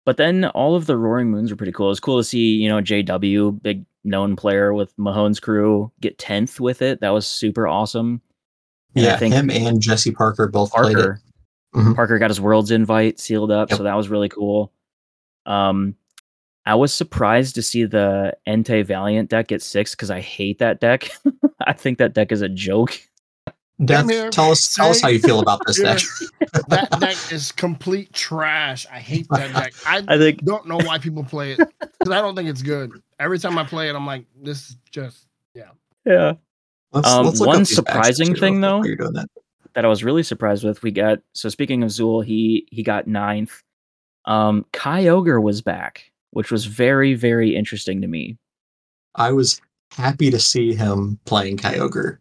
but 0.06 0.18
then 0.18 0.46
all 0.46 0.76
of 0.76 0.86
the 0.86 0.98
Roaring 0.98 1.32
Moons 1.32 1.50
were 1.50 1.56
pretty 1.58 1.72
cool. 1.72 1.88
It 1.88 1.90
was 1.90 2.00
cool 2.00 2.18
to 2.18 2.24
see, 2.24 2.56
you 2.56 2.70
know, 2.70 2.82
JW, 2.82 3.62
big 3.64 3.86
known 4.04 4.36
player 4.36 4.74
with 4.74 4.94
Mahone's 4.98 5.40
crew, 5.40 5.92
get 6.02 6.18
tenth 6.18 6.60
with 6.60 6.82
it. 6.82 7.00
That 7.00 7.12
was 7.12 7.26
super 7.26 7.68
awesome. 7.68 8.22
And 8.96 9.06
yeah, 9.06 9.14
I 9.16 9.18
think 9.18 9.34
him 9.34 9.50
and 9.50 9.82
Jesse 9.82 10.12
Parker 10.12 10.48
both 10.48 10.72
played 10.74 10.92
it. 10.92 10.96
Parker, 10.96 11.22
Mhm. 11.74 11.96
Parker 11.96 12.20
got 12.20 12.30
his 12.30 12.40
Worlds 12.42 12.70
invite 12.70 13.20
sealed 13.20 13.50
up, 13.50 13.70
Yep. 13.72 13.78
so 13.78 13.84
that 13.84 13.96
was 13.96 14.10
really 14.10 14.30
cool. 14.30 14.72
Um, 15.46 15.96
I 16.66 16.76
was 16.76 16.94
surprised 16.94 17.56
to 17.56 17.62
see 17.62 17.84
the 17.86 18.36
Entei 18.48 18.86
Valiant 18.86 19.30
deck 19.30 19.48
get 19.48 19.62
six 19.62 19.92
because 19.92 20.10
I 20.12 20.22
hate 20.22 20.60
that 20.60 20.80
deck. 20.80 21.10
I 21.66 21.74
think 21.74 21.98
that 21.98 22.14
deck 22.14 22.32
is 22.32 22.42
a 22.42 22.50
joke. 22.50 23.00
Death, 23.84 24.10
here. 24.10 24.30
tell 24.30 24.52
us 24.52 24.74
tell 24.74 24.90
us 24.92 25.02
how 25.02 25.10
you 25.10 25.20
feel 25.20 25.40
about 25.40 25.60
this 25.66 25.80
Yeah. 25.80 25.96
deck. 25.96 26.64
that 26.70 27.00
deck 27.02 27.18
is 27.32 27.52
complete 27.52 28.14
trash. 28.14 28.86
I 28.92 29.00
hate 29.00 29.28
that 29.32 29.52
deck. 29.54 29.74
I 29.86 30.04
I 30.08 30.18
think 30.18 30.44
don't 30.46 30.68
know 30.68 30.78
why 30.78 31.00
people 31.00 31.24
play 31.24 31.52
it 31.54 31.58
because 31.58 32.12
I 32.14 32.22
don't 32.22 32.36
think 32.36 32.48
it's 32.50 32.62
good. 32.62 32.92
Every 33.20 33.40
time 33.40 33.58
I 33.58 33.66
play 33.66 33.90
it, 33.90 33.96
I'm 33.96 34.06
like, 34.06 34.26
this 34.42 34.70
is 34.70 34.78
just 34.92 35.28
yeah. 36.06 36.34
Let's, 36.92 37.08
Um, 37.08 37.26
let's 37.26 37.40
one 37.40 37.66
surprising 37.66 38.36
thing, 38.36 38.60
though 38.62 38.84
you're 38.84 38.96
doing 38.98 39.14
that. 39.14 39.28
that 39.74 39.86
I 39.86 39.88
was 39.88 40.04
really 40.04 40.22
surprised 40.24 40.64
with. 40.64 40.84
We 40.84 40.92
got 40.92 41.20
so 41.34 41.50
speaking 41.50 41.82
of 41.82 41.88
Azul, 41.88 42.22
he 42.22 42.68
he 42.72 42.84
got 42.84 43.08
ninth. 43.08 43.64
Um, 44.26 44.66
Kyogre 44.74 45.42
was 45.42 45.62
back, 45.62 46.12
which 46.34 46.52
was 46.52 46.66
very 46.66 47.14
very 47.14 47.56
interesting 47.56 48.02
to 48.02 48.08
me. 48.08 48.38
I 49.16 49.32
was 49.32 49.62
happy 49.92 50.32
to 50.32 50.40
see 50.40 50.74
him 50.74 51.20
playing 51.26 51.58
Kyogre 51.58 52.18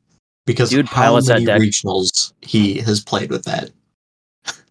because 0.46 0.70
Dude 0.70 0.86
how 0.86 1.02
pilots 1.02 1.28
that 1.28 1.44
deck. 1.44 1.60
regionals 1.60 2.32
he 2.42 2.78
has 2.80 3.00
played 3.00 3.30
with 3.30 3.44
that. 3.44 3.70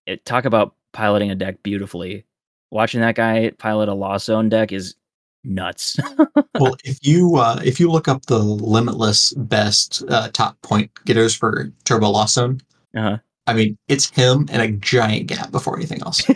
It 0.06 0.26
talk 0.26 0.46
about 0.46 0.76
piloting 0.94 1.32
a 1.32 1.36
deck 1.36 1.64
beautifully. 1.64 2.26
Watching 2.70 3.02
that 3.02 3.16
guy 3.16 3.52
pilot 3.58 3.90
a 3.90 3.94
Lost 3.94 4.26
Zone 4.26 4.50
deck 4.50 4.72
is 4.72 4.96
nuts. 5.44 5.98
well, 6.60 6.76
if 6.84 6.98
you 7.02 7.36
uh, 7.38 7.60
if 7.64 7.80
you 7.80 7.92
look 7.92 8.08
up 8.08 8.26
the 8.26 8.40
limitless 8.40 9.34
best 9.34 10.04
uh, 10.10 10.30
top 10.30 10.62
point 10.62 10.92
getters 11.06 11.36
for 11.36 11.72
Turbo 11.84 12.10
Lost 12.10 12.36
Zone, 12.36 12.62
uh-huh. 12.96 13.18
I 13.48 13.54
mean 13.54 13.78
it's 13.88 14.10
him 14.10 14.48
and 14.52 14.62
a 14.62 14.72
giant 14.72 15.28
gap 15.28 15.52
before 15.52 15.76
anything 15.78 16.02
else. 16.02 16.24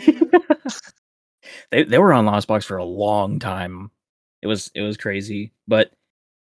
they 1.70 1.84
they 1.84 1.98
were 1.98 2.12
on 2.12 2.26
Lost 2.26 2.48
Box 2.48 2.64
for 2.64 2.76
a 2.76 2.84
long 2.84 3.38
time. 3.38 3.90
It 4.42 4.46
was 4.46 4.70
it 4.74 4.82
was 4.82 4.96
crazy, 4.96 5.52
but 5.66 5.92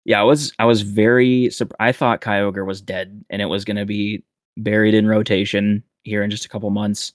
yeah, 0.05 0.19
I 0.19 0.23
was 0.23 0.53
I 0.59 0.65
was 0.65 0.81
very 0.81 1.49
I 1.79 1.91
thought 1.91 2.21
Kyogre 2.21 2.65
was 2.65 2.81
dead 2.81 3.23
and 3.29 3.41
it 3.41 3.45
was 3.45 3.65
going 3.65 3.77
to 3.77 3.85
be 3.85 4.23
buried 4.57 4.93
in 4.93 5.07
rotation 5.07 5.83
here 6.03 6.23
in 6.23 6.29
just 6.29 6.45
a 6.45 6.49
couple 6.49 6.69
months. 6.69 7.13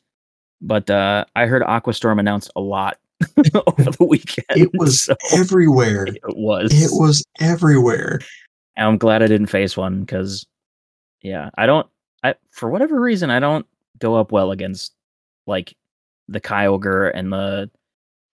But 0.61 0.91
uh 0.91 1.25
I 1.37 1.47
heard 1.47 1.63
Aquastorm 1.63 2.19
announced 2.19 2.51
a 2.57 2.61
lot 2.61 2.99
over 3.67 3.91
the 3.91 4.07
weekend. 4.09 4.47
It 4.51 4.71
was 4.75 5.03
so 5.03 5.15
everywhere. 5.33 6.07
it 6.09 6.37
was. 6.37 6.73
It 6.73 6.91
was 6.93 7.25
everywhere. 7.41 8.21
And 8.77 8.87
I'm 8.87 8.99
glad 8.99 9.23
I 9.23 9.27
didn't 9.27 9.49
face 9.49 9.77
one 9.77 10.01
because, 10.01 10.47
yeah, 11.23 11.51
I 11.57 11.67
don't. 11.67 11.87
I 12.23 12.35
for 12.51 12.71
whatever 12.71 13.01
reason 13.01 13.31
I 13.31 13.41
don't 13.41 13.67
go 13.99 14.17
up 14.17 14.33
well 14.33 14.51
against 14.51 14.95
like 15.47 15.77
the 16.29 16.41
Kyogre 16.41 17.11
and 17.15 17.33
the 17.33 17.71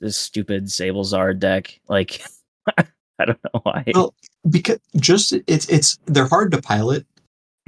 this 0.01 0.17
stupid 0.17 0.67
Sablezard 0.67 1.39
deck. 1.39 1.79
Like 1.89 2.23
I 2.79 3.25
don't 3.25 3.39
know 3.45 3.61
why. 3.63 3.85
Well, 3.95 4.15
because 4.51 4.79
just 4.97 5.33
it's 5.47 5.69
it's 5.69 5.99
they're 6.07 6.29
hard 6.29 6.51
to 6.53 6.61
pilot 6.63 7.07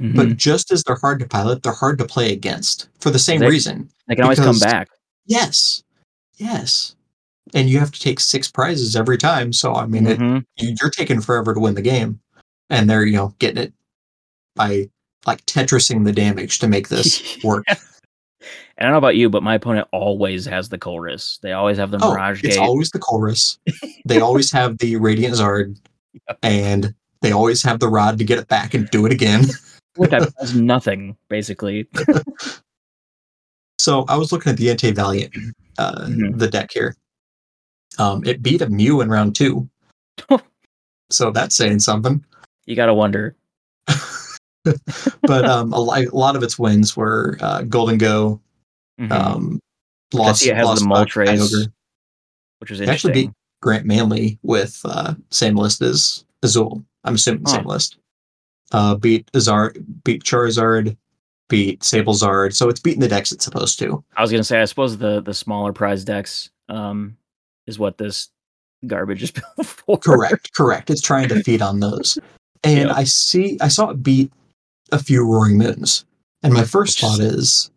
Mhm. 0.01 0.15
but 0.15 0.37
just 0.37 0.71
as 0.71 0.81
they're 0.85 0.95
hard 0.95 1.19
to 1.19 1.27
pilot, 1.27 1.61
they're 1.61 1.73
hard 1.73 1.97
to 1.97 2.05
play 2.05 2.31
against 2.31 2.87
for 3.01 3.09
the 3.11 3.19
same 3.19 3.41
They- 3.41 3.49
reason. 3.49 3.89
they 4.07 4.15
can 4.15 4.23
always 4.23 4.39
come 4.39 4.57
back. 4.57 4.87
Yes, 5.25 5.83
yes, 6.37 6.95
and 7.53 7.69
you 7.69 7.79
have 7.79 7.91
to 7.91 7.99
take 7.99 8.21
six 8.21 8.49
prizes 8.49 8.95
every 8.95 9.17
time. 9.17 9.51
So 9.51 9.75
I 9.75 9.85
mean, 9.87 10.07
it, 10.07 10.17
Mhm. 10.19 10.45
you- 10.57 10.75
you're 10.79 10.89
taking 10.89 11.19
forever 11.19 11.53
to 11.53 11.59
win 11.59 11.75
the 11.75 11.81
game, 11.81 12.21
and 12.69 12.89
they're 12.89 13.03
you 13.05 13.17
know 13.17 13.35
getting 13.39 13.61
it 13.61 13.73
by 14.55 14.89
like 15.27 15.45
tetrising 15.45 16.05
the 16.05 16.13
damage 16.13 16.59
to 16.59 16.67
make 16.69 16.87
this 16.87 17.21
work. 17.43 17.65
And 18.79 18.87
I 18.87 18.91
don't 18.91 18.93
know 18.93 18.97
about 19.07 19.17
you, 19.17 19.29
but 19.29 19.43
my 19.43 19.55
opponent 19.55 19.89
always 19.91 20.45
has 20.45 20.69
the 20.69 20.77
Colress. 20.77 21.39
They 21.41 21.51
always 21.51 21.77
have 21.77 21.91
the 21.91 21.97
Oh, 22.01 22.11
Mirage 22.11 22.41
it's 22.45 22.55
Gate. 22.55 22.61
always 22.63 22.89
the 22.91 22.99
Colress. 22.99 23.57
they 24.05 24.21
always 24.21 24.51
have 24.53 24.77
the 24.77 24.95
Radiant 24.95 25.35
Zard, 25.35 25.77
and 26.43 26.93
they 27.21 27.33
always 27.33 27.61
have 27.63 27.81
the 27.81 27.89
rod 27.89 28.17
to 28.19 28.23
get 28.23 28.39
it 28.39 28.47
back 28.47 28.73
and 28.73 28.89
do 28.89 29.05
it 29.05 29.11
again. 29.11 29.47
Which 29.97 30.11
does 30.39 30.55
nothing, 30.55 31.17
basically. 31.27 31.87
So 33.79 34.05
I 34.07 34.15
was 34.15 34.31
looking 34.31 34.51
at 34.51 34.57
the 34.57 34.67
Entei 34.67 34.95
Valiant, 34.95 35.33
uh, 35.77 36.05
Mhm. 36.05 36.39
the 36.39 36.47
deck 36.49 36.71
here. 36.73 36.95
Um, 37.97 38.23
it 38.25 38.41
beat 38.41 38.61
a 38.61 38.69
Mew 38.69 39.01
in 39.01 39.09
round 39.09 39.35
two. 39.35 39.69
so 41.09 41.31
that's 41.31 41.55
saying 41.55 41.79
something. 41.79 42.23
You 42.65 42.77
gotta 42.77 42.93
wonder. 42.93 43.35
But 45.23 45.45
um, 45.45 45.73
a 45.73 45.79
lot 45.79 46.35
of 46.35 46.43
its 46.43 46.57
wins 46.59 46.95
were 46.95 47.37
uh, 47.41 47.61
Gholdengo, 47.61 48.39
Mhm. 48.99 49.11
um, 49.11 49.59
lost, 50.13 50.45
it 50.45 50.55
has 50.55 50.65
lost 50.65 50.81
the 50.81 50.87
Moltres, 50.87 51.67
which 52.59 52.69
was 52.69 52.79
They 52.79 52.87
actually 52.87 53.13
beat 53.13 53.31
Grant 53.61 53.85
Manley 53.85 54.37
with 54.43 54.79
uh, 54.85 55.13
same 55.31 55.55
list 55.55 55.81
as 55.81 56.25
Azul. 56.43 56.83
I'm 57.03 57.15
assuming 57.15 57.43
Huh. 57.45 57.53
same 57.55 57.65
list. 57.65 57.97
Uh, 58.71 58.95
beat 58.95 59.29
Azar, 59.35 59.73
beat 60.03 60.23
Charizard, 60.23 60.95
beat 61.47 61.79
Sablezard. 61.81 62.53
So 62.53 62.69
it's 62.69 62.79
beating 62.79 62.99
the 62.99 63.07
decks 63.07 63.31
it's 63.31 63.45
supposed 63.45 63.79
to. 63.79 64.03
I 64.15 64.21
was 64.21 64.31
gonna 64.31 64.43
say, 64.43 64.61
I 64.61 64.65
suppose 64.65 64.97
the 64.97 65.21
the 65.21 65.33
smaller 65.33 65.73
prize 65.73 66.03
decks 66.03 66.49
um 66.69 67.17
is 67.65 67.79
what 67.79 67.97
this 67.97 68.29
garbage 68.85 69.23
is 69.23 69.31
built 69.57 69.65
for. 69.67 69.97
Correct, 69.97 70.53
correct. 70.53 70.89
It's 70.89 71.01
trying 71.01 71.29
to 71.29 71.41
feed 71.43 71.61
on 71.61 71.79
those. 71.79 72.17
And 72.63 72.89
Yep. 72.89 72.97
I 72.97 73.03
see, 73.05 73.57
I 73.61 73.69
saw 73.69 73.89
it 73.91 74.03
beat 74.03 74.31
a 74.91 74.99
few 74.99 75.23
Roaring 75.25 75.57
Moons. 75.57 76.05
And 76.43 76.53
my 76.53 76.63
first 76.63 76.99
thought 76.99 77.19
is, 77.19 77.71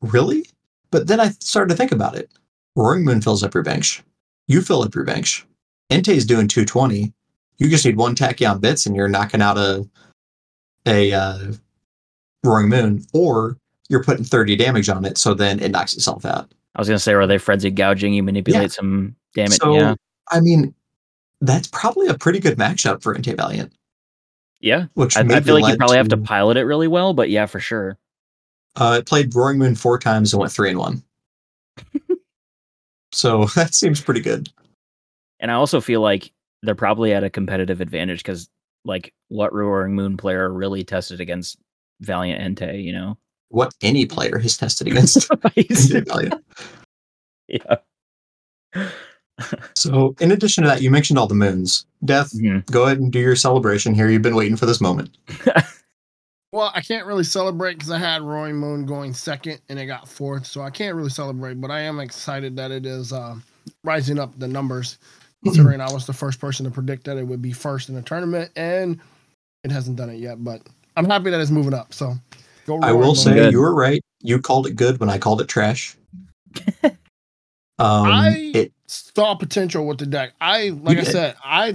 really? 0.00 0.46
But 0.90 1.06
then 1.06 1.20
I 1.20 1.30
started 1.40 1.70
to 1.70 1.76
think 1.76 1.92
about 1.92 2.16
it. 2.16 2.30
Roaring 2.76 3.04
Moon 3.04 3.20
fills 3.20 3.42
up 3.42 3.54
your 3.54 3.62
bench. 3.62 4.02
You 4.46 4.62
fill 4.62 4.82
up 4.82 4.94
your 4.94 5.04
bench. 5.04 5.46
Entei's 5.90 6.24
doing 6.24 6.48
220. 6.48 7.12
You 7.58 7.68
just 7.68 7.84
need 7.84 7.96
one 7.96 8.14
Tachyon 8.14 8.60
bits 8.60 8.86
and 8.86 8.94
you're 8.94 9.08
knocking 9.08 9.42
out 9.42 9.58
a 9.58 9.88
a 10.86 11.12
uh, 11.12 11.52
Roaring 12.44 12.68
Moon, 12.68 13.04
or 13.12 13.58
you're 13.88 14.02
putting 14.02 14.24
30 14.24 14.56
damage 14.56 14.88
on 14.88 15.04
it, 15.04 15.18
so 15.18 15.34
then 15.34 15.60
it 15.60 15.70
knocks 15.70 15.94
itself 15.94 16.24
out. 16.24 16.50
I 16.76 16.80
was 16.80 16.88
gonna 16.88 16.98
say, 16.98 17.12
are 17.14 17.26
they 17.26 17.38
frenzied 17.38 17.74
gouging? 17.76 18.14
You 18.14 18.22
manipulate 18.22 18.72
some 18.72 19.16
damage. 19.34 19.58
So, 19.60 19.74
yeah, 19.74 19.94
I 20.30 20.40
mean, 20.40 20.74
that's 21.40 21.68
probably 21.68 22.06
a 22.06 22.14
pretty 22.14 22.38
good 22.38 22.56
matchup 22.56 23.02
for 23.02 23.14
Entei 23.14 23.36
Valiant. 23.36 23.72
yeah. 24.60 24.86
Which 24.94 25.16
I, 25.16 25.22
I 25.22 25.40
feel 25.40 25.60
like 25.60 25.70
you 25.70 25.76
probably 25.76 25.96
have 25.96 26.08
to 26.08 26.16
to- 26.16 26.22
pilot 26.22 26.56
it 26.56 26.64
really 26.64 26.88
well, 26.88 27.12
but 27.12 27.28
yeah, 27.30 27.46
for 27.46 27.60
sure. 27.60 27.98
Uh, 28.78 28.96
it 29.00 29.06
played 29.06 29.34
Roaring 29.34 29.58
Moon 29.58 29.74
four 29.74 29.98
times 29.98 30.32
and 30.32 30.40
went 30.40 30.52
three 30.52 30.70
and 30.70 30.78
one. 30.78 31.02
so 33.12 33.44
that 33.54 33.74
seems 33.74 34.00
pretty 34.00 34.20
good. 34.20 34.48
And 35.40 35.50
I 35.50 35.54
also 35.54 35.80
feel 35.80 36.00
like 36.00 36.32
they're 36.62 36.74
probably 36.74 37.12
at 37.12 37.24
a 37.24 37.30
competitive 37.30 37.80
advantage 37.80 38.18
because, 38.20 38.48
like, 38.84 39.12
what 39.28 39.52
Roaring 39.52 39.94
Moon 39.94 40.16
player 40.16 40.52
really 40.52 40.82
tested 40.84 41.20
against 41.20 41.58
Valiant 42.00 42.40
Entei? 42.58 42.82
You 42.82 42.92
know, 42.92 43.18
What 43.50 43.72
any 43.82 44.06
player 44.06 44.38
has 44.38 44.56
tested 44.56 44.86
against 44.88 45.28
Valiant. 45.54 46.44
yeah. 47.48 47.76
So, 49.74 50.16
in 50.18 50.32
addition 50.32 50.64
to 50.64 50.68
that, 50.70 50.82
you 50.82 50.90
mentioned 50.90 51.16
all 51.18 51.28
the 51.28 51.34
moons. 51.34 51.86
Death, 52.04 52.32
Mhm. 52.32 52.66
go 52.72 52.84
ahead 52.86 52.98
and 52.98 53.12
do 53.12 53.20
your 53.20 53.36
celebration 53.36 53.94
here. 53.94 54.08
You've 54.08 54.22
been 54.22 54.34
waiting 54.34 54.56
for 54.56 54.66
this 54.66 54.80
moment. 54.80 55.16
Well, 56.52 56.72
I 56.74 56.80
can't 56.80 57.06
really 57.06 57.24
celebrate 57.24 57.74
because 57.74 57.90
I 57.90 57.98
had 57.98 58.22
Roaring 58.22 58.56
Moon 58.56 58.86
going 58.86 59.12
second 59.12 59.60
and 59.68 59.78
it 59.78 59.86
got 59.86 60.08
fourth, 60.08 60.46
so 60.46 60.62
I 60.62 60.70
can't 60.70 60.96
really 60.96 61.10
celebrate. 61.10 61.60
But 61.60 61.70
I 61.70 61.80
am 61.80 62.00
excited 62.00 62.56
that 62.56 62.70
it 62.70 62.86
is 62.86 63.12
uh, 63.12 63.34
rising 63.84 64.18
up 64.18 64.38
the 64.38 64.48
numbers, 64.48 64.98
considering 65.44 65.80
I 65.82 65.92
was 65.92 66.06
the 66.06 66.12
first 66.14 66.40
person 66.40 66.64
to 66.64 66.70
predict 66.70 67.04
that 67.04 67.18
it 67.18 67.24
would 67.24 67.42
be 67.42 67.52
first 67.52 67.90
in 67.90 67.94
the 67.94 68.02
tournament, 68.02 68.50
and 68.56 68.98
it 69.62 69.70
hasn't 69.70 69.96
done 69.96 70.08
it 70.08 70.16
yet. 70.20 70.42
But 70.42 70.62
I'm 70.96 71.04
happy 71.04 71.30
that 71.30 71.38
it's 71.40 71.50
moving 71.50 71.74
up. 71.74 71.92
So, 71.92 72.14
go 72.66 72.80
I 72.80 72.92
will 72.92 73.08
Moon. 73.08 73.14
say 73.16 73.34
Good. 73.34 73.52
you 73.52 73.60
were 73.60 73.74
right. 73.74 74.00
You 74.22 74.40
called 74.40 74.66
it 74.66 74.74
good 74.74 74.98
when 75.00 75.10
I 75.10 75.18
called 75.18 75.42
it 75.42 75.48
trash. 75.48 75.96
um, 76.82 76.94
I- 77.78 78.52
it 78.54 78.72
saw 78.86 79.34
potential 79.34 79.86
with 79.86 79.98
the 79.98 80.06
deck. 80.06 80.32
I 80.40 80.70
like 80.70 80.96
I 80.96 81.02
said, 81.02 81.36
I 81.44 81.72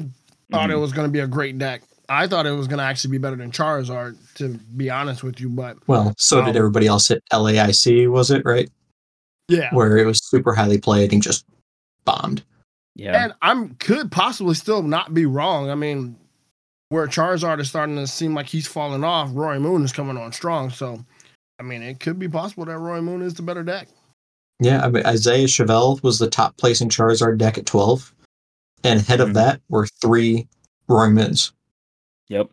thought 0.51 0.71
it 0.71 0.73
Mhm. 0.73 0.81
was 0.81 0.91
going 0.93 1.07
to 1.07 1.11
be 1.11 1.19
a 1.19 1.27
great 1.27 1.59
deck. 1.59 1.83
I 2.09 2.27
thought 2.27 2.45
it 2.45 2.51
was 2.51 2.67
going 2.67 2.79
to 2.79 2.83
actually 2.83 3.11
be 3.11 3.17
better 3.17 3.35
than 3.35 3.51
Charizard, 3.51 4.17
to 4.35 4.49
be 4.75 4.89
honest 4.89 5.23
with 5.23 5.39
you. 5.39 5.49
But 5.49 5.77
well, 5.87 6.13
so 6.17 6.41
did 6.41 6.51
Um, 6.51 6.57
everybody 6.57 6.87
else 6.87 7.09
at 7.11 7.21
LAIC, 7.31 8.09
was 8.11 8.29
it 8.31 8.43
right? 8.45 8.69
yeah, 9.47 9.73
Where 9.73 9.97
it 9.97 10.05
was 10.05 10.19
super 10.23 10.53
highly 10.53 10.77
played 10.77 11.11
and 11.13 11.21
just 11.21 11.45
bombed. 12.05 12.43
Yeah. 12.95 13.23
and 13.23 13.33
I'm 13.41 13.75
could 13.75 14.11
possibly 14.11 14.53
still 14.55 14.83
not 14.83 15.13
be 15.13 15.25
wrong. 15.25 15.69
I 15.69 15.75
mean, 15.75 16.15
where 16.89 17.07
Charizard 17.07 17.59
is 17.59 17.67
starting 17.69 17.95
to 17.95 18.05
seem 18.05 18.35
like 18.35 18.45
he's 18.45 18.67
falling 18.67 19.03
off, 19.03 19.29
Roy 19.33 19.57
Moon 19.59 19.83
is 19.83 19.91
coming 19.91 20.15
on 20.17 20.31
strong. 20.31 20.69
So, 20.69 21.03
I 21.59 21.63
mean, 21.63 21.81
it 21.81 21.99
could 21.99 22.19
be 22.19 22.27
possible 22.29 22.65
that 22.65 22.77
Roy 22.77 23.01
Moon 23.01 23.21
is 23.23 23.33
the 23.33 23.41
better 23.41 23.63
deck. 23.63 23.87
Yeah, 24.59 24.85
I 24.85 24.89
mean, 24.89 25.05
Isaiah 25.05 25.47
Chevelle 25.47 26.01
was 26.03 26.19
the 26.19 26.29
top 26.29 26.55
placing 26.57 26.89
Charizard 26.89 27.37
deck 27.39 27.57
at 27.57 27.65
12. 27.65 28.13
And 28.83 28.99
ahead 28.99 29.19
Mhm. 29.19 29.23
of 29.23 29.33
that 29.33 29.61
were 29.69 29.87
three 30.01 30.47
Roaring 30.87 31.15
Moons. 31.15 31.51
Yep. 32.29 32.49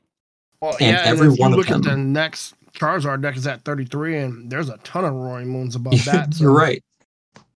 Well, 0.60 0.76
And 0.80 0.96
yeah, 0.96 1.02
every 1.04 1.26
and 1.26 1.32
if 1.32 1.38
you 1.38 1.42
one 1.42 1.52
of 1.52 1.58
look 1.58 1.70
at 1.70 1.82
the 1.82 1.96
next 1.96 2.54
Charizard 2.72 3.22
deck 3.22 3.36
is 3.36 3.46
at 3.46 3.62
33, 3.64 4.18
and 4.18 4.50
there's 4.50 4.68
a 4.68 4.76
ton 4.78 5.04
of 5.04 5.14
Roaring 5.14 5.48
Moons 5.48 5.74
above 5.74 5.92
that. 6.04 6.34
So. 6.34 6.44
You're 6.44 6.52
right. 6.52 6.82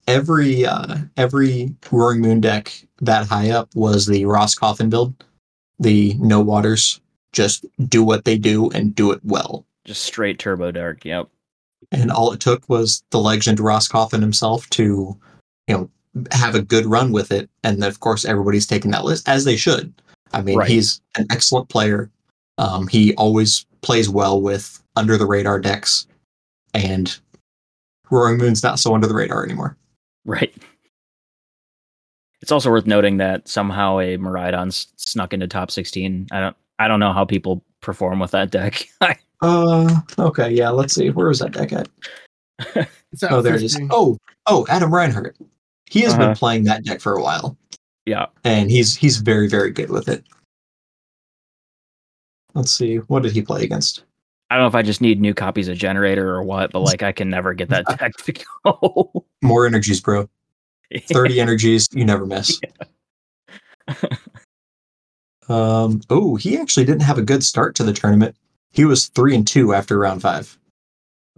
Every 0.06 0.66
uh, 0.66 0.96
every 1.16 1.74
Roaring 1.90 2.20
Moon 2.20 2.40
deck 2.40 2.72
that 3.00 3.26
high 3.26 3.50
up 3.50 3.68
was 3.74 4.06
the 4.06 4.24
Ross 4.24 4.54
Cawthon 4.54 4.90
build. 4.90 5.14
The 5.78 6.14
no 6.18 6.40
waters, 6.40 7.00
just 7.32 7.66
do 7.88 8.02
what 8.02 8.24
they 8.24 8.36
do 8.38 8.70
and 8.70 8.94
do 8.94 9.10
it 9.12 9.20
well. 9.24 9.64
Just 9.84 10.04
straight 10.04 10.38
turbo 10.38 10.70
dark. 10.70 11.04
Yep. 11.04 11.28
And 11.90 12.10
all 12.10 12.32
it 12.32 12.40
took 12.40 12.68
was 12.68 13.02
the 13.10 13.18
legend 13.18 13.60
Ross 13.60 13.88
Cawthon 13.88 14.20
himself 14.20 14.68
to, 14.70 15.16
you 15.66 15.74
know, 15.76 15.90
have 16.30 16.54
a 16.54 16.62
good 16.62 16.86
run 16.86 17.12
with 17.12 17.32
it. 17.32 17.50
And 17.64 17.82
then, 17.82 17.88
of 17.88 18.00
course, 18.00 18.24
everybody's 18.24 18.66
taking 18.66 18.90
that 18.92 19.04
list 19.04 19.28
as 19.28 19.44
they 19.44 19.56
should. 19.56 19.92
I 20.32 20.42
mean, 20.42 20.58
Right. 20.58 20.68
he's 20.68 21.00
an 21.16 21.26
excellent 21.30 21.68
player. 21.68 22.10
Um, 22.58 22.86
he 22.88 23.14
always 23.16 23.66
plays 23.82 24.08
well 24.08 24.40
with 24.40 24.82
under 24.96 25.16
the 25.16 25.26
radar 25.26 25.58
decks, 25.60 26.06
and 26.74 27.18
Roaring 28.10 28.38
Moon's 28.38 28.62
not 28.62 28.78
so 28.78 28.94
under 28.94 29.06
the 29.06 29.14
radar 29.14 29.44
anymore. 29.44 29.76
Right. 30.24 30.54
It's 32.40 32.52
also 32.52 32.70
worth 32.70 32.86
noting 32.86 33.18
that 33.18 33.48
somehow 33.48 33.98
a 34.00 34.18
Miraidon 34.18 34.68
s- 34.68 34.88
snuck 34.96 35.32
into 35.32 35.46
top 35.46 35.70
16. 35.70 36.26
I 36.32 36.40
don't 36.40 36.56
I 36.78 36.88
don't 36.88 37.00
know 37.00 37.12
how 37.12 37.24
people 37.24 37.62
perform 37.80 38.18
with 38.18 38.30
that 38.32 38.50
deck. 38.50 38.88
Uh, 39.44 39.92
okay, 40.20 40.50
yeah. 40.50 40.68
Let's 40.70 40.94
see. 40.94 41.10
Where 41.10 41.28
is 41.28 41.40
that 41.40 41.50
deck 41.50 41.72
at? 41.72 41.88
Oh, 43.28 43.42
there 43.42 43.56
it 43.56 43.62
is. 43.64 43.76
Oh, 43.90 44.16
oh, 44.46 44.64
Adam 44.68 44.94
Reinhardt. 44.94 45.36
He 45.90 46.00
has 46.02 46.12
been 46.14 46.22
Uh-huh. 46.22 46.34
playing 46.36 46.62
that 46.66 46.84
deck 46.84 47.00
for 47.00 47.14
a 47.16 47.20
while, 47.20 47.56
yeah. 48.06 48.26
and 48.44 48.70
he's 48.70 48.94
he's 48.96 49.18
very 49.18 49.48
very 49.48 49.70
good 49.70 49.90
with 49.90 50.08
it. 50.08 50.24
Let's 52.54 52.72
see. 52.72 52.96
What 52.96 53.22
did 53.22 53.32
he 53.32 53.42
play 53.42 53.62
against? 53.64 54.04
I 54.50 54.56
don't 54.56 54.64
know 54.64 54.68
if 54.68 54.74
I 54.74 54.82
just 54.82 55.00
need 55.00 55.20
new 55.20 55.32
copies 55.32 55.68
of 55.68 55.78
Generator 55.78 56.28
or 56.28 56.42
what, 56.42 56.72
but 56.72 56.80
like 56.80 57.02
I 57.02 57.12
can 57.12 57.30
never 57.30 57.54
get 57.54 57.70
that 57.70 57.86
deck 57.98 58.12
to 58.18 58.32
go. 58.64 59.24
More 59.40 59.66
energies, 59.66 60.00
bro. 60.00 60.28
30 61.08 61.40
energies, 61.40 61.88
you 61.92 62.04
never 62.04 62.26
miss. 62.26 62.60
um, 65.48 66.00
oh, 66.10 66.36
he 66.36 66.58
actually 66.58 66.84
didn't 66.84 67.02
have 67.02 67.16
a 67.18 67.22
good 67.22 67.42
start 67.42 67.74
to 67.76 67.84
the 67.84 67.92
tournament. 67.92 68.36
He 68.72 68.84
was 68.84 69.06
three 69.08 69.34
and 69.34 69.46
two 69.46 69.74
after 69.74 69.98
round 69.98 70.22
five. 70.22 70.58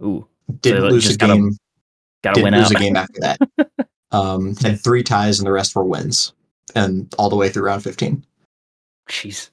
Ooh, 0.03 0.27
Didn't 0.61 0.81
So, 0.81 0.87
lose 0.89 1.05
a 1.05 1.07
just 1.09 1.19
gotta 1.19 1.33
game. 1.35 1.57
gotta 2.23 2.35
Didn't 2.35 2.51
win 2.51 2.59
lose 2.59 2.71
out. 2.71 2.75
a 2.75 2.83
game 2.83 2.95
after 2.97 3.19
that. 3.21 3.39
um, 4.11 4.55
had 4.57 4.81
three 4.81 5.03
ties 5.03 5.39
and 5.39 5.47
the 5.47 5.51
rest 5.53 5.75
were 5.75 5.83
wins, 5.85 6.33
and 6.75 7.13
all 7.17 7.29
the 7.29 7.35
way 7.35 7.49
through 7.49 7.63
round 7.63 7.83
fifteen. 7.83 8.25
Jeez. 9.09 9.49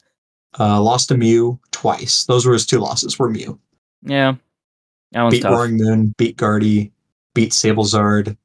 Uh, 0.59 0.81
lost 0.82 1.09
to 1.09 1.16
Mew 1.16 1.59
twice. 1.70 2.24
Those 2.24 2.44
were 2.44 2.53
his 2.53 2.66
two 2.66 2.78
losses. 2.78 3.19
Were 3.19 3.31
Mew 3.31 3.59
Yeah. 4.03 4.35
That 5.12 5.31
beat 5.31 5.43
tough. 5.43 5.53
Roaring 5.53 5.77
Moon, 5.78 6.15
beat 6.19 6.36
Gardy, 6.36 6.90
beat 7.35 7.53
Sablezard, 7.53 8.36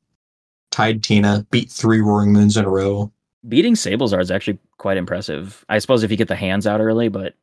tied 0.71 1.03
Tina, 1.03 1.45
beat 1.51 1.69
three 1.69 2.01
Roaring 2.01 2.31
Moons 2.33 2.57
in 2.57 2.65
a 2.65 2.69
row. 2.69 3.11
Beating 3.47 3.73
Sablezard 3.75 4.21
is 4.21 4.31
actually 4.31 4.59
quite 4.77 4.97
impressive. 4.97 5.63
I 5.69 5.79
suppose 5.79 6.03
if 6.03 6.11
you 6.11 6.17
get 6.17 6.27
the 6.27 6.35
hands 6.35 6.67
out 6.67 6.81
early, 6.81 7.07
but 7.07 7.33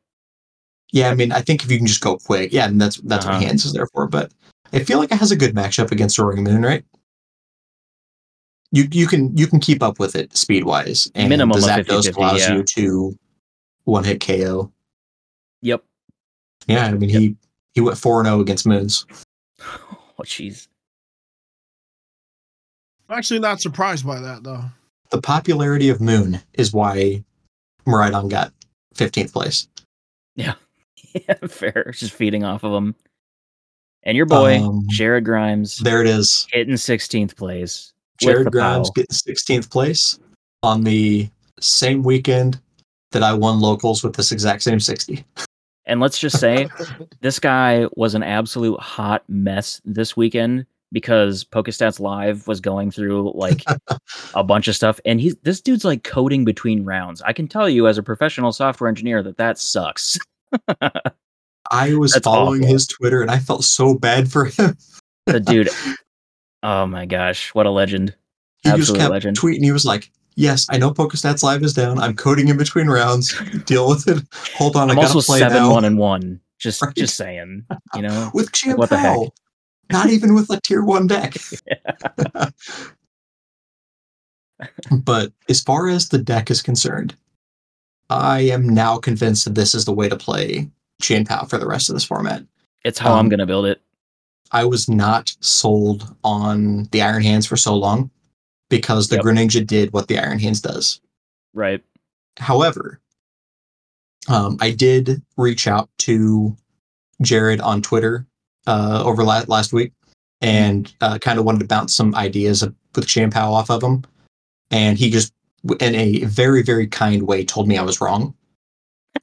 Yeah, 0.91 1.09
I 1.09 1.15
mean, 1.15 1.31
I 1.31 1.41
think 1.41 1.63
if 1.63 1.71
you 1.71 1.77
can 1.77 1.87
just 1.87 2.01
go 2.01 2.17
quick, 2.17 2.53
yeah, 2.53 2.67
and 2.67 2.79
that's 2.79 2.97
that's 3.01 3.25
Uh-huh. 3.25 3.37
what 3.39 3.43
hands 3.47 3.65
is 3.65 3.73
there 3.73 3.87
for. 3.87 4.07
But 4.07 4.31
I 4.73 4.79
feel 4.83 4.99
like 4.99 5.11
it 5.11 5.17
has 5.19 5.31
a 5.31 5.35
good 5.35 5.55
matchup 5.55 5.91
against 5.91 6.17
Roaring 6.19 6.43
Moon, 6.43 6.61
right? 6.61 6.83
You 8.75 8.87
you 8.91 9.07
can 9.07 9.35
you 9.37 9.47
can 9.47 9.61
keep 9.61 9.81
up 9.81 9.99
with 9.99 10.15
it 10.17 10.35
speed 10.35 10.65
wise, 10.65 11.09
and 11.15 11.29
Minimum 11.29 11.57
the 11.61 11.65
of 11.79 11.85
Zapdos 11.85 12.09
50-50, 12.09 12.17
allows 12.17 12.39
yeah. 12.41 12.55
you 12.55 12.63
to 12.63 13.17
one 13.85 14.03
hit 14.03 14.19
KO. 14.19 14.69
Yep. 15.61 15.81
Yeah, 16.67 16.85
I 16.87 16.91
mean 16.93 17.09
he 17.09 17.37
he 17.73 17.79
went 17.79 17.97
four 17.97 18.19
and 18.19 18.27
zero 18.27 18.41
against 18.41 18.65
Moons. 18.67 19.05
Oh, 20.17 20.23
jeez. 20.23 20.69
I'm 23.09 23.17
actually 23.17 23.39
not 23.41 23.59
surprised 23.61 24.05
by 24.07 24.19
that 24.21 24.43
though. 24.43 24.63
The 25.09 25.21
popularity 25.21 25.89
of 25.89 25.99
Moon 25.99 26.39
is 26.53 26.71
why 26.71 27.23
Miraidon 27.85 28.29
got 28.29 28.53
fifteenth 28.93 29.33
place. 29.33 29.67
Yeah, 30.35 30.55
Yeah, 31.13 31.35
fair. 31.47 31.91
Just 31.93 32.13
feeding 32.13 32.43
off 32.43 32.63
of 32.63 32.71
him. 32.73 32.95
And 34.03 34.15
your 34.17 34.25
boy, 34.25 34.59
Um, 34.61 34.85
Jared 34.89 35.25
Grimes, 35.25 35.77
There 35.77 36.01
it 36.01 36.07
is. 36.07 36.45
hitting 36.51 36.75
16th 36.75 37.35
place. 37.35 37.93
With 38.21 38.29
Jared 38.29 38.51
Grimes 38.51 38.89
POW. 38.89 38.93
getting 38.95 39.13
sixteenth 39.13 39.69
place 39.69 40.19
on 40.63 40.83
the 40.83 41.29
same 41.59 42.03
weekend 42.03 42.59
that 43.11 43.23
I 43.23 43.33
won 43.33 43.59
locals 43.59 44.03
with 44.03 44.15
this 44.15 44.31
exact 44.31 44.63
same 44.63 44.79
sixty. 44.79 45.25
And 45.85 45.99
let's 45.99 46.19
just 46.19 46.39
say 46.39 46.67
this 47.21 47.39
guy 47.39 47.87
was 47.95 48.15
an 48.15 48.23
absolute 48.23 48.79
hot 48.79 49.23
mess 49.27 49.81
this 49.85 50.17
weekend 50.17 50.65
because 50.91 51.43
Pokestats 51.43 51.99
Live 51.99 52.47
was 52.47 52.59
going 52.61 52.89
through 52.91 53.31
like 53.35 53.63
a 54.33 54.43
bunch 54.43 54.67
of 54.67 54.75
stuff, 54.75 54.99
and 55.05 55.19
he's 55.19 55.35
this 55.43 55.61
dude's 55.61 55.85
like 55.85 56.03
coding 56.03 56.45
between 56.45 56.83
rounds. 56.85 57.21
I 57.21 57.33
can 57.33 57.47
tell 57.47 57.69
you 57.69 57.87
as 57.87 57.97
a 57.97 58.03
professional 58.03 58.51
software 58.51 58.87
engineer 58.87 59.21
that 59.23 59.37
that 59.37 59.57
sucks. 59.59 60.17
I 61.71 61.95
was 61.95 62.13
That's 62.13 62.23
following 62.25 62.61
awful. 62.61 62.73
his 62.73 62.87
Twitter 62.87 63.21
and 63.21 63.31
I 63.31 63.39
felt 63.39 63.63
so 63.63 63.95
bad 63.97 64.31
for 64.31 64.45
him. 64.45 64.77
the 65.25 65.39
dude, 65.39 65.69
oh 66.65 66.85
my 66.87 67.05
gosh, 67.05 67.53
what 67.53 67.65
a 67.65 67.71
legend! 67.71 68.15
He 68.63 68.69
just 68.71 68.79
Absolute 68.81 68.99
kept 68.99 69.11
legend. 69.11 69.37
tweeting. 69.39 69.63
He 69.63 69.71
was 69.71 69.85
like, 69.85 70.11
"Yes, 70.35 70.65
I 70.69 70.77
know 70.77 70.91
PokeStats 70.91 71.43
Live 71.43 71.63
is 71.63 71.73
down. 71.73 71.99
I'm 71.99 72.15
coding 72.15 72.47
in 72.49 72.57
between 72.57 72.87
rounds. 72.87 73.33
Deal 73.65 73.87
with 73.87 74.07
it. 74.07 74.23
Hold 74.55 74.75
on, 74.75 74.89
I'm 74.89 74.97
I 74.97 75.01
gotta 75.03 75.13
also 75.15 75.31
play 75.31 75.39
seven 75.39 75.57
now 75.57 75.71
one 75.71 75.85
and 75.85 75.97
one. 75.97 76.39
Just 76.59 76.81
Right. 76.81 76.95
just 76.95 77.15
saying, 77.15 77.65
you 77.95 78.01
know. 78.01 78.31
with 78.33 78.51
Chien 78.53 78.75
what 78.77 78.89
the 78.89 78.97
heck? 78.97 79.15
Pao. 79.15 79.31
Not 79.91 80.09
even 80.09 80.33
with 80.33 80.49
a 80.49 80.59
tier 80.61 80.83
one 80.83 81.05
deck. 81.07 81.35
but 85.03 85.31
as 85.49 85.61
far 85.61 85.87
as 85.89 86.09
the 86.09 86.17
deck 86.17 86.49
is 86.49 86.61
concerned, 86.61 87.15
I 88.09 88.39
am 88.41 88.67
now 88.67 88.97
convinced 88.97 89.45
that 89.45 89.55
this 89.55 89.75
is 89.75 89.85
the 89.85 89.93
way 89.93 90.09
to 90.09 90.15
play 90.15 90.69
Chien 91.01 91.25
Pao 91.25 91.45
for 91.45 91.57
the 91.57 91.67
rest 91.67 91.89
of 91.89 91.95
this 91.95 92.03
format. 92.05 92.43
It's 92.83 92.97
how 92.99 93.13
I'm 93.13 93.19
Um, 93.25 93.29
gonna 93.29 93.45
build 93.45 93.65
it. 93.65 93.81
I 94.51 94.65
was 94.65 94.87
not 94.89 95.35
sold 95.39 96.15
on 96.23 96.85
the 96.91 97.01
Iron 97.01 97.23
Hands 97.23 97.45
for 97.45 97.57
so 97.57 97.75
long 97.75 98.09
because 98.69 99.07
the 99.07 99.15
Yep. 99.17 99.25
Greninja 99.25 99.65
did 99.65 99.93
what 99.93 100.07
the 100.07 100.17
Iron 100.19 100.39
Hands 100.39 100.59
does. 100.61 101.01
Right. 101.53 101.83
However, 102.37 102.99
um, 104.27 104.57
I 104.61 104.71
did 104.71 105.21
reach 105.37 105.67
out 105.67 105.89
to 105.99 106.55
Jared 107.21 107.61
on 107.61 107.81
Twitter 107.81 108.25
uh, 108.67 109.03
over 109.05 109.23
la- 109.23 109.43
last 109.47 109.71
week 109.73 109.91
and 110.41 110.93
uh, 111.01 111.17
kind 111.19 111.39
of 111.39 111.45
wanted 111.45 111.59
to 111.59 111.65
bounce 111.67 111.95
some 111.95 112.13
ideas 112.15 112.63
with 112.95 113.07
Chien 113.07 113.31
Pao 113.31 113.53
off 113.53 113.69
of 113.69 113.81
him. 113.83 114.03
And 114.71 114.97
he 114.97 115.09
just, 115.09 115.33
in 115.79 115.95
a 115.95 116.23
very, 116.25 116.61
very 116.63 116.87
kind 116.87 117.23
way, 117.23 117.45
told 117.45 117.67
me 117.67 117.77
I 117.77 117.83
was 117.83 118.01
wrong. 118.01 118.33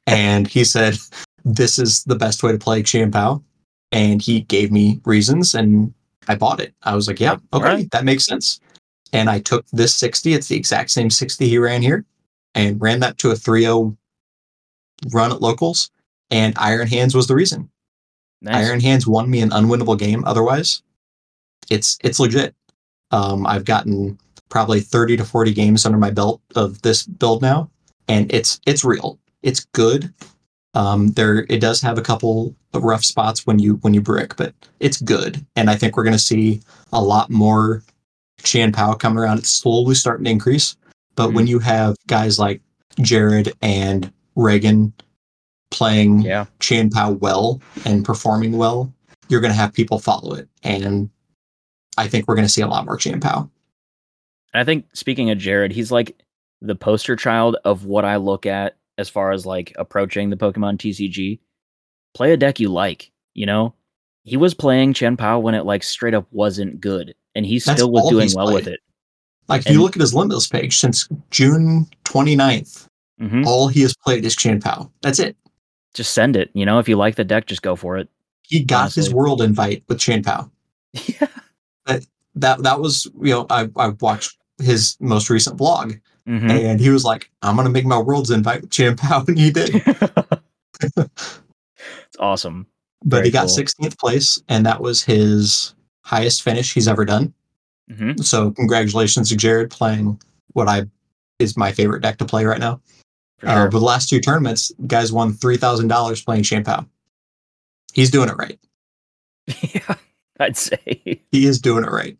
and 0.06 0.46
he 0.48 0.64
said, 0.64 0.96
This 1.44 1.78
is 1.78 2.04
the 2.04 2.14
best 2.16 2.42
way 2.42 2.52
to 2.52 2.58
play 2.58 2.82
Chien 2.82 3.10
Pao. 3.10 3.42
And 3.92 4.20
he 4.22 4.40
gave 4.42 4.72
me 4.72 5.00
reasons 5.04 5.54
and 5.54 5.92
I 6.28 6.34
bought 6.34 6.60
it. 6.60 6.74
I 6.82 6.94
was 6.94 7.06
like, 7.08 7.20
Yeah, 7.20 7.34
okay, 7.52 7.64
Alright. 7.66 7.90
that 7.90 8.04
makes 8.04 8.24
sense. 8.24 8.58
And 9.12 9.28
I 9.28 9.38
took 9.40 9.66
this 9.72 9.94
60, 9.94 10.32
it's 10.34 10.48
the 10.48 10.56
exact 10.56 10.90
same 10.90 11.10
60 11.10 11.46
he 11.48 11.58
ran 11.58 11.82
here 11.82 12.04
and 12.54 12.80
ran 12.80 13.00
that 13.00 13.18
to 13.18 13.30
a 13.30 13.34
3-0 13.34 13.96
run 15.12 15.32
at 15.32 15.42
locals 15.42 15.90
and 16.30 16.54
iron 16.58 16.86
hands 16.86 17.14
was 17.14 17.26
the 17.26 17.34
reason 17.34 17.68
Nice. 18.40 18.68
iron 18.68 18.80
hands 18.80 19.06
won 19.06 19.28
me 19.30 19.40
an 19.40 19.50
unwinnable 19.50 19.98
game 19.98 20.24
otherwise 20.24 20.82
it's 21.70 21.98
it's 22.04 22.20
legit 22.20 22.54
um, 23.10 23.44
i've 23.46 23.64
gotten 23.64 24.16
probably 24.48 24.80
30 24.80 25.16
to 25.16 25.24
40 25.24 25.52
games 25.52 25.84
under 25.86 25.98
my 25.98 26.10
belt 26.10 26.40
of 26.54 26.80
this 26.82 27.02
build 27.04 27.42
now 27.42 27.68
and 28.08 28.32
it's 28.32 28.60
it's 28.66 28.84
real 28.84 29.18
it's 29.42 29.64
good 29.72 30.12
um, 30.74 31.08
there 31.12 31.46
it 31.48 31.60
does 31.60 31.80
have 31.82 31.98
a 31.98 32.02
couple 32.02 32.54
of 32.72 32.82
rough 32.82 33.04
spots 33.04 33.46
when 33.46 33.58
you 33.58 33.74
when 33.76 33.94
you 33.94 34.00
brick 34.00 34.36
but 34.36 34.54
it's 34.80 35.00
good 35.02 35.44
and 35.56 35.68
i 35.68 35.76
think 35.76 35.96
we're 35.96 36.04
going 36.04 36.12
to 36.12 36.18
see 36.18 36.60
a 36.92 37.00
lot 37.02 37.30
more 37.30 37.82
Chien 38.42 38.72
Pao 38.72 38.94
coming 38.94 39.18
around 39.18 39.38
it's 39.38 39.50
slowly 39.50 39.94
starting 39.94 40.24
to 40.24 40.30
increase 40.30 40.76
but 41.14 41.32
when 41.32 41.46
you 41.46 41.58
have 41.58 41.96
guys 42.06 42.38
like 42.38 42.60
jared 43.00 43.52
and 43.62 44.12
reagan 44.34 44.92
playing 45.70 46.20
Yeah. 46.20 46.46
Chien 46.60 46.90
Pao 46.90 47.12
well 47.12 47.60
and 47.84 48.04
performing 48.04 48.56
well, 48.56 48.92
you're 49.28 49.40
going 49.40 49.52
to 49.52 49.56
have 49.58 49.72
people 49.72 49.98
follow 49.98 50.34
it. 50.34 50.48
And 50.62 51.08
I 51.96 52.06
think 52.08 52.28
we're 52.28 52.34
going 52.34 52.46
to 52.46 52.52
see 52.52 52.60
a 52.60 52.66
lot 52.66 52.84
more 52.84 52.96
Chien 52.96 53.20
Pao. 53.20 53.50
I 54.54 54.64
think 54.64 54.86
speaking 54.92 55.30
of 55.30 55.38
Jared, 55.38 55.72
he's 55.72 55.90
like 55.90 56.22
the 56.60 56.74
poster 56.74 57.16
child 57.16 57.56
of 57.64 57.86
what 57.86 58.04
I 58.04 58.16
look 58.16 58.46
at 58.46 58.76
as 58.98 59.08
far 59.08 59.32
as 59.32 59.46
like 59.46 59.72
approaching 59.76 60.30
the 60.30 60.36
Pokemon 60.36 60.78
TCG. 60.78 61.40
Play 62.14 62.32
a 62.32 62.36
deck 62.36 62.60
you 62.60 62.68
like, 62.68 63.10
you 63.34 63.46
know? 63.46 63.74
He 64.24 64.36
was 64.36 64.54
playing 64.54 64.92
Chien 64.94 65.16
Pao 65.16 65.38
when 65.40 65.54
it 65.54 65.64
like 65.64 65.82
straight 65.82 66.14
up 66.14 66.26
wasn't 66.30 66.80
good, 66.80 67.14
and 67.34 67.44
he 67.44 67.58
That's 67.58 67.78
still 67.78 67.90
was 67.90 68.08
doing 68.10 68.30
well 68.34 68.52
with 68.52 68.68
it. 68.68 68.80
Like, 69.48 69.62
if 69.62 69.66
And- 69.66 69.74
you 69.74 69.82
look 69.82 69.96
at 69.96 70.00
his 70.00 70.14
Limitless 70.14 70.46
page 70.46 70.78
since 70.78 71.08
June 71.30 71.86
29th, 72.04 72.86
hmm 73.18 73.44
all 73.46 73.68
he 73.68 73.80
has 73.82 73.94
played 73.96 74.24
is 74.24 74.36
Chien 74.36 74.60
Pao. 74.60 74.90
That's 75.00 75.18
it. 75.18 75.36
Just 75.94 76.12
send 76.12 76.36
it, 76.36 76.50
you 76.54 76.64
know? 76.64 76.78
If 76.78 76.88
you 76.88 76.96
like 76.96 77.16
the 77.16 77.24
deck, 77.24 77.46
just 77.46 77.62
go 77.62 77.74
for 77.76 77.96
it. 77.98 78.08
He 78.42 78.62
got 78.62 78.92
his 78.94 79.12
world 79.12 79.40
invite 79.42 79.82
with 79.88 79.98
Chien 79.98 80.22
Pao. 80.22 80.50
yeah. 80.92 81.26
That, 82.34 82.62
that 82.62 82.80
was, 82.80 83.06
you 83.20 83.30
know, 83.30 83.46
I, 83.50 83.68
I 83.76 83.88
watched 84.00 84.36
his 84.58 84.96
most 85.00 85.28
recent 85.30 85.58
vlog 85.58 86.00
hmm 86.26 86.50
and 86.50 86.80
he 86.80 86.88
was 86.90 87.04
like, 87.04 87.30
I'm 87.42 87.56
going 87.56 87.66
to 87.66 87.72
make 87.72 87.84
my 87.84 87.98
world's 87.98 88.30
invite 88.30 88.62
with. 88.62 88.78
And 89.28 89.38
he 89.38 89.50
did. 89.50 89.82
it's 90.96 92.16
awesome. 92.18 92.66
But 93.04 93.16
Very 93.18 93.26
he 93.26 93.32
got 93.32 93.48
cool. 93.48 93.56
16th 93.56 93.98
place 93.98 94.42
and 94.48 94.64
that 94.66 94.80
was 94.80 95.02
his 95.02 95.74
highest 96.04 96.42
finish 96.42 96.72
he's 96.72 96.86
ever 96.88 97.04
done. 97.04 97.32
hmm 97.90 98.12
So 98.18 98.50
congratulations 98.52 99.28
to 99.30 99.36
Jared 99.36 99.70
playing 99.70 100.20
what 100.52 100.68
I 100.68 100.84
is 101.38 101.56
my 101.56 101.72
favorite 101.72 102.02
deck 102.02 102.18
to 102.18 102.24
play 102.24 102.44
right 102.44 102.60
now. 102.60 102.80
For 103.38 103.48
Uh, 103.48 103.54
sure. 103.54 103.70
but 103.70 103.78
the 103.80 103.84
last 103.84 104.08
two 104.08 104.20
tournaments, 104.20 104.70
guys 104.86 105.10
won 105.12 105.32
three 105.32 105.56
thousand 105.56 105.88
dollars 105.88 106.22
playing 106.22 106.44
Chien 106.44 106.62
Pao. 106.62 106.86
He's 107.92 108.10
doing 108.10 108.28
it 108.28 108.36
right. 108.36 108.58
yeah, 109.74 109.94
I'd 110.38 110.56
say. 110.56 111.20
He 111.32 111.46
is 111.46 111.60
doing 111.60 111.82
it 111.84 111.90
right. 111.90 112.16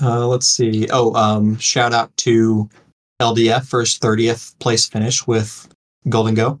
Uh, 0.00 0.26
let's 0.26 0.46
see. 0.46 0.88
Oh, 0.90 1.14
um, 1.14 1.58
shout 1.58 1.92
out 1.92 2.16
to 2.18 2.68
LDF 3.20 3.66
for 3.66 3.80
his 3.80 3.96
thirtieth 3.96 4.54
place 4.58 4.86
finish 4.86 5.26
with 5.26 5.68
Gholdengo. 6.08 6.60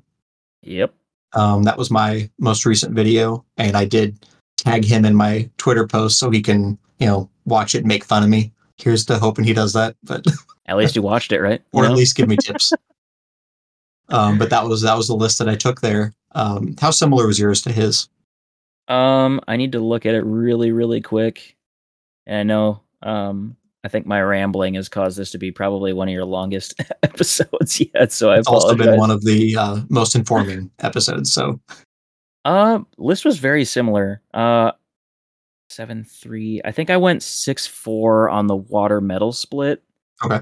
Yep. 0.62 0.94
Um, 1.34 1.62
that 1.64 1.76
was 1.76 1.90
my 1.90 2.30
most 2.38 2.64
recent 2.64 2.94
video, 2.94 3.44
and 3.56 3.76
I 3.76 3.84
did 3.84 4.26
tag 4.56 4.84
him 4.84 5.04
in 5.04 5.14
my 5.14 5.48
Twitter 5.58 5.86
post 5.86 6.18
so 6.18 6.30
he 6.30 6.40
can, 6.40 6.78
you 6.98 7.06
know, 7.06 7.30
watch 7.44 7.74
it 7.74 7.78
and 7.78 7.88
make 7.88 8.04
fun 8.04 8.22
of 8.22 8.28
me. 8.28 8.52
Here's 8.78 9.04
to 9.06 9.18
hoping 9.18 9.44
he 9.44 9.52
does 9.52 9.72
that, 9.74 9.96
but 10.02 10.24
At 10.66 10.76
least 10.76 10.96
you 10.96 11.02
watched 11.02 11.32
it, 11.32 11.40
right? 11.40 11.62
You 11.72 11.80
or 11.80 11.86
at 11.86 11.92
least 11.92 12.16
give 12.16 12.28
me 12.28 12.36
tips. 12.36 12.72
Um, 14.08 14.38
but 14.38 14.50
that 14.50 14.64
was 14.64 14.82
that 14.82 14.96
was 14.96 15.08
the 15.08 15.16
list 15.16 15.40
that 15.40 15.48
I 15.48 15.56
took 15.56 15.80
there. 15.80 16.12
Um, 16.30 16.76
how 16.80 16.92
similar 16.92 17.26
was 17.26 17.40
yours 17.40 17.60
to 17.62 17.72
his? 17.72 18.08
Um, 18.86 19.40
I 19.48 19.56
need 19.56 19.72
to 19.72 19.80
look 19.80 20.06
at 20.06 20.14
it 20.14 20.22
really, 20.24 20.70
really 20.70 21.00
quick. 21.00 21.56
And 22.24 22.38
I 22.38 22.42
know, 22.44 22.82
um, 23.02 23.56
I 23.84 23.88
think 23.88 24.04
my 24.04 24.20
rambling 24.20 24.74
has 24.74 24.88
caused 24.88 25.16
this 25.16 25.30
to 25.30 25.38
be 25.38 25.52
probably 25.52 25.92
one 25.92 26.08
of 26.08 26.12
your 26.12 26.24
longest 26.24 26.80
episodes 27.02 27.80
yet. 27.80 28.12
So 28.12 28.30
I 28.30 28.38
It's 28.38 28.48
also 28.48 28.74
been 28.74 28.98
one 28.98 29.10
of 29.10 29.24
the 29.24 29.56
uh, 29.56 29.80
most 29.88 30.16
informing 30.16 30.70
episodes. 30.80 31.32
So 31.32 31.60
Uh, 32.44 32.80
list 32.98 33.24
was 33.24 33.38
very 33.38 33.64
similar. 33.64 34.22
Uh, 34.34 34.72
seven 35.68 36.04
three. 36.04 36.60
I 36.64 36.72
think 36.72 36.90
I 36.90 36.96
went 36.96 37.22
six 37.22 37.66
four 37.66 38.28
on 38.28 38.46
the 38.46 38.56
water 38.56 39.00
metal 39.00 39.32
split. 39.32 39.82
Okay. 40.24 40.40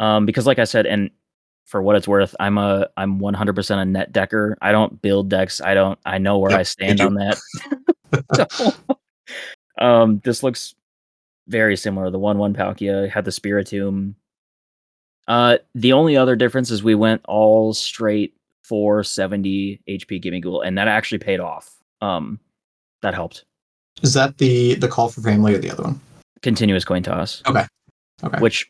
Um, 0.00 0.26
because 0.26 0.46
like 0.46 0.58
I 0.58 0.64
said, 0.64 0.86
and 0.86 1.10
for 1.66 1.82
what 1.82 1.94
it's 1.94 2.08
worth, 2.08 2.34
I'm 2.40 2.58
a 2.58 2.88
I'm 2.96 3.20
100% 3.20 3.78
a 3.78 3.84
net 3.84 4.12
decker. 4.12 4.58
I 4.60 4.72
don't 4.72 5.00
build 5.00 5.30
decks. 5.30 5.60
I 5.60 5.74
don't. 5.74 5.98
I 6.04 6.18
know 6.18 6.38
where 6.38 6.50
Yep, 6.50 6.60
I 6.60 6.62
stand 6.64 7.00
on 7.00 7.14
that. 7.14 7.38
So, 8.34 8.74
um, 9.78 10.20
this 10.22 10.42
looks 10.42 10.74
very 11.52 11.76
similar. 11.76 12.10
The 12.10 12.18
one 12.18 12.38
one 12.38 12.54
Palkia 12.54 13.08
had 13.08 13.24
the 13.24 13.30
Spiritomb. 13.30 14.14
Uh, 15.28 15.58
the 15.74 15.92
only 15.92 16.16
other 16.16 16.34
difference 16.34 16.70
is 16.70 16.82
we 16.82 16.96
went 16.96 17.20
all 17.28 17.74
straight 17.74 18.34
470 18.64 19.82
HP 19.88 20.24
Gimmighoul, 20.24 20.66
and 20.66 20.76
that 20.78 20.88
actually 20.88 21.18
paid 21.18 21.38
off. 21.38 21.70
Um, 22.00 22.40
that 23.02 23.14
helped. 23.14 23.44
Is 24.02 24.14
that 24.14 24.38
the 24.38 24.74
the 24.74 24.88
call 24.88 25.08
for 25.08 25.20
family 25.20 25.54
or 25.54 25.58
the 25.58 25.70
other 25.70 25.84
one? 25.84 26.00
Continuous 26.40 26.84
coin 26.84 27.02
toss. 27.02 27.42
Okay. 27.46 27.66
Okay. 28.24 28.38
Which 28.38 28.68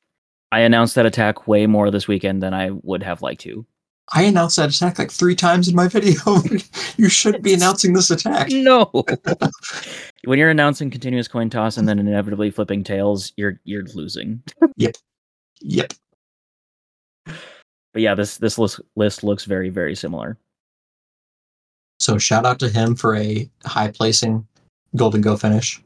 I 0.50 0.60
announced 0.60 0.96
that 0.96 1.06
attack 1.06 1.46
way 1.46 1.66
more 1.66 1.90
this 1.90 2.08
weekend 2.08 2.42
than 2.42 2.52
I 2.52 2.70
would 2.82 3.02
have 3.02 3.22
liked 3.22 3.40
to. 3.42 3.64
I 4.10 4.22
announced 4.24 4.56
that 4.56 4.74
attack 4.74 4.98
like 4.98 5.10
three 5.10 5.36
times 5.36 5.68
in 5.68 5.76
my 5.76 5.88
video. 5.88 6.20
you 6.96 7.08
should 7.08 7.42
be 7.42 7.54
announcing 7.54 7.92
this 7.92 8.10
attack. 8.10 8.48
No. 8.50 8.90
when 10.24 10.38
you're 10.38 10.50
announcing 10.50 10.90
continuous 10.90 11.28
coin 11.28 11.50
toss 11.50 11.76
and 11.76 11.88
then 11.88 11.98
inevitably 11.98 12.50
flipping 12.50 12.84
tails, 12.84 13.32
you're 13.36 13.60
you're 13.64 13.84
losing. 13.94 14.42
Yep. 14.76 14.96
Yep. 15.60 15.92
But 17.26 18.02
yeah, 18.02 18.14
this 18.14 18.38
this 18.38 18.58
list, 18.58 18.80
list 18.96 19.22
looks 19.22 19.44
very 19.44 19.68
very 19.68 19.94
similar. 19.94 20.36
So 22.00 22.18
shout 22.18 22.44
out 22.44 22.58
to 22.60 22.68
him 22.68 22.96
for 22.96 23.14
a 23.14 23.48
high 23.64 23.90
placing 23.92 24.46
Gholdengo 24.96 25.40
finish. 25.40 25.80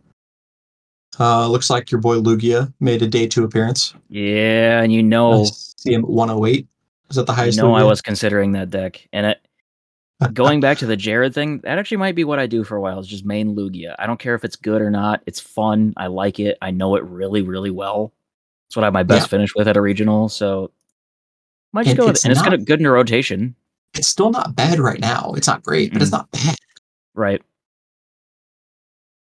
Uh, 1.18 1.48
looks 1.48 1.68
like 1.68 1.90
your 1.90 2.00
boy 2.00 2.16
Lugia 2.16 2.72
made 2.80 3.02
a 3.02 3.06
day 3.06 3.26
two 3.26 3.44
appearance. 3.44 3.94
Yeah, 4.08 4.80
and 4.80 4.92
you 4.92 5.02
know, 5.02 5.42
I 5.42 5.44
see 5.44 5.92
him 5.92 6.04
at 6.04 6.10
108. 6.10 6.66
Is 7.10 7.16
that 7.16 7.26
the 7.26 7.32
highest? 7.32 7.58
know, 7.58 7.74
I 7.74 7.82
was 7.84 8.00
considering 8.02 8.52
that 8.52 8.70
deck, 8.70 9.06
and 9.12 9.26
it, 9.26 9.46
going 10.32 10.60
back 10.60 10.78
to 10.78 10.86
the 10.86 10.96
Jared 10.96 11.34
thing, 11.34 11.58
that 11.60 11.78
actually 11.78 11.98
might 11.98 12.14
be 12.14 12.24
what 12.24 12.38
I 12.38 12.46
do 12.46 12.64
for 12.64 12.76
a 12.76 12.80
while. 12.80 12.98
Is 12.98 13.06
just 13.06 13.24
main 13.24 13.54
Lugia. 13.54 13.94
I 13.98 14.06
don't 14.06 14.18
care 14.18 14.34
if 14.34 14.44
it's 14.44 14.56
good 14.56 14.82
or 14.82 14.90
not. 14.90 15.22
It's 15.26 15.38
fun. 15.40 15.94
I 15.96 16.06
like 16.08 16.40
it. 16.40 16.58
I 16.62 16.70
know 16.70 16.96
it 16.96 17.04
really 17.04 17.42
really 17.42 17.70
well. 17.70 18.12
It's 18.68 18.74
what 18.76 18.82
I 18.82 18.86
have 18.86 18.94
my 18.94 19.02
best 19.04 19.26
Yeah. 19.26 19.38
finish 19.38 19.54
with 19.54 19.68
at 19.68 19.76
a 19.76 19.80
regional. 19.80 20.28
So 20.28 20.72
might 21.72 21.84
just 21.84 21.90
And 21.92 21.98
go 21.98 22.06
with 22.06 22.16
it's 22.16 22.24
it. 22.24 22.28
And 22.28 22.32
it's 22.32 22.42
not- 22.42 22.64
good 22.64 22.80
in 22.80 22.86
a 22.86 22.90
rotation, 22.90 23.54
It's 23.94 24.08
still 24.08 24.30
not 24.30 24.56
bad 24.56 24.78
right 24.80 24.98
now. 25.00 25.32
It's 25.36 25.46
not 25.46 25.62
great, 25.62 25.92
but 25.92 26.02
it's 26.02 26.10
Mm. 26.10 26.14
not 26.18 26.30
bad. 26.32 26.56
right? 27.14 27.40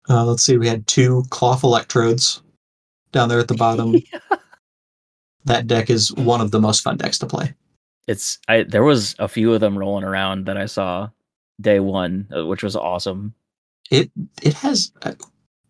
Uh, 0.08 0.24
let's 0.24 0.42
see. 0.42 0.56
We 0.56 0.66
had 0.68 0.86
two 0.86 1.22
Klawf 1.28 1.62
electrodes 1.62 2.40
down 3.12 3.28
there 3.28 3.38
at 3.40 3.48
the 3.48 3.54
bottom. 3.54 3.94
that 5.48 5.66
deck 5.66 5.90
is 5.90 6.12
one 6.14 6.40
of 6.40 6.50
the 6.52 6.60
most 6.60 6.80
fun 6.82 6.96
decks 6.96 7.18
to 7.18 7.26
play. 7.26 7.54
it's 8.06 8.38
I 8.48 8.62
there 8.62 8.84
was 8.84 9.14
a 9.18 9.28
few 9.28 9.52
of 9.52 9.60
them 9.60 9.76
rolling 9.76 10.04
around 10.04 10.46
that 10.46 10.56
I 10.56 10.66
saw 10.66 11.08
day 11.60 11.80
one, 11.80 12.28
uh, 12.34 12.46
which 12.46 12.62
was 12.62 12.76
awesome. 12.76 13.34
It 13.90 14.10
it 14.42 14.54
has 14.54 14.92
uh, 15.02 15.12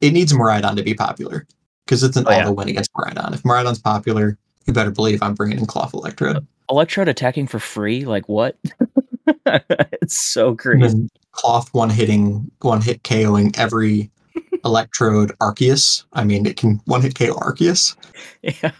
it 0.00 0.12
needs 0.12 0.32
Miraidon 0.32 0.76
to 0.76 0.82
be 0.82 0.94
popular 0.94 1.46
because 1.86 2.02
it's 2.04 2.16
an 2.16 2.24
Oh, 2.26 2.30
yeah. 2.30 2.42
auto 2.44 2.52
win 2.52 2.68
against 2.68 2.92
Miraidon. 2.92 3.32
If 3.34 3.42
Miraidon's 3.42 3.78
popular, 3.80 4.36
you 4.66 4.72
better 4.72 4.90
believe 4.90 5.22
I'm 5.22 5.34
bringing 5.34 5.58
in 5.58 5.66
Klawf 5.66 5.94
electrode. 5.94 6.46
Electrode 6.70 7.08
attacking 7.08 7.46
for 7.46 7.58
free, 7.58 8.04
like 8.04 8.28
what? 8.28 8.58
it's 9.46 10.18
so 10.20 10.54
crazy. 10.54 11.08
Klawf 11.34 11.68
one 11.72 11.90
hitting 11.90 12.50
one 12.60 12.80
hit 12.82 13.02
KOing 13.04 13.56
every 13.58 14.10
electrode 14.64 15.32
Arceus. 15.40 16.04
I 16.12 16.24
mean, 16.24 16.46
it 16.46 16.56
can 16.56 16.80
one 16.84 17.00
hit 17.02 17.14
KO 17.14 17.34
Arceus. 17.34 17.96
Yeah. 18.42 18.72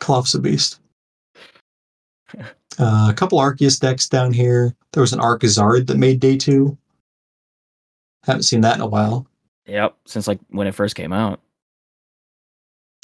Klawf's 0.00 0.34
a 0.34 0.40
beast. 0.40 0.80
Uh, 2.78 3.08
a 3.10 3.14
couple 3.14 3.38
Arceus 3.38 3.78
decks 3.78 4.08
down 4.08 4.32
here. 4.32 4.74
There 4.92 5.00
was 5.00 5.12
an 5.12 5.20
Arcazard 5.20 5.86
that 5.88 5.98
made 5.98 6.20
day 6.20 6.36
two. 6.36 6.76
Haven't 8.24 8.44
seen 8.44 8.60
that 8.62 8.76
in 8.76 8.80
a 8.80 8.86
while. 8.86 9.26
Yep. 9.66 9.96
Since 10.06 10.26
like 10.28 10.38
when 10.50 10.66
it 10.66 10.74
first 10.74 10.94
came 10.94 11.12
out. 11.12 11.40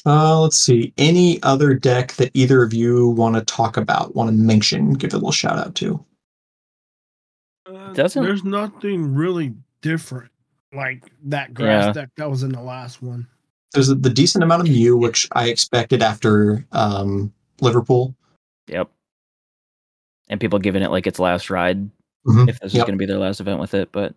Uh, 0.05 0.41
let's 0.41 0.57
see. 0.59 0.93
Any 0.99 1.43
other 1.43 1.75
deck 1.75 2.13
that 2.15 2.31
either 2.35 2.63
of 2.63 2.73
you 2.73 3.09
want 3.09 3.35
to 3.35 3.43
talk 3.45 3.77
about, 3.77 4.15
want 4.15 4.29
to 4.31 4.37
mention, 4.37 4.93
give 4.93 5.13
a 5.13 5.17
little 5.17 5.33
shout 5.33 5.59
out 5.59 5.75
to? 5.77 6.05
Uh, 7.69 7.93
Doesn't- 7.93 8.23
There's 8.23 8.45
nothing 8.45 9.15
really 9.15 9.55
different 9.83 10.31
like 10.73 11.11
that 11.25 11.55
grass 11.55 11.87
Yeah. 11.87 11.93
deck 11.93 12.11
that 12.17 12.31
was 12.31 12.45
in 12.45 12.53
the 12.53 12.61
last 12.63 13.03
one. 13.03 13.27
There's 13.73 13.89
the 13.89 13.95
decent 14.11 14.43
amount 14.45 14.63
of 14.63 14.69
Mew, 14.69 14.97
which 14.97 15.29
I 15.33 15.49
expected 15.49 16.03
after 16.03 16.65
um, 16.73 17.33
Liverpool. 17.61 18.15
Yep. 18.69 18.91
And 20.29 20.41
people 20.41 20.59
giving 20.59 20.83
it 20.83 20.91
like 20.91 21.07
its 21.07 21.19
last 21.19 21.51
ride, 21.51 21.89
Mhm. 22.27 22.49
if 22.49 22.59
this 22.61 22.73
is 22.73 22.79
going 22.79 22.93
to 22.93 22.97
be 22.97 23.07
their 23.07 23.19
last 23.19 23.41
event 23.41 23.61
with 23.61 23.75
it. 23.75 23.91
But 23.93 24.15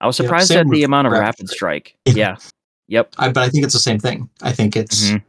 I 0.00 0.06
was 0.06 0.16
surprised 0.16 0.48
same 0.48 0.60
at 0.60 0.68
the 0.70 0.84
amount 0.84 1.06
of 1.06 1.12
Rapid 1.12 1.24
rapid 1.24 1.48
Strike. 1.48 1.96
strike. 2.06 2.16
Yeah. 2.16 2.30
Yeah. 2.30 2.36
Yep. 2.88 3.14
I, 3.18 3.28
but 3.32 3.42
I 3.42 3.48
think 3.48 3.64
it's 3.64 3.72
the 3.74 3.80
same 3.80 3.98
thing. 3.98 4.28
I 4.42 4.52
think 4.52 4.76
it's 4.76 5.10
Mhm. 5.10 5.22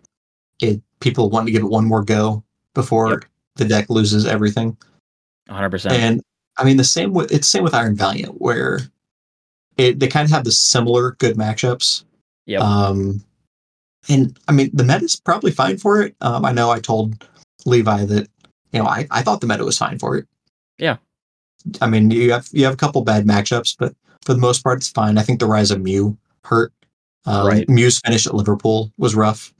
it. 0.62 0.82
People 1.00 1.30
want 1.30 1.46
to 1.48 1.52
give 1.52 1.64
it 1.64 1.70
one 1.70 1.86
more 1.86 2.04
go 2.04 2.44
before 2.74 3.10
Yep. 3.10 3.26
the 3.56 3.66
deck 3.66 3.90
loses 3.90 4.26
everything. 4.26 4.78
100%. 5.50 5.94
And 5.94 6.22
I 6.58 6.64
mean 6.66 6.78
the 6.78 6.84
same 6.84 7.14
with 7.14 7.32
it's 7.32 7.48
same 7.48 7.64
with 7.64 7.74
Iron 7.74 7.96
Valiant, 7.96 8.42
where 8.42 8.82
it 9.78 10.00
they 10.00 10.08
kind 10.08 10.26
of 10.26 10.32
have 10.32 10.44
the 10.44 10.52
similar 10.52 11.12
good 11.14 11.36
matchups. 11.38 12.04
Yep. 12.46 12.62
Um, 12.62 13.24
and 14.10 14.38
I 14.48 14.52
mean 14.52 14.70
the 14.74 14.84
meta's 14.84 15.16
probably 15.20 15.52
fine 15.52 15.78
for 15.78 16.02
it. 16.02 16.16
Um, 16.22 16.46
I 16.46 16.52
know 16.52 16.70
I 16.72 16.80
told 16.80 17.28
Levi 17.66 18.06
that 18.06 18.30
you 18.72 18.80
know 18.80 18.86
I, 18.88 19.08
I 19.12 19.22
thought 19.22 19.42
the 19.42 19.48
meta 19.48 19.66
was 19.66 19.78
fine 19.78 20.00
for 20.00 20.18
it. 20.18 20.26
Yeah. 20.78 20.98
I 21.82 21.88
mean 21.88 22.12
you 22.12 22.32
have 22.32 22.48
you 22.52 22.64
have 22.66 22.74
a 22.74 22.78
couple 22.78 23.02
bad 23.04 23.26
matchups, 23.26 23.76
but 23.78 23.94
for 24.24 24.34
the 24.34 24.40
most 24.40 24.64
part 24.64 24.78
it's 24.80 24.90
fine. 24.90 25.18
I 25.18 25.24
think 25.24 25.40
the 25.40 25.46
rise 25.48 25.72
of 25.72 25.82
Mew 25.82 26.18
hurt. 26.44 26.72
Um, 27.26 27.46
Right. 27.48 27.68
Mew's 27.70 28.00
finish 28.00 28.26
at 28.26 28.34
Liverpool 28.36 28.92
was 28.98 29.16
rough. 29.16 29.54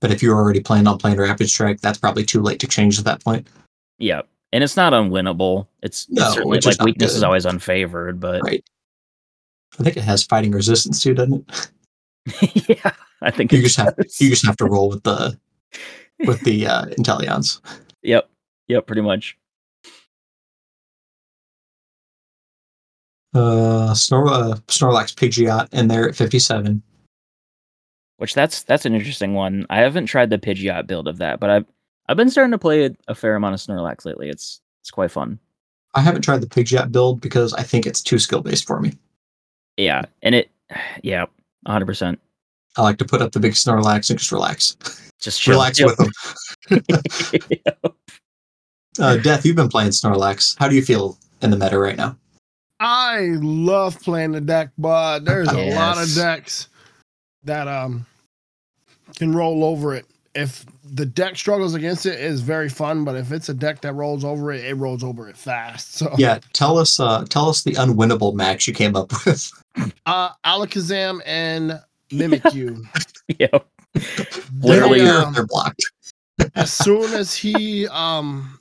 But 0.00 0.10
if 0.10 0.22
you 0.22 0.30
were 0.30 0.36
already 0.36 0.60
planning 0.60 0.86
on 0.88 0.98
playing 0.98 1.16
Rapid 1.18 1.48
Strike, 1.48 1.80
that's 1.80 1.98
probably 1.98 2.24
too 2.24 2.42
late 2.42 2.60
to 2.60 2.66
change 2.66 2.98
at 2.98 3.04
that 3.06 3.24
point. 3.24 3.48
Yeah, 3.98 4.22
And 4.52 4.62
it's 4.62 4.76
not 4.76 4.92
unwinnable. 4.92 5.68
It's, 5.82 6.06
No, 6.10 6.24
it's 6.26 6.34
certainly 6.34 6.58
it's 6.58 6.66
like 6.66 6.80
weakness 6.82 7.14
is 7.14 7.22
always 7.22 7.46
unfavored, 7.46 8.20
but 8.20 8.42
Right. 8.42 8.62
I 9.78 9.82
think 9.82 9.96
it 9.96 10.02
has 10.02 10.22
fighting 10.22 10.52
resistance 10.52 11.02
too, 11.02 11.14
doesn't 11.14 11.48
it? 12.26 12.68
yeah, 12.68 12.92
I 13.22 13.30
think 13.30 13.52
You 13.52 13.62
just 13.62 13.76
have 13.76 13.94
you 13.98 14.30
just 14.30 14.46
have 14.46 14.56
to 14.58 14.66
roll 14.66 14.90
with 14.90 15.02
the 15.02 15.38
with 16.26 16.40
the 16.42 16.66
uh. 16.66 16.86
Yep. 18.02 18.28
Yep. 18.68 18.86
Pretty 18.86 19.02
much. 19.02 19.36
Uh, 23.34 23.92
Snor 23.92 24.30
uh, 24.30 24.54
Snorlax 24.66 25.14
Pidgeot 25.14 25.72
in 25.74 25.88
there 25.88 26.08
at 26.08 26.16
57. 26.16 26.82
Which 28.18 28.34
that's 28.34 28.62
that's 28.62 28.86
an 28.86 28.94
interesting 28.94 29.34
one. 29.34 29.66
I 29.68 29.80
haven't 29.80 30.06
tried 30.06 30.30
the 30.30 30.38
Pidgeot 30.38 30.86
build 30.86 31.06
of 31.06 31.18
that, 31.18 31.38
but 31.38 31.50
I've 31.50 31.66
I've 32.08 32.16
been 32.16 32.30
starting 32.30 32.52
to 32.52 32.58
play 32.58 32.86
a, 32.86 32.90
a 33.08 33.14
fair 33.14 33.34
amount 33.34 33.54
of 33.54 33.60
Snorlax 33.60 34.06
lately. 34.06 34.30
It's 34.30 34.62
it's 34.80 34.90
quite 34.90 35.10
fun. 35.10 35.38
I 35.94 36.00
haven't 36.00 36.22
tried 36.22 36.40
the 36.40 36.46
Pidgeot 36.46 36.92
build 36.92 37.20
because 37.20 37.52
I 37.54 37.62
think 37.62 37.86
it's 37.86 38.02
too 38.02 38.18
skill 38.18 38.40
based 38.40 38.66
for 38.66 38.80
me. 38.80 38.92
Yeah, 39.76 40.02
and 40.22 40.34
it 40.34 40.50
yeah, 41.02 41.26
100. 41.64 42.18
Percent 42.76 42.84
I 42.84 42.88
like 42.88 42.98
to 42.98 43.04
put 43.04 43.22
up 43.22 43.32
the 43.32 43.40
big 43.40 43.52
Snorlax 43.52 44.10
and 44.10 44.18
just 44.18 44.32
relax. 44.32 44.76
Just 45.20 45.40
chill. 45.40 45.54
relax 45.54 45.80
Yep. 45.80 45.88
with 45.88 46.10
them. 46.70 46.82
Uh, 48.98 49.14
Death, 49.18 49.44
you've 49.44 49.56
been 49.56 49.68
playing 49.68 49.90
Snorlax. 49.90 50.56
How 50.58 50.68
do 50.68 50.74
you 50.74 50.80
feel 50.80 51.18
in 51.42 51.50
the 51.50 51.56
meta 51.58 51.78
right 51.78 51.98
now? 51.98 52.16
I 52.80 53.28
love 53.42 54.00
playing 54.00 54.32
the 54.32 54.40
deck, 54.40 54.70
but 54.78 55.20
there's 55.20 55.48
a 55.48 55.74
lot 55.74 55.98
of 55.98 56.14
decks 56.14 56.68
that 57.44 57.68
um 57.68 58.06
can 59.16 59.34
roll 59.34 59.64
over 59.64 59.94
it. 59.94 60.06
If 60.34 60.64
the 60.94 61.04
deck 61.04 61.36
struggles 61.36 61.74
against 61.74 62.06
it, 62.06 62.18
it's 62.18 62.40
very 62.40 62.70
fun. 62.70 63.04
But 63.04 63.16
if 63.16 63.32
it's 63.32 63.50
a 63.50 63.54
deck 63.54 63.82
that 63.82 63.92
rolls 63.92 64.24
over 64.24 64.50
it, 64.52 64.64
it 64.64 64.74
rolls 64.76 65.04
over 65.04 65.28
it 65.28 65.36
fast. 65.36 65.94
So 65.96 66.14
Yeah, 66.16 66.38
tell 66.54 66.78
us 66.78 66.98
uh, 66.98 67.26
tell 67.28 67.50
us 67.50 67.64
the 67.64 67.72
unwinnable 67.72 68.34
match 68.34 68.66
you 68.66 68.72
came 68.72 68.96
up 68.96 69.10
with. 69.26 69.50
uh 70.06 70.30
Alakazam 70.46 71.20
and 71.26 71.80
Mimikyu. 72.10 72.86
you. 73.38 73.48
They, 73.94 74.68
Literally, 74.68 75.00
They're- 75.00 75.12
um, 75.22 75.32
they're 75.34 75.46
blocked. 75.46 75.82
as 76.54 76.72
soon 76.72 77.12
as 77.14 77.34
he 77.34 77.88
um 77.88 78.58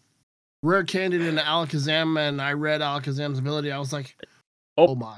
rare 0.63 0.83
candied 0.83 1.21
into 1.21 1.41
Alakazam 1.41 2.17
and 2.19 2.41
I 2.41 2.53
read 2.53 2.81
Alakazam's 2.81 3.37
ability, 3.39 3.71
I 3.71 3.77
was 3.79 3.91
like, 3.93 4.15
Oh. 4.77 4.87
oh, 4.89 4.95
my. 4.95 5.17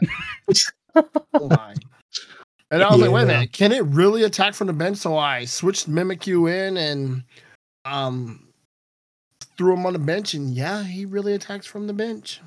oh 1.36 1.48
my. 1.50 1.74
And 2.70 2.84
I 2.84 2.90
was 2.92 3.00
like, 3.00 3.12
wait 3.12 3.24
a 3.24 3.26
Yeah. 3.28 3.34
minute, 3.34 3.54
can 3.54 3.72
it 3.72 3.84
really 3.86 4.24
attack 4.24 4.54
from 4.56 4.68
the 4.68 4.74
bench? 4.74 4.98
So 4.98 5.18
I 5.18 5.46
switched 5.46 5.90
Mimikyu 5.90 6.52
in 6.52 6.78
and 6.78 7.24
um 7.86 8.44
threw 9.58 9.74
him 9.74 9.86
on 9.86 9.94
the 9.94 10.00
bench 10.00 10.34
and 10.34 10.50
yeah, 10.54 10.84
he 10.84 11.06
really 11.06 11.34
attacks 11.34 11.66
from 11.66 11.88
the 11.88 11.94
bench. 11.94 12.42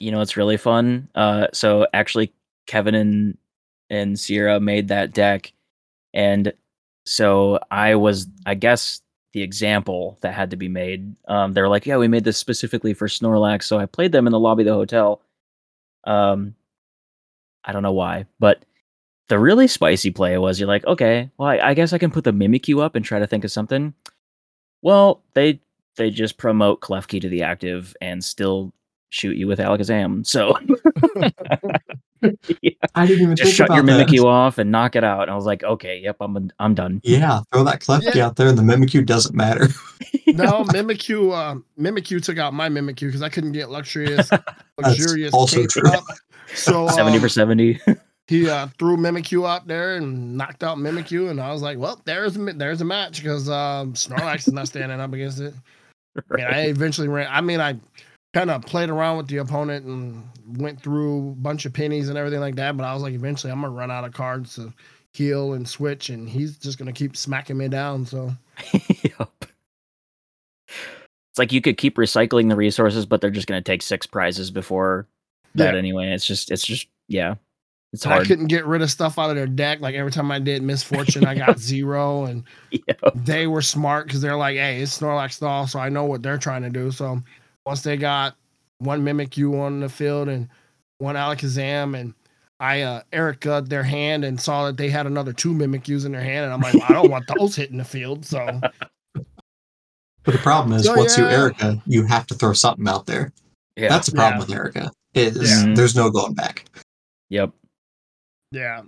you 0.00 0.10
know 0.12 0.20
it's 0.20 0.36
really 0.36 0.56
fun. 0.56 1.08
Uh, 1.14 1.46
so 1.52 1.86
actually, 1.94 2.32
Kevin 2.66 2.94
and 2.94 3.38
and 3.90 4.18
Sierra 4.18 4.60
made 4.60 4.88
that 4.88 5.12
deck, 5.12 5.52
and 6.12 6.52
so 7.06 7.58
I 7.70 7.94
was, 7.96 8.26
I 8.46 8.54
guess, 8.54 9.02
the 9.32 9.42
example 9.42 10.18
that 10.22 10.34
had 10.34 10.50
to 10.50 10.56
be 10.56 10.68
made. 10.68 11.16
Um, 11.28 11.52
they 11.52 11.60
were 11.60 11.68
like, 11.68 11.86
"Yeah, 11.86 11.96
we 11.98 12.08
made 12.08 12.24
this 12.24 12.38
specifically 12.38 12.94
for 12.94 13.08
Snorlax," 13.08 13.64
so 13.64 13.78
I 13.78 13.86
played 13.86 14.12
them 14.12 14.26
in 14.26 14.32
the 14.32 14.40
lobby 14.40 14.62
of 14.62 14.66
the 14.66 14.74
hotel. 14.74 15.22
Um, 16.04 16.54
I 17.64 17.72
don't 17.72 17.82
know 17.82 17.92
why, 17.92 18.26
but 18.38 18.64
the 19.28 19.38
really 19.38 19.66
spicy 19.66 20.10
play 20.10 20.36
was 20.38 20.60
you're 20.60 20.68
like, 20.68 20.86
okay, 20.86 21.30
well, 21.38 21.48
I, 21.48 21.58
I 21.58 21.74
guess 21.74 21.92
I 21.92 21.98
can 21.98 22.10
put 22.10 22.24
the 22.24 22.32
Mimikyu 22.32 22.82
up 22.82 22.94
and 22.94 23.04
try 23.04 23.18
to 23.18 23.26
think 23.26 23.44
of 23.44 23.52
something. 23.52 23.94
Well, 24.82 25.22
they 25.34 25.60
they 25.96 26.10
just 26.10 26.36
promote 26.36 26.80
Klefki 26.80 27.20
to 27.20 27.28
the 27.28 27.42
active 27.42 27.96
and 28.00 28.22
still 28.22 28.72
shoot 29.10 29.36
you 29.36 29.46
with 29.46 29.60
Alakazam. 29.60 30.26
So 30.26 30.58
I 32.94 33.06
didn't 33.06 33.22
even 33.22 33.36
just 33.36 33.46
think 33.48 33.56
shut 33.56 33.66
about 33.68 33.76
your 33.76 33.84
that. 33.84 34.08
Mimikyu 34.08 34.24
off 34.24 34.58
and 34.58 34.70
knock 34.70 34.96
it 34.96 35.04
out. 35.04 35.22
And 35.22 35.30
I 35.30 35.34
was 35.34 35.46
like, 35.46 35.62
okay, 35.64 35.98
yep, 36.02 36.16
I'm 36.20 36.50
I'm 36.58 36.74
done. 36.74 37.00
Yeah, 37.04 37.40
throw 37.52 37.64
that 37.64 37.80
Klefki 37.80 38.14
Yeah. 38.14 38.26
out 38.26 38.36
there, 38.36 38.48
and 38.48 38.58
the 38.58 38.62
Mimikyu 38.62 39.04
doesn't 39.06 39.34
matter. 39.34 39.68
no, 40.26 40.64
Mimikyu. 40.72 41.32
Uh, 41.32 41.60
Mimikyu 41.80 42.22
took 42.22 42.38
out 42.38 42.54
my 42.54 42.68
Mimikyu 42.68 43.06
because 43.08 43.22
I 43.22 43.28
couldn't 43.28 43.52
get 43.52 43.70
luxurious, 43.70 44.30
luxurious 44.78 45.32
also 45.34 45.66
true. 45.66 45.90
up. 45.90 46.04
So 46.54 46.88
Seventy 46.88 47.16
um, 47.16 47.22
for 47.22 47.28
seventy. 47.28 47.80
he 48.28 48.48
uh, 48.48 48.68
threw 48.78 48.96
Mimikyu 48.96 49.48
out 49.48 49.66
there 49.66 49.96
and 49.96 50.36
knocked 50.36 50.62
out 50.62 50.78
Mimikyu, 50.78 51.30
and 51.30 51.40
I 51.40 51.52
was 51.52 51.62
like, 51.62 51.78
"Well, 51.78 52.00
there's 52.04 52.36
a, 52.36 52.40
there's 52.52 52.80
a 52.80 52.84
match 52.84 53.22
because 53.22 53.48
um, 53.48 53.94
Snorlax 53.94 54.46
is 54.46 54.52
not 54.52 54.68
standing 54.68 55.00
up 55.00 55.12
against 55.12 55.40
it." 55.40 55.54
And 56.30 56.42
I 56.42 56.60
eventually 56.66 57.08
ran. 57.08 57.26
I 57.30 57.40
mean, 57.40 57.60
I 57.60 57.76
kind 58.34 58.50
of 58.50 58.62
played 58.66 58.90
around 58.90 59.16
with 59.16 59.28
the 59.28 59.38
opponent 59.38 59.86
and 59.86 60.22
went 60.58 60.82
through 60.82 61.30
a 61.30 61.34
bunch 61.36 61.64
of 61.64 61.72
pennies 61.72 62.08
and 62.08 62.18
everything 62.18 62.40
like 62.40 62.56
that. 62.56 62.76
But 62.76 62.84
I 62.84 62.92
was 62.92 63.02
like, 63.02 63.14
eventually, 63.14 63.52
I'm 63.52 63.60
gonna 63.62 63.72
run 63.72 63.90
out 63.90 64.04
of 64.04 64.12
cards 64.12 64.56
to 64.56 64.72
heal 65.12 65.52
and 65.54 65.66
switch, 65.66 66.10
and 66.10 66.28
he's 66.28 66.58
just 66.58 66.76
gonna 66.78 66.92
keep 66.92 67.16
smacking 67.16 67.56
me 67.56 67.68
down. 67.68 68.04
So 68.04 68.32
yep. 69.02 69.30
It's 70.68 71.38
like 71.38 71.52
you 71.52 71.60
could 71.60 71.76
keep 71.78 71.96
recycling 71.96 72.48
the 72.48 72.56
resources, 72.56 73.06
but 73.06 73.20
they're 73.20 73.30
just 73.30 73.48
to 73.48 73.60
take 73.60 73.82
six 73.82 74.06
prizes 74.06 74.50
before 74.50 75.06
that 75.54 75.72
Yeah. 75.74 75.78
anyway. 75.78 76.10
It's 76.12 76.26
just, 76.26 76.50
it's 76.50 76.64
just, 76.64 76.86
yeah, 77.08 77.34
it's 77.92 78.04
hard. 78.04 78.22
I 78.22 78.24
couldn't 78.24 78.46
get 78.46 78.66
rid 78.66 78.82
of 78.82 78.90
stuff 78.90 79.18
out 79.18 79.30
of 79.30 79.36
their 79.36 79.46
deck. 79.46 79.80
Like 79.80 79.94
every 79.94 80.12
time 80.12 80.30
I 80.30 80.38
did 80.38 80.62
Misfortune, 80.62 81.24
I 81.24 81.34
got 81.34 81.58
zero, 81.72 82.24
and 82.24 82.44
Yep. 82.70 83.00
they 83.14 83.46
were 83.46 83.62
smart 83.62 84.06
because 84.06 84.20
they're 84.20 84.36
like, 84.36 84.56
"Hey, 84.56 84.80
it's 84.80 84.98
Snorlax 84.98 85.32
stall," 85.34 85.66
so 85.66 85.78
I 85.80 85.88
know 85.88 86.04
what 86.04 86.22
they're 86.22 86.38
trying 86.38 86.62
to 86.62 86.70
do. 86.70 86.90
So 86.92 87.20
once 87.66 87.82
they 87.82 87.96
got 87.96 88.36
one 88.78 89.04
Mimikyu 89.04 89.60
on 89.60 89.80
the 89.80 89.88
field 89.88 90.28
and 90.28 90.48
one 90.98 91.16
Alakazam, 91.16 91.98
and 91.98 92.14
I 92.60 92.82
uh, 92.82 93.02
Erika 93.12 93.62
their 93.66 93.82
hand 93.82 94.24
and 94.24 94.40
saw 94.40 94.66
that 94.66 94.76
they 94.76 94.88
had 94.90 95.06
another 95.06 95.32
two 95.32 95.52
Mimikyus 95.52 96.06
in 96.06 96.12
their 96.12 96.20
hand, 96.20 96.44
and 96.44 96.52
I'm 96.54 96.60
like, 96.60 96.74
well, 96.74 96.86
I 96.88 96.92
don't 96.92 97.10
want 97.10 97.24
those 97.38 97.56
hitting 97.56 97.78
the 97.78 97.84
field. 97.84 98.24
So 98.24 98.60
But 99.14 100.32
the 100.32 100.38
problem 100.38 100.72
is, 100.78 100.84
So, 100.84 100.94
once 100.96 101.18
you 101.18 101.24
yeah. 101.24 101.32
Erika, 101.32 101.82
you 101.86 102.04
have 102.06 102.26
to 102.28 102.34
throw 102.34 102.52
something 102.52 102.88
out 102.88 103.06
there. 103.06 103.32
Yeah. 103.76 103.88
That's 103.88 104.08
the 104.08 104.14
problem 104.16 104.34
Yeah. 104.40 104.46
with 104.46 104.50
Erika. 104.56 104.90
Is 105.14 105.36
Yeah. 105.66 105.74
there's 105.74 105.94
no 105.94 106.10
going 106.10 106.34
back. 106.34 106.64
yep. 107.28 107.50
yeah, 108.50 108.82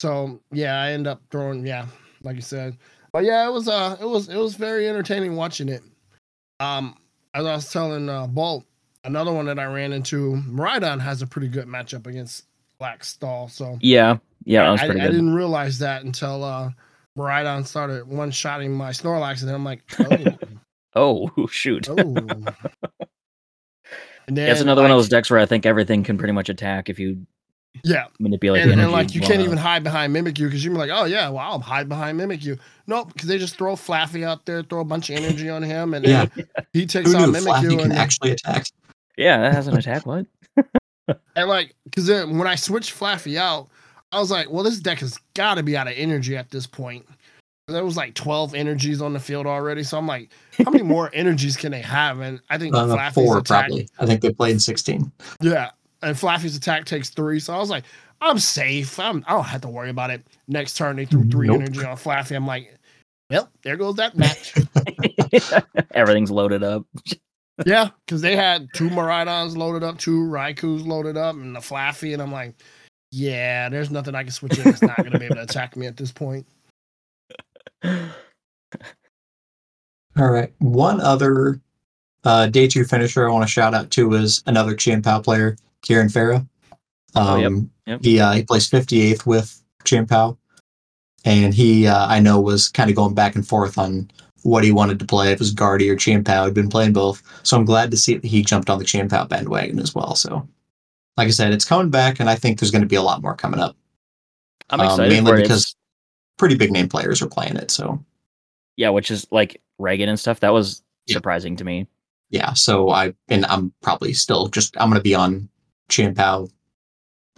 so 0.00 0.40
yeah, 0.52 0.80
I 0.80 0.92
end 0.92 1.06
up 1.06 1.20
throwing 1.30 1.66
yeah, 1.66 1.86
like 2.22 2.36
you 2.36 2.42
said, 2.42 2.76
but 3.12 3.24
yeah, 3.24 3.46
it 3.46 3.52
was 3.52 3.68
uh, 3.68 3.96
it 4.00 4.06
was 4.06 4.28
it 4.28 4.36
was 4.36 4.54
very 4.54 4.88
entertaining 4.88 5.36
watching 5.36 5.68
it. 5.68 5.82
Um, 6.58 6.96
as 7.34 7.46
I 7.46 7.54
was 7.54 7.72
telling 7.72 8.08
uh, 8.08 8.26
Bolt, 8.26 8.64
another 9.04 9.32
one 9.32 9.46
that 9.46 9.58
I 9.58 9.64
ran 9.66 9.92
into, 9.92 10.32
Miraidon 10.46 11.00
has 11.00 11.22
a 11.22 11.26
pretty 11.26 11.48
good 11.48 11.66
matchup 11.66 12.06
against 12.06 12.44
Black 12.78 13.04
Stall. 13.04 13.48
So 13.48 13.78
Yeah. 13.80 14.18
Yeah. 14.44 14.70
I, 14.72 14.84
I 14.84 14.88
didn't 14.88 15.34
realize 15.34 15.78
that 15.80 16.02
until 16.04 16.42
uh, 16.44 16.70
Miraidon 17.16 17.66
started 17.66 18.06
one 18.08 18.30
shotting 18.30 18.72
my 18.72 18.90
Snorlax, 18.90 19.40
and 19.40 19.48
then 19.48 19.54
I'm 19.54 19.64
like, 19.64 19.82
oh, 20.94 21.30
Oh, 21.36 21.46
shoot. 21.50 21.88
oh. 21.88 22.14
That's 24.28 24.60
another 24.60 24.82
one 24.82 24.90
of 24.92 24.96
those 24.96 25.08
decks 25.08 25.28
where 25.30 25.40
I 25.40 25.46
think 25.46 25.66
everything 25.66 26.04
can 26.04 26.16
pretty 26.16 26.32
much 26.32 26.48
attack 26.48 26.88
if 26.88 27.00
you 27.00 27.26
Yeah, 27.84 28.06
manipulate 28.18 28.62
and, 28.62 28.72
the 28.72 28.82
and 28.82 28.92
like 28.92 29.14
you 29.14 29.20
can't 29.20 29.34
enough. 29.34 29.46
even 29.46 29.58
hide 29.58 29.82
behind 29.84 30.14
Mimikyu 30.14 30.44
because 30.46 30.64
you're 30.64 30.74
like, 30.74 30.90
oh 30.92 31.04
yeah, 31.04 31.28
well 31.28 31.38
I'll 31.38 31.60
hide 31.60 31.88
behind 31.88 32.18
Mimikyu. 32.20 32.58
Nope, 32.86 33.12
because 33.12 33.28
they 33.28 33.38
just 33.38 33.56
throw 33.56 33.74
Flaaffy 33.74 34.24
out 34.24 34.44
there, 34.44 34.62
throw 34.62 34.80
a 34.80 34.84
bunch 34.84 35.08
of 35.08 35.16
energy 35.16 35.48
on 35.48 35.62
him, 35.62 35.94
and 35.94 36.04
Yeah, 36.04 36.26
he 36.72 36.84
takes 36.86 37.12
who 37.12 37.18
out 37.18 37.26
knew 37.30 37.38
Mimikyu. 37.38 37.46
Flaaffy 37.46 37.68
can 37.78 37.80
and, 37.80 37.92
actually 37.92 38.32
attack? 38.32 38.66
Yeah, 39.16 39.38
that 39.38 39.52
has 39.54 39.66
an 39.68 39.76
attack. 39.76 40.04
What? 40.04 40.26
and 41.36 41.48
like, 41.48 41.74
because 41.84 42.06
then 42.06 42.38
when 42.38 42.48
I 42.48 42.54
switched 42.56 42.98
Flaaffy 42.98 43.36
out, 43.36 43.68
I 44.12 44.18
was 44.18 44.30
like, 44.30 44.50
well, 44.50 44.64
this 44.64 44.78
deck 44.80 44.98
has 44.98 45.16
got 45.34 45.54
to 45.54 45.62
be 45.62 45.76
out 45.76 45.86
of 45.86 45.94
energy 45.96 46.36
at 46.36 46.50
this 46.50 46.66
point. 46.66 47.06
There 47.68 47.84
was 47.84 47.96
like 47.96 48.14
12 48.14 48.54
energies 48.56 49.00
on 49.00 49.12
the 49.12 49.20
field 49.20 49.46
already, 49.46 49.84
so 49.84 49.96
I'm 49.96 50.06
like, 50.08 50.30
how 50.64 50.70
many 50.72 50.82
more 50.94 51.08
energies 51.14 51.56
can 51.56 51.70
they 51.70 51.82
have? 51.82 52.18
And 52.18 52.40
I 52.50 52.58
think 52.58 52.74
Uh, 52.74 52.86
Flaaffy's 52.86 53.14
four 53.14 53.38
attack, 53.38 53.66
probably. 53.68 53.88
I 54.00 54.06
think 54.06 54.22
they 54.22 54.32
played 54.32 54.60
sixteen. 54.60 55.12
yeah, 55.40 55.70
and 56.02 56.16
Flaaffy's 56.16 56.56
attack 56.56 56.84
takes 56.84 57.10
three, 57.10 57.40
so 57.40 57.54
I 57.54 57.58
was 57.58 57.70
like, 57.70 57.84
I'm 58.20 58.38
safe. 58.38 58.98
I'm, 58.98 59.24
I 59.26 59.32
don't 59.32 59.44
have 59.44 59.62
to 59.62 59.68
worry 59.68 59.90
about 59.90 60.10
it. 60.10 60.26
Next 60.48 60.76
turn, 60.76 60.96
they 60.96 61.06
threw 61.06 61.24
three 61.28 61.46
Nope. 61.46 61.62
energy 61.62 61.84
on 61.84 61.96
Flaaffy. 61.96 62.36
I'm 62.36 62.46
like, 62.46 62.74
well, 63.30 63.48
there 63.62 63.76
goes 63.76 63.94
that 63.96 64.16
match. 64.16 64.54
Everything's 65.92 66.30
loaded 66.30 66.62
up. 66.62 66.84
yeah, 67.64 67.90
because 68.04 68.20
they 68.20 68.36
had 68.36 68.68
two 68.74 68.90
Miraidons 68.90 69.56
loaded 69.56 69.82
up, 69.84 69.98
two 69.98 70.24
Raikous 70.24 70.86
loaded 70.86 71.16
up, 71.16 71.36
and 71.36 71.54
the 71.54 71.60
Flaaffy, 71.60 72.12
and 72.12 72.20
I'm 72.20 72.32
like, 72.32 72.54
yeah, 73.12 73.68
there's 73.68 73.90
nothing 73.90 74.14
I 74.14 74.22
can 74.22 74.32
switch 74.32 74.58
in 74.58 74.64
that's 74.64 74.82
not 74.82 74.96
going 74.98 75.12
to 75.12 75.18
be 75.18 75.24
able 75.24 75.36
to 75.36 75.42
attack 75.42 75.76
me 75.76 75.86
at 75.86 75.96
this 75.96 76.12
point. 76.12 76.46
All 77.84 77.90
right. 80.30 80.52
One 80.58 81.00
other 81.00 81.60
uh, 82.24 82.46
day 82.46 82.68
two 82.68 82.84
finisher 82.84 83.28
I 83.28 83.32
want 83.32 83.44
to 83.44 83.50
shout 83.50 83.74
out 83.74 83.90
to 83.92 84.14
is 84.14 84.42
another 84.46 84.74
Chien 84.74 85.02
Pao 85.02 85.20
player, 85.20 85.56
Kieran 85.82 86.08
Farah. 86.08 86.38
Um, 86.38 86.46
Oh, 87.16 87.36
yep. 87.36 87.52
Yep. 87.86 88.00
He 88.02 88.20
uh, 88.20 88.32
he 88.32 88.42
plays 88.44 88.68
58th 88.70 89.26
with 89.26 89.60
Chien 89.84 90.06
Pao, 90.06 90.38
and 91.24 91.52
he 91.52 91.86
uh, 91.86 92.06
I 92.06 92.20
know 92.20 92.40
was 92.40 92.68
kind 92.68 92.88
of 92.90 92.96
going 92.96 93.14
back 93.14 93.34
and 93.34 93.46
forth 93.46 93.78
on 93.78 94.10
what 94.42 94.62
he 94.64 94.72
wanted 94.72 94.98
to 95.00 95.04
play. 95.04 95.28
If 95.28 95.34
it 95.34 95.40
was 95.40 95.50
Gardy 95.50 95.90
or 95.90 95.96
Chien 95.96 96.22
Pao, 96.24 96.44
he'd 96.44 96.54
been 96.54 96.68
playing 96.70 96.92
both. 96.92 97.22
So 97.42 97.56
I'm 97.56 97.64
glad 97.64 97.90
to 97.90 97.96
see 97.96 98.14
that 98.14 98.24
he 98.24 98.42
jumped 98.42 98.70
on 98.70 98.78
the 98.78 98.84
Chien 98.84 99.08
Pao 99.08 99.24
bandwagon 99.24 99.78
as 99.80 99.94
well. 99.94 100.14
So, 100.14 100.46
like 101.16 101.26
I 101.26 101.30
said, 101.30 101.52
it's 101.52 101.64
coming 101.64 101.90
back, 101.90 102.20
and 102.20 102.30
I 102.30 102.36
think 102.36 102.58
there's 102.60 102.70
going 102.70 102.82
to 102.82 102.88
be 102.88 102.96
a 102.96 103.02
lot 103.02 103.22
more 103.22 103.34
coming 103.34 103.60
up. 103.60 103.76
I'm 104.70 104.80
Um, 104.80 104.98
mainly 105.00 105.32
because- 105.42 105.60
It's- 105.62 105.74
Pretty 106.38 106.54
big 106.54 106.72
name 106.72 106.88
players 106.88 107.20
are 107.20 107.26
playing 107.28 107.56
it. 107.56 107.70
So 107.70 108.02
yeah, 108.78 108.88
which 108.88 109.10
is 109.10 109.26
like 109.30 109.60
Reagan 109.78 110.08
and 110.08 110.18
stuff. 110.18 110.40
That 110.40 110.54
was 110.54 110.82
Yeah. 111.04 111.12
surprising 111.14 111.54
to 111.56 111.64
me. 111.64 111.86
yeah, 112.30 112.54
so 112.54 112.88
I 112.88 113.12
and 113.28 113.44
I'm 113.44 113.74
probably 113.82 114.14
still 114.14 114.48
just 114.48 114.74
I'm 114.80 114.88
gonna 114.88 115.02
be 115.02 115.14
on 115.14 115.50
Chien 115.90 116.14
Pao 116.14 116.48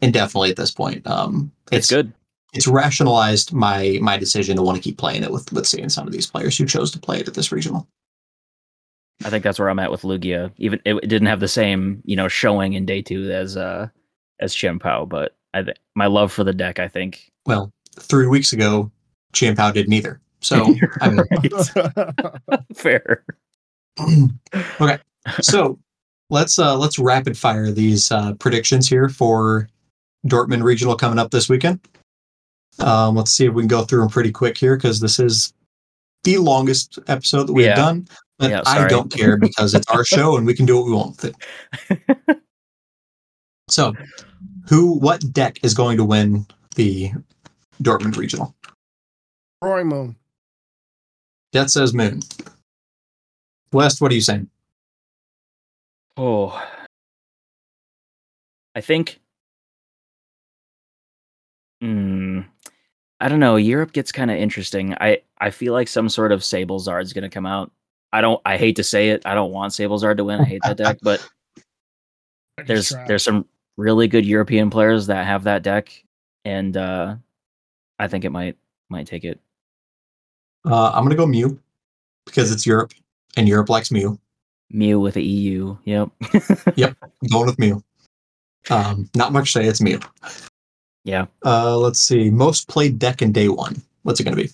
indefinitely 0.01 0.51
at 0.51 0.57
this 0.57 0.71
point. 0.71 1.07
Um, 1.07 1.51
It's, 1.71 1.91
good. 1.91 2.13
It's 2.53 2.67
rationalized 2.67 3.53
my 3.53 3.99
my 4.03 4.17
decision 4.17 4.57
to 4.57 4.63
want 4.63 4.77
to 4.77 4.83
keep 4.83 4.99
playing 4.99 5.23
it 5.23 5.33
with 5.33 5.51
with 5.53 5.67
seeing 5.67 5.89
some 5.89 6.07
of 6.07 6.13
these 6.13 6.27
players 6.27 6.57
who 6.59 6.67
chose 6.67 6.91
to 6.93 6.99
play 6.99 7.19
it 7.19 7.29
at 7.29 7.35
this 7.35 7.51
regional. 7.51 7.89
I 9.25 9.31
think 9.31 9.45
that's 9.45 9.59
where 9.59 9.71
I'm 9.71 9.79
at 9.79 9.91
with 9.91 10.03
Lugia. 10.03 10.53
Even 10.59 10.81
it, 10.85 10.95
it 10.97 11.09
didn't 11.09 11.29
have 11.29 11.41
the 11.41 11.49
same, 11.49 12.03
you 12.05 12.17
know, 12.17 12.29
showing 12.29 12.75
in 12.75 12.85
day 12.85 13.03
two 13.03 13.31
as 13.31 13.57
uh 13.57 13.89
as 14.41 14.55
Chien 14.55 14.79
Pao, 14.79 15.07
but 15.07 15.37
I 15.55 15.63
th- 15.63 15.77
my 15.95 16.07
love 16.07 16.33
for 16.33 16.45
the 16.45 16.53
deck, 16.53 16.79
I 16.79 16.89
think. 16.89 17.31
Well, 17.47 17.73
three 17.99 18.27
weeks 18.27 18.53
ago, 18.53 18.91
Chien 19.33 19.55
Pao 19.57 19.71
didn't 19.71 19.93
either. 19.93 20.21
So 20.41 20.75
I 21.01 21.11
mean, 21.11 21.25
Fair. 22.75 23.25
okay, 24.81 24.99
so 25.41 25.79
let's 26.33 26.59
uh 26.59 26.77
let's 26.77 26.99
rapid 26.99 27.37
fire 27.37 27.71
these 27.71 28.11
uh, 28.11 28.33
predictions 28.35 28.89
here 28.89 29.09
for 29.09 29.69
Dortmund 30.27 30.65
regional 30.65 30.97
coming 30.97 31.19
up 31.19 31.31
this 31.31 31.49
weekend. 31.49 31.79
Um, 32.79 33.15
let's 33.15 33.31
see 33.31 33.45
if 33.47 33.53
we 33.53 33.63
can 33.63 33.69
go 33.69 33.85
through 33.85 34.01
them 34.01 34.09
pretty 34.09 34.33
quick 34.33 34.57
here 34.57 34.77
because 34.77 34.99
this 34.99 35.19
is 35.21 35.53
the 36.25 36.39
longest 36.39 36.99
episode 37.07 37.45
that 37.49 37.53
we've 37.53 37.67
Yeah. 37.67 37.77
done. 37.77 38.09
But 38.39 38.51
Yeah, 38.51 38.63
I 38.65 38.89
don't 38.89 39.13
care 39.13 39.37
because 39.37 39.75
it's 39.75 39.87
our 39.89 40.05
show 40.05 40.37
and 40.37 40.47
we 40.47 40.55
can 40.55 40.65
do 40.65 40.77
what 40.77 40.87
we 40.87 40.93
want 40.93 41.23
with 41.23 41.35
it. 42.19 42.39
So, 43.71 43.95
who, 44.69 44.99
what 44.99 45.33
deck 45.33 45.59
is 45.63 45.73
going 45.73 45.97
to 45.97 46.05
win 46.05 46.45
the 46.75 47.13
Dortmund 47.83 48.19
regional? 48.19 48.55
Roy 49.63 49.83
Moon. 49.83 50.15
That 51.53 51.71
says 51.71 51.95
Moon. 51.95 52.21
West, 53.73 54.03
what 54.03 54.13
are 54.13 54.15
you 54.15 54.21
saying? 54.21 54.51
Oh. 56.17 56.61
I 58.75 58.81
think 58.81 59.19
Hmm. 61.81 62.41
I 63.21 63.29
don't 63.29 63.41
know. 63.41 63.57
Europe 63.57 63.93
gets 63.93 64.13
kind 64.13 64.31
of 64.31 64.37
interesting. 64.37 64.95
I 65.01 65.23
I 65.39 65.51
feel 65.51 65.73
like 65.73 65.89
some 65.89 66.09
sort 66.09 66.31
of 66.33 66.41
Sablezard 66.41 67.03
is 67.03 67.13
going 67.13 67.23
to 67.23 67.29
come 67.29 67.47
out. 67.47 67.73
I 68.13 68.21
don't. 68.21 68.41
I 68.45 68.57
hate 68.57 68.77
to 68.77 68.85
say 68.85 69.11
it. 69.11 69.27
I 69.27 69.35
don't 69.35 69.53
want 69.53 69.73
Sable 69.73 69.99
Zard 69.99 70.19
to 70.19 70.25
win. 70.25 70.41
I 70.41 70.45
hate 70.45 70.63
that 70.63 70.77
deck, 70.77 70.99
but 71.03 71.27
there's 72.67 72.91
Trash. 72.91 73.09
there's 73.09 73.25
some 73.25 73.47
really 73.77 74.07
good 74.07 74.25
European 74.25 74.71
players 74.71 75.07
that 75.09 75.27
have 75.27 75.45
that 75.45 75.63
deck, 75.63 75.93
and 76.45 76.77
uh, 76.77 77.17
I 77.99 78.07
think 78.09 78.25
it 78.25 78.31
might 78.31 78.57
might 78.91 79.07
take 79.09 79.25
it. 79.25 79.41
Uh, 80.65 80.91
I'm 80.91 81.03
going 81.03 81.11
to 81.11 81.17
go 81.17 81.27
Mew 81.27 81.59
because 82.27 82.53
it's 82.53 82.65
Europe 82.65 82.93
and 83.37 83.49
Europe 83.49 83.69
likes 83.69 83.91
Mew. 83.91 84.19
Mew 84.73 84.99
with 85.01 85.15
the 85.15 85.23
EU. 85.23 85.77
Yep. 85.85 86.11
I'm 86.33 87.29
going 87.31 87.47
with 87.47 87.59
Mew. 87.59 87.83
Um, 88.71 89.09
not 89.15 89.33
much 89.33 89.53
say, 89.53 89.67
it's 89.67 89.81
Mew. 89.81 90.01
yeah. 91.05 91.27
Uh, 91.45 91.77
let's 91.77 92.01
see. 92.01 92.31
Most 92.31 92.69
played 92.69 92.99
deck 92.99 93.23
in 93.23 93.33
day 93.33 93.49
one. 93.49 93.83
What's 94.03 94.21
it 94.21 94.25
going 94.25 94.37
to 94.37 94.43
be? 94.43 94.51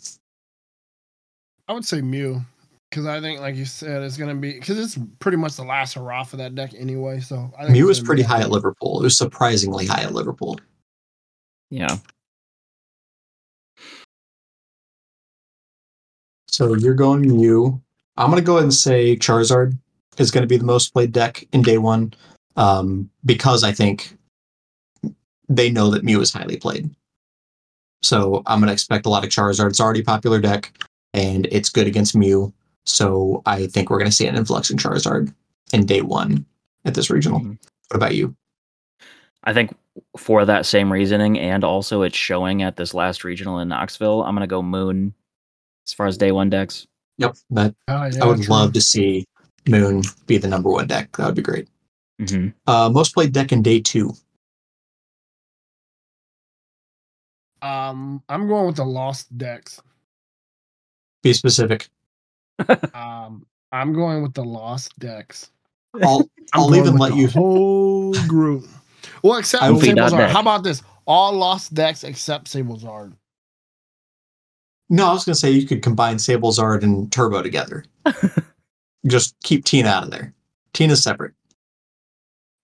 I 1.69 1.73
would 1.73 1.85
say 1.85 2.01
Mew. 2.01 2.40
because 2.90 3.07
I 3.07 3.20
think, 3.20 3.40
like 3.40 3.55
you 3.55 3.65
said, 3.66 4.03
it's 4.03 4.16
gonna 4.16 4.35
be 4.35 4.55
because 4.55 4.78
it's 4.78 4.99
pretty 5.19 5.36
much 5.36 5.57
the 5.57 5.65
last 5.65 5.95
hurrah 5.95 6.24
for 6.24 6.39
that 6.39 6.55
deck 6.55 6.73
anyway. 6.77 7.20
So 7.20 7.53
I 7.59 7.62
think 7.65 7.73
Mew 7.74 7.90
it's 7.90 8.01
was 8.01 8.07
pretty 8.07 8.23
high 8.23 8.40
at. 8.40 8.51
Liverpool. 8.51 9.01
It 9.01 9.05
was 9.05 9.16
surprisingly 9.19 9.86
high 9.86 10.03
at 10.03 10.15
Liverpool. 10.15 10.59
Yeah. 11.70 11.99
So 16.47 16.74
you're 16.74 16.95
going 16.95 17.20
Mew. 17.20 17.81
I'm 18.16 18.31
going 18.31 18.43
to 18.43 18.47
go 18.47 18.55
ahead 18.55 18.65
and 18.65 18.74
say 18.74 19.15
Charizard 19.16 19.78
is 20.19 20.31
going 20.31 20.43
to 20.43 20.49
be 20.49 20.57
the 20.57 20.65
most 20.65 20.93
played 20.93 21.12
deck 21.12 21.47
in 21.53 21.62
day 21.62 21.78
one 21.78 22.12
um, 22.57 23.09
because 23.24 23.65
I 23.65 23.73
think 23.73 24.16
they 25.49 25.70
know 25.70 25.90
that 25.90 26.05
Mew 26.05 26.20
is 26.20 26.32
highly 26.32 26.57
played. 26.57 26.90
So 28.03 28.43
I'm 28.47 28.61
going 28.61 28.69
to 28.69 28.73
expect 28.73 29.07
a 29.07 29.09
lot 29.09 29.24
of 29.24 29.31
Charizard. 29.31 29.70
It's 29.70 29.81
already 29.81 30.01
a 30.01 30.05
popular 30.05 30.40
deck 30.40 30.73
and 31.15 31.47
it's 31.51 31.69
good 31.70 31.86
against 31.86 32.15
Mew. 32.16 32.53
So 32.85 33.43
I 33.47 33.66
think 33.66 33.90
we're 33.90 33.99
going 33.99 34.11
to 34.11 34.16
see 34.16 34.27
an 34.27 34.36
influx 34.36 34.70
in 34.70 34.77
Charizard 34.77 35.32
in 35.73 35.86
day 35.86 36.01
one 36.03 36.45
at 36.85 36.95
this 36.95 37.11
regional. 37.11 37.40
Mhm. 37.40 37.59
What 37.89 37.97
about 37.97 38.15
you? 38.15 38.35
I 39.45 39.53
think 39.53 39.74
for 40.16 40.45
that 40.45 40.66
same 40.66 40.93
reasoning, 40.93 41.39
and 41.39 41.65
also 41.65 42.03
it's 42.03 42.16
showing 42.16 42.62
at 42.62 42.77
this 42.77 42.95
last 42.95 43.24
regional 43.24 43.59
in 43.59 43.69
Knoxville, 43.69 44.23
I'm 44.23 44.35
gonna 44.35 44.47
go 44.47 44.62
Moon 44.62 45.15
as 45.86 45.93
far 45.93 46.07
as 46.07 46.16
day 46.16 46.32
one 46.32 46.51
decks. 46.51 46.86
Yep. 47.19 47.36
That, 47.51 47.74
Oh, 47.89 48.05
yeah, 48.05 48.24
I 48.24 48.27
would 48.27 48.43
true. 48.43 48.55
love 48.55 48.73
to 48.74 48.81
see 48.81 49.24
Moon 49.69 50.03
be 50.27 50.39
the 50.39 50.49
number 50.49 50.70
one 50.70 50.86
deck. 50.86 51.16
That 51.16 51.27
would 51.27 51.35
be 51.36 51.43
great. 51.43 51.69
hmm 52.27 52.49
Uh, 52.66 52.89
most 52.93 53.15
played 53.15 53.32
deck 53.32 53.53
in 53.53 53.62
day 53.62 53.81
two. 53.81 54.12
Um, 57.62 58.23
I'm 58.28 58.47
going 58.49 58.66
with 58.66 58.77
the 58.77 58.85
Lost 58.85 59.36
decks. 59.36 59.81
Be 61.23 61.32
specific. 61.32 61.89
Um, 62.95 63.47
I'm 63.70 63.93
going 63.93 64.23
with 64.23 64.35
the 64.35 64.43
Lost 64.45 64.99
decks. 64.99 65.51
I'll 66.03 66.20
I'm 66.55 66.61
I'll 66.62 66.74
even 66.77 66.97
let 66.97 67.12
the 67.12 67.19
you. 67.19 67.28
whole 67.28 68.12
group. 68.27 68.66
Well, 69.23 69.39
except 69.39 69.62
I 69.62 69.70
will- 69.70 69.81
Sablezard. 69.81 70.28
How 70.31 70.40
about 70.40 70.65
this? 70.65 70.82
All 71.07 71.32
Lost 71.32 71.73
decks 71.74 72.03
except 72.03 72.47
Sablezard. 72.49 73.12
No, 74.90 75.07
I 75.07 75.12
was 75.12 75.24
gonna 75.24 75.36
say 75.36 75.51
you 75.53 75.66
could 75.69 75.82
combine 75.82 76.16
Sablezard 76.16 76.82
and 76.82 77.12
Turbo 77.12 77.43
together. 77.43 77.85
Just 79.07 79.35
keep 79.43 79.65
Tina 79.65 79.89
out 79.89 80.05
of 80.05 80.11
there. 80.11 80.35
Tina's 80.73 81.03
separate. 81.03 81.35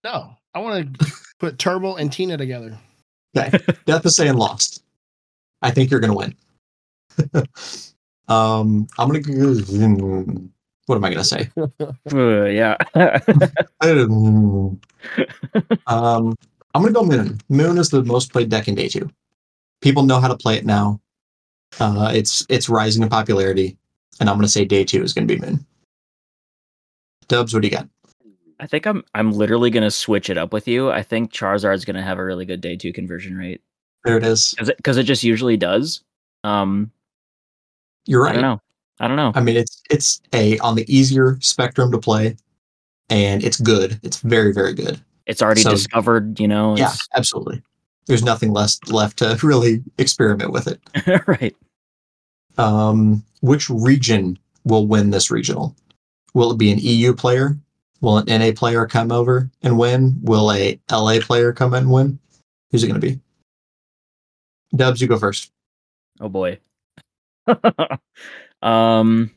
No, 0.03 0.37
I 0.55 0.59
want 0.59 0.99
to 0.99 1.13
put 1.39 1.59
Turbo 1.59 1.97
and 1.97 2.13
Tina 2.13 2.37
together. 2.37 2.79
Okay. 3.37 3.59
Death 3.87 4.05
is 4.07 4.17
saying 4.17 4.35
lost. 4.35 4.83
I 5.63 5.71
think 5.71 5.91
you're 5.91 6.01
gonna 6.01 6.15
win. 6.15 6.35
um, 8.29 8.87
I'm 8.99 9.09
gonna. 9.09 9.21
go- 9.21 10.49
What 10.87 10.97
am 10.97 11.05
I 11.05 11.11
gonna 11.11 11.25
say? 11.25 11.51
Uh, 12.13 12.45
yeah. 12.45 12.77
um, 15.87 16.37
I'm 16.75 16.83
gonna 16.83 16.93
go 16.93 17.05
Moon. 17.05 17.41
Moon 17.49 17.79
is 17.79 17.91
the 17.91 18.03
most 18.05 18.33
played 18.33 18.49
deck 18.51 18.69
in 18.69 18.75
day 18.75 18.89
two. 18.89 19.09
People 19.81 20.03
know 20.05 20.21
how 20.21 20.29
to 20.29 20.37
play 20.37 20.57
it 20.57 20.67
now. 20.67 21.01
Uh, 21.81 22.13
it's 22.15 22.45
it's 22.49 22.69
rising 22.69 23.03
in 23.03 23.09
popularity, 23.09 23.77
and 24.21 24.29
I'm 24.29 24.37
gonna 24.37 24.49
say 24.49 24.65
day 24.65 24.85
two 24.85 25.03
is 25.03 25.13
gonna 25.13 25.27
be 25.27 25.39
Moon. 25.39 25.65
Dubs, 27.29 27.55
what 27.55 27.63
do 27.63 27.69
you 27.69 27.75
got? 27.75 27.89
I 28.61 28.67
think 28.67 28.87
I'm 28.87 29.05
I'm 29.15 29.33
literally 29.33 29.71
gonna 29.71 29.91
switch 29.91 30.31
it 30.31 30.39
up 30.39 30.53
with 30.53 30.69
you. 30.69 30.91
I 30.91 31.03
think 31.03 31.33
Charizard's 31.33 31.85
gonna 31.85 32.03
have 32.03 32.19
a 32.19 32.25
really 32.25 32.45
good 32.45 32.61
day 32.61 32.77
two 32.77 32.93
conversion 32.93 33.37
rate 33.37 33.61
There 34.05 34.17
it 34.17 34.25
is. 34.25 34.55
because 34.59 34.97
it, 34.97 35.01
it 35.01 35.05
just 35.05 35.25
usually 35.25 35.57
does. 35.57 36.03
Um, 36.45 36.91
You're 38.07 38.23
right. 38.23 38.31
I 38.31 38.33
don't 38.35 38.43
know. 38.43 38.61
I 39.01 39.09
don't 39.09 39.17
know. 39.17 39.33
I 39.35 39.41
mean, 39.41 39.57
it's 39.57 39.83
it's 39.91 40.23
a 40.33 40.59
on 40.59 40.77
the 40.77 40.95
easier 40.95 41.37
spectrum 41.41 41.91
to 41.93 41.99
play, 41.99 42.37
and 43.11 43.43
it's 43.43 43.61
good. 43.61 43.99
It's 44.03 44.21
very 44.21 44.53
very 44.53 44.73
good. 44.73 45.01
It's 45.27 45.43
already 45.43 45.63
so- 45.63 45.71
discovered. 45.71 46.39
You 46.39 46.49
know. 46.49 46.77
Yeah, 46.77 46.93
absolutely. 47.15 47.63
There's 48.07 48.23
nothing 48.23 48.53
less 48.53 48.79
left 48.87 49.19
to 49.19 49.39
really 49.43 49.83
experiment 49.99 50.53
with 50.53 50.69
it. 50.69 51.27
right. 51.27 51.57
Um, 52.57 53.25
which 53.41 53.69
region 53.69 54.39
will 54.65 54.87
win 54.87 55.11
this 55.11 55.31
regional? 55.31 55.75
Will 56.35 56.51
it 56.51 56.59
be 56.59 56.73
an 56.73 56.79
EU 56.81 57.15
player? 57.15 57.57
Will 58.01 58.19
an 58.19 58.27
NA 58.27 58.51
player 58.55 58.87
come 58.87 59.11
over 59.11 59.51
and 59.63 59.79
win? 59.79 60.19
Will 60.23 60.53
a 60.53 60.79
LA 60.91 61.21
player 61.21 61.53
come 61.53 61.73
in 61.75 61.85
and 61.85 61.93
win? 61.93 62.19
Who's 62.71 62.83
it 62.83 62.89
going 62.89 63.01
to 63.01 63.07
be? 63.07 63.21
Dubs, 64.77 65.01
you 65.01 65.07
go 65.07 65.19
first. 65.19 65.53
Oh 66.21 66.29
boy. 66.29 66.59
um 68.63 69.31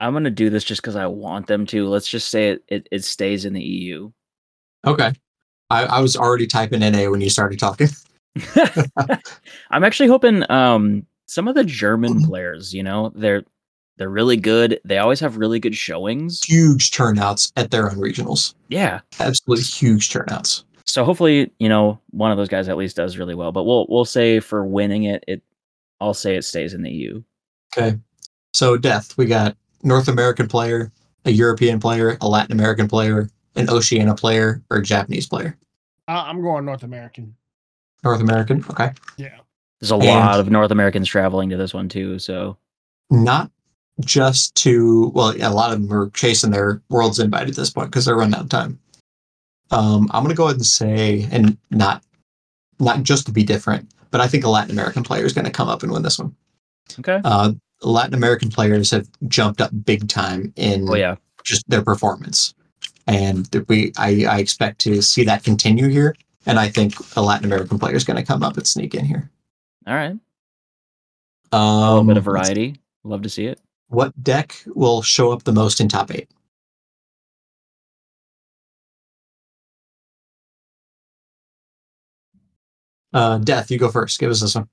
I'm 0.00 0.12
gonna 0.12 0.30
do 0.30 0.50
this 0.50 0.64
just 0.64 0.82
because 0.82 0.96
I 0.96 1.06
want 1.06 1.46
them 1.46 1.64
to. 1.66 1.88
Let's 1.88 2.08
just 2.08 2.28
say 2.28 2.50
it, 2.50 2.64
it, 2.68 2.88
it 2.90 3.04
stays 3.04 3.44
in 3.44 3.52
the 3.52 3.62
EU. 3.62 4.10
Okay. 4.86 5.12
I, 5.70 5.84
I 5.86 6.00
was 6.00 6.16
already 6.16 6.46
typing 6.46 6.80
NA 6.80 7.10
when 7.10 7.20
you 7.20 7.30
started 7.30 7.58
talking. 7.58 7.88
I'm 9.70 9.84
actually 9.84 10.08
hoping 10.08 10.50
um 10.50 11.06
some 11.26 11.48
of 11.48 11.54
the 11.54 11.64
German 11.64 12.22
players, 12.26 12.74
you 12.74 12.82
know, 12.82 13.12
they're 13.14 13.44
they're 13.96 14.10
really 14.10 14.36
good. 14.36 14.80
They 14.84 14.98
always 14.98 15.20
have 15.20 15.36
really 15.36 15.60
good 15.60 15.76
showings. 15.76 16.42
Huge 16.44 16.90
turnouts 16.90 17.52
at 17.56 17.70
their 17.70 17.90
own 17.90 17.96
regionals. 17.96 18.54
Yeah. 18.68 19.00
Absolutely 19.20 19.64
huge 19.64 20.10
turnouts. 20.10 20.64
So 20.84 21.04
hopefully, 21.04 21.50
you 21.58 21.68
know, 21.68 21.98
one 22.10 22.30
of 22.30 22.36
those 22.36 22.48
guys 22.48 22.68
at 22.68 22.76
least 22.76 22.96
does 22.96 23.16
really 23.16 23.34
well. 23.34 23.52
But 23.52 23.64
we'll 23.64 23.86
we'll 23.88 24.04
say 24.04 24.40
for 24.40 24.64
winning 24.64 25.04
it, 25.04 25.24
it 25.28 25.42
I'll 26.00 26.14
say 26.14 26.36
it 26.36 26.42
stays 26.44 26.74
in 26.74 26.82
the 26.82 26.90
EU. 26.90 27.22
Okay. 27.76 27.98
So, 28.52 28.76
Death, 28.76 29.16
we 29.16 29.24
got 29.26 29.56
North 29.82 30.06
American 30.08 30.46
player, 30.46 30.92
a 31.24 31.30
European 31.30 31.80
player, 31.80 32.16
a 32.20 32.28
Latin 32.28 32.52
American 32.52 32.86
player, 32.86 33.28
an 33.56 33.68
Oceania 33.70 34.14
player, 34.14 34.62
or 34.70 34.76
a 34.78 34.82
Japanese 34.82 35.26
player. 35.26 35.56
Uh, 36.06 36.22
I'm 36.26 36.40
going 36.42 36.64
North 36.64 36.82
American. 36.84 37.34
North 38.04 38.20
American. 38.20 38.64
Okay. 38.70 38.92
Yeah. 39.16 39.38
There's 39.80 39.90
a 39.90 39.94
And- 39.94 40.04
lot 40.04 40.38
of 40.38 40.50
North 40.50 40.70
Americans 40.70 41.08
traveling 41.08 41.48
to 41.50 41.56
this 41.56 41.72
one 41.74 41.88
too. 41.88 42.18
So 42.18 42.56
Not 43.10 43.50
just 44.00 44.54
to, 44.56 45.08
well, 45.14 45.36
yeah, 45.36 45.48
a 45.48 45.52
lot 45.52 45.72
of 45.72 45.80
them 45.80 45.96
are 45.96 46.10
chasing 46.10 46.50
their 46.50 46.82
world's 46.88 47.18
invite 47.20 47.48
at 47.48 47.54
this 47.56 47.70
point 47.70 47.90
because 47.90 48.04
they're 48.04 48.16
running 48.16 48.34
out 48.34 48.42
of 48.42 48.48
time. 48.48 48.78
Um, 49.70 50.08
I'm 50.12 50.22
going 50.22 50.34
to 50.34 50.36
go 50.36 50.44
ahead 50.44 50.56
and 50.56 50.66
say, 50.66 51.28
and 51.30 51.56
not, 51.70 52.02
not 52.80 53.02
just 53.02 53.26
to 53.26 53.32
be 53.32 53.44
different, 53.44 53.88
but 54.10 54.20
I 54.20 54.26
think 54.28 54.44
a 54.44 54.48
Latin 54.48 54.70
American 54.72 55.02
player 55.02 55.24
is 55.24 55.32
going 55.32 55.44
to 55.44 55.50
come 55.50 55.68
up 55.68 55.82
and 55.82 55.92
win 55.92 56.02
this 56.02 56.18
one. 56.18 56.34
okay. 56.98 57.20
Uh, 57.24 57.52
Latin 57.82 58.14
American 58.14 58.50
players 58.50 58.90
have 58.90 59.08
jumped 59.28 59.60
up 59.60 59.70
big 59.84 60.08
time 60.08 60.52
in 60.56 60.88
Oh 60.88 60.94
yeah. 60.94 61.16
just 61.44 61.68
their 61.68 61.82
performance. 61.82 62.54
And 63.06 63.48
we, 63.68 63.92
I, 63.98 64.24
I 64.28 64.38
expect 64.38 64.78
to 64.80 65.02
see 65.02 65.24
that 65.24 65.44
continue 65.44 65.88
here. 65.88 66.14
And 66.46 66.58
I 66.58 66.68
think 66.68 66.94
a 67.16 67.22
Latin 67.22 67.44
American 67.46 67.78
player 67.78 67.94
is 67.94 68.04
going 68.04 68.16
to 68.16 68.22
come 68.22 68.42
up 68.42 68.56
and 68.56 68.66
sneak 68.66 68.94
in 68.94 69.04
here. 69.04 69.30
All 69.86 69.94
right. 69.94 70.16
Um, 71.52 71.60
A 71.60 71.88
little 71.90 72.04
bit 72.04 72.16
of 72.16 72.24
variety. 72.24 72.76
Love 73.02 73.22
to 73.22 73.28
see 73.28 73.46
it. 73.46 73.60
What 73.94 74.22
deck 74.22 74.56
will 74.66 75.02
show 75.02 75.32
up 75.32 75.44
the 75.44 75.52
most 75.52 75.80
in 75.80 75.88
top 75.88 76.12
eight? 76.12 76.28
Uh, 83.12 83.38
Death, 83.38 83.70
you 83.70 83.78
go 83.78 83.88
first. 83.92 84.18
Give 84.18 84.32
us 84.32 84.40
this 84.40 84.56
one. 84.56 84.68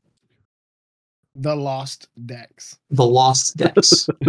The 1.35 1.55
Lost 1.55 2.07
decks. 2.25 2.79
The 2.89 3.05
Lost 3.05 3.55
Decks. 3.55 4.09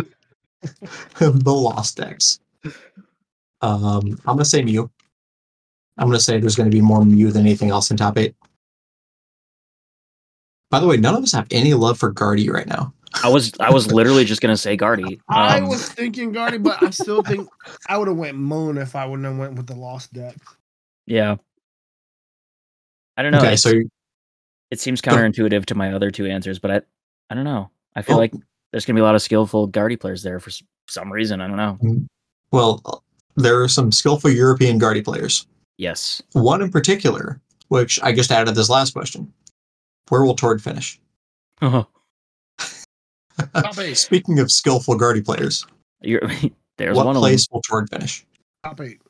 the 1.19 1.33
Lost 1.47 1.97
Decks. 1.97 2.39
Um, 3.63 4.21
I'm 4.27 4.37
gonna 4.37 4.45
say 4.45 4.63
Mew. 4.63 4.91
I'm 5.97 6.09
gonna 6.09 6.21
say 6.21 6.39
there's 6.39 6.55
gonna 6.55 6.69
be 6.69 6.83
more 6.83 7.05
Mew 7.05 7.33
than 7.33 7.47
anything 7.47 7.71
else 7.71 7.91
in 7.91 7.97
top 7.97 8.19
eight. 8.19 8.35
By 10.71 10.81
the 10.81 10.87
way, 10.87 10.99
none 10.99 11.15
of 11.15 11.23
us 11.23 11.33
have 11.33 11.47
any 11.51 11.73
love 11.73 11.99
for 11.99 12.11
Gardy 12.11 12.51
right 12.51 12.67
now. 12.67 12.93
I 13.23 13.29
was 13.29 13.53
I 13.61 13.71
was 13.71 13.93
literally 13.93 14.25
just 14.25 14.41
gonna 14.41 14.57
say 14.57 14.77
Gardy. 14.77 15.21
I 15.29 15.59
Um, 15.59 15.69
was 15.69 15.89
thinking 15.89 16.33
Gardy, 16.33 16.59
but 16.59 16.83
I 16.83 16.91
still 16.91 17.23
think 17.23 17.49
I 17.89 17.97
would 17.99 18.09
have 18.09 18.17
went 18.17 18.37
Moon 18.39 18.79
if 18.79 18.95
I 18.97 19.05
wouldn't 19.07 19.27
have 19.27 19.37
went 19.39 19.55
with 19.55 19.67
the 19.67 19.75
Lost 19.75 20.13
decks. 20.13 20.57
yeah. 21.07 21.37
I 23.17 23.23
don't 23.23 23.33
know. 23.33 23.39
okay, 23.39 23.49
it's- 23.55 23.63
so 23.63 23.73
it 24.71 24.81
seems 24.81 25.03
counterintuitive 25.03 25.67
to 25.67 25.75
my 25.75 25.93
other 25.93 26.11
two 26.11 26.27
answers, 26.27 26.59
but 26.59 26.71
I 26.71 26.81
I 27.31 27.35
don't 27.35 27.45
know. 27.45 27.71
I 27.95 28.03
feel 28.03 28.15
Well- 28.17 28.21
like 28.23 28.33
there's 28.71 28.87
gonna 28.87 28.97
be 28.97 29.03
a 29.03 29.05
lot 29.05 29.15
of 29.15 29.23
skillful 29.23 29.67
Gardy 29.67 29.97
players 29.97 30.23
there 30.23 30.41
for 30.41 30.51
some 30.89 31.13
reason. 31.13 31.41
I 31.41 31.47
don't 31.47 31.57
know. 31.57 31.79
well, 32.53 33.03
there 33.37 33.63
are 33.63 33.69
some 33.69 33.93
skillful 33.93 34.31
European 34.31 34.79
Gardy 34.79 35.03
players. 35.03 35.47
Yes. 35.79 36.23
One 36.33 36.63
in 36.63 36.71
particular, 36.71 37.41
which 37.69 38.01
I 38.03 38.13
just 38.13 38.31
added 38.31 38.55
this 38.55 38.69
last 38.71 38.93
question. 38.93 39.33
Where 40.09 40.25
will 40.25 40.35
Tord 40.35 40.63
finish? 40.63 41.01
You're, 41.61 41.71
Top 41.71 41.87
eight. 41.87 41.87
Speaking 43.95 44.39
of 44.39 44.51
skillful 44.51 44.97
Gardy 44.97 45.21
players, 45.21 45.67
there's 46.03 46.97
what 46.97 47.07
one 47.07 47.17
place 47.17 47.47
will 47.51 47.63
Tord 47.63 47.89
finish? 47.91 48.25
Top 48.65 48.81
eight. 48.81 49.01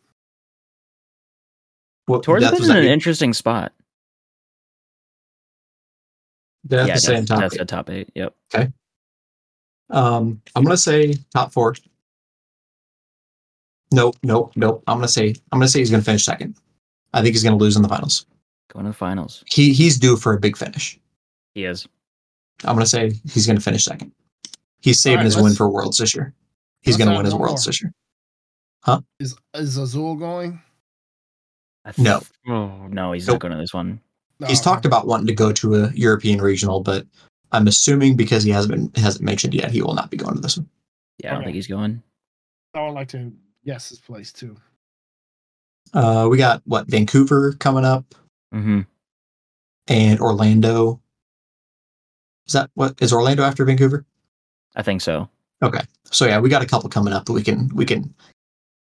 What 2.06 2.16
of 2.16 2.22
them. 2.22 2.34
Tord's 2.34 2.44
Death, 2.44 2.60
been 2.60 2.70
in 2.70 2.76
an 2.76 2.84
you? 2.84 2.90
interesting 2.90 3.32
spot. 3.32 3.72
Death 6.66 6.88
yeah, 6.88 6.94
is 6.94 7.02
saying 7.02 7.24
that's, 7.24 7.28
top 7.30 7.40
that's 7.40 7.54
eight. 7.54 7.60
a 7.60 7.64
top 7.64 7.90
eight. 7.90 8.10
Yep. 8.14 8.34
Um, 9.90 10.40
I'm 10.54 10.64
gonna 10.64 10.76
say 10.76 11.14
top 11.32 11.52
four. 11.52 11.74
Nope, 13.92 14.16
nope, 14.22 14.52
nope. 14.56 14.82
I'm 14.86 14.98
gonna 14.98 15.09
say 15.09 15.34
I'm 15.52 15.59
gonna 15.59 15.68
say 15.68 15.80
he's 15.80 15.90
gonna 15.90 16.02
finish 16.02 16.24
second. 16.24 16.56
I 17.12 17.20
think 17.20 17.34
he's 17.34 17.44
gonna 17.44 17.56
lose 17.56 17.76
in 17.76 17.82
the 17.82 17.88
finals. 17.88 18.26
Going 18.72 18.86
to 18.86 18.90
the 18.90 18.96
finals. 18.96 19.44
He 19.46 19.72
he's 19.72 19.98
due 19.98 20.16
for 20.16 20.32
a 20.32 20.40
big 20.40 20.56
finish. 20.56 20.98
He 21.54 21.64
is. 21.64 21.86
I'm 22.64 22.74
gonna 22.74 22.86
say 22.86 23.12
he's 23.30 23.46
gonna 23.46 23.60
finish 23.60 23.84
second. 23.84 24.12
He's 24.82 25.00
saving 25.00 25.18
right, 25.18 25.24
his 25.24 25.36
win 25.36 25.54
for 25.54 25.68
Worlds 25.70 25.98
this 25.98 26.14
year. 26.14 26.34
He's 26.82 26.96
gonna 26.96 27.14
win 27.16 27.24
his 27.24 27.34
one 27.34 27.42
Worlds 27.42 27.64
more. 27.66 27.70
this 27.70 27.82
year. 27.82 27.92
Huh? 28.82 29.00
Is 29.20 29.36
is 29.54 29.76
Azul 29.76 30.16
going? 30.16 30.60
I 31.84 31.92
No. 31.98 32.20
Oh 32.48 32.86
no, 32.88 33.12
he's 33.12 33.26
Nope. 33.26 33.34
not 33.34 33.40
going 33.40 33.52
to 33.52 33.59
this 33.59 33.72
one. 33.72 34.00
He's 34.46 34.59
No, 34.59 34.64
talked 34.64 34.84
okay. 34.86 34.88
about 34.88 35.06
wanting 35.06 35.28
to 35.28 35.34
go 35.34 35.52
to 35.52 35.76
a 35.76 35.90
European 35.92 36.40
regional, 36.40 36.80
but 36.80 37.06
I'm 37.52 37.68
assuming 37.68 38.16
because 38.16 38.42
he 38.42 38.50
hasn't 38.50 38.72
been 38.94 39.02
hasn't 39.02 39.24
mentioned 39.24 39.54
yet, 39.54 39.70
he 39.70 39.82
will 39.82 39.94
not 39.94 40.10
be 40.10 40.16
going 40.16 40.34
to 40.34 40.40
this 40.40 40.56
one. 40.59 40.68
Yeah, 41.18 41.28
I 41.28 41.30
don't 41.34 41.38
Okay. 41.42 41.46
think 41.46 41.54
he's 41.56 41.66
going. 41.68 42.02
I 42.74 42.82
would 42.84 42.92
like 42.94 43.09
to 43.09 43.32
guess 43.64 43.88
his 43.90 44.00
place 44.00 44.32
too. 44.32 44.56
Uh, 45.94 46.26
we 46.30 46.38
got 46.38 46.62
what 46.64 46.88
Vancouver 46.88 47.52
coming 47.54 47.84
up 47.84 48.14
hmm 48.52 48.80
and 49.88 50.20
Orlando. 50.20 51.00
Is 52.46 52.54
that 52.54 52.70
what 52.74 53.00
is 53.00 53.12
Orlando 53.12 53.42
after 53.44 53.64
Vancouver? 53.64 54.04
I 54.77 54.82
think 54.82 55.01
so. 55.01 55.28
Okay, 55.62 55.82
so 56.05 56.27
yeah, 56.27 56.40
we 56.40 56.49
got 56.49 56.62
a 56.62 56.66
couple 56.66 56.89
coming 56.89 57.12
up 57.12 57.24
that 57.27 57.32
we 57.32 57.43
can 57.43 57.69
we 57.74 57.85
can. 57.85 58.12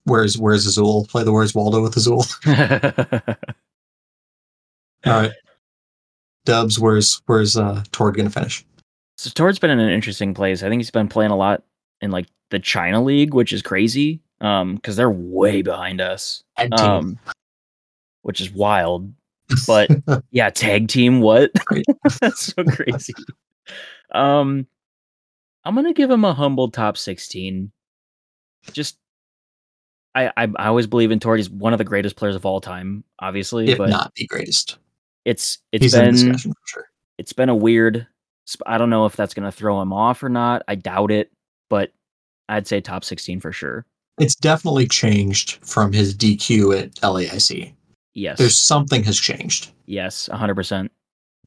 Where's 0.05 0.39
Where's 0.39 0.67
Azul? 0.67 1.07
Play 1.07 1.25
the 1.25 1.33
Where's 1.33 1.55
Waldo 1.55 1.83
with 1.83 1.97
Azul. 1.97 2.25
All 5.05 5.13
right, 5.23 5.33
Dubs. 6.45 6.79
Where's 6.79 7.21
Where's 7.27 7.57
uh 7.57 7.83
Tord 7.93 8.17
gonna 8.17 8.31
finish? 8.31 8.65
so 9.17 9.31
Tord's 9.31 9.59
been 9.59 9.71
in 9.71 9.79
an 9.79 9.91
interesting 9.91 10.35
place. 10.35 10.63
I 10.63 10.69
think 10.69 10.81
he's 10.81 10.91
been 10.91 11.09
playing 11.09 11.31
a 11.31 11.37
lot 11.37 11.63
in 12.01 12.11
like 12.11 12.27
the 12.51 12.59
China 12.59 13.03
League, 13.03 13.35
which 13.35 13.53
is 13.53 13.63
crazy. 13.63 14.21
Um, 14.41 14.75
because 14.75 14.97
they're 14.97 15.11
way 15.11 15.63
behind 15.63 16.01
us. 16.01 16.43
Um, 16.73 17.19
which 18.23 18.41
is 18.41 18.51
wild. 18.51 19.13
But 19.67 19.91
yeah, 20.31 20.49
tag 20.49 20.89
team. 20.89 21.21
What? 21.21 21.53
That's 22.21 22.55
so 22.55 22.65
crazy. 22.65 23.13
Um, 24.13 24.67
I'm 25.65 25.75
gonna 25.75 25.93
give 25.93 26.11
him 26.11 26.25
a 26.25 26.35
humble 26.35 26.71
top 26.71 26.97
16. 26.97 27.71
Just, 28.73 28.97
I 30.15 30.29
I, 30.37 30.49
I 30.57 30.67
always 30.67 30.87
believe 30.87 31.11
in 31.11 31.21
Tord. 31.21 31.39
He's 31.39 31.51
one 31.51 31.73
of 31.73 31.79
the 31.79 31.85
greatest 31.85 32.17
players 32.17 32.37
of 32.37 32.47
all 32.47 32.61
time, 32.61 33.05
obviously. 33.19 33.69
if 33.69 33.79
but 33.79 33.91
not 33.91 34.13
the 34.15 34.27
greatest, 34.27 34.79
it's 35.25 35.59
it's 35.73 35.83
he's 35.85 35.95
been 35.95 36.13
discussion 36.13 36.53
for 36.53 36.67
sure. 36.67 36.87
it's 37.19 37.33
been 37.33 37.49
a 37.49 37.55
weird. 37.55 38.07
I 38.67 38.77
don't 38.77 38.91
know 38.91 39.07
if 39.07 39.17
that's 39.17 39.35
gonna 39.35 39.53
throw 39.53 39.81
him 39.81 39.93
off 39.93 40.23
or 40.23 40.29
not. 40.29 40.63
I 40.69 40.75
doubt 40.75 41.11
it, 41.11 41.31
but 41.71 41.93
I'd 42.49 42.67
say 42.67 42.81
top 42.81 43.05
16 43.05 43.41
for 43.41 43.53
sure. 43.53 43.87
It's 44.19 44.35
definitely 44.35 44.87
changed 44.87 45.65
from 45.65 45.93
his 45.93 46.15
DQ 46.15 46.79
at 46.79 46.95
LAIC. 46.97 47.73
Yes, 48.15 48.37
There's 48.37 48.59
something 48.59 49.03
has 49.05 49.19
changed, 49.19 49.71
yes, 49.87 50.29
100. 50.29 50.55
percent 50.55 50.93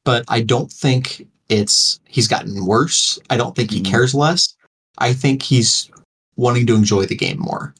but 0.06 0.24
I 0.28 0.40
don't 0.40 0.72
think 0.72 1.26
it's 1.48 2.00
he's 2.06 2.28
gotten 2.28 2.66
worse. 2.66 3.18
I 3.30 3.36
don't 3.36 3.54
think 3.54 3.70
he 3.70 3.80
Mhm. 3.80 3.86
cares 3.86 4.14
less. 4.14 4.54
I 4.98 5.12
think 5.12 5.42
he's 5.42 5.90
wanting 6.36 6.66
to 6.66 6.74
enjoy 6.74 7.06
the 7.06 7.14
game 7.16 7.38
more. 7.38 7.74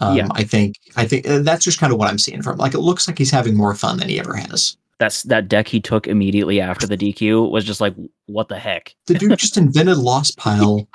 Um, 0.00 0.16
Yeah. 0.16 0.28
I 0.32 0.44
think 0.44 0.76
I 0.96 1.06
think 1.06 1.26
uh, 1.28 1.40
that's 1.40 1.64
just 1.64 1.78
kind 1.80 1.92
of 1.92 1.98
what 1.98 2.08
I'm 2.08 2.18
seeing 2.18 2.42
from. 2.42 2.52
him. 2.54 2.58
Like 2.58 2.74
it 2.74 2.80
looks 2.80 3.06
like 3.08 3.18
he's 3.18 3.30
having 3.30 3.54
more 3.56 3.74
fun 3.74 3.98
than 3.98 4.08
he 4.08 4.18
ever 4.20 4.34
has. 4.34 4.76
That's 4.98 5.22
that 5.24 5.48
deck 5.48 5.68
he 5.68 5.80
took 5.80 6.06
immediately 6.08 6.60
after 6.60 6.86
the 6.86 6.96
DQ 6.96 7.50
was 7.50 7.64
just 7.64 7.80
like, 7.80 7.94
what 8.26 8.48
the 8.48 8.58
heck? 8.58 8.94
The 9.06 9.14
dude 9.14 9.38
just 9.38 9.56
invented 9.56 9.96
Lost 9.98 10.36
Pile 10.36 10.88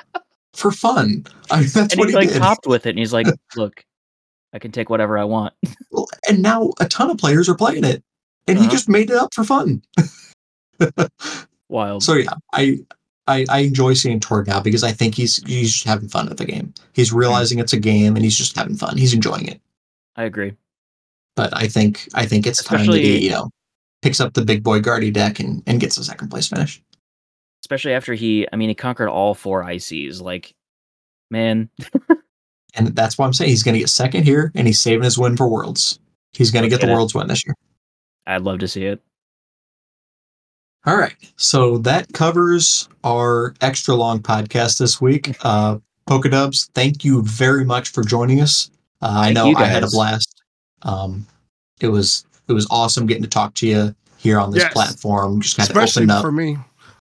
for 0.54 0.72
fun. 0.72 1.26
I 1.50 1.62
mean, 1.62 1.70
that's 1.74 1.94
and 1.94 2.00
what 2.00 2.10
he 2.10 2.12
he 2.14 2.16
like 2.18 2.30
did. 2.30 2.42
popped 2.42 2.68
with 2.68 2.86
it, 2.86 2.90
and 2.92 3.00
he's 3.00 3.14
like, 3.14 3.28
"Look, 3.56 3.84
I 4.54 4.60
can 4.60 4.72
take 4.74 4.90
whatever 4.90 5.18
I 5.18 5.24
want." 5.24 5.54
Well, 5.92 6.08
and 6.28 6.42
now 6.42 6.72
a 6.80 6.88
ton 6.88 7.12
of 7.12 7.18
players 7.18 7.48
are 7.48 7.56
playing 7.56 7.84
it, 7.84 8.04
and 8.48 8.58
he 8.58 8.66
Uh-huh. 8.66 8.72
just 8.74 8.90
made 8.90 9.10
it 9.12 9.16
up 9.16 9.34
for 9.34 9.44
fun. 9.44 9.82
Wild. 11.69 12.03
so 12.03 12.14
yeah, 12.15 12.34
I, 12.53 12.80
I 13.27 13.45
I 13.49 13.60
enjoy 13.60 13.94
seeing 13.94 14.19
Tord 14.19 14.48
now 14.48 14.60
because 14.60 14.84
I 14.84 14.91
think 14.91 15.15
he's 15.15 15.38
he's 15.48 15.72
just 15.73 15.85
having 15.85 16.10
fun 16.10 16.30
at 16.30 16.38
the 16.38 16.45
game. 16.45 16.73
He's 16.94 17.10
Hmm. 17.11 17.18
realizing 17.18 17.60
it's 17.60 17.73
a 17.73 17.80
game 17.80 18.15
and 18.15 18.23
he's 18.23 18.38
just 18.38 18.56
having 18.56 18.76
fun. 18.76 18.98
He's 18.98 19.14
enjoying 19.14 19.48
it. 19.48 19.61
I 20.15 20.23
agree. 20.23 20.53
But 21.35 21.56
I 21.57 21.68
think 21.68 22.07
I 22.14 22.26
think 22.26 22.45
it's 22.45 22.64
time 22.64 22.77
that 22.80 22.81
Especially- 22.91 23.03
he 23.03 23.26
you 23.26 23.31
know 23.31 23.49
picks 24.02 24.19
up 24.19 24.34
the 24.34 24.44
big 24.45 24.64
boy 24.64 24.80
Gardy 24.81 25.10
deck 25.11 25.40
and 25.40 25.64
and 25.65 25.80
gets 25.80 25.98
a 25.98 26.03
second 26.03 26.30
place 26.30 26.48
finish. 26.48 26.81
Especially 27.64 27.94
after 27.94 28.14
he, 28.14 28.45
I 28.52 28.57
mean, 28.57 28.68
he 28.68 28.76
conquered 28.76 29.07
all 29.10 29.34
four 29.34 29.64
ICs. 29.64 30.19
Like, 30.22 30.53
man, 31.31 31.69
And 32.76 32.88
that's 32.95 33.18
why 33.18 33.26
I'm 33.26 33.31
saying 33.34 33.49
he's 33.49 33.64
going 33.64 33.73
to 33.76 33.80
get 33.80 33.88
second 33.90 34.23
here, 34.26 34.52
and 34.56 34.68
he's 34.68 34.81
saving 34.81 35.03
his 35.03 35.18
win 35.18 35.38
for 35.38 35.48
Worlds. 35.48 35.98
He's 36.34 36.52
going 36.52 36.64
to 36.64 36.69
Let's 36.69 36.81
get 36.81 36.85
the 36.88 36.91
it. 36.91 36.95
Worlds 36.95 37.14
win 37.15 37.27
this 37.27 37.45
year. 37.45 37.53
I'd 38.27 38.41
love 38.41 38.60
to 38.60 38.68
see 38.68 38.85
it. 38.85 39.02
All 40.86 40.98
right. 40.98 41.16
So 41.38 41.78
that 41.80 42.12
covers 42.14 42.90
our 43.04 43.54
extra 43.62 43.96
long 43.96 44.20
podcast 44.20 44.78
this 44.80 45.00
week. 45.00 45.36
Uh, 45.42 45.78
PokeDubz, 46.08 46.70
thank 46.72 47.06
you 47.06 47.22
very 47.24 47.64
much 47.64 47.90
for 47.90 48.04
joining 48.04 48.42
us. 48.42 48.70
Uh, 49.02 49.08
I 49.12 49.32
know 49.34 49.46
you, 49.48 49.56
I 49.56 49.66
had 49.66 49.84
a 49.84 49.88
blast. 49.88 50.42
Um, 50.82 51.26
it 51.80 51.88
was 51.88 52.26
it 52.48 52.54
was 52.54 52.68
awesome 52.70 53.06
getting 53.06 53.24
to 53.24 53.30
talk 53.30 53.54
to 53.56 53.68
you 53.68 53.96
here 54.18 54.40
on 54.40 54.52
this 54.52 54.64
Yes. 54.64 54.74
platform. 54.74 55.42
Just 55.42 55.56
kind 55.58 55.70
of 55.70 55.76
Especially 55.76 56.02
opened 56.02 56.12
up. 56.12 56.22
for 56.22 56.32
me. 56.32 56.58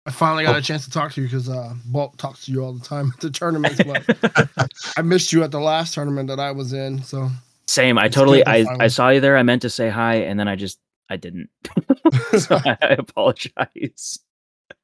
I 0.07 0.11
finally 0.11 0.45
got 0.45 0.55
Oh. 0.55 0.59
a 0.59 0.63
chance 0.63 0.85
to 0.85 0.91
talk 0.91 1.13
to 1.13 1.21
you 1.23 1.27
because 1.27 1.49
uh, 1.49 1.73
Bolt 1.87 2.17
talks 2.19 2.45
to 2.47 2.53
you 2.53 2.63
all 2.65 2.73
the 2.75 2.85
time 2.85 3.11
at 3.15 3.21
the 3.21 3.31
tournaments. 3.31 3.81
But 3.83 4.49
I 4.97 5.03
missed 5.03 5.33
you 5.33 5.43
at 5.43 5.51
the 5.51 5.61
last 5.61 5.95
tournament 5.95 6.29
that 6.29 6.41
I 6.41 6.53
was 6.53 6.73
in. 6.75 7.03
So 7.03 7.31
Same. 7.67 7.97
I 7.99 8.09
totally. 8.09 8.47
I 8.47 8.67
I 8.79 8.89
saw 8.89 9.09
you 9.09 9.21
there. 9.21 9.37
I 9.39 9.43
meant 9.43 9.63
to 9.63 9.71
say 9.71 9.89
hi, 9.89 10.17
and 10.17 10.39
then 10.39 10.49
I 10.49 10.57
just 10.57 10.79
I 11.11 11.17
didn't. 11.17 11.51
so 12.39 12.57
I, 12.65 12.79
I 12.81 12.87
apologize. 12.99 14.21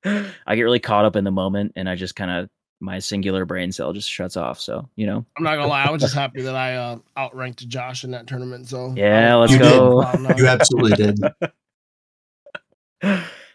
I 0.05 0.57
get 0.57 0.63
really 0.63 0.81
caught 0.81 1.05
up 1.05 1.17
in 1.17 1.25
the 1.25 1.31
moment, 1.31 1.73
and 1.77 1.89
I 1.89 1.95
just 1.95 2.17
kind 2.17 2.31
of 2.31 2.51
my 2.81 2.99
singular 2.99 3.47
brain 3.47 3.73
cell 3.73 3.93
just 3.95 4.11
shuts 4.11 4.37
off. 4.37 4.61
So 4.61 4.89
you 4.97 5.07
know. 5.07 5.25
I'm 5.37 5.45
not 5.45 5.57
gonna 5.57 5.69
lie, 5.69 5.85
I 5.85 5.91
was 5.91 6.03
just 6.03 6.15
happy 6.15 6.43
that 6.43 6.55
I 6.57 6.75
uh, 6.77 6.99
outranked 7.17 7.67
Josh 7.69 8.05
in 8.05 8.11
that 8.11 8.27
tournament. 8.27 8.69
So 8.69 8.93
Yeah, 8.97 9.35
I- 9.35 9.39
let's 9.39 9.53
You 9.53 9.59
go. 9.61 10.03
I. 10.03 10.35
You 10.37 10.47
absolutely 10.47 10.93
did. 10.93 11.21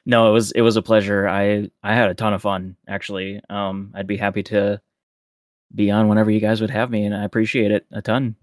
no, 0.06 0.30
it 0.30 0.34
was 0.34 0.52
it 0.52 0.62
was 0.62 0.78
a 0.78 0.82
pleasure. 0.82 1.28
I 1.28 1.70
I 1.84 1.94
had 1.94 2.10
a 2.10 2.16
ton 2.16 2.34
of 2.34 2.42
fun 2.42 2.78
actually. 2.88 3.42
Um, 3.50 3.92
I'd 3.94 4.08
be 4.08 4.18
happy 4.18 4.44
to 4.44 4.82
be 5.74 5.92
on 5.92 6.08
whenever 6.08 6.32
you 6.32 6.40
guys 6.40 6.62
would 6.62 6.70
have 6.70 6.90
me, 6.90 7.06
and 7.06 7.16
I 7.16 7.24
appreciate 7.24 7.72
it 7.72 7.86
a 7.92 8.02
ton. 8.02 8.36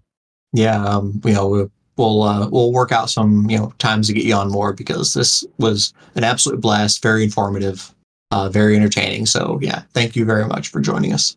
Yeah, 0.53 0.83
um, 0.83 1.21
you 1.25 1.33
know, 1.33 1.69
we'll 1.99 2.23
uh, 2.23 2.49
we'll 2.49 2.71
work 2.71 2.91
out 2.91 3.09
some 3.09 3.47
you 3.49 3.57
know 3.57 3.71
times 3.77 4.07
to 4.07 4.13
get 4.13 4.23
you 4.23 4.33
on 4.33 4.49
more 4.49 4.73
because 4.73 5.13
this 5.13 5.45
was 5.59 5.93
an 6.15 6.23
absolute 6.23 6.61
blast, 6.61 7.03
very 7.03 7.23
informative, 7.23 7.93
uh, 8.31 8.49
very 8.49 8.75
entertaining. 8.75 9.27
So 9.27 9.59
yeah, 9.61 9.83
thank 9.93 10.15
you 10.15 10.25
very 10.25 10.45
much 10.45 10.69
for 10.69 10.79
joining 10.79 11.13
us. 11.13 11.35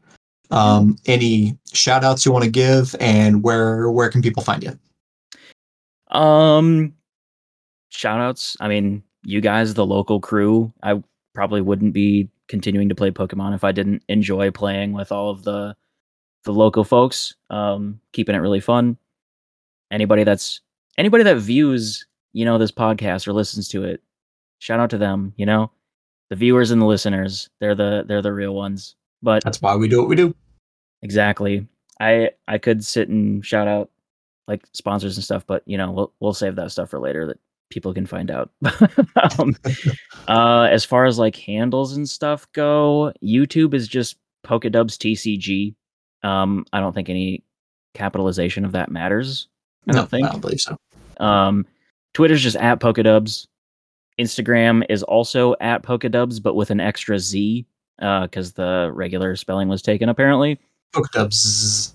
Um, 0.51 0.97
any 1.07 1.59
shout 1.73 2.05
outs 2.05 2.25
you 2.25 2.33
want 2.33 2.45
to 2.45 2.51
give 2.51 2.95
and 3.01 3.43
where 3.43 3.91
where 3.91 4.09
can 4.09 4.23
people 4.23 4.43
find 4.43 4.63
you? 4.63 6.17
Um, 6.17 6.95
shout 7.91 8.21
outs. 8.21 8.57
I 8.61 8.69
mean, 8.69 9.03
you 9.25 9.41
guys, 9.41 9.75
the 9.75 9.87
local 9.87 10.21
crew. 10.21 10.73
I 10.83 11.03
probably 11.35 11.61
wouldn't 11.61 11.93
be 11.93 12.29
continuing 12.49 12.89
to 12.89 12.95
play 12.95 13.11
Pokemon 13.11 13.55
if 13.55 13.65
I 13.65 13.73
didn't 13.73 14.03
enjoy 14.09 14.51
playing 14.51 14.93
with 14.93 15.11
all 15.11 15.31
of 15.31 15.43
the 15.43 15.75
the 16.45 16.53
local 16.53 16.85
folks. 16.85 17.35
Um, 17.51 18.01
keeping 18.13 18.35
it 18.35 18.39
really 18.39 18.61
fun. 18.61 18.97
Anybody 19.93 20.25
that's 20.25 20.61
anybody 20.99 21.23
that 21.23 21.37
views, 21.37 22.07
you 22.33 22.45
know, 22.45 22.59
this 22.59 22.73
podcast 22.73 23.29
or 23.29 23.33
listens 23.33 23.69
to 23.69 23.85
it, 23.85 24.03
shout 24.59 24.81
out 24.81 24.91
to 24.91 24.99
them. 24.99 25.33
You 25.37 25.47
know, 25.47 25.71
the 26.31 26.37
viewers 26.37 26.71
and 26.71 26.81
the 26.81 26.87
listeners. 26.87 27.49
They're 27.61 27.75
the 27.75 28.05
they're 28.07 28.23
the 28.23 28.33
real 28.33 28.55
ones. 28.55 28.97
But 29.23 29.45
That's 29.45 29.63
why 29.63 29.77
we 29.77 29.87
do 29.87 30.01
what 30.01 30.09
we 30.09 30.17
do. 30.17 30.35
Exactly. 31.03 31.69
I 32.01 32.31
I 32.49 32.59
could 32.59 32.85
sit 32.85 33.09
and 33.09 33.45
shout 33.45 33.69
out 33.69 33.91
like 34.49 34.65
sponsors 34.73 35.17
and 35.17 35.25
stuff, 35.25 35.47
but 35.47 35.63
you 35.67 35.79
know, 35.79 35.93
we'll 35.93 36.13
we'll 36.21 36.33
save 36.33 36.57
that 36.57 36.71
stuff 36.73 36.91
for 36.91 36.99
later 36.99 37.27
that 37.27 37.39
people 37.71 37.95
can 37.95 38.07
find 38.07 38.31
out. 38.31 38.51
um, 39.39 39.57
uh, 40.29 40.69
as 40.71 40.85
far 40.85 41.05
as 41.05 41.19
like 41.19 41.37
handles 41.37 41.97
and 41.97 42.09
stuff 42.09 42.47
go, 42.53 43.13
YouTube 43.23 43.75
is 43.75 43.89
just 43.89 44.17
PokeDubz 44.47 44.97
TCG. 44.97 45.75
Um, 46.27 46.65
I 46.73 46.81
don't 46.81 46.95
think 46.95 47.09
any 47.09 47.45
capitalization 47.95 48.65
of 48.65 48.73
that 48.73 48.91
matters. 48.91 49.49
I 49.89 49.93
don't 49.93 50.11
think. 50.11 50.27
I 50.27 50.31
don't 50.31 50.41
believe 50.41 50.61
so. 50.61 50.77
Um, 51.19 51.67
Twitter's 52.15 52.43
just 52.43 52.57
at 52.57 52.81
PokeDubz. 52.81 53.47
Instagram 54.21 54.85
is 54.89 55.03
also 55.03 55.55
at 55.61 55.83
PokeDubz, 55.83 56.43
but 56.43 56.55
with 56.55 56.71
an 56.71 56.81
extra 56.81 57.19
Z, 57.19 57.67
because 57.99 58.53
the 58.53 58.91
regular 58.93 59.37
spelling 59.37 59.69
was 59.69 59.83
taken 59.83 60.09
apparently. 60.09 60.61
PokeDubz. 60.95 61.93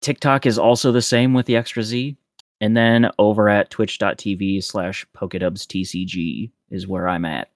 TikTok 0.00 0.46
is 0.46 0.58
also 0.58 0.90
the 0.90 1.02
same 1.02 1.34
with 1.34 1.46
the 1.46 1.56
extra 1.56 1.82
Z. 1.82 2.16
And 2.60 2.76
then 2.76 3.10
over 3.18 3.48
at 3.48 3.70
twitch.tv 3.70 4.62
slash 4.62 5.04
PokeDubz 5.16 5.66
TCG 5.66 6.50
is 6.70 6.86
where 6.86 7.08
I'm 7.08 7.24
at. 7.24 7.50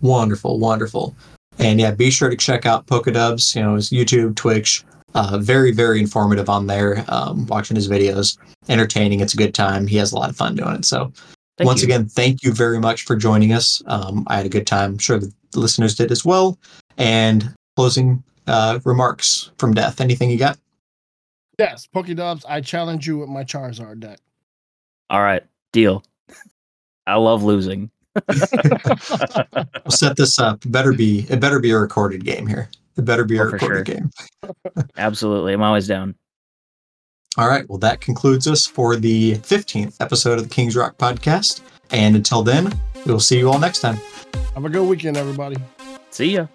Wonderful, 0.00 0.58
wonderful. 0.60 1.16
And 1.58 1.80
yeah, 1.80 1.90
be 1.90 2.10
sure 2.10 2.30
to 2.30 2.36
check 2.36 2.64
out 2.64 2.86
PokeDubz, 2.86 3.54
you 3.54 3.62
know, 3.62 3.74
his 3.74 3.90
YouTube, 3.90 4.36
Twitch. 4.36 4.84
Uh, 5.14 5.38
very, 5.38 5.72
very 5.72 6.00
informative 6.00 6.48
on 6.48 6.66
there. 6.66 7.04
Um, 7.08 7.46
watching 7.46 7.74
his 7.74 7.88
videos, 7.88 8.38
entertaining. 8.68 9.20
It's 9.20 9.34
a 9.34 9.36
good 9.36 9.54
time. 9.54 9.86
He 9.86 9.96
has 9.96 10.12
a 10.12 10.16
lot 10.16 10.30
of 10.30 10.36
fun 10.36 10.54
doing 10.54 10.76
it. 10.76 10.84
So 10.84 11.12
Thank 11.58 11.66
once 11.66 11.82
you. 11.82 11.86
again, 11.88 12.06
thank 12.08 12.42
you 12.42 12.52
very 12.52 12.78
much 12.78 13.04
for 13.04 13.16
joining 13.16 13.52
us. 13.52 13.82
Um, 13.86 14.24
I 14.28 14.36
had 14.36 14.46
a 14.46 14.50
good 14.50 14.66
time. 14.66 14.92
I'm 14.92 14.98
sure 14.98 15.18
the 15.18 15.32
listeners 15.54 15.94
did 15.94 16.10
as 16.10 16.24
well. 16.24 16.58
And 16.96 17.54
closing 17.76 18.22
uh, 18.46 18.78
remarks 18.84 19.50
from 19.58 19.74
Death. 19.74 20.00
Anything 20.00 20.30
you 20.30 20.38
got? 20.38 20.58
Yes, 21.58 21.86
PokeDubz, 21.94 22.44
I 22.48 22.62
challenge 22.62 23.06
you 23.06 23.18
with 23.18 23.28
my 23.28 23.44
Charizard 23.44 24.00
deck. 24.00 24.18
All 25.10 25.22
right, 25.22 25.42
deal. 25.72 26.02
I 27.06 27.16
love 27.16 27.42
losing. 27.42 27.90
We'll 29.84 29.90
set 29.90 30.16
this 30.16 30.38
up. 30.38 30.62
Better 30.66 30.92
be 30.92 31.26
it 31.28 31.40
better 31.40 31.58
be 31.58 31.70
a 31.70 31.78
recorded 31.78 32.24
game 32.24 32.46
here. 32.46 32.68
It 33.00 33.04
better 33.06 33.24
be 33.24 33.38
a 33.38 33.42
Oh, 33.42 33.46
for 33.46 33.52
recorded 33.52 33.86
sure. 33.86 33.94
game. 33.96 34.10
Absolutely, 34.96 35.52
I'm 35.54 35.62
always 35.62 35.86
down. 35.88 36.14
All 37.38 37.48
right. 37.48 37.66
Well, 37.68 37.78
that 37.78 38.00
concludes 38.00 38.46
us 38.46 38.66
for 38.66 38.96
the 38.96 39.36
15th 39.38 39.96
episode 40.00 40.38
of 40.38 40.48
the 40.48 40.54
Kings 40.54 40.76
Rock 40.76 40.98
podcast. 40.98 41.60
And 41.90 42.14
until 42.16 42.42
then, 42.42 42.78
we 43.06 43.12
will 43.12 43.20
see 43.20 43.38
you 43.38 43.50
all 43.50 43.58
next 43.58 43.80
time. 43.80 43.96
Have 44.54 44.64
a 44.64 44.68
good 44.68 44.86
weekend, 44.86 45.16
everybody. 45.16 45.56
See 46.10 46.32
ya. 46.34 46.46